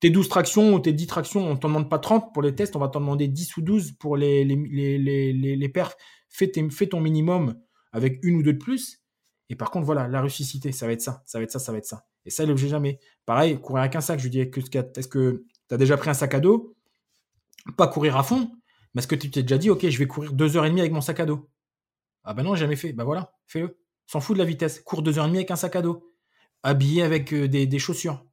Tes 0.00 0.08
12 0.08 0.28
tractions 0.28 0.72
ou 0.72 0.80
tes 0.80 0.94
10 0.94 1.06
tractions, 1.06 1.46
on 1.46 1.54
ne 1.54 1.58
t'en 1.58 1.68
demande 1.68 1.90
pas 1.90 1.98
30 1.98 2.32
pour 2.32 2.42
les 2.42 2.54
tests, 2.54 2.74
on 2.74 2.78
va 2.78 2.88
t'en 2.88 3.00
demander 3.00 3.28
10 3.28 3.58
ou 3.58 3.62
12 3.62 3.92
pour 3.92 4.16
les, 4.16 4.44
les, 4.44 4.56
les, 4.56 5.32
les, 5.32 5.56
les 5.56 5.68
perfs. 5.68 5.94
Fais, 6.30 6.50
fais, 6.70 6.86
ton 6.86 7.00
minimum 7.00 7.60
avec 7.92 8.18
une 8.22 8.36
ou 8.36 8.42
deux 8.42 8.54
de 8.54 8.58
plus. 8.58 9.02
Et 9.50 9.56
par 9.56 9.70
contre, 9.70 9.84
voilà, 9.84 10.08
la 10.08 10.22
rusticité, 10.22 10.72
ça 10.72 10.86
va 10.86 10.92
être 10.92 11.02
ça, 11.02 11.22
ça 11.26 11.38
va 11.38 11.44
être 11.44 11.50
ça, 11.50 11.58
ça 11.58 11.72
va 11.72 11.78
être 11.78 11.84
ça. 11.84 12.06
Et 12.24 12.30
ça, 12.30 12.44
il 12.44 12.48
l'objet 12.48 12.68
jamais. 12.68 12.98
Pareil, 13.26 13.60
courir 13.60 13.82
avec 13.82 13.96
un 13.96 14.00
sac, 14.00 14.18
je 14.20 14.24
lui 14.24 14.30
dis, 14.30 14.40
est-ce 14.40 15.08
que 15.08 15.44
tu 15.68 15.74
as 15.74 15.76
déjà 15.76 15.98
pris 15.98 16.08
un 16.08 16.14
sac 16.14 16.32
à 16.32 16.40
dos? 16.40 16.74
Pas 17.76 17.88
courir 17.88 18.16
à 18.16 18.22
fond, 18.22 18.50
est-ce 18.98 19.06
que 19.06 19.14
tu 19.14 19.30
t'es 19.30 19.42
déjà 19.42 19.58
dit, 19.58 19.70
ok, 19.70 19.88
je 19.88 19.98
vais 19.98 20.06
courir 20.06 20.32
deux 20.32 20.56
heures 20.56 20.64
et 20.64 20.70
demie 20.70 20.80
avec 20.80 20.92
mon 20.92 21.00
sac 21.00 21.20
à 21.20 21.26
dos? 21.26 21.48
Ah 22.24 22.34
ben 22.34 22.42
non, 22.42 22.54
jamais 22.54 22.76
fait. 22.76 22.92
Ben 22.92 23.04
voilà, 23.04 23.32
fais-le. 23.46 23.78
S'en 24.06 24.20
fout 24.20 24.36
de 24.36 24.42
la 24.42 24.44
vitesse. 24.44 24.80
Cours 24.80 25.02
deux 25.02 25.18
heures 25.18 25.24
et 25.26 25.28
demie 25.28 25.38
avec 25.38 25.50
un 25.50 25.56
sac 25.56 25.76
à 25.76 25.82
dos. 25.82 26.12
Habillé 26.62 27.02
avec 27.02 27.32
euh, 27.32 27.48
des, 27.48 27.78
chaussures. 27.78 28.24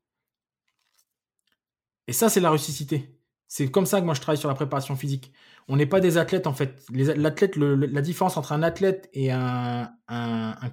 Et 2.08 2.14
ça, 2.14 2.30
c'est 2.30 2.40
la 2.40 2.50
rusticité. 2.50 3.14
C'est 3.48 3.72
comme 3.72 3.86
ça 3.86 4.02
que 4.02 4.06
moi 4.06 4.14
je 4.14 4.20
travaille 4.20 4.40
sur 4.40 4.50
la 4.50 4.56
préparation 4.56 4.96
physique. 4.96 5.32
On 5.70 5.78
n'est 5.78 5.86
pas 5.86 6.02
des 6.02 6.18
athlètes 6.18 6.48
en 6.48 6.54
fait. 6.54 6.84
L'athlète, 6.92 7.56
la 7.56 8.02
différence 8.02 8.36
entre 8.36 8.52
un 8.52 8.64
athlète 8.64 9.10
et 9.14 9.32
un, 9.32 9.90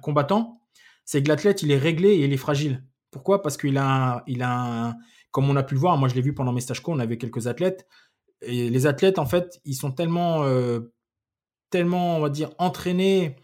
combattant, 0.01 0.61
c'est 1.05 1.23
que 1.23 1.29
l'athlète 1.29 1.61
il 1.61 1.71
est 1.71 1.77
réglé 1.77 2.09
et 2.09 2.25
il 2.25 2.33
est 2.33 2.37
fragile. 2.37 2.83
Pourquoi? 3.11 3.41
Parce 3.41 3.55
qu'il 3.55 3.77
a, 3.77 4.23
il 4.27 4.43
a, 4.43 4.95
comme 5.31 5.49
on 5.49 5.55
a 5.55 5.63
pu 5.63 5.75
le 5.75 5.79
voir, 5.79 5.97
moi 5.97 6.09
je 6.09 6.15
l'ai 6.15 6.21
vu 6.21 6.33
pendant 6.33 6.51
mes 6.51 6.59
stages 6.59 6.81
co, 6.81 6.91
on 6.91 6.99
avait 6.99 7.17
quelques 7.17 7.47
athlètes 7.47 7.87
les 8.47 8.87
athlètes, 8.87 9.19
en 9.19 9.25
fait, 9.25 9.59
ils 9.65 9.75
sont 9.75 9.91
tellement, 9.91 10.43
euh, 10.43 10.93
tellement, 11.69 12.17
on 12.17 12.21
va 12.21 12.29
dire, 12.29 12.51
entraînés 12.57 13.35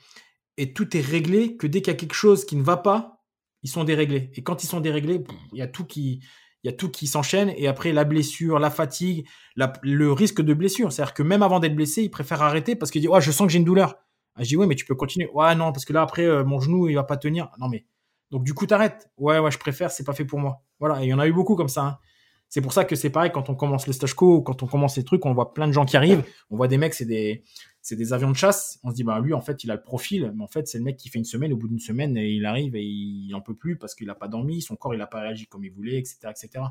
et 0.57 0.73
tout 0.73 0.95
est 0.95 1.01
réglé 1.01 1.57
que 1.57 1.67
dès 1.67 1.81
qu'il 1.81 1.91
y 1.91 1.95
a 1.95 1.99
quelque 1.99 2.15
chose 2.15 2.45
qui 2.45 2.55
ne 2.55 2.63
va 2.63 2.77
pas, 2.77 3.23
ils 3.63 3.69
sont 3.69 3.83
déréglés. 3.83 4.31
Et 4.35 4.43
quand 4.43 4.63
ils 4.63 4.67
sont 4.67 4.79
déréglés, 4.79 5.23
il 5.53 5.59
y 5.59 5.61
a 5.61 5.67
tout 5.67 5.85
qui, 5.85 6.21
il 6.63 6.67
y 6.67 6.69
a 6.69 6.73
tout 6.73 6.89
qui 6.89 7.07
s'enchaîne 7.07 7.53
et 7.57 7.67
après 7.67 7.91
la 7.93 8.03
blessure, 8.03 8.59
la 8.59 8.69
fatigue, 8.69 9.27
le 9.81 10.11
risque 10.11 10.41
de 10.41 10.53
blessure. 10.53 10.91
C'est-à-dire 10.91 11.13
que 11.13 11.23
même 11.23 11.43
avant 11.43 11.59
d'être 11.59 11.75
blessé, 11.75 12.03
il 12.03 12.09
préfère 12.09 12.41
arrêter 12.41 12.75
parce 12.75 12.91
qu'il 12.91 13.01
dit 13.01 13.07
ouais, 13.07 13.21
je 13.21 13.31
sens 13.31 13.47
que 13.47 13.53
j'ai 13.53 13.59
une 13.59 13.65
douleur. 13.65 13.95
Ah, 14.35 14.43
je 14.43 14.49
dis 14.49 14.57
ouais, 14.57 14.67
mais 14.67 14.75
tu 14.75 14.85
peux 14.85 14.95
continuer. 14.95 15.29
Ouais, 15.33 15.55
non, 15.55 15.71
parce 15.71 15.85
que 15.85 15.93
là 15.93 16.01
après 16.01 16.25
euh, 16.25 16.43
mon 16.43 16.59
genou 16.59 16.87
il 16.87 16.95
va 16.95 17.03
pas 17.03 17.17
tenir. 17.17 17.49
Non 17.59 17.67
mais 17.67 17.85
donc 18.29 18.43
du 18.43 18.53
coup 18.53 18.65
t'arrêtes. 18.65 19.09
Ouais, 19.17 19.39
ouais, 19.39 19.51
je 19.51 19.57
préfère, 19.57 19.91
c'est 19.91 20.03
pas 20.03 20.13
fait 20.13 20.25
pour 20.25 20.39
moi. 20.39 20.63
Voilà, 20.79 21.01
et 21.01 21.07
il 21.07 21.09
y 21.09 21.13
en 21.13 21.19
a 21.19 21.27
eu 21.27 21.33
beaucoup 21.33 21.55
comme 21.55 21.69
ça. 21.69 21.81
Hein. 21.81 21.97
C'est 22.51 22.59
pour 22.59 22.73
ça 22.73 22.83
que 22.83 22.97
c'est 22.97 23.09
pareil 23.09 23.31
quand 23.31 23.49
on 23.49 23.55
commence 23.55 23.87
le 23.87 23.93
stage 23.93 24.13
co, 24.13 24.41
quand 24.41 24.61
on 24.61 24.67
commence 24.67 24.97
les 24.97 25.05
trucs, 25.05 25.25
on 25.25 25.33
voit 25.33 25.53
plein 25.53 25.67
de 25.67 25.71
gens 25.71 25.85
qui 25.85 25.95
arrivent. 25.95 26.25
On 26.49 26.57
voit 26.57 26.67
des 26.67 26.77
mecs, 26.77 26.93
c'est 26.93 27.05
des, 27.05 27.45
c'est 27.81 27.95
des 27.95 28.11
avions 28.11 28.29
de 28.29 28.35
chasse. 28.35 28.77
On 28.83 28.89
se 28.89 28.95
dit, 28.95 29.05
bah 29.05 29.21
lui, 29.21 29.33
en 29.33 29.39
fait, 29.39 29.63
il 29.63 29.71
a 29.71 29.75
le 29.75 29.81
profil, 29.81 30.33
mais 30.35 30.43
en 30.43 30.49
fait, 30.49 30.67
c'est 30.67 30.77
le 30.77 30.83
mec 30.83 30.97
qui 30.97 31.07
fait 31.07 31.17
une 31.17 31.23
semaine. 31.23 31.53
Au 31.53 31.55
bout 31.55 31.69
d'une 31.69 31.79
semaine, 31.79 32.17
il 32.17 32.45
arrive 32.45 32.75
et 32.75 32.83
il 32.83 33.33
en 33.35 33.39
peut 33.39 33.55
plus 33.55 33.77
parce 33.77 33.95
qu'il 33.95 34.09
a 34.09 34.15
pas 34.15 34.27
dormi, 34.27 34.61
son 34.61 34.75
corps, 34.75 34.93
il 34.93 34.99
a 34.99 35.07
pas 35.07 35.21
réagi 35.21 35.47
comme 35.47 35.63
il 35.63 35.71
voulait, 35.71 35.97
etc., 35.97 36.17
etc. 36.25 36.65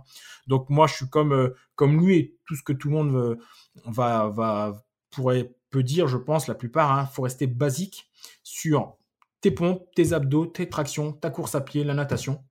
Donc 0.47 0.69
moi, 0.69 0.87
je 0.87 0.97
suis 0.97 1.09
comme, 1.09 1.33
euh, 1.33 1.57
comme 1.77 1.99
lui 1.99 2.19
et 2.19 2.37
tout 2.45 2.57
ce 2.57 2.63
que 2.63 2.75
tout 2.75 2.91
le 2.91 2.95
monde 2.97 3.39
va, 3.87 4.29
va, 4.29 4.85
pourrait, 5.09 5.51
peut 5.71 5.83
dire, 5.83 6.09
je 6.09 6.19
pense, 6.19 6.47
la 6.47 6.55
plupart. 6.55 6.93
Hein, 6.93 7.07
faut 7.07 7.23
rester 7.23 7.47
basique 7.47 8.11
sur 8.43 8.99
tes 9.41 9.51
pompes, 9.51 9.89
tes 9.95 10.13
abdos, 10.13 10.45
tes 10.45 10.69
tractions, 10.69 11.15
ta 11.15 11.31
course 11.31 11.55
à 11.55 11.63
pied, 11.63 11.85
la 11.85 11.95
natation. 11.95 12.45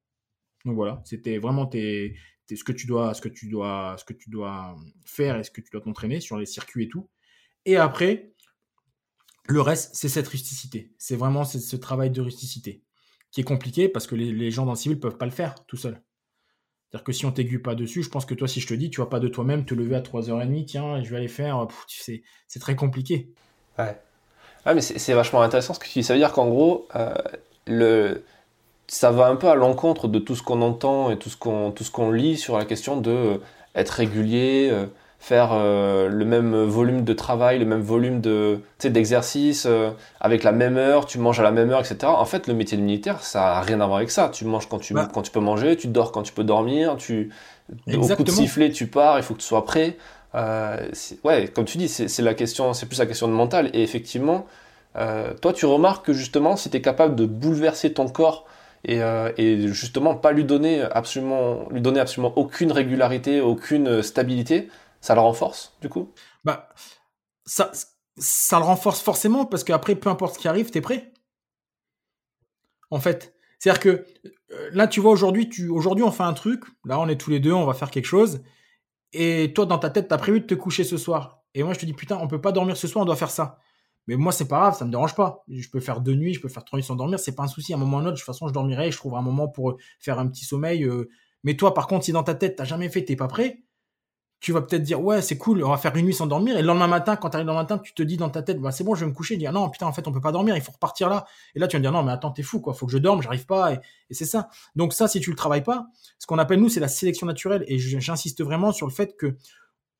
Donc 0.65 0.73
voilà, 0.73 0.99
c'était 1.05 1.37
vraiment 1.37 1.67
tes, 1.67 2.15
ce 2.55 2.63
que 2.63 2.71
tu 2.71 2.87
dois, 2.87 3.13
ce 3.13 3.21
que 3.21 3.29
tu 3.29 3.47
dois, 3.47 3.95
ce 3.97 4.05
que 4.05 4.13
tu 4.13 4.29
dois 4.29 4.75
faire 5.05 5.37
et 5.37 5.43
ce 5.43 5.51
que 5.51 5.61
tu 5.61 5.69
dois 5.71 5.81
t'entraîner 5.81 6.19
sur 6.19 6.37
les 6.37 6.45
circuits 6.45 6.85
et 6.85 6.87
tout. 6.87 7.09
Et 7.65 7.77
après, 7.77 8.33
le 9.45 9.61
reste, 9.61 9.95
c'est 9.95 10.09
cette 10.09 10.27
rusticité. 10.27 10.93
C'est 10.97 11.15
vraiment 11.15 11.43
ce 11.43 11.75
travail 11.75 12.11
de 12.11 12.21
rusticité 12.21 12.83
qui 13.31 13.41
est 13.41 13.43
compliqué 13.43 13.89
parce 13.89 14.07
que 14.07 14.15
les, 14.15 14.51
gens 14.51 14.65
dans 14.65 14.73
le 14.73 14.77
civil 14.77 14.99
peuvent 14.99 15.17
pas 15.17 15.25
le 15.25 15.31
faire 15.31 15.55
tout 15.65 15.77
seul. 15.77 16.01
C'est-à-dire 16.89 17.03
que 17.03 17.11
si 17.11 17.25
on 17.25 17.31
t'aiguille 17.31 17.59
pas 17.59 17.75
dessus, 17.75 18.01
je 18.01 18.09
pense 18.09 18.25
que 18.25 18.33
toi, 18.33 18.47
si 18.47 18.59
je 18.59 18.67
te 18.67 18.73
dis, 18.73 18.89
tu 18.89 18.99
vas 18.99 19.07
pas 19.07 19.19
de 19.19 19.27
toi-même 19.27 19.65
te 19.65 19.75
lever 19.75 19.95
à 19.95 20.01
3h30, 20.01 20.65
tiens, 20.65 21.03
je 21.03 21.09
vais 21.09 21.17
aller 21.17 21.27
faire, 21.27 21.67
c'est 21.87 22.59
très 22.59 22.75
compliqué. 22.75 23.31
Ouais. 23.77 23.95
Ah, 24.65 24.73
mais 24.73 24.81
c'est 24.81 25.13
vachement 25.13 25.41
intéressant 25.41 25.73
ce 25.73 25.79
que 25.79 25.85
tu 25.85 25.99
dis. 25.99 26.03
Ça 26.03 26.13
veut 26.13 26.19
dire 26.19 26.33
qu'en 26.33 26.49
gros, 26.49 26.87
euh, 26.95 27.13
le, 27.67 28.23
ça 28.89 29.11
va 29.11 29.27
un 29.27 29.35
peu 29.35 29.47
à 29.47 29.55
l'encontre 29.55 30.07
de 30.07 30.19
tout 30.19 30.35
ce 30.35 30.43
qu'on 30.43 30.61
entend 30.61 31.11
et 31.11 31.17
tout 31.17 31.29
ce 31.29 31.37
qu'on 31.37 31.71
tout 31.71 31.83
ce 31.83 31.91
qu'on 31.91 32.11
lit 32.11 32.37
sur 32.37 32.57
la 32.57 32.65
question 32.65 32.97
de 32.97 33.11
euh, 33.11 33.37
être 33.75 33.91
régulier, 33.91 34.69
euh, 34.71 34.87
faire 35.19 35.51
euh, 35.53 36.09
le 36.09 36.25
même 36.25 36.63
volume 36.63 37.03
de 37.03 37.13
travail, 37.13 37.59
le 37.59 37.65
même 37.65 37.81
volume 37.81 38.19
de 38.19 38.61
d'exercice 38.83 39.67
avec 40.19 40.43
la 40.43 40.51
même 40.51 40.77
heure, 40.77 41.05
tu 41.05 41.19
manges 41.19 41.39
à 41.39 41.43
la 41.43 41.51
même 41.51 41.69
heure, 41.69 41.79
etc. 41.79 41.97
En 42.05 42.25
fait, 42.25 42.47
le 42.47 42.55
métier 42.55 42.77
de 42.77 42.81
militaire, 42.81 43.21
ça 43.21 43.57
a 43.57 43.61
rien 43.61 43.79
à 43.79 43.85
voir 43.85 43.97
avec 43.97 44.09
ça. 44.09 44.29
Tu 44.33 44.43
manges 44.45 44.67
quand 44.67 44.79
tu 44.79 44.93
bah. 44.93 45.07
quand 45.13 45.21
tu 45.21 45.31
peux 45.31 45.39
manger, 45.39 45.77
tu 45.77 45.87
dors 45.87 46.11
quand 46.11 46.23
tu 46.23 46.33
peux 46.33 46.43
dormir, 46.43 46.97
tu 46.97 47.31
au 47.93 48.07
coup 48.07 48.23
de 48.23 48.31
sifflet, 48.31 48.71
tu 48.71 48.87
pars, 48.87 49.19
il 49.19 49.23
faut 49.23 49.35
que 49.35 49.41
tu 49.41 49.45
sois 49.45 49.65
prêt. 49.65 49.97
ouais, 50.33 51.47
comme 51.53 51.65
tu 51.65 51.77
dis, 51.77 51.89
c'est 51.89 52.21
la 52.23 52.33
question, 52.33 52.73
c'est 52.73 52.87
plus 52.87 52.97
la 52.97 53.05
question 53.05 53.27
de 53.27 53.33
mental. 53.33 53.69
Et 53.73 53.83
effectivement, 53.83 54.47
toi, 54.95 55.53
tu 55.53 55.67
remarques 55.67 56.07
que 56.07 56.13
justement, 56.13 56.55
si 56.55 56.71
tu 56.71 56.77
es 56.77 56.81
capable 56.81 57.15
de 57.15 57.27
bouleverser 57.27 57.93
ton 57.93 58.07
corps 58.07 58.45
euh, 58.87 59.31
et, 59.37 59.67
justement 59.67 60.15
pas 60.15 60.31
lui 60.31 60.45
donner 60.45 60.81
absolument 60.81 61.67
aucune 62.37 62.71
régularité, 62.71 63.41
aucune 63.41 64.01
stabilité, 64.01 64.69
ça 65.01 65.15
le 65.15 65.21
renforce 65.21 65.75
du 65.81 65.89
coup? 65.89 66.11
Bah 66.43 66.69
ça 67.45 67.71
ça 68.17 68.59
le 68.59 68.65
renforce 68.65 69.01
forcément 69.01 69.45
parce 69.45 69.63
qu'après 69.63 69.95
peu 69.95 70.09
importe 70.09 70.35
ce 70.35 70.39
qui 70.39 70.47
arrive, 70.47 70.71
t'es 70.71 70.81
prêt. 70.81 71.11
En 72.91 72.99
fait, 72.99 73.35
c'est-à-dire 73.59 73.81
que 73.81 73.89
euh, 74.51 74.69
là 74.73 74.87
tu 74.87 74.99
vois 74.99 75.11
aujourd'hui 75.11 75.49
aujourd'hui 75.69 76.03
on 76.03 76.11
fait 76.11 76.23
un 76.23 76.33
truc, 76.33 76.63
là 76.85 76.99
on 76.99 77.07
est 77.07 77.19
tous 77.19 77.29
les 77.29 77.39
deux, 77.39 77.53
on 77.53 77.65
va 77.65 77.73
faire 77.73 77.91
quelque 77.91 78.05
chose 78.05 78.41
et 79.13 79.53
toi 79.53 79.65
dans 79.65 79.79
ta 79.79 79.89
tête 79.89 80.07
tu 80.07 80.13
as 80.13 80.17
prévu 80.17 80.41
de 80.41 80.45
te 80.45 80.55
coucher 80.55 80.83
ce 80.83 80.97
soir 80.97 81.43
et 81.53 81.63
moi 81.63 81.73
je 81.73 81.79
te 81.79 81.85
dis 81.85 81.93
putain, 81.93 82.17
on 82.21 82.27
peut 82.27 82.41
pas 82.41 82.51
dormir 82.51 82.77
ce 82.77 82.87
soir, 82.87 83.03
on 83.03 83.05
doit 83.05 83.15
faire 83.15 83.31
ça. 83.31 83.59
Mais 84.09 84.15
moi, 84.15 84.31
c'est 84.31 84.47
pas 84.47 84.57
grave, 84.57 84.75
ça 84.75 84.85
me 84.85 84.89
dérange 84.89 85.13
pas. 85.13 85.43
Je 85.47 85.69
peux 85.69 85.79
faire 85.79 86.01
deux 86.01 86.15
nuits, 86.15 86.33
je 86.33 86.41
peux 86.41 86.49
faire 86.49 86.65
trois 86.65 86.77
nuits 86.77 86.83
sans 86.83 86.95
dormir, 86.95 87.19
c'est 87.19 87.35
pas 87.35 87.43
un 87.43 87.47
souci. 87.47 87.73
À 87.73 87.75
un 87.75 87.79
moment 87.79 87.97
ou 87.97 87.99
un 87.99 88.03
autre, 88.05 88.13
de 88.13 88.17
toute 88.17 88.25
façon, 88.25 88.47
je 88.47 88.53
dormirai, 88.53 88.91
je 88.91 88.97
trouverai 88.97 89.19
un 89.19 89.23
moment 89.23 89.47
pour 89.47 89.77
faire 89.99 90.17
un 90.17 90.27
petit 90.27 90.45
sommeil. 90.45 90.83
Euh. 90.83 91.11
Mais 91.43 91.55
toi, 91.55 91.75
par 91.75 91.85
contre, 91.85 92.05
si 92.05 92.11
dans 92.11 92.23
ta 92.23 92.33
tête, 92.33 92.55
t'as 92.55 92.63
jamais 92.63 92.89
fait, 92.89 93.05
t'es 93.05 93.15
pas 93.15 93.27
prêt, 93.27 93.61
tu 94.39 94.51
vas 94.51 94.63
peut-être 94.63 94.81
dire, 94.81 94.99
ouais, 94.99 95.21
c'est 95.21 95.37
cool, 95.37 95.63
on 95.63 95.69
va 95.69 95.77
faire 95.77 95.95
une 95.95 96.07
nuit 96.07 96.15
sans 96.15 96.25
dormir. 96.25 96.57
Et 96.57 96.61
le 96.61 96.65
lendemain 96.65 96.87
matin, 96.87 97.17
quand 97.17 97.29
t'arrives 97.29 97.45
le 97.45 97.53
matin, 97.53 97.77
tu 97.77 97.93
te 97.93 98.01
dis 98.01 98.17
dans 98.17 98.31
ta 98.31 98.41
tête, 98.41 98.59
bah, 98.59 98.71
c'est 98.71 98.83
bon, 98.83 98.95
je 98.95 99.01
vais 99.01 99.11
me 99.11 99.13
coucher. 99.15 99.37
Dire, 99.37 99.53
non, 99.53 99.69
putain, 99.69 99.85
en 99.85 99.93
fait, 99.93 100.07
on 100.07 100.11
peut 100.11 100.21
pas 100.21 100.31
dormir, 100.31 100.55
il 100.55 100.61
faut 100.63 100.71
repartir 100.71 101.07
là. 101.07 101.27
Et 101.53 101.59
là, 101.59 101.67
tu 101.67 101.75
vas 101.75 101.79
me 101.79 101.83
dire, 101.83 101.91
non, 101.91 102.01
mais 102.01 102.11
attends, 102.11 102.31
t'es 102.31 102.41
fou, 102.41 102.61
quoi, 102.61 102.73
faut 102.73 102.87
que 102.87 102.91
je 102.91 102.97
dorme, 102.97 103.21
j'arrive 103.21 103.45
pas. 103.45 103.73
Et, 103.73 103.79
et 104.09 104.15
c'est 104.15 104.25
ça. 104.25 104.49
Donc, 104.75 104.93
ça, 104.93 105.07
si 105.07 105.19
tu 105.19 105.29
le 105.29 105.35
travailles 105.35 105.63
pas, 105.63 105.85
ce 106.17 106.25
qu'on 106.25 106.39
appelle, 106.39 106.59
nous, 106.59 106.69
c'est 106.69 106.79
la 106.79 106.87
sélection 106.87 107.27
naturelle. 107.27 107.63
Et 107.67 107.77
j'insiste 107.77 108.43
vraiment 108.43 108.71
sur 108.71 108.87
le 108.87 108.91
fait 108.91 109.15
que 109.15 109.37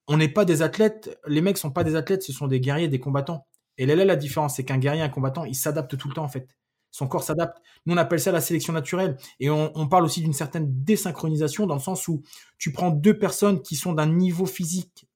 on 0.08 0.18
n'est 0.18 0.30
pas 0.30 0.46
des 0.46 0.64
athlètes, 0.64 1.16
les 1.28 1.42
mecs 1.42 1.60
sont 1.60 1.70
pas 1.70 1.84
des 1.84 1.96
athlètes, 1.96 2.24
ce 2.24 2.34
sont 2.34 2.48
des 2.48 2.60
guerriers, 2.60 2.88
des 2.88 3.00
combattants. 3.00 3.46
Et 3.80 3.86
là, 3.86 3.96
la 3.96 4.18
différence, 4.18 4.58
c'est 4.58 4.66
qu'un 4.66 4.78
guerrier, 4.78 5.02
un 5.02 5.10
combattant, 5.10 5.46
il 5.46 5.56
s'adapte 5.56 5.98
tout 5.98 6.10
le 6.10 6.14
temps, 6.14 6.26
en 6.26 6.28
fait. 6.28 6.50
Son 6.92 7.08
corps 7.08 7.24
s'adapte. 7.24 7.62
Nous, 7.86 7.94
on 7.94 7.98
appelle 7.98 8.20
ça 8.20 8.34
la 8.34 8.42
sélection 8.42 8.74
naturelle. 8.74 9.18
Et 9.40 9.50
on, 9.50 9.88
parle 9.88 10.04
aussi 10.04 10.22
d'une 10.22 10.34
certaine 10.34 10.84
désynchronisation 10.84 11.66
dans 11.66 11.76
le 11.76 11.80
sens 11.80 12.10
où 12.10 12.22
tu 12.58 12.74
prends 12.74 12.90
deux 12.90 13.18
personnes 13.18 13.62
qui 13.62 13.78
sont 13.78 13.94
d'un 13.94 14.08
niveau 14.08 14.46
physique 14.46 15.08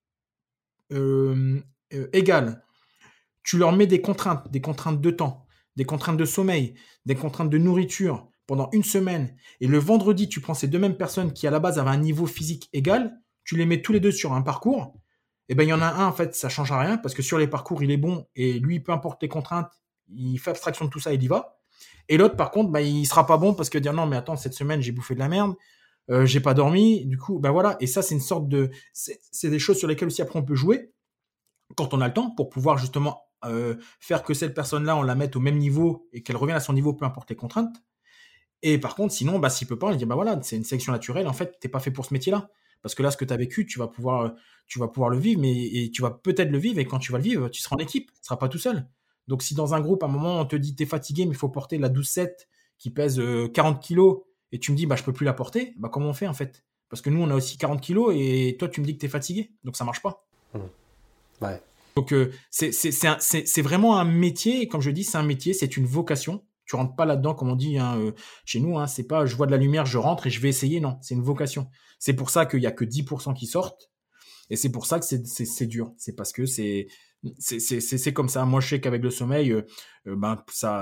euh, 0.94 1.60
euh, 1.94 2.08
égal. 2.14 2.64
Tu 3.44 3.58
leur 3.58 3.74
mets 3.74 3.88
des 3.88 4.00
contraintes, 4.00 4.50
des 4.50 4.62
contraintes 4.62 5.02
de 5.02 5.12
temps, 5.12 5.46
des 5.76 5.84
contraintes 5.84 6.18
de 6.18 6.26
sommeil, 6.26 6.76
des 7.06 7.16
contraintes 7.16 7.50
de 7.50 7.58
nourriture 7.58 8.30
pendant 8.48 8.70
une 8.72 8.84
semaine. 8.84 9.36
Et 9.60 9.68
le 9.68 9.78
vendredi, 9.78 10.30
tu 10.30 10.40
prends 10.40 10.54
ces 10.54 10.70
deux 10.70 10.80
mêmes 10.80 10.96
personnes 10.96 11.34
qui, 11.34 11.48
à 11.48 11.52
la 11.52 11.60
base, 11.60 11.80
avaient 11.80 11.90
un 11.90 11.98
niveau 11.98 12.28
physique 12.28 12.70
égal. 12.72 13.20
Tu 13.44 13.58
les 13.58 13.66
mets 13.66 13.82
tous 13.82 13.92
les 13.92 14.00
deux 14.00 14.14
sur 14.14 14.32
un 14.32 14.42
parcours 14.42 14.96
eh 15.50 15.56
ben 15.56 15.64
il 15.64 15.70
y 15.70 15.74
en 15.74 15.82
a 15.82 15.88
un 15.88 16.08
en 16.08 16.14
fait, 16.14 16.36
ça 16.36 16.50
change 16.50 16.72
rien 16.72 16.98
parce 16.98 17.14
que 17.14 17.22
sur 17.22 17.38
les 17.38 17.48
parcours 17.48 17.84
il 17.84 17.92
est 17.92 17.98
bon 17.98 18.28
et 18.36 18.60
lui 18.60 18.80
peu 18.80 18.92
importe 18.92 19.22
les 19.22 19.28
contraintes, 19.30 19.72
il 20.10 20.38
fait 20.38 20.52
abstraction 20.52 20.86
de 20.86 20.90
tout 20.90 21.00
ça, 21.00 21.14
il 21.14 21.22
y 21.24 21.28
va. 21.28 21.60
Et 22.10 22.18
l'autre 22.18 22.36
par 22.36 22.52
contre, 22.52 22.72
bah 22.72 22.82
il 22.82 23.06
sera 23.06 23.26
pas 23.26 23.38
bon 23.38 23.54
parce 23.54 23.70
que 23.70 23.78
dire 23.78 23.94
non 23.94 24.06
mais 24.06 24.18
attends 24.18 24.36
cette 24.38 24.54
semaine 24.54 24.82
j'ai 24.82 24.92
bouffé 24.92 25.16
de 25.16 25.20
la 25.20 25.28
merde, 25.28 25.56
euh, 26.10 26.26
j'ai 26.26 26.40
pas 26.40 26.54
dormi, 26.54 27.06
du 27.06 27.18
coup 27.18 27.40
bah 27.40 27.52
voilà 27.52 27.78
et 27.80 27.88
ça 27.88 28.02
c'est 28.02 28.16
une 28.16 28.22
sorte 28.22 28.48
de 28.48 28.72
c'est 28.94 29.50
des 29.50 29.60
choses 29.60 29.78
sur 29.78 29.88
lesquelles 29.88 30.08
aussi 30.08 30.22
après 30.22 30.40
on 30.40 30.44
peut 30.44 30.56
jouer 30.56 30.92
quand 31.76 31.94
on 31.94 32.02
a 32.02 32.08
le 32.08 32.14
temps 32.14 32.32
pour 32.32 32.50
pouvoir 32.50 32.78
justement 32.78 33.24
euh, 33.46 33.76
faire 34.00 34.24
que 34.24 34.34
cette 34.34 34.54
personne 34.54 34.86
là 34.86 34.96
on 34.96 35.02
la 35.02 35.16
mette 35.16 35.36
au 35.36 35.40
même 35.42 35.58
niveau 35.58 36.08
et 36.14 36.24
qu'elle 36.24 36.38
revienne 36.38 36.58
à 36.58 36.62
son 36.62 36.74
niveau 36.74 36.94
peu 36.94 37.06
importe 37.06 37.30
les 37.30 37.36
contraintes. 37.36 37.76
Et 38.62 38.78
par 38.78 38.96
contre 38.96 39.14
sinon 39.14 39.40
bah 39.40 39.50
s'il 39.50 39.68
peut 39.68 39.80
pas, 39.80 39.92
il 39.92 39.98
dit 39.98 40.06
bah 40.06 40.16
voilà 40.16 40.40
c'est 40.42 40.56
une 40.56 40.64
sélection 40.64 40.94
naturelle 40.94 41.28
en 41.28 41.34
fait 41.34 41.60
t'es 41.60 41.70
pas 41.70 41.80
fait 41.80 41.92
pour 41.92 42.06
ce 42.06 42.14
métier 42.14 42.32
là 42.32 42.50
parce 42.84 42.94
que 42.94 43.02
là, 43.02 43.10
ce 43.10 43.18
que 43.18 43.26
tu 43.26 43.34
as 43.34 43.38
vécu, 43.38 43.66
tu 43.66 43.80
vas 43.80 43.88
pouvoir, 43.88 44.36
tu 44.68 44.78
vas 44.78 44.88
pouvoir 44.88 45.10
le 45.10 45.18
vivre, 45.18 45.42
mais 45.42 45.54
et 45.54 45.90
tu 45.90 46.04
vas 46.04 46.12
peut-être 46.12 46.52
le 46.52 46.58
vivre, 46.60 46.78
et 46.78 46.86
quand 46.86 47.00
tu 47.00 47.12
vas 47.12 47.18
le 47.18 47.24
vivre, 47.24 47.50
tu 47.50 47.62
seras 47.62 47.78
en 47.78 47.80
équipe, 47.80 48.12
tu 48.12 48.20
ne 48.20 48.26
seras 48.26 48.38
pas 48.38 48.50
tout 48.50 48.60
seul. 48.60 48.88
Donc, 49.28 49.42
si 49.42 49.56
dans 49.56 49.74
un 49.74 49.80
groupe, 49.80 50.04
à 50.04 50.08
un 50.08 50.10
moment, 50.10 50.42
on 50.42 50.46
te 50.46 50.58
dit, 50.58 50.76
tu 50.76 50.84
es 50.84 50.86
fatigué, 50.86 51.26
mais 51.26 51.32
il 51.32 51.38
faut 51.38 51.50
porter 51.50 51.78
la 51.78 51.90
12-7 51.90 52.30
qui 52.78 52.92
pèse 52.92 53.22
40 53.54 53.78
euh, 53.78 53.80
kilos, 53.80 54.20
et 54.52 54.60
tu 54.60 54.72
me 54.72 54.78
dis, 54.78 54.86
bah, 54.86 54.98
je 54.98 55.04
peux 55.04 55.14
plus 55.14 55.26
la 55.26 55.34
porter, 55.34 55.74
bah, 55.78 55.90
comment 55.90 56.10
on 56.10 56.14
fait, 56.14 56.28
en 56.28 56.34
fait? 56.34 56.66
Parce 56.90 57.02
que 57.02 57.10
nous, 57.10 57.22
on 57.22 57.30
a 57.30 57.36
aussi 57.36 57.58
40 57.58 57.82
kilos, 57.82 58.14
et 58.16 58.58
toi, 58.60 58.68
tu 58.68 58.82
me 58.82 58.86
dis 58.86 58.96
que 58.96 59.00
tu 59.00 59.06
es 59.06 59.10
fatigué, 59.10 59.52
donc 59.64 59.78
ça 59.78 59.86
marche 59.86 60.02
pas. 60.02 60.28
Mmh. 60.54 60.60
Ouais. 61.42 61.62
Donc, 61.96 62.12
euh, 62.12 62.32
c'est 62.50 63.62
vraiment 63.62 63.98
un 63.98 64.06
métier, 64.06 64.62
et 64.62 64.68
comme 64.68 64.82
je 64.82 64.92
dis, 64.92 65.06
c'est 65.06 65.18
un 65.18 65.24
métier, 65.24 65.54
c'est 65.54 65.78
une 65.78 65.86
vocation. 65.86 66.44
Tu 66.66 66.76
rentres 66.76 66.96
pas 66.96 67.06
là-dedans, 67.06 67.34
comme 67.34 67.50
on 67.50 67.56
dit 67.56 67.78
hein, 67.78 67.98
euh, 67.98 68.12
chez 68.46 68.60
nous. 68.60 68.78
Hein, 68.78 68.88
c'est 68.88 69.04
pas 69.04 69.26
je 69.26 69.36
vois 69.36 69.46
de 69.46 69.52
la 69.52 69.58
lumière, 69.58 69.86
je 69.86 69.98
rentre 69.98 70.28
et 70.28 70.30
je 70.30 70.40
vais 70.40 70.50
essayer. 70.50 70.80
Non, 70.80 70.98
c'est 71.02 71.16
une 71.16 71.24
vocation. 71.24 71.68
C'est 72.00 72.14
pour 72.14 72.30
ça 72.30 72.46
qu'il 72.46 72.62
y 72.62 72.68
a 72.68 72.72
que 72.72 72.86
10% 72.86 73.34
qui 73.34 73.48
sortent. 73.48 73.90
Et 74.50 74.56
c'est 74.56 74.72
pour 74.72 74.86
ça 74.86 75.00
que 75.00 75.06
c'est 75.06 75.68
dur. 75.68 75.94
C'est 75.98 76.16
parce 76.16 76.32
que 76.32 76.46
c'est 76.46 76.88
comme 78.14 78.30
ça. 78.30 78.46
Moi, 78.46 78.62
je 78.62 78.70
sais 78.70 78.82
qu'avec 78.82 79.02
le 79.02 79.10
sommeil, 79.10 79.52
euh, 79.52 79.62
euh, 80.08 80.16
ben 80.16 80.38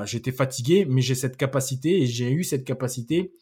j'étais 0.05 0.31
fatigué, 0.31 0.85
mais 0.87 1.01
j'ai 1.01 1.15
cette 1.15 1.37
capacité 1.37 2.01
et 2.01 2.05
j'ai 2.05 2.31
eu 2.31 2.43
cette 2.43 2.65
capacité, 2.65 3.33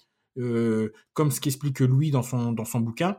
comme 1.13 1.31
ce 1.31 1.41
qu'explique 1.41 1.79
Louis 1.79 2.11
dans 2.11 2.23
son 2.23 2.53
dans 2.53 2.65
son 2.65 2.79
bouquin. 2.79 3.17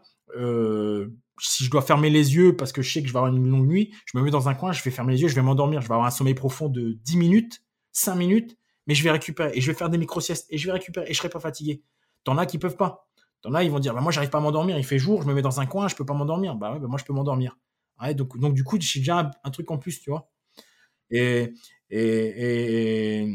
si 1.41 1.65
je 1.65 1.71
dois 1.71 1.83
fermer 1.83 2.11
les 2.11 2.35
yeux 2.37 2.57
parce 2.57 2.73
que 2.73 2.83
je 2.83 2.93
sais 2.93 3.03
que 3.03 3.09
je 3.09 3.13
vais 3.13 3.19
avoir 3.19 3.35
une 3.35 3.47
longue 3.49 3.67
nuit, 3.67 3.93
je 4.07 4.17
me 4.17 4.23
mets 4.23 4.31
dans 4.31 4.49
un 4.49 4.55
coin, 4.55 4.73
je 4.73 4.83
vais 4.83 4.91
fermer 4.91 5.15
les 5.15 5.23
yeux, 5.23 5.29
je 5.29 5.35
vais 5.35 5.43
m'endormir, 5.43 5.81
je 5.81 5.89
vais 5.89 5.95
avoir 5.95 6.07
un 6.07 6.11
sommeil 6.11 6.35
profond 6.35 6.69
de 6.69 6.99
10 7.05 7.17
minutes, 7.17 7.63
5 7.93 8.15
minutes, 8.15 8.60
mais 8.87 8.95
je 8.95 9.03
vais 9.05 9.11
récupérer 9.11 9.53
et 9.55 9.61
je 9.61 9.71
vais 9.71 9.77
faire 9.77 9.91
des 9.91 9.99
micro-siestes 9.99 10.47
et 10.51 10.59
je 10.59 10.67
vais 10.67 10.73
récupérer 10.73 11.07
et 11.09 11.15
je 11.15 11.19
serai 11.19 11.29
pas 11.29 11.41
fatigué. 11.41 11.83
T'en 12.25 12.37
as 12.39 12.47
qui 12.47 12.59
peuvent 12.59 12.77
pas. 12.77 13.09
T'en 13.43 13.55
as, 13.55 13.65
ils 13.65 13.71
vont 13.71 13.79
dire, 13.79 13.95
bah, 13.95 14.01
moi, 14.01 14.13
j'arrive 14.13 14.31
pas 14.31 14.39
à 14.39 14.41
m'endormir, 14.41 14.77
il 14.77 14.85
fait 14.85 14.99
jour, 14.99 15.23
je 15.23 15.27
me 15.27 15.35
mets 15.35 15.43
dans 15.43 15.61
un 15.61 15.67
coin, 15.67 15.89
je 15.89 15.97
peux 15.97 16.05
pas 16.05 16.15
m'endormir. 16.15 16.57
Bah 16.57 16.79
bah, 16.79 16.87
moi, 16.87 16.99
je 16.99 17.05
peux 17.05 17.13
m'endormir. 17.13 17.57
donc, 18.15 18.39
donc, 18.39 18.55
du 18.55 18.65
coup, 18.65 18.77
j'ai 18.81 19.01
déjà 19.01 19.31
un, 19.45 19.51
truc 19.51 19.71
en 19.71 19.79
plus, 19.79 20.01
tu 20.01 20.11
vois. 20.11 20.31
Et, 21.11 21.55
et, 21.91 23.27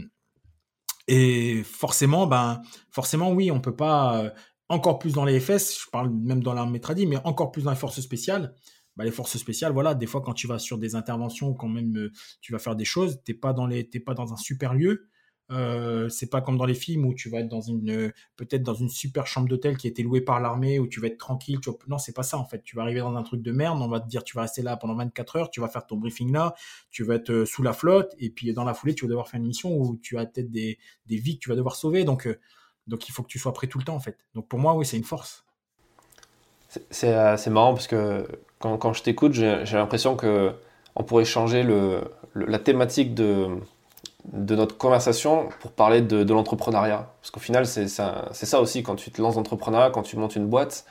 et, 1.07 1.63
forcément, 1.63 2.27
ben, 2.27 2.61
forcément, 2.91 3.31
oui, 3.31 3.51
on 3.51 3.59
peut 3.59 3.75
pas, 3.75 4.23
euh, 4.23 4.29
encore 4.69 4.99
plus 4.99 5.13
dans 5.13 5.25
les 5.25 5.39
FS, 5.39 5.83
je 5.85 5.89
parle 5.91 6.11
même 6.11 6.41
dans 6.41 6.53
l'armée 6.53 6.79
tradie, 6.79 7.05
mais 7.07 7.17
encore 7.23 7.51
plus 7.51 7.63
dans 7.63 7.71
les 7.71 7.77
forces 7.77 7.99
spéciales. 7.99 8.53
Bah, 8.95 9.03
les 9.03 9.11
forces 9.11 9.37
spéciales, 9.37 9.73
voilà, 9.73 9.93
des 9.93 10.05
fois, 10.05 10.21
quand 10.21 10.33
tu 10.33 10.47
vas 10.47 10.59
sur 10.59 10.77
des 10.77 10.95
interventions, 10.95 11.53
quand 11.53 11.67
même, 11.67 11.97
euh, 11.97 12.11
tu 12.41 12.53
vas 12.53 12.59
faire 12.59 12.75
des 12.75 12.85
choses, 12.85 13.21
t'es 13.25 13.33
pas 13.33 13.53
pas 13.53 14.13
dans 14.13 14.33
un 14.33 14.37
super 14.37 14.73
lieu, 14.73 15.09
Euh, 15.51 16.09
c'est 16.09 16.29
pas 16.29 16.41
comme 16.41 16.57
dans 16.57 16.65
les 16.65 16.73
films 16.73 17.05
où 17.05 17.13
tu 17.13 17.29
vas 17.29 17.39
être 17.39 17.47
dans 17.47 17.61
une 17.61 18.11
peut-être 18.35 18.63
dans 18.63 18.73
une 18.73 18.89
super 18.89 19.27
chambre 19.27 19.47
d'hôtel 19.47 19.77
qui 19.77 19.85
a 19.85 19.91
été 19.91 20.01
louée 20.01 20.21
par 20.21 20.39
l'armée 20.39 20.79
où 20.79 20.87
tu 20.87 20.99
vas 20.99 21.07
être 21.07 21.19
tranquille. 21.19 21.59
Tu 21.61 21.69
Non, 21.87 21.99
c'est 21.99 22.13
pas 22.13 22.23
ça 22.23 22.37
en 22.37 22.45
fait. 22.45 22.63
Tu 22.63 22.75
vas 22.75 22.81
arriver 22.81 23.01
dans 23.01 23.15
un 23.15 23.23
truc 23.23 23.41
de 23.41 23.51
merde. 23.51 23.79
On 23.81 23.87
va 23.87 23.99
te 23.99 24.07
dire 24.07 24.23
tu 24.23 24.35
vas 24.35 24.43
rester 24.43 24.63
là 24.63 24.75
pendant 24.75 24.95
24 24.95 25.35
heures. 25.35 25.51
Tu 25.51 25.61
vas 25.61 25.67
faire 25.67 25.85
ton 25.85 25.97
briefing 25.97 26.31
là. 26.31 26.55
Tu 26.89 27.03
vas 27.03 27.15
être 27.15 27.31
euh, 27.31 27.45
sous 27.45 27.61
la 27.61 27.73
flotte 27.73 28.15
et 28.17 28.29
puis 28.29 28.51
dans 28.53 28.63
la 28.63 28.73
foulée 28.73 28.95
tu 28.95 29.05
vas 29.05 29.09
devoir 29.09 29.27
faire 29.27 29.39
une 29.39 29.47
mission 29.47 29.75
où 29.75 29.97
tu 29.97 30.17
as 30.17 30.25
peut-être 30.25 30.49
des, 30.49 30.79
des 31.05 31.17
vies 31.17 31.35
que 31.35 31.43
tu 31.43 31.49
vas 31.49 31.55
devoir 31.55 31.75
sauver. 31.75 32.03
Donc 32.05 32.25
euh, 32.25 32.39
donc 32.87 33.07
il 33.07 33.11
faut 33.11 33.21
que 33.21 33.27
tu 33.27 33.39
sois 33.39 33.53
prêt 33.53 33.67
tout 33.67 33.77
le 33.77 33.83
temps 33.83 33.95
en 33.95 33.99
fait. 33.99 34.17
Donc 34.33 34.47
pour 34.47 34.57
moi 34.57 34.73
oui 34.73 34.85
c'est 34.85 34.97
une 34.97 35.03
force. 35.03 35.45
C'est 36.89 37.49
marrant 37.49 37.73
parce 37.73 37.87
que 37.87 38.27
quand, 38.59 38.77
quand 38.77 38.93
je 38.93 39.03
t'écoute 39.03 39.33
j'ai 39.33 39.63
l'impression 39.73 40.15
que 40.15 40.53
on 40.95 41.03
pourrait 41.03 41.25
changer 41.25 41.63
le, 41.63 42.09
la 42.35 42.57
thématique 42.57 43.13
de 43.13 43.59
de 44.33 44.55
notre 44.55 44.77
conversation 44.77 45.49
pour 45.59 45.71
parler 45.71 46.01
de, 46.01 46.33
l'entrepreneuriat. 46.33 47.07
Parce 47.21 47.31
qu'au 47.31 47.39
final, 47.39 47.65
c'est 47.65 47.87
ça, 47.87 48.61
aussi, 48.61 48.83
quand 48.83 48.95
tu 48.95 49.11
te 49.11 49.21
lances 49.21 49.35
d'entrepreneuriat, 49.35 49.89
quand 49.91 50.03
tu 50.03 50.17
montes 50.17 50.35
une 50.35 50.47
boîte, 50.47 50.85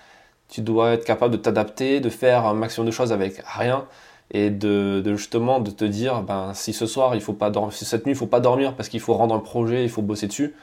tu 0.49 0.61
dois 0.61 0.93
être 0.93 1.05
capable 1.05 1.33
de 1.33 1.39
t'adapter, 1.39 2.01
de 2.01 2.11
faire 2.11 2.47
un 2.47 2.55
maximum 2.55 2.87
de 2.87 2.93
choses 2.93 3.13
avec 3.13 3.43
rien 3.45 3.87
et 4.31 4.51
de, 4.51 5.03
justement 5.17 5.61
de 5.61 5.71
te 5.71 5.85
dire 5.85 6.23
ben 6.23 6.53
si 6.55 6.73
ce 6.73 6.87
soir 6.87 7.15
il 7.15 7.21
faut 7.21 7.35
pas 7.35 7.51
dormir 7.51 7.73
si 7.75 7.85
cette 7.85 8.07
nuit 8.07 8.13
il 8.13 8.17
faut 8.17 8.27
pas 8.27 8.41
dormir 8.41 8.75
parce 8.75 8.89
qu'il 8.89 9.01
faut 9.01 9.15
rendre 9.15 9.35
un 9.35 9.39
projet 9.39 9.85
il 9.85 9.91
faut 9.91 10.03
bosser 10.03 10.27
dessus 10.27 10.55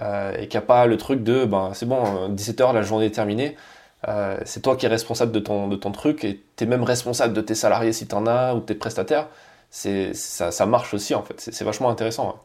euh, 0.00 0.32
et 0.38 0.48
qu'il 0.48 0.58
n'y 0.58 0.64
a 0.64 0.66
pas 0.66 0.86
le 0.86 0.96
truc 0.96 1.22
de 1.22 1.44
ben 1.44 1.72
c'est 1.74 1.86
bon 1.86 2.30
17h 2.30 2.70
euh, 2.70 2.72
la 2.72 2.82
journée 2.82 3.06
est 3.06 3.10
terminée 3.10 3.56
euh, 4.08 4.38
c'est 4.44 4.62
toi 4.62 4.76
qui 4.76 4.86
es 4.86 4.88
responsable 4.88 5.30
de 5.30 5.40
ton, 5.40 5.68
de 5.68 5.76
ton 5.76 5.92
truc 5.92 6.24
et 6.24 6.42
tu 6.56 6.64
es 6.64 6.66
même 6.66 6.82
responsable 6.82 7.34
de 7.34 7.42
tes 7.42 7.54
salariés 7.54 7.92
si 7.92 8.06
tu 8.06 8.14
en 8.14 8.26
as 8.26 8.54
ou 8.54 8.60
de 8.60 8.64
tes 8.64 8.74
prestataires 8.74 9.28
c'est 9.74 10.12
ça, 10.12 10.50
ça, 10.50 10.66
marche 10.66 10.92
aussi 10.92 11.14
en 11.14 11.22
fait. 11.22 11.40
C'est 11.40 11.64
vachement 11.64 11.88
intéressant. 11.88 12.44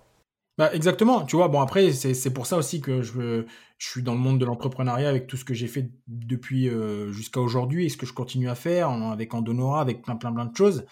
Bah, 0.57 0.73
exactement. 0.73 1.25
Tu 1.25 1.35
vois, 1.35 1.49
bon 1.49 1.59
après 1.59 1.91
c'est 1.91 2.33
pour 2.33 2.47
ça 2.47 2.55
aussi 2.55 2.79
que 2.79 3.01
je, 3.01 3.43
je 3.77 3.87
suis 3.87 4.01
dans 4.01 4.13
le 4.13 4.19
monde 4.19 4.39
de 4.39 4.45
l'entrepreneuriat 4.45 5.09
avec 5.09 5.27
tout 5.27 5.35
ce 5.35 5.43
que 5.43 5.53
j'ai 5.53 5.67
fait 5.67 5.91
depuis 6.07 6.69
euh, 6.69 7.11
jusqu'à 7.11 7.41
aujourd'hui 7.41 7.85
et 7.85 7.89
ce 7.89 7.97
que 7.97 8.05
je 8.05 8.13
continue 8.13 8.49
à 8.49 8.55
faire 8.55 8.89
avec 8.89 9.33
Andonora, 9.33 9.81
avec 9.81 10.03
plein 10.03 10.15
plein 10.15 10.31
plein 10.31 10.45
de 10.45 10.55
choses. 10.55 10.85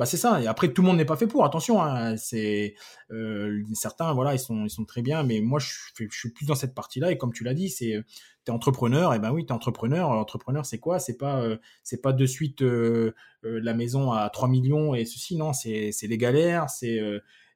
Bah 0.00 0.06
c'est 0.06 0.16
ça. 0.16 0.40
Et 0.40 0.46
après 0.46 0.72
tout 0.72 0.80
le 0.80 0.88
monde 0.88 0.96
n'est 0.96 1.04
pas 1.04 1.16
fait 1.16 1.26
pour. 1.26 1.44
Attention, 1.44 1.82
hein, 1.82 2.16
c'est 2.16 2.74
euh, 3.10 3.62
certains 3.74 4.14
voilà 4.14 4.32
ils 4.32 4.38
sont 4.38 4.64
ils 4.64 4.70
sont 4.70 4.86
très 4.86 5.02
bien, 5.02 5.24
mais 5.24 5.42
moi 5.42 5.58
je, 5.58 5.68
je 5.98 6.18
suis 6.18 6.30
plus 6.30 6.46
dans 6.46 6.54
cette 6.54 6.74
partie-là 6.74 7.12
et 7.12 7.18
comme 7.18 7.34
tu 7.34 7.44
l'as 7.44 7.52
dit 7.52 7.68
c'est 7.68 8.02
t'es 8.44 8.50
entrepreneur, 8.50 9.12
et 9.12 9.18
ben 9.18 9.30
oui, 9.30 9.44
t'es 9.44 9.52
entrepreneur. 9.52 10.08
Entrepreneur, 10.08 10.64
c'est 10.64 10.78
quoi? 10.78 11.00
C'est 11.00 11.18
pas, 11.18 11.42
euh, 11.42 11.58
c'est 11.82 12.00
pas 12.00 12.14
de 12.14 12.24
suite 12.24 12.62
euh, 12.62 13.14
euh, 13.44 13.60
la 13.62 13.74
maison 13.74 14.10
à 14.10 14.30
3 14.30 14.48
millions 14.48 14.94
et 14.94 15.04
ceci, 15.04 15.36
non, 15.36 15.52
c'est, 15.52 15.92
c'est 15.92 16.06
les 16.06 16.16
galères, 16.16 16.70
c'est 16.70 16.98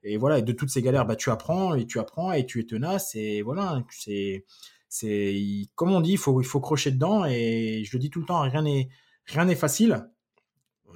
et 0.03 0.17
voilà, 0.17 0.37
et 0.37 0.43
de 0.43 0.51
toutes 0.51 0.69
ces 0.69 0.83
galères, 0.83 1.07
bah 1.07 1.15
tu 1.15 1.31
apprends 1.31 1.73
et 1.73 1.87
tu 1.87 1.97
apprends 1.97 2.31
et 2.31 2.45
tu 2.45 2.59
es 2.59 2.65
tenace 2.65 3.15
et 3.15 3.41
voilà, 3.41 3.83
c'est, 3.89 4.45
c'est 4.87 5.35
comme 5.73 5.91
on 5.91 5.99
dit, 6.01 6.11
il 6.11 6.19
faut, 6.19 6.39
il 6.41 6.45
faut 6.45 6.59
crocher 6.59 6.91
dedans 6.91 7.25
et 7.25 7.81
je 7.85 7.97
le 7.97 7.99
dis 7.99 8.11
tout 8.11 8.19
le 8.19 8.27
temps, 8.27 8.41
rien 8.41 8.61
n'est, 8.61 8.89
rien 9.25 9.45
n'est 9.45 9.55
facile, 9.55 10.07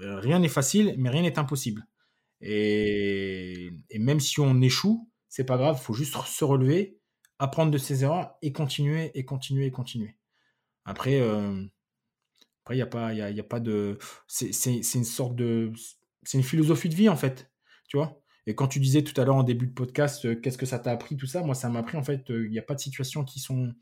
rien 0.02 0.40
n'est 0.40 0.50
facile, 0.50 0.96
mais 0.98 1.10
rien 1.10 1.22
n'est 1.22 1.40
impossible. 1.40 1.86
Et, 2.42 3.72
même 3.98 4.20
si 4.20 4.40
on 4.40 4.62
échoue, 4.62 5.10
c'est 5.28 5.46
pas 5.46 5.58
grave, 5.58 5.82
faut 5.82 5.94
juste 5.94 6.16
se 6.16 6.44
relever 6.44 6.98
apprendre 7.40 7.72
de 7.72 7.78
ses 7.78 8.04
erreurs 8.04 8.36
et 8.42 8.52
continuer 8.52 9.12
et 9.16 9.24
continuer 9.24 9.66
et 9.66 9.72
continuer. 9.72 10.18
Après, 10.84 11.22
euh, 11.22 11.66
il 12.70 12.76
n'y 12.76 12.82
a 12.82 12.86
pas, 12.86 13.60
de, 13.60 13.98
c'est 14.28 14.96
une 14.96 15.04
sorte 15.06 15.36
de, 15.36 15.72
c'est 16.24 16.38
une 16.38 16.44
philosophie 16.44 16.90
de 16.90 16.96
vie 16.96 17.10
en 17.10 17.16
fait, 17.16 17.52
tu 17.88 17.98
vois. 17.98 18.22
Et 18.46 18.56
quand 18.56 18.68
tu 18.68 18.80
disais 18.80 19.04
tout 19.04 19.20
à 19.20 19.26
l'heure 19.26 19.36
en 19.36 19.44
début 19.44 19.68
de 19.68 19.74
podcast, 19.74 20.26
euh, 20.26 20.36
qu'est-ce 20.36 20.58
que 20.58 20.66
ça 20.66 20.80
t'a 20.80 20.92
appris 20.92 21.16
tout 21.16 21.28
ça, 21.28 21.42
moi 21.44 21.56
ça 21.56 21.70
m'a 21.70 21.80
appris 21.80 21.98
en 21.98 22.04
fait, 22.04 22.30
euh, 22.30 22.46
il 22.46 22.52
n'y 22.52 22.60
a 22.60 22.64
pas 22.64 22.76
de 22.76 22.80
situations 22.80 23.24
qui 23.24 23.40
sont, 23.40 23.74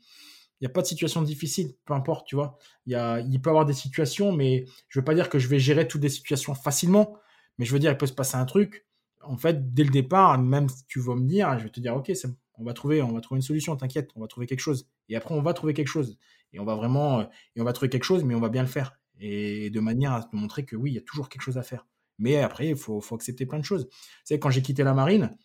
il 0.60 0.64
n'y 0.64 0.66
a 0.66 0.72
pas 0.72 0.82
de 0.82 0.86
situation 0.86 1.22
difficile, 1.22 1.74
peu 1.84 1.94
importe, 1.94 2.26
tu 2.26 2.34
vois. 2.34 2.58
Il, 2.86 2.92
y 2.92 2.96
a, 2.96 3.20
il 3.20 3.40
peut 3.40 3.50
y 3.50 3.52
avoir 3.52 3.64
des 3.64 3.74
situations, 3.74 4.32
mais 4.32 4.64
je 4.88 4.98
veux 4.98 5.04
pas 5.04 5.14
dire 5.14 5.28
que 5.28 5.38
je 5.38 5.48
vais 5.48 5.58
gérer 5.58 5.86
toutes 5.86 6.02
les 6.02 6.08
situations 6.08 6.54
facilement, 6.54 7.16
mais 7.58 7.64
je 7.64 7.72
veux 7.72 7.78
dire, 7.78 7.92
il 7.92 7.96
peut 7.96 8.06
se 8.06 8.12
passer 8.12 8.36
un 8.36 8.44
truc. 8.44 8.86
En 9.22 9.36
fait, 9.36 9.72
dès 9.74 9.84
le 9.84 9.90
départ, 9.90 10.38
même 10.38 10.68
si 10.68 10.84
tu 10.86 11.00
vas 11.00 11.14
me 11.14 11.26
dire, 11.26 11.56
je 11.58 11.64
vais 11.64 11.70
te 11.70 11.80
dire, 11.80 11.94
ok, 11.96 12.10
c'est 12.14 12.28
on 12.58 12.64
va 12.64 12.72
trouver, 12.72 13.02
on 13.02 13.12
va 13.12 13.20
trouver 13.20 13.38
une 13.38 13.42
solution, 13.42 13.76
t'inquiète, 13.76 14.10
on 14.16 14.20
va 14.20 14.26
trouver 14.26 14.46
quelque 14.46 14.60
chose. 14.60 14.88
Et 15.08 15.16
après, 15.16 15.34
on 15.34 15.42
va 15.42 15.54
trouver 15.54 15.74
quelque 15.74 15.88
chose. 15.88 16.18
Et 16.52 16.58
on 16.58 16.64
va 16.64 16.74
vraiment, 16.74 17.20
euh, 17.20 17.24
et 17.54 17.60
on 17.60 17.64
va 17.64 17.72
trouver 17.72 17.88
quelque 17.88 18.04
chose, 18.04 18.24
mais 18.24 18.34
on 18.34 18.40
va 18.40 18.48
bien 18.48 18.62
le 18.62 18.68
faire. 18.68 18.98
Et 19.20 19.70
de 19.70 19.80
manière 19.80 20.12
à 20.12 20.22
te 20.22 20.34
montrer 20.34 20.64
que 20.64 20.76
oui, 20.76 20.90
il 20.90 20.94
y 20.94 20.98
a 20.98 21.02
toujours 21.02 21.28
quelque 21.28 21.42
chose 21.42 21.58
à 21.58 21.62
faire. 21.62 21.86
Mais 22.18 22.36
après, 22.38 22.68
il 22.68 22.76
faut, 22.76 23.02
accepter 23.12 23.46
plein 23.46 23.58
de 23.58 23.64
choses. 23.64 23.88
C'est 24.24 24.38
quand 24.38 24.50
j'ai 24.50 24.62
quitté 24.62 24.82
la 24.82 24.92
marine, 24.92 25.36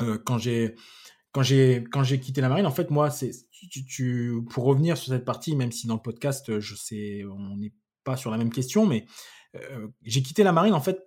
euh, 0.00 0.18
quand 0.24 0.38
j'ai 0.38 0.76
quand 1.32 1.42
j'ai 1.42 1.84
quand 1.90 2.02
j'ai 2.04 2.20
quitté 2.20 2.40
la 2.40 2.48
marine, 2.48 2.66
en 2.66 2.70
fait, 2.70 2.90
moi, 2.90 3.10
c'est 3.10 3.32
tu, 3.68 4.42
pour 4.50 4.64
revenir 4.64 4.96
sur 4.96 5.12
cette 5.12 5.24
partie, 5.24 5.56
même 5.56 5.72
si 5.72 5.86
dans 5.86 5.94
le 5.94 6.00
podcast, 6.00 6.58
je 6.60 6.74
sais, 6.74 7.24
on 7.24 7.56
n'est 7.56 7.72
pas 8.04 8.16
sur 8.16 8.30
la 8.30 8.38
même 8.38 8.50
question, 8.50 8.86
mais 8.86 9.06
euh, 9.56 9.88
j'ai 10.02 10.22
quitté 10.22 10.42
la 10.42 10.52
marine. 10.52 10.74
En 10.74 10.80
fait, 10.80 11.06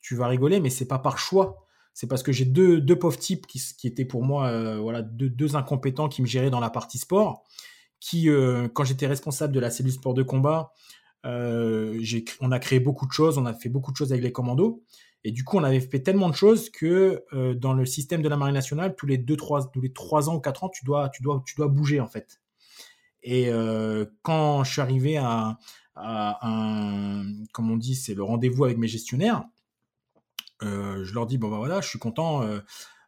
tu 0.00 0.16
vas 0.16 0.26
rigoler, 0.26 0.60
mais 0.60 0.70
c'est 0.70 0.88
pas 0.88 0.98
par 0.98 1.18
choix 1.18 1.66
c'est 1.96 2.06
parce 2.06 2.22
que 2.22 2.30
j'ai 2.30 2.44
deux, 2.44 2.98
pauvres 2.98 3.18
types 3.18 3.46
qui, 3.46 3.58
étaient 3.84 4.04
pour 4.04 4.22
moi 4.22 4.48
euh, 4.48 4.78
voilà 4.78 5.00
deux, 5.00 5.56
incompétents 5.56 6.10
qui 6.10 6.20
me 6.20 6.26
géraient 6.26 6.50
dans 6.50 6.60
la 6.60 6.68
partie 6.68 6.98
sport. 6.98 7.42
Qui, 8.00 8.28
euh, 8.28 8.68
quand 8.68 8.84
j'étais 8.84 9.06
responsable 9.06 9.54
de 9.54 9.60
la 9.60 9.70
cellule 9.70 9.92
sport 9.92 10.12
de 10.12 10.22
combat, 10.22 10.74
euh, 11.24 11.98
on 12.42 12.52
a 12.52 12.58
créé 12.58 12.80
beaucoup 12.80 13.06
de 13.06 13.12
choses, 13.12 13.38
on 13.38 13.46
a 13.46 13.54
fait 13.54 13.70
beaucoup 13.70 13.92
de 13.92 13.96
choses 13.96 14.12
avec 14.12 14.22
les 14.22 14.30
commandos. 14.30 14.84
Et 15.26 15.32
du 15.32 15.42
coup, 15.42 15.56
on 15.58 15.64
avait 15.64 15.80
fait 15.80 16.00
tellement 16.00 16.30
de 16.30 16.36
choses 16.36 16.70
que 16.70 17.24
dans 17.54 17.72
le 17.74 17.84
système 17.84 18.22
de 18.22 18.28
la 18.28 18.36
marine 18.36 18.54
nationale, 18.54 18.94
tous 18.94 19.06
les 19.06 19.18
deux, 19.18 19.36
trois, 19.36 19.68
tous 19.72 19.80
les 19.80 19.92
trois 19.92 20.30
ans 20.30 20.36
ou 20.36 20.40
quatre 20.40 20.62
ans, 20.62 20.68
tu 20.68 20.84
dois, 20.84 21.08
tu 21.08 21.22
dois, 21.24 21.42
tu 21.44 21.56
dois 21.56 21.66
bouger 21.66 21.98
en 22.00 22.06
fait. 22.06 22.40
Et 23.24 23.50
quand 24.22 24.62
je 24.62 24.70
suis 24.70 24.80
arrivé 24.80 25.16
à, 25.16 25.58
à 25.96 26.48
un, 26.48 27.24
comme 27.52 27.70
on 27.72 27.76
dit, 27.76 27.96
c'est 27.96 28.14
le 28.14 28.22
rendez-vous 28.22 28.64
avec 28.64 28.78
mes 28.78 28.86
gestionnaires, 28.86 29.44
euh, 30.62 31.04
je 31.04 31.12
leur 31.12 31.26
dis 31.26 31.38
bon 31.38 31.50
ben 31.50 31.58
voilà, 31.58 31.80
je 31.80 31.88
suis 31.88 31.98
content. 31.98 32.46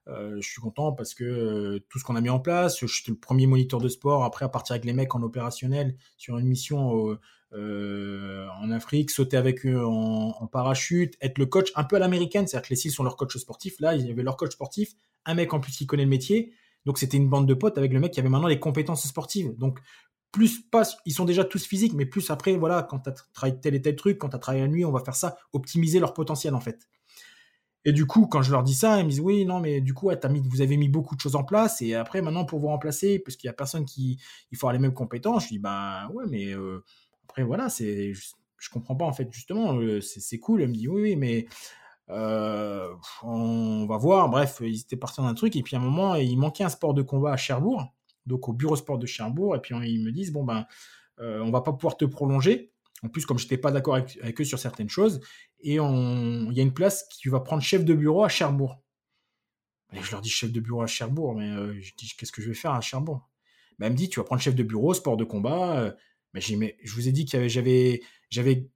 Euh, 0.09 0.19
euh, 0.19 0.41
je 0.41 0.49
suis 0.49 0.61
content 0.61 0.93
parce 0.93 1.15
que 1.15 1.79
tout 1.89 1.99
ce 1.99 2.05
qu'on 2.05 2.17
a 2.17 2.21
mis 2.21 2.31
en 2.31 2.41
place, 2.41 2.81
je 2.81 2.87
suis 2.87 3.05
le 3.11 3.17
premier 3.17 3.47
moniteur 3.47 3.81
de 3.81 3.89
sport. 3.89 4.25
Après, 4.25 4.45
à 4.45 4.49
partir 4.49 4.75
avec 4.75 4.85
les 4.85 4.93
mecs 4.93 5.15
en 5.15 5.23
opérationnel 5.23 5.97
sur 6.17 6.39
une 6.39 6.47
mission 6.47 7.19
en 7.53 8.71
Afrique, 8.71 9.11
sauter 9.11 9.37
avec 9.37 9.65
eux 9.65 9.85
en, 9.85 10.47
parachute, 10.47 11.17
être 11.21 11.39
le 11.39 11.47
coach 11.47 11.71
un 11.77 11.85
peu 11.85 11.97
à 11.97 11.99
l'américaine, 11.99 12.47
c'est-à-dire 12.47 12.69
que 12.69 12.73
les 12.73 12.77
six 12.77 12.91
sont 12.91 13.05
leurs 13.05 13.17
coachs 13.17 13.39
sportifs. 13.39 13.81
Là, 13.81 13.95
il 13.95 14.07
y 14.07 14.11
avait 14.11 14.23
leur 14.23 14.37
coach 14.37 14.53
sportif, 14.53 14.93
un 15.25 15.35
mec 15.35 15.53
en 15.55 15.61
plus 15.61 15.77
qui 15.77 15.87
connaît 15.87 16.05
le 16.05 16.11
métier. 16.11 16.53
Donc, 16.85 16.99
c'était 16.99 17.17
une 17.17 17.29
bande 17.29 17.47
de 17.47 17.55
potes 17.55 17.79
avec 17.79 17.93
le 17.93 18.01
mec 18.01 18.13
qui 18.13 18.21
avait 18.21 18.29
maintenant 18.29 18.49
les 18.49 18.61
compétences 18.61 19.07
sportives. 19.07 19.55
Donc, 19.57 19.79
plus 20.33 20.61
pas, 20.61 20.83
ils 21.07 21.13
sont 21.13 21.25
déjà 21.25 21.45
tous 21.45 21.65
physiques, 21.65 21.95
mais 21.95 22.07
plus 22.07 22.31
après, 22.31 22.57
voilà, 22.57 22.83
quand 22.83 23.01
tu 23.01 23.11
as 23.11 23.15
travaillé 23.33 23.61
tel 23.61 23.75
et 23.75 23.83
tel 23.83 23.97
truc, 23.97 24.19
quand 24.19 24.29
tu 24.29 24.37
as 24.37 24.39
travaillé 24.39 24.63
la 24.63 24.69
nuit, 24.69 24.85
on 24.85 24.93
va 24.93 25.01
faire 25.01 25.17
ça, 25.17 25.39
optimiser 25.53 26.01
leur 26.01 26.13
potentiel 26.13 26.55
en 26.55 26.61
fait. 26.61 26.87
Et 27.89 27.93
du 27.93 28.05
coup, 28.05 28.27
quand 28.27 28.43
je 28.43 28.53
leur 28.53 28.63
dis 28.63 28.75
ça, 28.75 29.01
ils 29.01 29.05
me 29.07 29.09
disent 29.09 29.21
oui, 29.21 29.47
non, 29.47 29.61
mais 29.61 29.81
du 29.81 29.95
coup, 29.95 30.11
mis, 30.29 30.43
vous 30.47 30.61
avez 30.61 30.77
mis 30.77 30.91
beaucoup 30.91 31.17
de 31.17 31.21
choses 31.23 31.37
en 31.37 31.43
place 31.43 31.81
et 31.81 31.95
après, 31.95 32.21
maintenant, 32.21 32.45
pour 32.45 32.59
vous 32.59 32.67
remplacer, 32.67 33.19
parce 33.19 33.35
qu'il 33.35 33.49
y 33.49 33.51
a 33.51 33.55
personne 33.55 33.87
qui, 33.87 34.21
il 34.53 34.59
faut 34.59 34.67
avoir 34.67 34.75
les 34.75 34.79
mêmes 34.79 34.93
compétences, 34.93 35.45
je 35.45 35.49
dis 35.49 35.59
ben 35.59 36.07
ouais, 36.13 36.25
mais 36.29 36.53
euh, 36.53 36.85
après, 37.25 37.45
voilà, 37.45 37.71
c'est, 37.71 38.13
je, 38.13 38.71
comprends 38.71 38.95
pas 38.95 39.07
en 39.07 39.15
fait, 39.15 39.33
justement, 39.33 39.79
euh, 39.79 40.03
c'est 40.03 40.39
cool. 40.39 40.61
Elle 40.61 40.69
me 40.69 40.75
dit 40.75 40.87
oui, 40.87 41.01
oui, 41.01 41.17
mais 41.17 41.47
euh, 42.11 42.95
on 43.23 43.87
va 43.87 43.97
voir. 43.97 44.29
Bref, 44.29 44.59
ils 44.61 44.83
étaient 44.83 44.97
partis 44.97 45.23
dans 45.23 45.27
un 45.27 45.33
truc 45.33 45.57
et 45.57 45.63
puis 45.63 45.75
à 45.75 45.79
un 45.79 45.83
moment, 45.83 46.15
il 46.17 46.37
manquait 46.37 46.65
un 46.65 46.69
sport 46.69 46.93
de 46.93 47.01
combat 47.01 47.33
à 47.33 47.37
Cherbourg, 47.39 47.87
donc 48.27 48.51
au 48.51 48.53
bureau 48.53 48.77
sport 48.77 48.99
de 48.99 49.07
Cherbourg, 49.07 49.57
et 49.57 49.63
puis 49.63 49.75
ils 49.75 50.05
me 50.05 50.13
disent 50.13 50.31
bon 50.31 50.45
ben, 50.45 50.67
on 51.19 51.51
va 51.51 51.63
pas 51.63 51.73
pouvoir 51.73 51.97
te 51.97 52.05
prolonger. 52.05 52.71
En 53.03 53.09
plus, 53.09 53.25
comme 53.25 53.39
je 53.39 53.45
n'étais 53.45 53.59
pas 53.59 53.71
d'accord 53.71 53.95
avec, 53.95 54.41
eux 54.41 54.45
sur 54.45 54.59
certaines 54.59 54.89
choses, 54.89 55.21
et 55.61 55.75
il 55.75 56.53
y 56.53 56.61
a 56.61 56.63
une 56.63 56.75
place 56.75 57.05
qui 57.11 57.29
va 57.29 57.41
prendre 57.41 57.63
chef 57.63 57.85
de 57.85 57.95
bureau 57.95 58.25
à 58.25 58.29
Cherbourg. 58.29 58.81
Je 59.93 60.11
leur 60.11 60.21
dis 60.21 60.29
chef 60.31 60.53
de 60.53 60.61
bureau 60.61 60.83
à 60.83 60.87
Cherbourg, 60.87 61.35
mais 61.35 61.51
euh, 61.51 61.81
je 61.81 61.93
dis 61.97 62.13
qu'est-ce 62.17 62.33
que 62.33 62.43
je 62.43 62.49
vais 62.49 62.55
faire 62.55 62.73
à 62.73 62.81
Cherbourg? 62.81 63.29
Ben, 63.79 63.87
Elle 63.87 63.93
me 63.93 63.97
dit 63.97 64.09
tu 64.09 64.21
vas 64.21 64.25
prendre 64.25 64.43
chef 64.43 64.55
de 64.55 64.63
bureau, 64.63 64.93
sport 64.95 65.17
de 65.17 65.25
combat. 65.25 65.79
Euh. 65.79 65.93
mais, 66.35 66.77
je 66.83 66.95
vous 66.95 67.09
ai 67.09 67.13
dit 67.13 67.25
que 67.25 67.49
j'avais, 67.49 68.03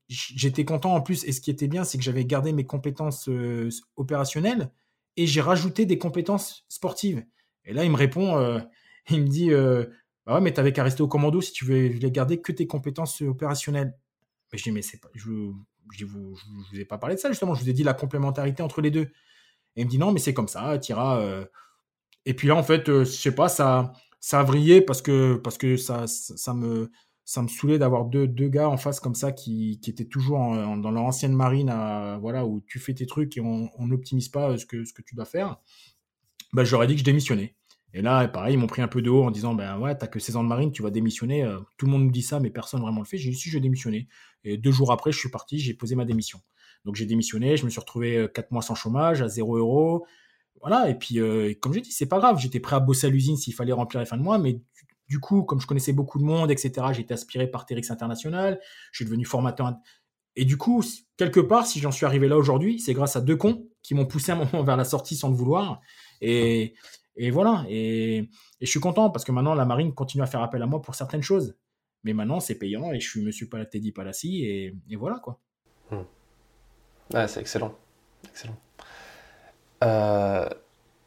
j'étais 0.08 0.64
content 0.64 0.94
en 0.94 1.02
plus, 1.02 1.24
et 1.24 1.32
ce 1.32 1.40
qui 1.40 1.50
était 1.50 1.68
bien, 1.68 1.84
c'est 1.84 1.98
que 1.98 2.04
j'avais 2.04 2.24
gardé 2.24 2.52
mes 2.52 2.64
compétences 2.64 3.28
euh, 3.28 3.68
opérationnelles 3.96 4.70
et 5.16 5.26
j'ai 5.26 5.42
rajouté 5.42 5.84
des 5.84 5.98
compétences 5.98 6.64
sportives. 6.68 7.24
Et 7.64 7.74
là, 7.74 7.84
il 7.84 7.90
me 7.90 7.96
répond, 7.96 8.62
il 9.10 9.22
me 9.22 9.28
dit 9.28 9.50
bah 9.50 10.34
ouais, 10.34 10.40
mais 10.40 10.52
t'avais 10.52 10.72
qu'à 10.72 10.82
rester 10.82 11.02
au 11.02 11.08
commando 11.08 11.40
si 11.42 11.52
tu 11.52 11.66
veux 11.66 11.88
garder 12.08 12.40
que 12.40 12.52
tes 12.52 12.66
compétences 12.66 13.20
opérationnelles. 13.20 13.94
Mais 14.50 14.58
je 14.58 14.64
dis, 14.64 14.72
mais 14.72 14.82
c'est 14.82 15.00
pas, 15.00 15.10
je, 15.92 16.04
vous, 16.04 16.36
je, 16.36 16.44
vous 16.70 16.80
ai 16.80 16.84
pas 16.84 16.98
parlé 16.98 17.16
de 17.16 17.20
ça, 17.20 17.30
justement. 17.30 17.54
Je 17.54 17.62
vous 17.62 17.70
ai 17.70 17.72
dit 17.72 17.82
la 17.82 17.94
complémentarité 17.94 18.62
entre 18.62 18.80
les 18.80 18.90
deux. 18.90 19.10
Et 19.76 19.82
il 19.82 19.84
me 19.86 19.90
dit, 19.90 19.98
non, 19.98 20.12
mais 20.12 20.20
c'est 20.20 20.34
comme 20.34 20.48
ça, 20.48 20.78
tira. 20.78 21.20
Euh. 21.20 21.44
Et 22.26 22.34
puis 22.34 22.48
là, 22.48 22.56
en 22.56 22.62
fait, 22.62 22.88
euh, 22.88 23.04
je 23.04 23.10
sais 23.10 23.34
pas, 23.34 23.48
ça, 23.48 23.92
ça 24.20 24.40
a 24.40 24.42
vrillé 24.42 24.80
parce 24.80 25.02
que, 25.02 25.36
parce 25.36 25.58
que 25.58 25.76
ça, 25.76 26.06
ça, 26.06 26.54
me, 26.54 26.90
ça 27.24 27.42
me 27.42 27.48
saoulait 27.48 27.78
d'avoir 27.78 28.04
deux, 28.04 28.26
deux 28.26 28.48
gars 28.48 28.68
en 28.68 28.76
face 28.76 29.00
comme 29.00 29.14
ça 29.14 29.32
qui, 29.32 29.80
qui 29.80 29.90
étaient 29.90 30.04
toujours 30.04 30.38
dans 30.38 30.90
leur 30.90 31.04
ancienne 31.04 31.34
marine, 31.34 31.72
voilà, 32.20 32.46
où 32.46 32.60
tu 32.60 32.78
fais 32.78 32.94
tes 32.94 33.06
trucs 33.06 33.36
et 33.36 33.40
on 33.40 33.70
n'optimise 33.86 34.28
pas 34.28 34.56
ce 34.56 34.66
que, 34.66 34.84
ce 34.84 34.92
que 34.92 35.02
tu 35.02 35.14
dois 35.16 35.24
faire. 35.24 35.56
bah, 36.52 36.64
j'aurais 36.64 36.86
dit 36.86 36.94
que 36.94 37.00
je 37.00 37.04
démissionnais. 37.04 37.56
Et 37.94 38.02
là, 38.02 38.26
pareil, 38.28 38.54
ils 38.54 38.58
m'ont 38.58 38.66
pris 38.66 38.80
un 38.82 38.88
peu 38.88 39.02
de 39.02 39.10
haut 39.10 39.24
en 39.24 39.30
disant 39.30 39.54
Ben 39.54 39.78
ouais, 39.78 39.96
t'as 39.96 40.06
que 40.06 40.18
16 40.18 40.36
ans 40.36 40.42
de 40.42 40.48
marine, 40.48 40.72
tu 40.72 40.82
vas 40.82 40.90
démissionner. 40.90 41.44
Euh, 41.44 41.58
tout 41.76 41.86
le 41.86 41.92
monde 41.92 42.04
nous 42.04 42.10
dit 42.10 42.22
ça, 42.22 42.40
mais 42.40 42.50
personne 42.50 42.80
vraiment 42.80 43.00
le 43.00 43.06
fait. 43.06 43.18
J'ai 43.18 43.30
dit 43.30 43.36
Si, 43.36 43.50
je 43.50 43.56
vais 43.56 43.60
démissionner. 43.60 44.08
Et 44.44 44.56
deux 44.56 44.72
jours 44.72 44.92
après, 44.92 45.12
je 45.12 45.18
suis 45.18 45.30
parti, 45.30 45.58
j'ai 45.58 45.74
posé 45.74 45.94
ma 45.94 46.04
démission. 46.04 46.40
Donc 46.84 46.96
j'ai 46.96 47.06
démissionné, 47.06 47.56
je 47.56 47.64
me 47.64 47.70
suis 47.70 47.80
retrouvé 47.80 48.16
euh, 48.16 48.28
quatre 48.28 48.50
mois 48.50 48.62
sans 48.62 48.74
chômage, 48.74 49.22
à 49.22 49.28
0 49.28 49.56
euros. 49.58 50.06
Voilà, 50.60 50.88
et 50.88 50.94
puis 50.96 51.20
euh, 51.20 51.54
comme 51.60 51.72
j'ai 51.72 51.80
dit, 51.80 51.92
c'est 51.92 52.06
pas 52.06 52.18
grave, 52.18 52.38
j'étais 52.38 52.60
prêt 52.60 52.76
à 52.76 52.80
bosser 52.80 53.08
à 53.08 53.10
l'usine 53.10 53.36
s'il 53.36 53.54
fallait 53.54 53.72
remplir 53.72 54.00
les 54.00 54.06
fins 54.06 54.16
de 54.16 54.22
mois, 54.22 54.38
mais 54.38 54.60
du 55.08 55.18
coup, 55.18 55.42
comme 55.42 55.60
je 55.60 55.66
connaissais 55.66 55.92
beaucoup 55.92 56.18
de 56.18 56.24
monde, 56.24 56.50
etc., 56.50 56.86
été 56.98 57.12
aspiré 57.12 57.46
par 57.46 57.66
Terix 57.66 57.90
International, 57.90 58.60
je 58.92 58.96
suis 58.96 59.04
devenu 59.04 59.24
formateur. 59.24 59.74
Et 60.36 60.44
du 60.44 60.56
coup, 60.56 60.82
quelque 61.16 61.40
part, 61.40 61.66
si 61.66 61.80
j'en 61.80 61.90
suis 61.90 62.06
arrivé 62.06 62.28
là 62.28 62.38
aujourd'hui, 62.38 62.80
c'est 62.80 62.94
grâce 62.94 63.16
à 63.16 63.20
deux 63.20 63.36
cons 63.36 63.66
qui 63.82 63.94
m'ont 63.94 64.06
poussé 64.06 64.32
un 64.32 64.36
moment 64.52 64.62
vers 64.62 64.76
la 64.76 64.84
sortie 64.84 65.16
sans 65.16 65.28
le 65.28 65.34
vouloir. 65.34 65.80
Et, 66.20 66.74
et 67.16 67.30
voilà. 67.30 67.64
Et, 67.68 68.28
je 68.60 68.66
suis 68.66 68.80
content 68.80 69.10
parce 69.10 69.24
que 69.24 69.32
maintenant, 69.32 69.54
la 69.54 69.64
marine 69.64 69.92
continue 69.92 70.22
à 70.22 70.26
faire 70.26 70.42
appel 70.42 70.62
à 70.62 70.66
moi 70.66 70.80
pour 70.80 70.94
certaines 70.94 71.22
choses. 71.22 71.56
Mais 72.04 72.12
maintenant, 72.12 72.40
c'est 72.40 72.56
payant 72.56 72.92
et 72.92 73.00
je 73.00 73.08
suis 73.08 73.22
Monsieur 73.22 73.48
Teddy 73.70 73.92
Palassi 73.92 74.44
et, 74.44 74.74
et 74.90 74.96
voilà 74.96 75.20
quoi. 75.20 75.38
Hmm. 75.90 76.02
Ouais, 77.14 77.28
c'est 77.28 77.40
excellent. 77.40 77.74
Excellent. 78.28 78.56
Euh, 79.84 80.48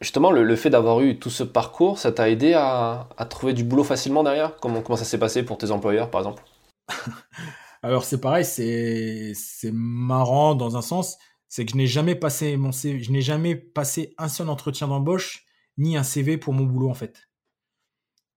justement, 0.02 0.32
le, 0.32 0.56
fait 0.56 0.70
d'avoir 0.70 1.02
eu 1.02 1.18
tout 1.18 1.30
ce 1.30 1.44
parcours, 1.44 1.98
ça 1.98 2.12
t'a 2.12 2.30
aidé 2.30 2.54
à, 2.54 3.08
trouver 3.30 3.54
du 3.54 3.64
boulot 3.64 3.84
facilement 3.84 4.24
derrière? 4.24 4.58
Comment, 4.58 4.82
comment 4.82 4.98
ça 4.98 5.06
s'est 5.06 5.20
passé 5.20 5.44
pour 5.44 5.58
tes 5.58 5.72
employeurs, 5.72 6.10
par 6.12 6.22
exemple? 6.22 6.44
Alors, 7.84 8.04
c'est 8.04 8.20
pareil, 8.20 8.46
c'est 8.46 9.34
marrant 9.72 10.56
dans 10.56 10.78
un 10.78 10.82
sens, 10.82 11.18
c'est 11.48 11.66
que 11.66 11.72
je 11.72 11.78
n'ai 11.78 11.88
jamais 11.88 12.16
passé 12.16 12.58
mon 12.58 12.72
je 12.72 13.12
n'ai 13.12 13.22
jamais 13.22 13.56
passé 13.56 14.14
un 14.18 14.28
seul 14.28 14.50
entretien 14.50 14.88
d'embauche 14.88 15.45
ni 15.78 15.98
un 15.98 16.04
CV 16.04 16.38
pour 16.38 16.54
mon 16.54 16.66
boulot 16.66 16.90
en 16.90 16.94
fait. 16.94 17.30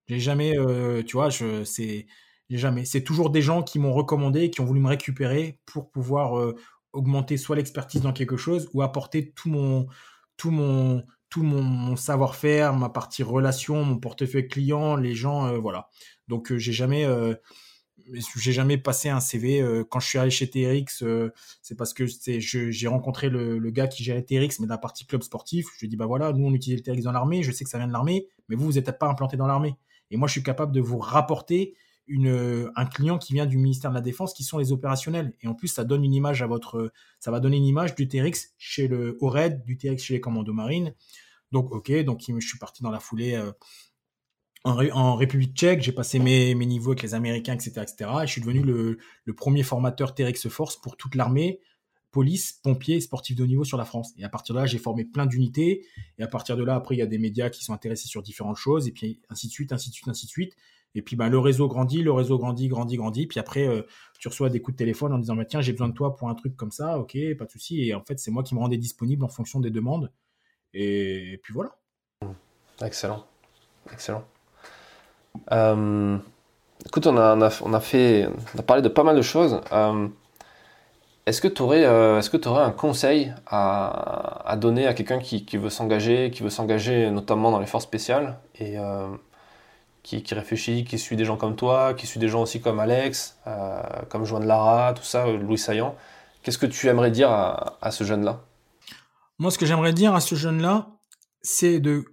J'ai 0.09 0.21
jamais, 0.21 0.59
euh, 0.59 1.03
tu 1.03 1.17
vois, 1.17 1.31
c'est 1.31 2.07
jamais. 2.51 2.85
C'est 2.85 3.03
toujours 3.03 3.31
des 3.31 3.43
gens 3.43 3.63
qui 3.63 3.79
m'ont 3.79 3.93
recommandé, 3.93 4.51
qui 4.51 4.61
ont 4.61 4.65
voulu 4.65 4.81
me 4.81 4.89
récupérer 4.89 5.61
pour 5.67 5.91
pouvoir 5.91 6.39
euh, 6.39 6.57
augmenter 6.93 7.37
soit 7.37 7.57
l'expertise 7.57 8.01
dans 8.01 8.13
quelque 8.15 8.37
chose 8.37 8.71
ou 8.73 8.83
apporter 8.83 9.33
tout 9.33 9.51
mon 9.51 9.87
tout 10.37 10.51
mon 10.51 11.05
tout 11.31 11.43
mon, 11.43 11.95
savoir-faire, 11.97 12.73
ma 12.75 12.89
partie 12.89 13.23
relation, 13.23 13.85
mon 13.85 13.99
portefeuille 13.99 14.49
client, 14.49 14.97
les 14.97 15.15
gens, 15.15 15.47
euh, 15.47 15.59
voilà. 15.59 15.91
Donc 16.27 16.57
j'ai 16.57 16.73
jamais 16.73 17.07
j'ai 18.13 18.53
jamais 18.53 18.79
passé 18.79 19.09
un 19.09 19.21
CV. 19.21 19.63
quand 19.91 20.01
je 20.01 20.09
suis 20.09 20.19
allé 20.19 20.31
chez 20.31 20.49
TRX, 20.49 21.05
c'est 21.63 21.77
parce 21.77 21.93
que 21.95 22.05
j'ai 22.07 22.89
rencontré 22.89 23.29
le, 23.29 23.71
gars 23.71 23.87
qui 23.87 24.05
gérait 24.05 24.23
TRX, 24.23 24.61
mais 24.61 24.67
d'un 24.67 24.79
parti 24.79 25.07
club 25.07 25.23
sportif. 25.23 25.67
Je 25.75 25.81
lui 25.81 25.87
ai 25.87 25.89
dit, 25.89 25.97
bah 25.97 26.07
voilà, 26.07 26.33
nous 26.33 26.47
on 26.47 26.55
utilise 26.55 26.79
le 26.79 26.85
TRX 26.85 27.03
dans 27.03 27.13
l'armée, 27.13 27.43
je 27.43 27.53
sais 27.53 27.65
que 27.65 27.71
ça 27.71 27.79
vient 27.79 27.89
de 27.89 27.93
l'armée, 27.93 28.27
mais 28.49 28.57
vous, 28.57 28.67
vous 28.67 28.73
n'êtes 28.73 28.99
pas 28.99 29.09
implanté 29.09 29.37
dans 29.37 29.47
l'armée. 29.47 29.77
Et 30.11 30.17
moi, 30.17 30.29
je 30.29 30.33
suis 30.33 30.43
capable 30.43 30.73
de 30.73 30.81
vous 30.81 30.99
rapporter 30.99 31.75
une, 32.07 32.71
un 32.75 32.87
client 32.87 33.19
qui 33.19 33.35
vient 33.35 33.47
du 33.47 33.59
ministère 33.59 33.91
de 33.91 33.95
la 33.95 34.01
Défense, 34.01 34.33
qui 34.33 34.43
sont 34.43 34.59
les 34.59 34.73
opérationnels. 34.73 35.35
Et 35.43 35.49
en 35.49 35.55
plus, 35.55 35.69
ça 35.69 35.85
donne 35.85 36.05
une 36.05 36.15
image 36.15 36.43
à 36.43 36.47
votre, 36.47 36.91
ça 37.21 37.31
va 37.31 37.41
donner 37.41 37.59
une 37.59 37.67
image 37.67 37.95
du 37.95 38.09
TRX 38.09 38.55
chez 38.57 38.89
le 38.89 39.19
ORED, 39.21 39.65
du 39.65 39.77
TRX 39.77 40.03
chez 40.03 40.15
les 40.15 40.21
commandos 40.21 40.55
marines. 40.55 40.95
Donc, 41.53 41.71
ok, 41.71 41.93
donc 42.05 42.23
je 42.27 42.47
suis 42.47 42.59
parti 42.59 42.83
dans 42.83 42.91
la 42.91 43.01
foulée 43.01 43.41
en, 44.69 45.15
République 45.15 45.57
tchèque, 45.57 45.83
j'ai 45.83 45.93
passé 45.93 46.19
mes, 46.19 46.55
niveaux 46.55 46.91
avec 46.91 47.03
les 47.03 47.15
Américains, 47.15 47.55
etc., 47.55 47.83
etc. 47.83 48.11
Et 48.23 48.27
je 48.27 48.33
suis 48.33 48.41
devenu 48.41 48.63
le, 48.63 48.99
premier 49.35 49.63
formateur 49.63 50.15
TRX 50.15 50.49
Force 50.49 50.77
pour 50.77 50.97
toute 50.97 51.15
l'armée, 51.15 51.61
police, 52.11 52.53
pompiers 52.53 52.97
et 52.97 53.01
sportifs 53.01 53.37
de 53.37 53.45
haut 53.45 53.47
niveau 53.47 53.65
sur 53.65 53.77
la 53.79 53.85
France. 53.85 54.13
Et 54.19 54.25
à 54.25 54.29
partir 54.29 54.55
de 54.55 54.61
là, 54.61 54.67
j'ai 54.67 54.79
formé 54.79 55.05
plein 55.05 55.27
d'unités. 55.27 55.87
Et 56.19 56.23
à 56.23 56.29
partir 56.29 56.57
de 56.57 56.65
là, 56.65 56.75
après, 56.75 56.95
il 56.95 56.99
y 56.99 57.03
a 57.03 57.07
des 57.07 57.19
médias 57.19 57.51
qui 57.51 57.65
sont 57.65 57.73
intéressés 57.73 58.09
sur 58.09 58.23
différentes 58.23 58.57
choses. 58.57 58.89
Et 58.89 58.93
puis, 58.93 59.21
ainsi 59.29 59.47
de 59.47 59.53
suite, 59.53 59.73
ainsi 59.73 59.91
de 59.91 59.95
suite, 59.95 60.09
ainsi 60.09 60.27
de 60.27 60.31
suite. 60.31 60.55
Et 60.95 61.03
puis, 61.03 61.17
ben, 61.17 61.29
le 61.29 61.39
réseau 61.39 61.69
grandit, 61.69 62.03
le 62.03 62.13
réseau 62.13 62.39
grandit, 62.39 62.69
grandit, 62.69 62.97
grandit. 62.97 63.27
Puis 63.27 63.39
après, 63.39 63.67
euh, 63.69 63.83
tu 64.19 64.29
reçois 64.29 64.49
des 64.49 64.61
coups 64.61 64.75
de 64.75 64.79
téléphone 64.79 65.13
en 65.13 65.19
disant, 65.19 65.37
bah, 65.37 65.45
tiens, 65.45 65.61
j'ai 65.61 65.73
besoin 65.73 65.89
de 65.89 65.95
toi 65.95 66.17
pour 66.17 66.29
un 66.29 66.35
truc 66.35 66.57
comme 66.57 66.73
ça. 66.73 66.99
Ok, 66.99 67.17
pas 67.39 67.45
de 67.45 67.51
souci. 67.51 67.83
Et 67.83 67.95
en 67.95 68.03
fait, 68.03 68.19
c'est 68.19 68.31
moi 68.31 68.43
qui 68.43 68.55
me 68.55 68.61
rendais 68.61 68.79
disponible 68.79 69.25
en 69.25 69.29
fonction 69.29 69.61
des 69.61 69.71
demandes. 69.71 70.11
et 70.73 71.41
puis 71.43 71.53
voilà. 71.53 71.77
Excellent. 72.81 73.27
Excellent. 73.93 74.25
Euh, 75.53 76.19
écoute, 76.87 77.07
on 77.07 77.17
a, 77.17 77.35
on, 77.63 77.73
a, 77.73 77.81
fait, 77.81 78.29
on 78.55 78.59
a 78.59 78.63
parlé 78.63 78.83
de 78.83 78.89
pas 78.89 79.03
mal 79.03 79.17
de 79.17 79.23
choses. 79.23 79.61
Euh, 79.73 80.09
est-ce 81.27 81.41
que 81.41 81.49
tu 81.49 81.63
aurais, 81.63 81.85
euh, 81.85 82.19
est-ce 82.19 82.31
que 82.31 82.49
aurais 82.49 82.63
un 82.63 82.71
conseil 82.71 83.33
à, 83.47 84.57
donner 84.59 84.87
à 84.87 84.95
quelqu'un 84.95 85.19
qui, 85.19 85.45
veut 85.57 85.71
s'engager, 85.71 86.31
qui 86.31 86.43
veut 86.43 86.51
s'engager 86.51 87.11
notamment 87.11 87.51
dans 87.51 87.61
les 87.61 87.67
forces 87.67 87.85
spéciales 87.85 88.39
et 88.59 88.77
qui, 90.03 90.25
réfléchit, 90.33 90.85
qui 90.85 90.99
suit 90.99 91.17
des 91.17 91.27
gens 91.27 91.37
comme 91.37 91.55
toi, 91.55 91.93
qui 91.95 92.07
suit 92.07 92.21
des 92.21 92.29
gens 92.29 92.43
aussi 92.43 92.63
comme 92.63 92.81
Alex, 92.81 93.39
comme 94.09 94.25
Joanne 94.25 94.47
Lara, 94.47 94.95
tout 94.95 95.03
ça, 95.03 95.27
Louis 95.27 95.59
Saillant 95.59 95.95
Qu'est-ce 96.43 96.57
que 96.57 96.67
tu 96.67 96.87
aimerais 96.89 97.11
dire 97.11 97.31
à 97.31 97.91
ce 97.91 98.05
jeune-là? 98.05 98.41
Moi, 99.39 99.53
ce 99.53 99.59
que 99.59 99.67
j'aimerais 99.67 99.93
dire 99.93 100.15
à 100.15 100.21
ce 100.21 100.35
jeune-là, 100.35 100.89
c'est 101.43 101.79
de 101.79 102.05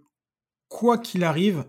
quoi 0.70 0.98
qu'il 0.98 1.24
arrive, 1.24 1.66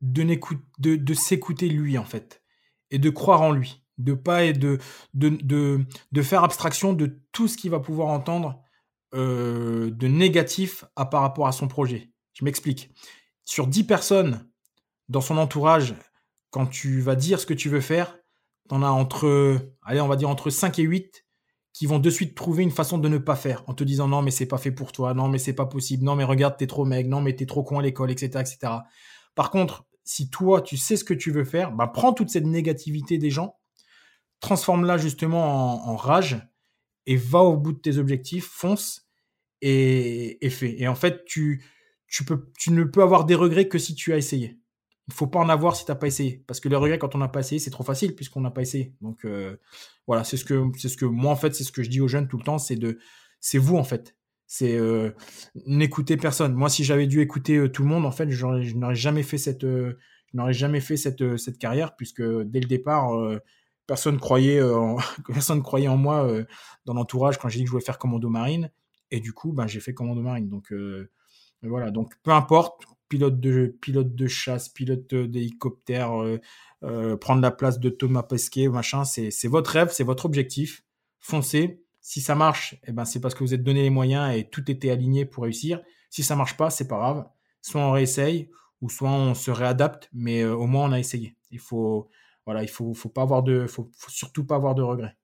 de, 0.00 1.14
s'écouter 1.14 1.68
lui, 1.68 1.98
en 1.98 2.04
fait, 2.04 2.42
et 2.90 2.98
de 2.98 3.10
croire 3.10 3.42
en 3.42 3.52
lui, 3.52 3.84
de 3.98 4.14
pas 4.14 4.44
et 4.44 4.52
de, 4.52 4.78
de, 5.14 5.38
de, 6.12 6.22
faire 6.22 6.44
abstraction 6.44 6.92
de 6.92 7.20
tout 7.32 7.48
ce 7.48 7.56
qu'il 7.56 7.70
va 7.70 7.80
pouvoir 7.80 8.08
entendre 8.08 8.62
euh, 9.14 9.90
de 9.90 10.08
négatif 10.08 10.84
à, 10.96 11.06
par 11.06 11.22
rapport 11.22 11.46
à 11.46 11.52
son 11.52 11.68
projet. 11.68 12.10
Je 12.32 12.44
m'explique. 12.44 12.90
Sur 13.44 13.66
10 13.66 13.84
personnes 13.84 14.48
dans 15.08 15.20
son 15.20 15.36
entourage, 15.36 15.94
quand 16.50 16.66
tu 16.66 17.00
vas 17.00 17.16
dire 17.16 17.40
ce 17.40 17.46
que 17.46 17.54
tu 17.54 17.68
veux 17.68 17.80
faire, 17.80 18.18
tu 18.68 18.74
en 18.74 18.82
as 18.82 18.90
entre, 18.90 19.58
allez, 19.82 20.00
on 20.00 20.08
va 20.08 20.16
dire 20.16 20.28
entre 20.28 20.50
5 20.50 20.78
et 20.78 20.82
8 20.82 21.24
qui 21.72 21.86
vont 21.86 21.98
de 21.98 22.10
suite 22.10 22.34
trouver 22.34 22.62
une 22.62 22.70
façon 22.70 22.98
de 22.98 23.08
ne 23.08 23.18
pas 23.18 23.36
faire 23.36 23.64
en 23.66 23.74
te 23.74 23.82
disant 23.84 24.06
non 24.06 24.22
mais 24.22 24.30
c'est 24.30 24.46
pas 24.46 24.58
fait 24.58 24.72
pour 24.72 24.92
toi, 24.92 25.14
non 25.14 25.28
mais 25.28 25.38
c'est 25.38 25.54
pas 25.54 25.66
possible, 25.66 26.04
non 26.04 26.16
mais 26.16 26.24
regarde 26.24 26.56
t'es 26.56 26.66
trop 26.66 26.84
mec, 26.84 27.06
non 27.06 27.20
mais 27.20 27.34
t'es 27.34 27.46
trop 27.46 27.62
con 27.62 27.78
à 27.78 27.82
l'école, 27.82 28.10
etc., 28.10 28.40
etc. 28.40 28.72
Par 29.34 29.50
contre, 29.50 29.86
si 30.04 30.30
toi, 30.30 30.60
tu 30.60 30.76
sais 30.76 30.96
ce 30.96 31.04
que 31.04 31.14
tu 31.14 31.30
veux 31.30 31.44
faire, 31.44 31.72
bah, 31.72 31.86
prends 31.86 32.12
toute 32.12 32.30
cette 32.30 32.46
négativité 32.46 33.18
des 33.18 33.30
gens, 33.30 33.58
transforme-la 34.40 34.98
justement 34.98 35.88
en, 35.88 35.96
rage 35.96 36.46
et 37.06 37.16
va 37.16 37.40
au 37.40 37.56
bout 37.56 37.72
de 37.72 37.78
tes 37.78 37.98
objectifs, 37.98 38.46
fonce 38.46 39.08
et, 39.60 40.38
fais. 40.50 40.80
Et 40.80 40.88
en 40.88 40.94
fait, 40.94 41.24
tu, 41.24 41.64
ne 42.68 42.84
peux 42.84 43.02
avoir 43.02 43.24
des 43.24 43.34
regrets 43.34 43.68
que 43.68 43.78
si 43.78 43.94
tu 43.94 44.12
as 44.12 44.16
essayé. 44.16 44.58
Il 45.08 45.14
faut 45.14 45.26
pas 45.26 45.40
en 45.40 45.48
avoir 45.48 45.76
si 45.76 45.84
tu 45.84 45.90
n'as 45.90 45.96
pas 45.96 46.06
essayé. 46.06 46.44
Parce 46.46 46.60
que 46.60 46.68
les 46.68 46.76
regrets, 46.76 46.98
quand 46.98 47.14
on 47.14 47.18
n'a 47.18 47.28
pas 47.28 47.40
essayé, 47.40 47.58
c'est 47.58 47.70
trop 47.70 47.84
facile 47.84 48.14
puisqu'on 48.14 48.40
n'a 48.40 48.50
pas 48.50 48.62
essayé. 48.62 48.94
Donc 49.00 49.24
euh, 49.24 49.56
voilà, 50.06 50.24
c'est 50.24 50.36
ce, 50.36 50.44
que, 50.44 50.64
c'est 50.78 50.88
ce 50.88 50.96
que 50.96 51.04
moi, 51.04 51.32
en 51.32 51.36
fait, 51.36 51.54
c'est 51.54 51.64
ce 51.64 51.72
que 51.72 51.82
je 51.82 51.90
dis 51.90 52.00
aux 52.00 52.08
jeunes 52.08 52.28
tout 52.28 52.38
le 52.38 52.44
temps, 52.44 52.58
c'est 52.58 52.76
de 52.76 52.98
c'est 53.40 53.58
vous, 53.58 53.76
en 53.76 53.84
fait. 53.84 54.16
C'est 54.54 54.76
euh, 54.76 55.12
n'écouter 55.64 56.18
personne. 56.18 56.52
Moi, 56.52 56.68
si 56.68 56.84
j'avais 56.84 57.06
dû 57.06 57.22
écouter 57.22 57.56
euh, 57.56 57.70
tout 57.70 57.84
le 57.84 57.88
monde, 57.88 58.04
en 58.04 58.10
fait, 58.10 58.28
je 58.28 58.44
n'aurais 58.76 58.94
jamais 58.94 59.22
fait 59.22 59.38
cette, 59.38 59.64
euh, 59.64 59.98
je 60.30 60.36
n'aurais 60.36 60.52
jamais 60.52 60.80
fait 60.80 60.98
cette, 60.98 61.38
cette 61.38 61.56
carrière 61.56 61.96
puisque 61.96 62.20
dès 62.20 62.60
le 62.60 62.66
départ, 62.66 63.18
personne 63.86 64.18
croyait, 64.18 64.60
personne 65.32 65.62
croyait 65.62 65.88
en 65.88 65.96
moi 65.96 66.30
dans 66.84 66.92
l'entourage 66.92 67.38
quand 67.38 67.48
j'ai 67.48 67.60
dit 67.60 67.64
que 67.64 67.68
je 67.68 67.70
voulais 67.70 67.84
faire 67.84 67.96
commando 67.96 68.28
marine. 68.28 68.70
Et 69.10 69.20
du 69.20 69.32
coup, 69.32 69.54
ben, 69.54 69.66
j'ai 69.66 69.80
fait 69.80 69.94
commando 69.94 70.20
marine. 70.20 70.50
Donc 70.50 70.70
voilà. 71.62 71.90
Donc 71.90 72.12
peu 72.22 72.32
importe, 72.32 72.84
pilote 73.08 73.40
de 73.40 73.74
pilote 73.80 74.14
de 74.14 74.26
chasse, 74.26 74.68
pilote 74.68 75.14
d'hélicoptère, 75.14 76.10
prendre 77.22 77.40
la 77.40 77.50
place 77.52 77.80
de 77.80 77.88
Thomas 77.88 78.22
Pesquet, 78.22 78.68
machin, 78.68 79.04
c'est 79.06 79.48
votre 79.48 79.70
rêve, 79.70 79.88
c'est 79.92 80.04
votre 80.04 80.26
objectif. 80.26 80.84
Foncez 81.20 81.81
si 82.02 82.20
ça 82.20 82.34
marche, 82.34 82.76
eh 82.84 82.92
ben, 82.92 83.04
c'est 83.04 83.20
parce 83.20 83.34
que 83.34 83.44
vous 83.44 83.54
êtes 83.54 83.62
donné 83.62 83.82
les 83.82 83.90
moyens 83.90 84.36
et 84.36 84.44
tout 84.44 84.68
était 84.70 84.90
aligné 84.90 85.24
pour 85.24 85.44
réussir. 85.44 85.80
Si 86.10 86.24
ça 86.24 86.34
marche 86.34 86.56
pas, 86.56 86.68
c'est 86.68 86.88
pas 86.88 86.96
grave. 86.96 87.24
Soit 87.62 87.80
on 87.80 87.92
réessaye, 87.92 88.50
ou 88.80 88.90
soit 88.90 89.08
on 89.08 89.34
se 89.34 89.52
réadapte, 89.52 90.10
mais 90.12 90.42
euh, 90.42 90.52
au 90.54 90.66
moins 90.66 90.88
on 90.88 90.92
a 90.92 90.98
essayé. 90.98 91.36
Il 91.52 91.60
faut, 91.60 92.10
voilà, 92.44 92.64
il 92.64 92.68
faut, 92.68 92.92
faut 92.92 93.08
pas 93.08 93.22
avoir 93.22 93.44
de, 93.44 93.68
faut, 93.68 93.88
surtout 94.08 94.44
pas 94.44 94.56
avoir 94.56 94.74
de 94.74 94.82
regrets. 94.82 95.16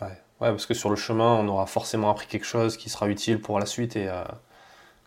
Ouais. 0.00 0.06
ouais. 0.06 0.50
parce 0.50 0.66
que 0.66 0.74
sur 0.74 0.88
le 0.88 0.96
chemin, 0.96 1.34
on 1.34 1.48
aura 1.48 1.66
forcément 1.66 2.10
appris 2.10 2.28
quelque 2.28 2.46
chose 2.46 2.76
qui 2.76 2.90
sera 2.90 3.08
utile 3.08 3.40
pour 3.40 3.58
la 3.58 3.66
suite 3.66 3.96
et 3.96 4.08
euh, 4.08 4.22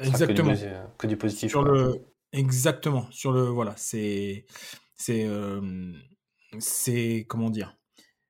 exactement 0.01 0.53
que 0.97 1.07
du, 1.07 1.15
positif. 1.15 1.51
Sur 1.51 1.63
le, 1.63 2.05
exactement. 2.33 3.07
Sur 3.11 3.31
le, 3.31 3.43
voilà, 3.43 3.73
c'est, 3.77 4.45
c'est, 4.97 5.23
euh, 5.25 5.93
c'est 6.59 7.25
comment 7.29 7.49
dire 7.49 7.77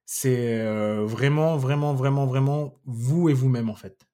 c'est 0.06 0.60
euh, 0.60 1.06
vraiment, 1.06 1.58
vraiment, 1.58 1.94
vraiment, 1.94 2.26
vraiment 2.26 2.80
vous 2.86 3.30
et 3.30 3.34
vous-même 3.34 3.70
en 3.70 3.76
fait. 3.76 4.08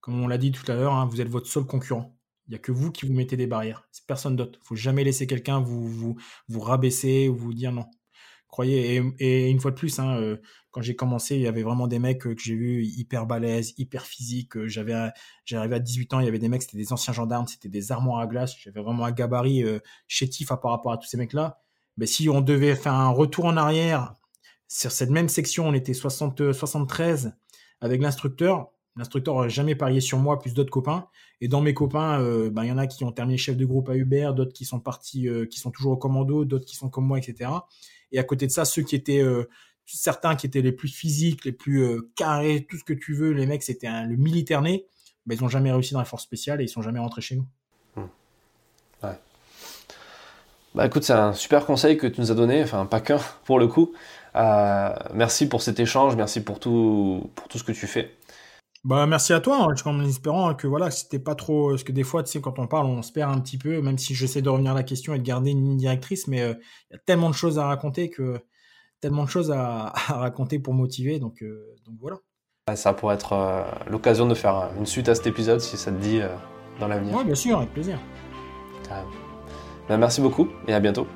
Comme 0.00 0.20
on 0.22 0.28
l'a 0.28 0.38
dit 0.38 0.52
tout 0.52 0.70
à 0.70 0.74
l'heure, 0.74 0.92
hein, 0.92 1.06
vous 1.06 1.20
êtes 1.20 1.28
votre 1.28 1.46
seul 1.46 1.64
concurrent. 1.64 2.16
Il 2.48 2.50
n'y 2.50 2.56
a 2.56 2.58
que 2.58 2.72
vous 2.72 2.90
qui 2.90 3.06
vous 3.06 3.12
mettez 3.14 3.36
des 3.36 3.46
barrières. 3.46 3.88
C'est 3.92 4.04
personne 4.06 4.36
d'autre. 4.36 4.58
Il 4.62 4.66
faut 4.66 4.76
jamais 4.76 5.04
laisser 5.04 5.26
quelqu'un 5.26 5.60
vous, 5.60 5.86
vous, 5.88 6.16
vous 6.48 6.60
rabaisser 6.60 7.28
ou 7.28 7.36
vous 7.36 7.54
dire 7.54 7.72
non. 7.72 7.86
croyez. 8.48 9.02
Et, 9.20 9.48
une 9.48 9.60
fois 9.60 9.70
de 9.70 9.76
plus, 9.76 9.98
hein, 10.00 10.16
euh, 10.16 10.36
quand 10.70 10.82
j'ai 10.82 10.96
commencé, 10.96 11.36
il 11.36 11.42
y 11.42 11.46
avait 11.46 11.62
vraiment 11.62 11.86
des 11.86 11.98
mecs 11.98 12.20
que 12.22 12.36
j'ai 12.36 12.56
vus 12.56 12.84
hyper 12.84 13.26
balèzes, 13.26 13.74
hyper 13.78 14.04
physiques. 14.04 14.66
J'avais, 14.66 15.10
j'arrivais 15.44 15.76
à 15.76 15.80
18 15.80 16.14
ans, 16.14 16.20
il 16.20 16.26
y 16.26 16.28
avait 16.28 16.40
des 16.40 16.48
mecs, 16.48 16.62
c'était 16.62 16.78
des 16.78 16.92
anciens 16.92 17.12
gendarmes, 17.12 17.46
c'était 17.46 17.68
des 17.68 17.92
armoires 17.92 18.20
à 18.20 18.26
glace. 18.26 18.54
J'avais 18.58 18.82
vraiment 18.82 19.04
un 19.04 19.12
gabarit 19.12 19.64
chétif 20.08 20.48
par 20.48 20.72
rapport 20.72 20.92
à 20.92 20.98
tous 20.98 21.08
ces 21.08 21.16
mecs-là. 21.16 21.60
Mais 21.96 22.06
si 22.06 22.28
on 22.28 22.40
devait 22.40 22.74
faire 22.74 22.94
un 22.94 23.10
retour 23.10 23.44
en 23.44 23.56
arrière 23.56 24.14
sur 24.72 24.90
cette 24.90 25.10
même 25.10 25.28
section, 25.28 25.68
on 25.68 25.74
était 25.74 25.92
60, 25.92 26.52
73 26.52 27.34
avec 27.82 28.00
l'instructeur. 28.00 28.70
L'instructeur 28.96 29.34
n'aurait 29.34 29.50
jamais 29.50 29.74
parié 29.74 30.00
sur 30.00 30.18
moi, 30.18 30.38
plus 30.38 30.54
d'autres 30.54 30.70
copains. 30.70 31.08
Et 31.42 31.48
dans 31.48 31.60
mes 31.60 31.74
copains, 31.74 32.20
euh, 32.22 32.48
ben, 32.48 32.64
il 32.64 32.68
y 32.68 32.72
en 32.72 32.78
a 32.78 32.86
qui 32.86 33.04
ont 33.04 33.12
terminé 33.12 33.36
chef 33.36 33.56
de 33.56 33.66
groupe 33.66 33.90
à 33.90 33.96
Uber, 33.96 34.30
d'autres 34.34 34.54
qui 34.54 34.64
sont 34.64 34.80
partis, 34.80 35.28
euh, 35.28 35.44
qui 35.44 35.58
sont 35.58 35.70
toujours 35.70 35.92
au 35.92 35.96
commando, 35.96 36.46
d'autres 36.46 36.64
qui 36.64 36.76
sont 36.76 36.88
comme 36.88 37.06
moi, 37.06 37.18
etc. 37.18 37.50
Et 38.12 38.18
à 38.18 38.24
côté 38.24 38.46
de 38.46 38.50
ça, 38.50 38.64
ceux 38.64 38.80
qui 38.80 38.96
étaient 38.96 39.20
euh, 39.20 39.44
certains 39.84 40.36
qui 40.36 40.46
étaient 40.46 40.62
les 40.62 40.72
plus 40.72 40.88
physiques, 40.88 41.44
les 41.44 41.52
plus 41.52 42.00
carrés, 42.16 42.66
tout 42.68 42.78
ce 42.78 42.84
que 42.84 42.94
tu 42.94 43.14
veux, 43.14 43.32
les 43.32 43.44
mecs, 43.44 43.62
c'était 43.62 43.88
le 44.06 44.16
militaire 44.16 44.62
né. 44.62 44.86
Ils 45.30 45.40
n'ont 45.40 45.48
jamais 45.48 45.70
réussi 45.70 45.92
dans 45.92 46.00
la 46.00 46.06
force 46.06 46.22
spéciale 46.22 46.62
et 46.62 46.64
ils 46.64 46.68
sont 46.68 46.82
jamais 46.82 46.98
rentrés 46.98 47.20
chez 47.20 47.36
nous. 47.36 47.46
Hmm. 47.96 48.08
Ouais. 49.02 49.18
Bah 50.74 50.86
écoute, 50.86 51.04
c'est 51.04 51.12
un 51.12 51.34
super 51.34 51.66
conseil 51.66 51.98
que 51.98 52.06
tu 52.06 52.20
nous 52.22 52.30
as 52.30 52.34
donné, 52.34 52.62
enfin 52.62 52.86
pas 52.86 53.00
qu'un 53.00 53.18
pour 53.44 53.58
le 53.58 53.66
coup. 53.66 53.92
Merci 54.34 55.48
pour 55.48 55.62
cet 55.62 55.80
échange, 55.80 56.16
merci 56.16 56.42
pour 56.42 56.60
tout, 56.60 57.30
pour 57.34 57.48
tout 57.48 57.58
ce 57.58 57.64
que 57.64 57.72
tu 57.72 57.86
fais. 57.86 58.16
Bah 58.84 59.06
merci 59.06 59.32
à 59.32 59.38
toi, 59.38 59.58
hein, 59.62 59.74
en 59.84 60.04
espérant 60.04 60.54
que 60.54 60.66
voilà, 60.66 60.90
c'était 60.90 61.20
pas 61.20 61.36
trop, 61.36 61.70
parce 61.70 61.84
que 61.84 61.92
des 61.92 62.02
fois, 62.02 62.24
tu 62.24 62.32
sais, 62.32 62.40
quand 62.40 62.58
on 62.58 62.66
parle, 62.66 62.86
on 62.86 63.02
se 63.02 63.12
perd 63.12 63.32
un 63.32 63.40
petit 63.40 63.56
peu, 63.56 63.80
même 63.80 63.96
si 63.96 64.14
j'essaie 64.14 64.42
de 64.42 64.48
revenir 64.48 64.72
à 64.72 64.74
la 64.74 64.82
question 64.82 65.14
et 65.14 65.18
de 65.18 65.22
garder 65.22 65.52
une 65.52 65.64
ligne 65.64 65.76
directrice, 65.76 66.26
mais 66.26 66.40
euh, 66.40 66.54
il 66.90 66.94
y 66.94 66.96
a 66.96 66.98
tellement 67.06 67.30
de 67.30 67.34
choses 67.34 67.60
à 67.60 67.66
raconter 67.66 68.10
que 68.10 68.40
tellement 69.00 69.22
de 69.22 69.28
choses 69.28 69.52
à, 69.52 69.92
raconter 70.08 70.58
pour 70.58 70.74
motiver, 70.74 71.20
donc, 71.20 71.42
euh, 71.42 71.76
donc 71.86 71.94
voilà. 72.00 72.16
Ça 72.74 72.92
pourrait 72.92 73.14
être 73.14 73.34
euh, 73.34 73.62
l'occasion 73.88 74.26
de 74.26 74.34
faire 74.34 74.70
une 74.76 74.86
suite 74.86 75.08
à 75.08 75.14
cet 75.14 75.28
épisode 75.28 75.60
si 75.60 75.76
ça 75.76 75.92
te 75.92 75.98
dit 75.98 76.20
dans 76.80 76.88
l'avenir. 76.88 77.16
Ouais, 77.16 77.24
bien 77.24 77.34
sûr, 77.36 77.58
avec 77.58 77.72
plaisir. 77.72 78.00
Bah, 79.88 79.96
merci 79.96 80.20
beaucoup 80.20 80.48
et 80.66 80.74
à 80.74 80.80
bientôt. 80.80 81.06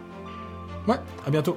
Ouais, 0.86 0.96
à 1.26 1.30
bientôt. 1.30 1.56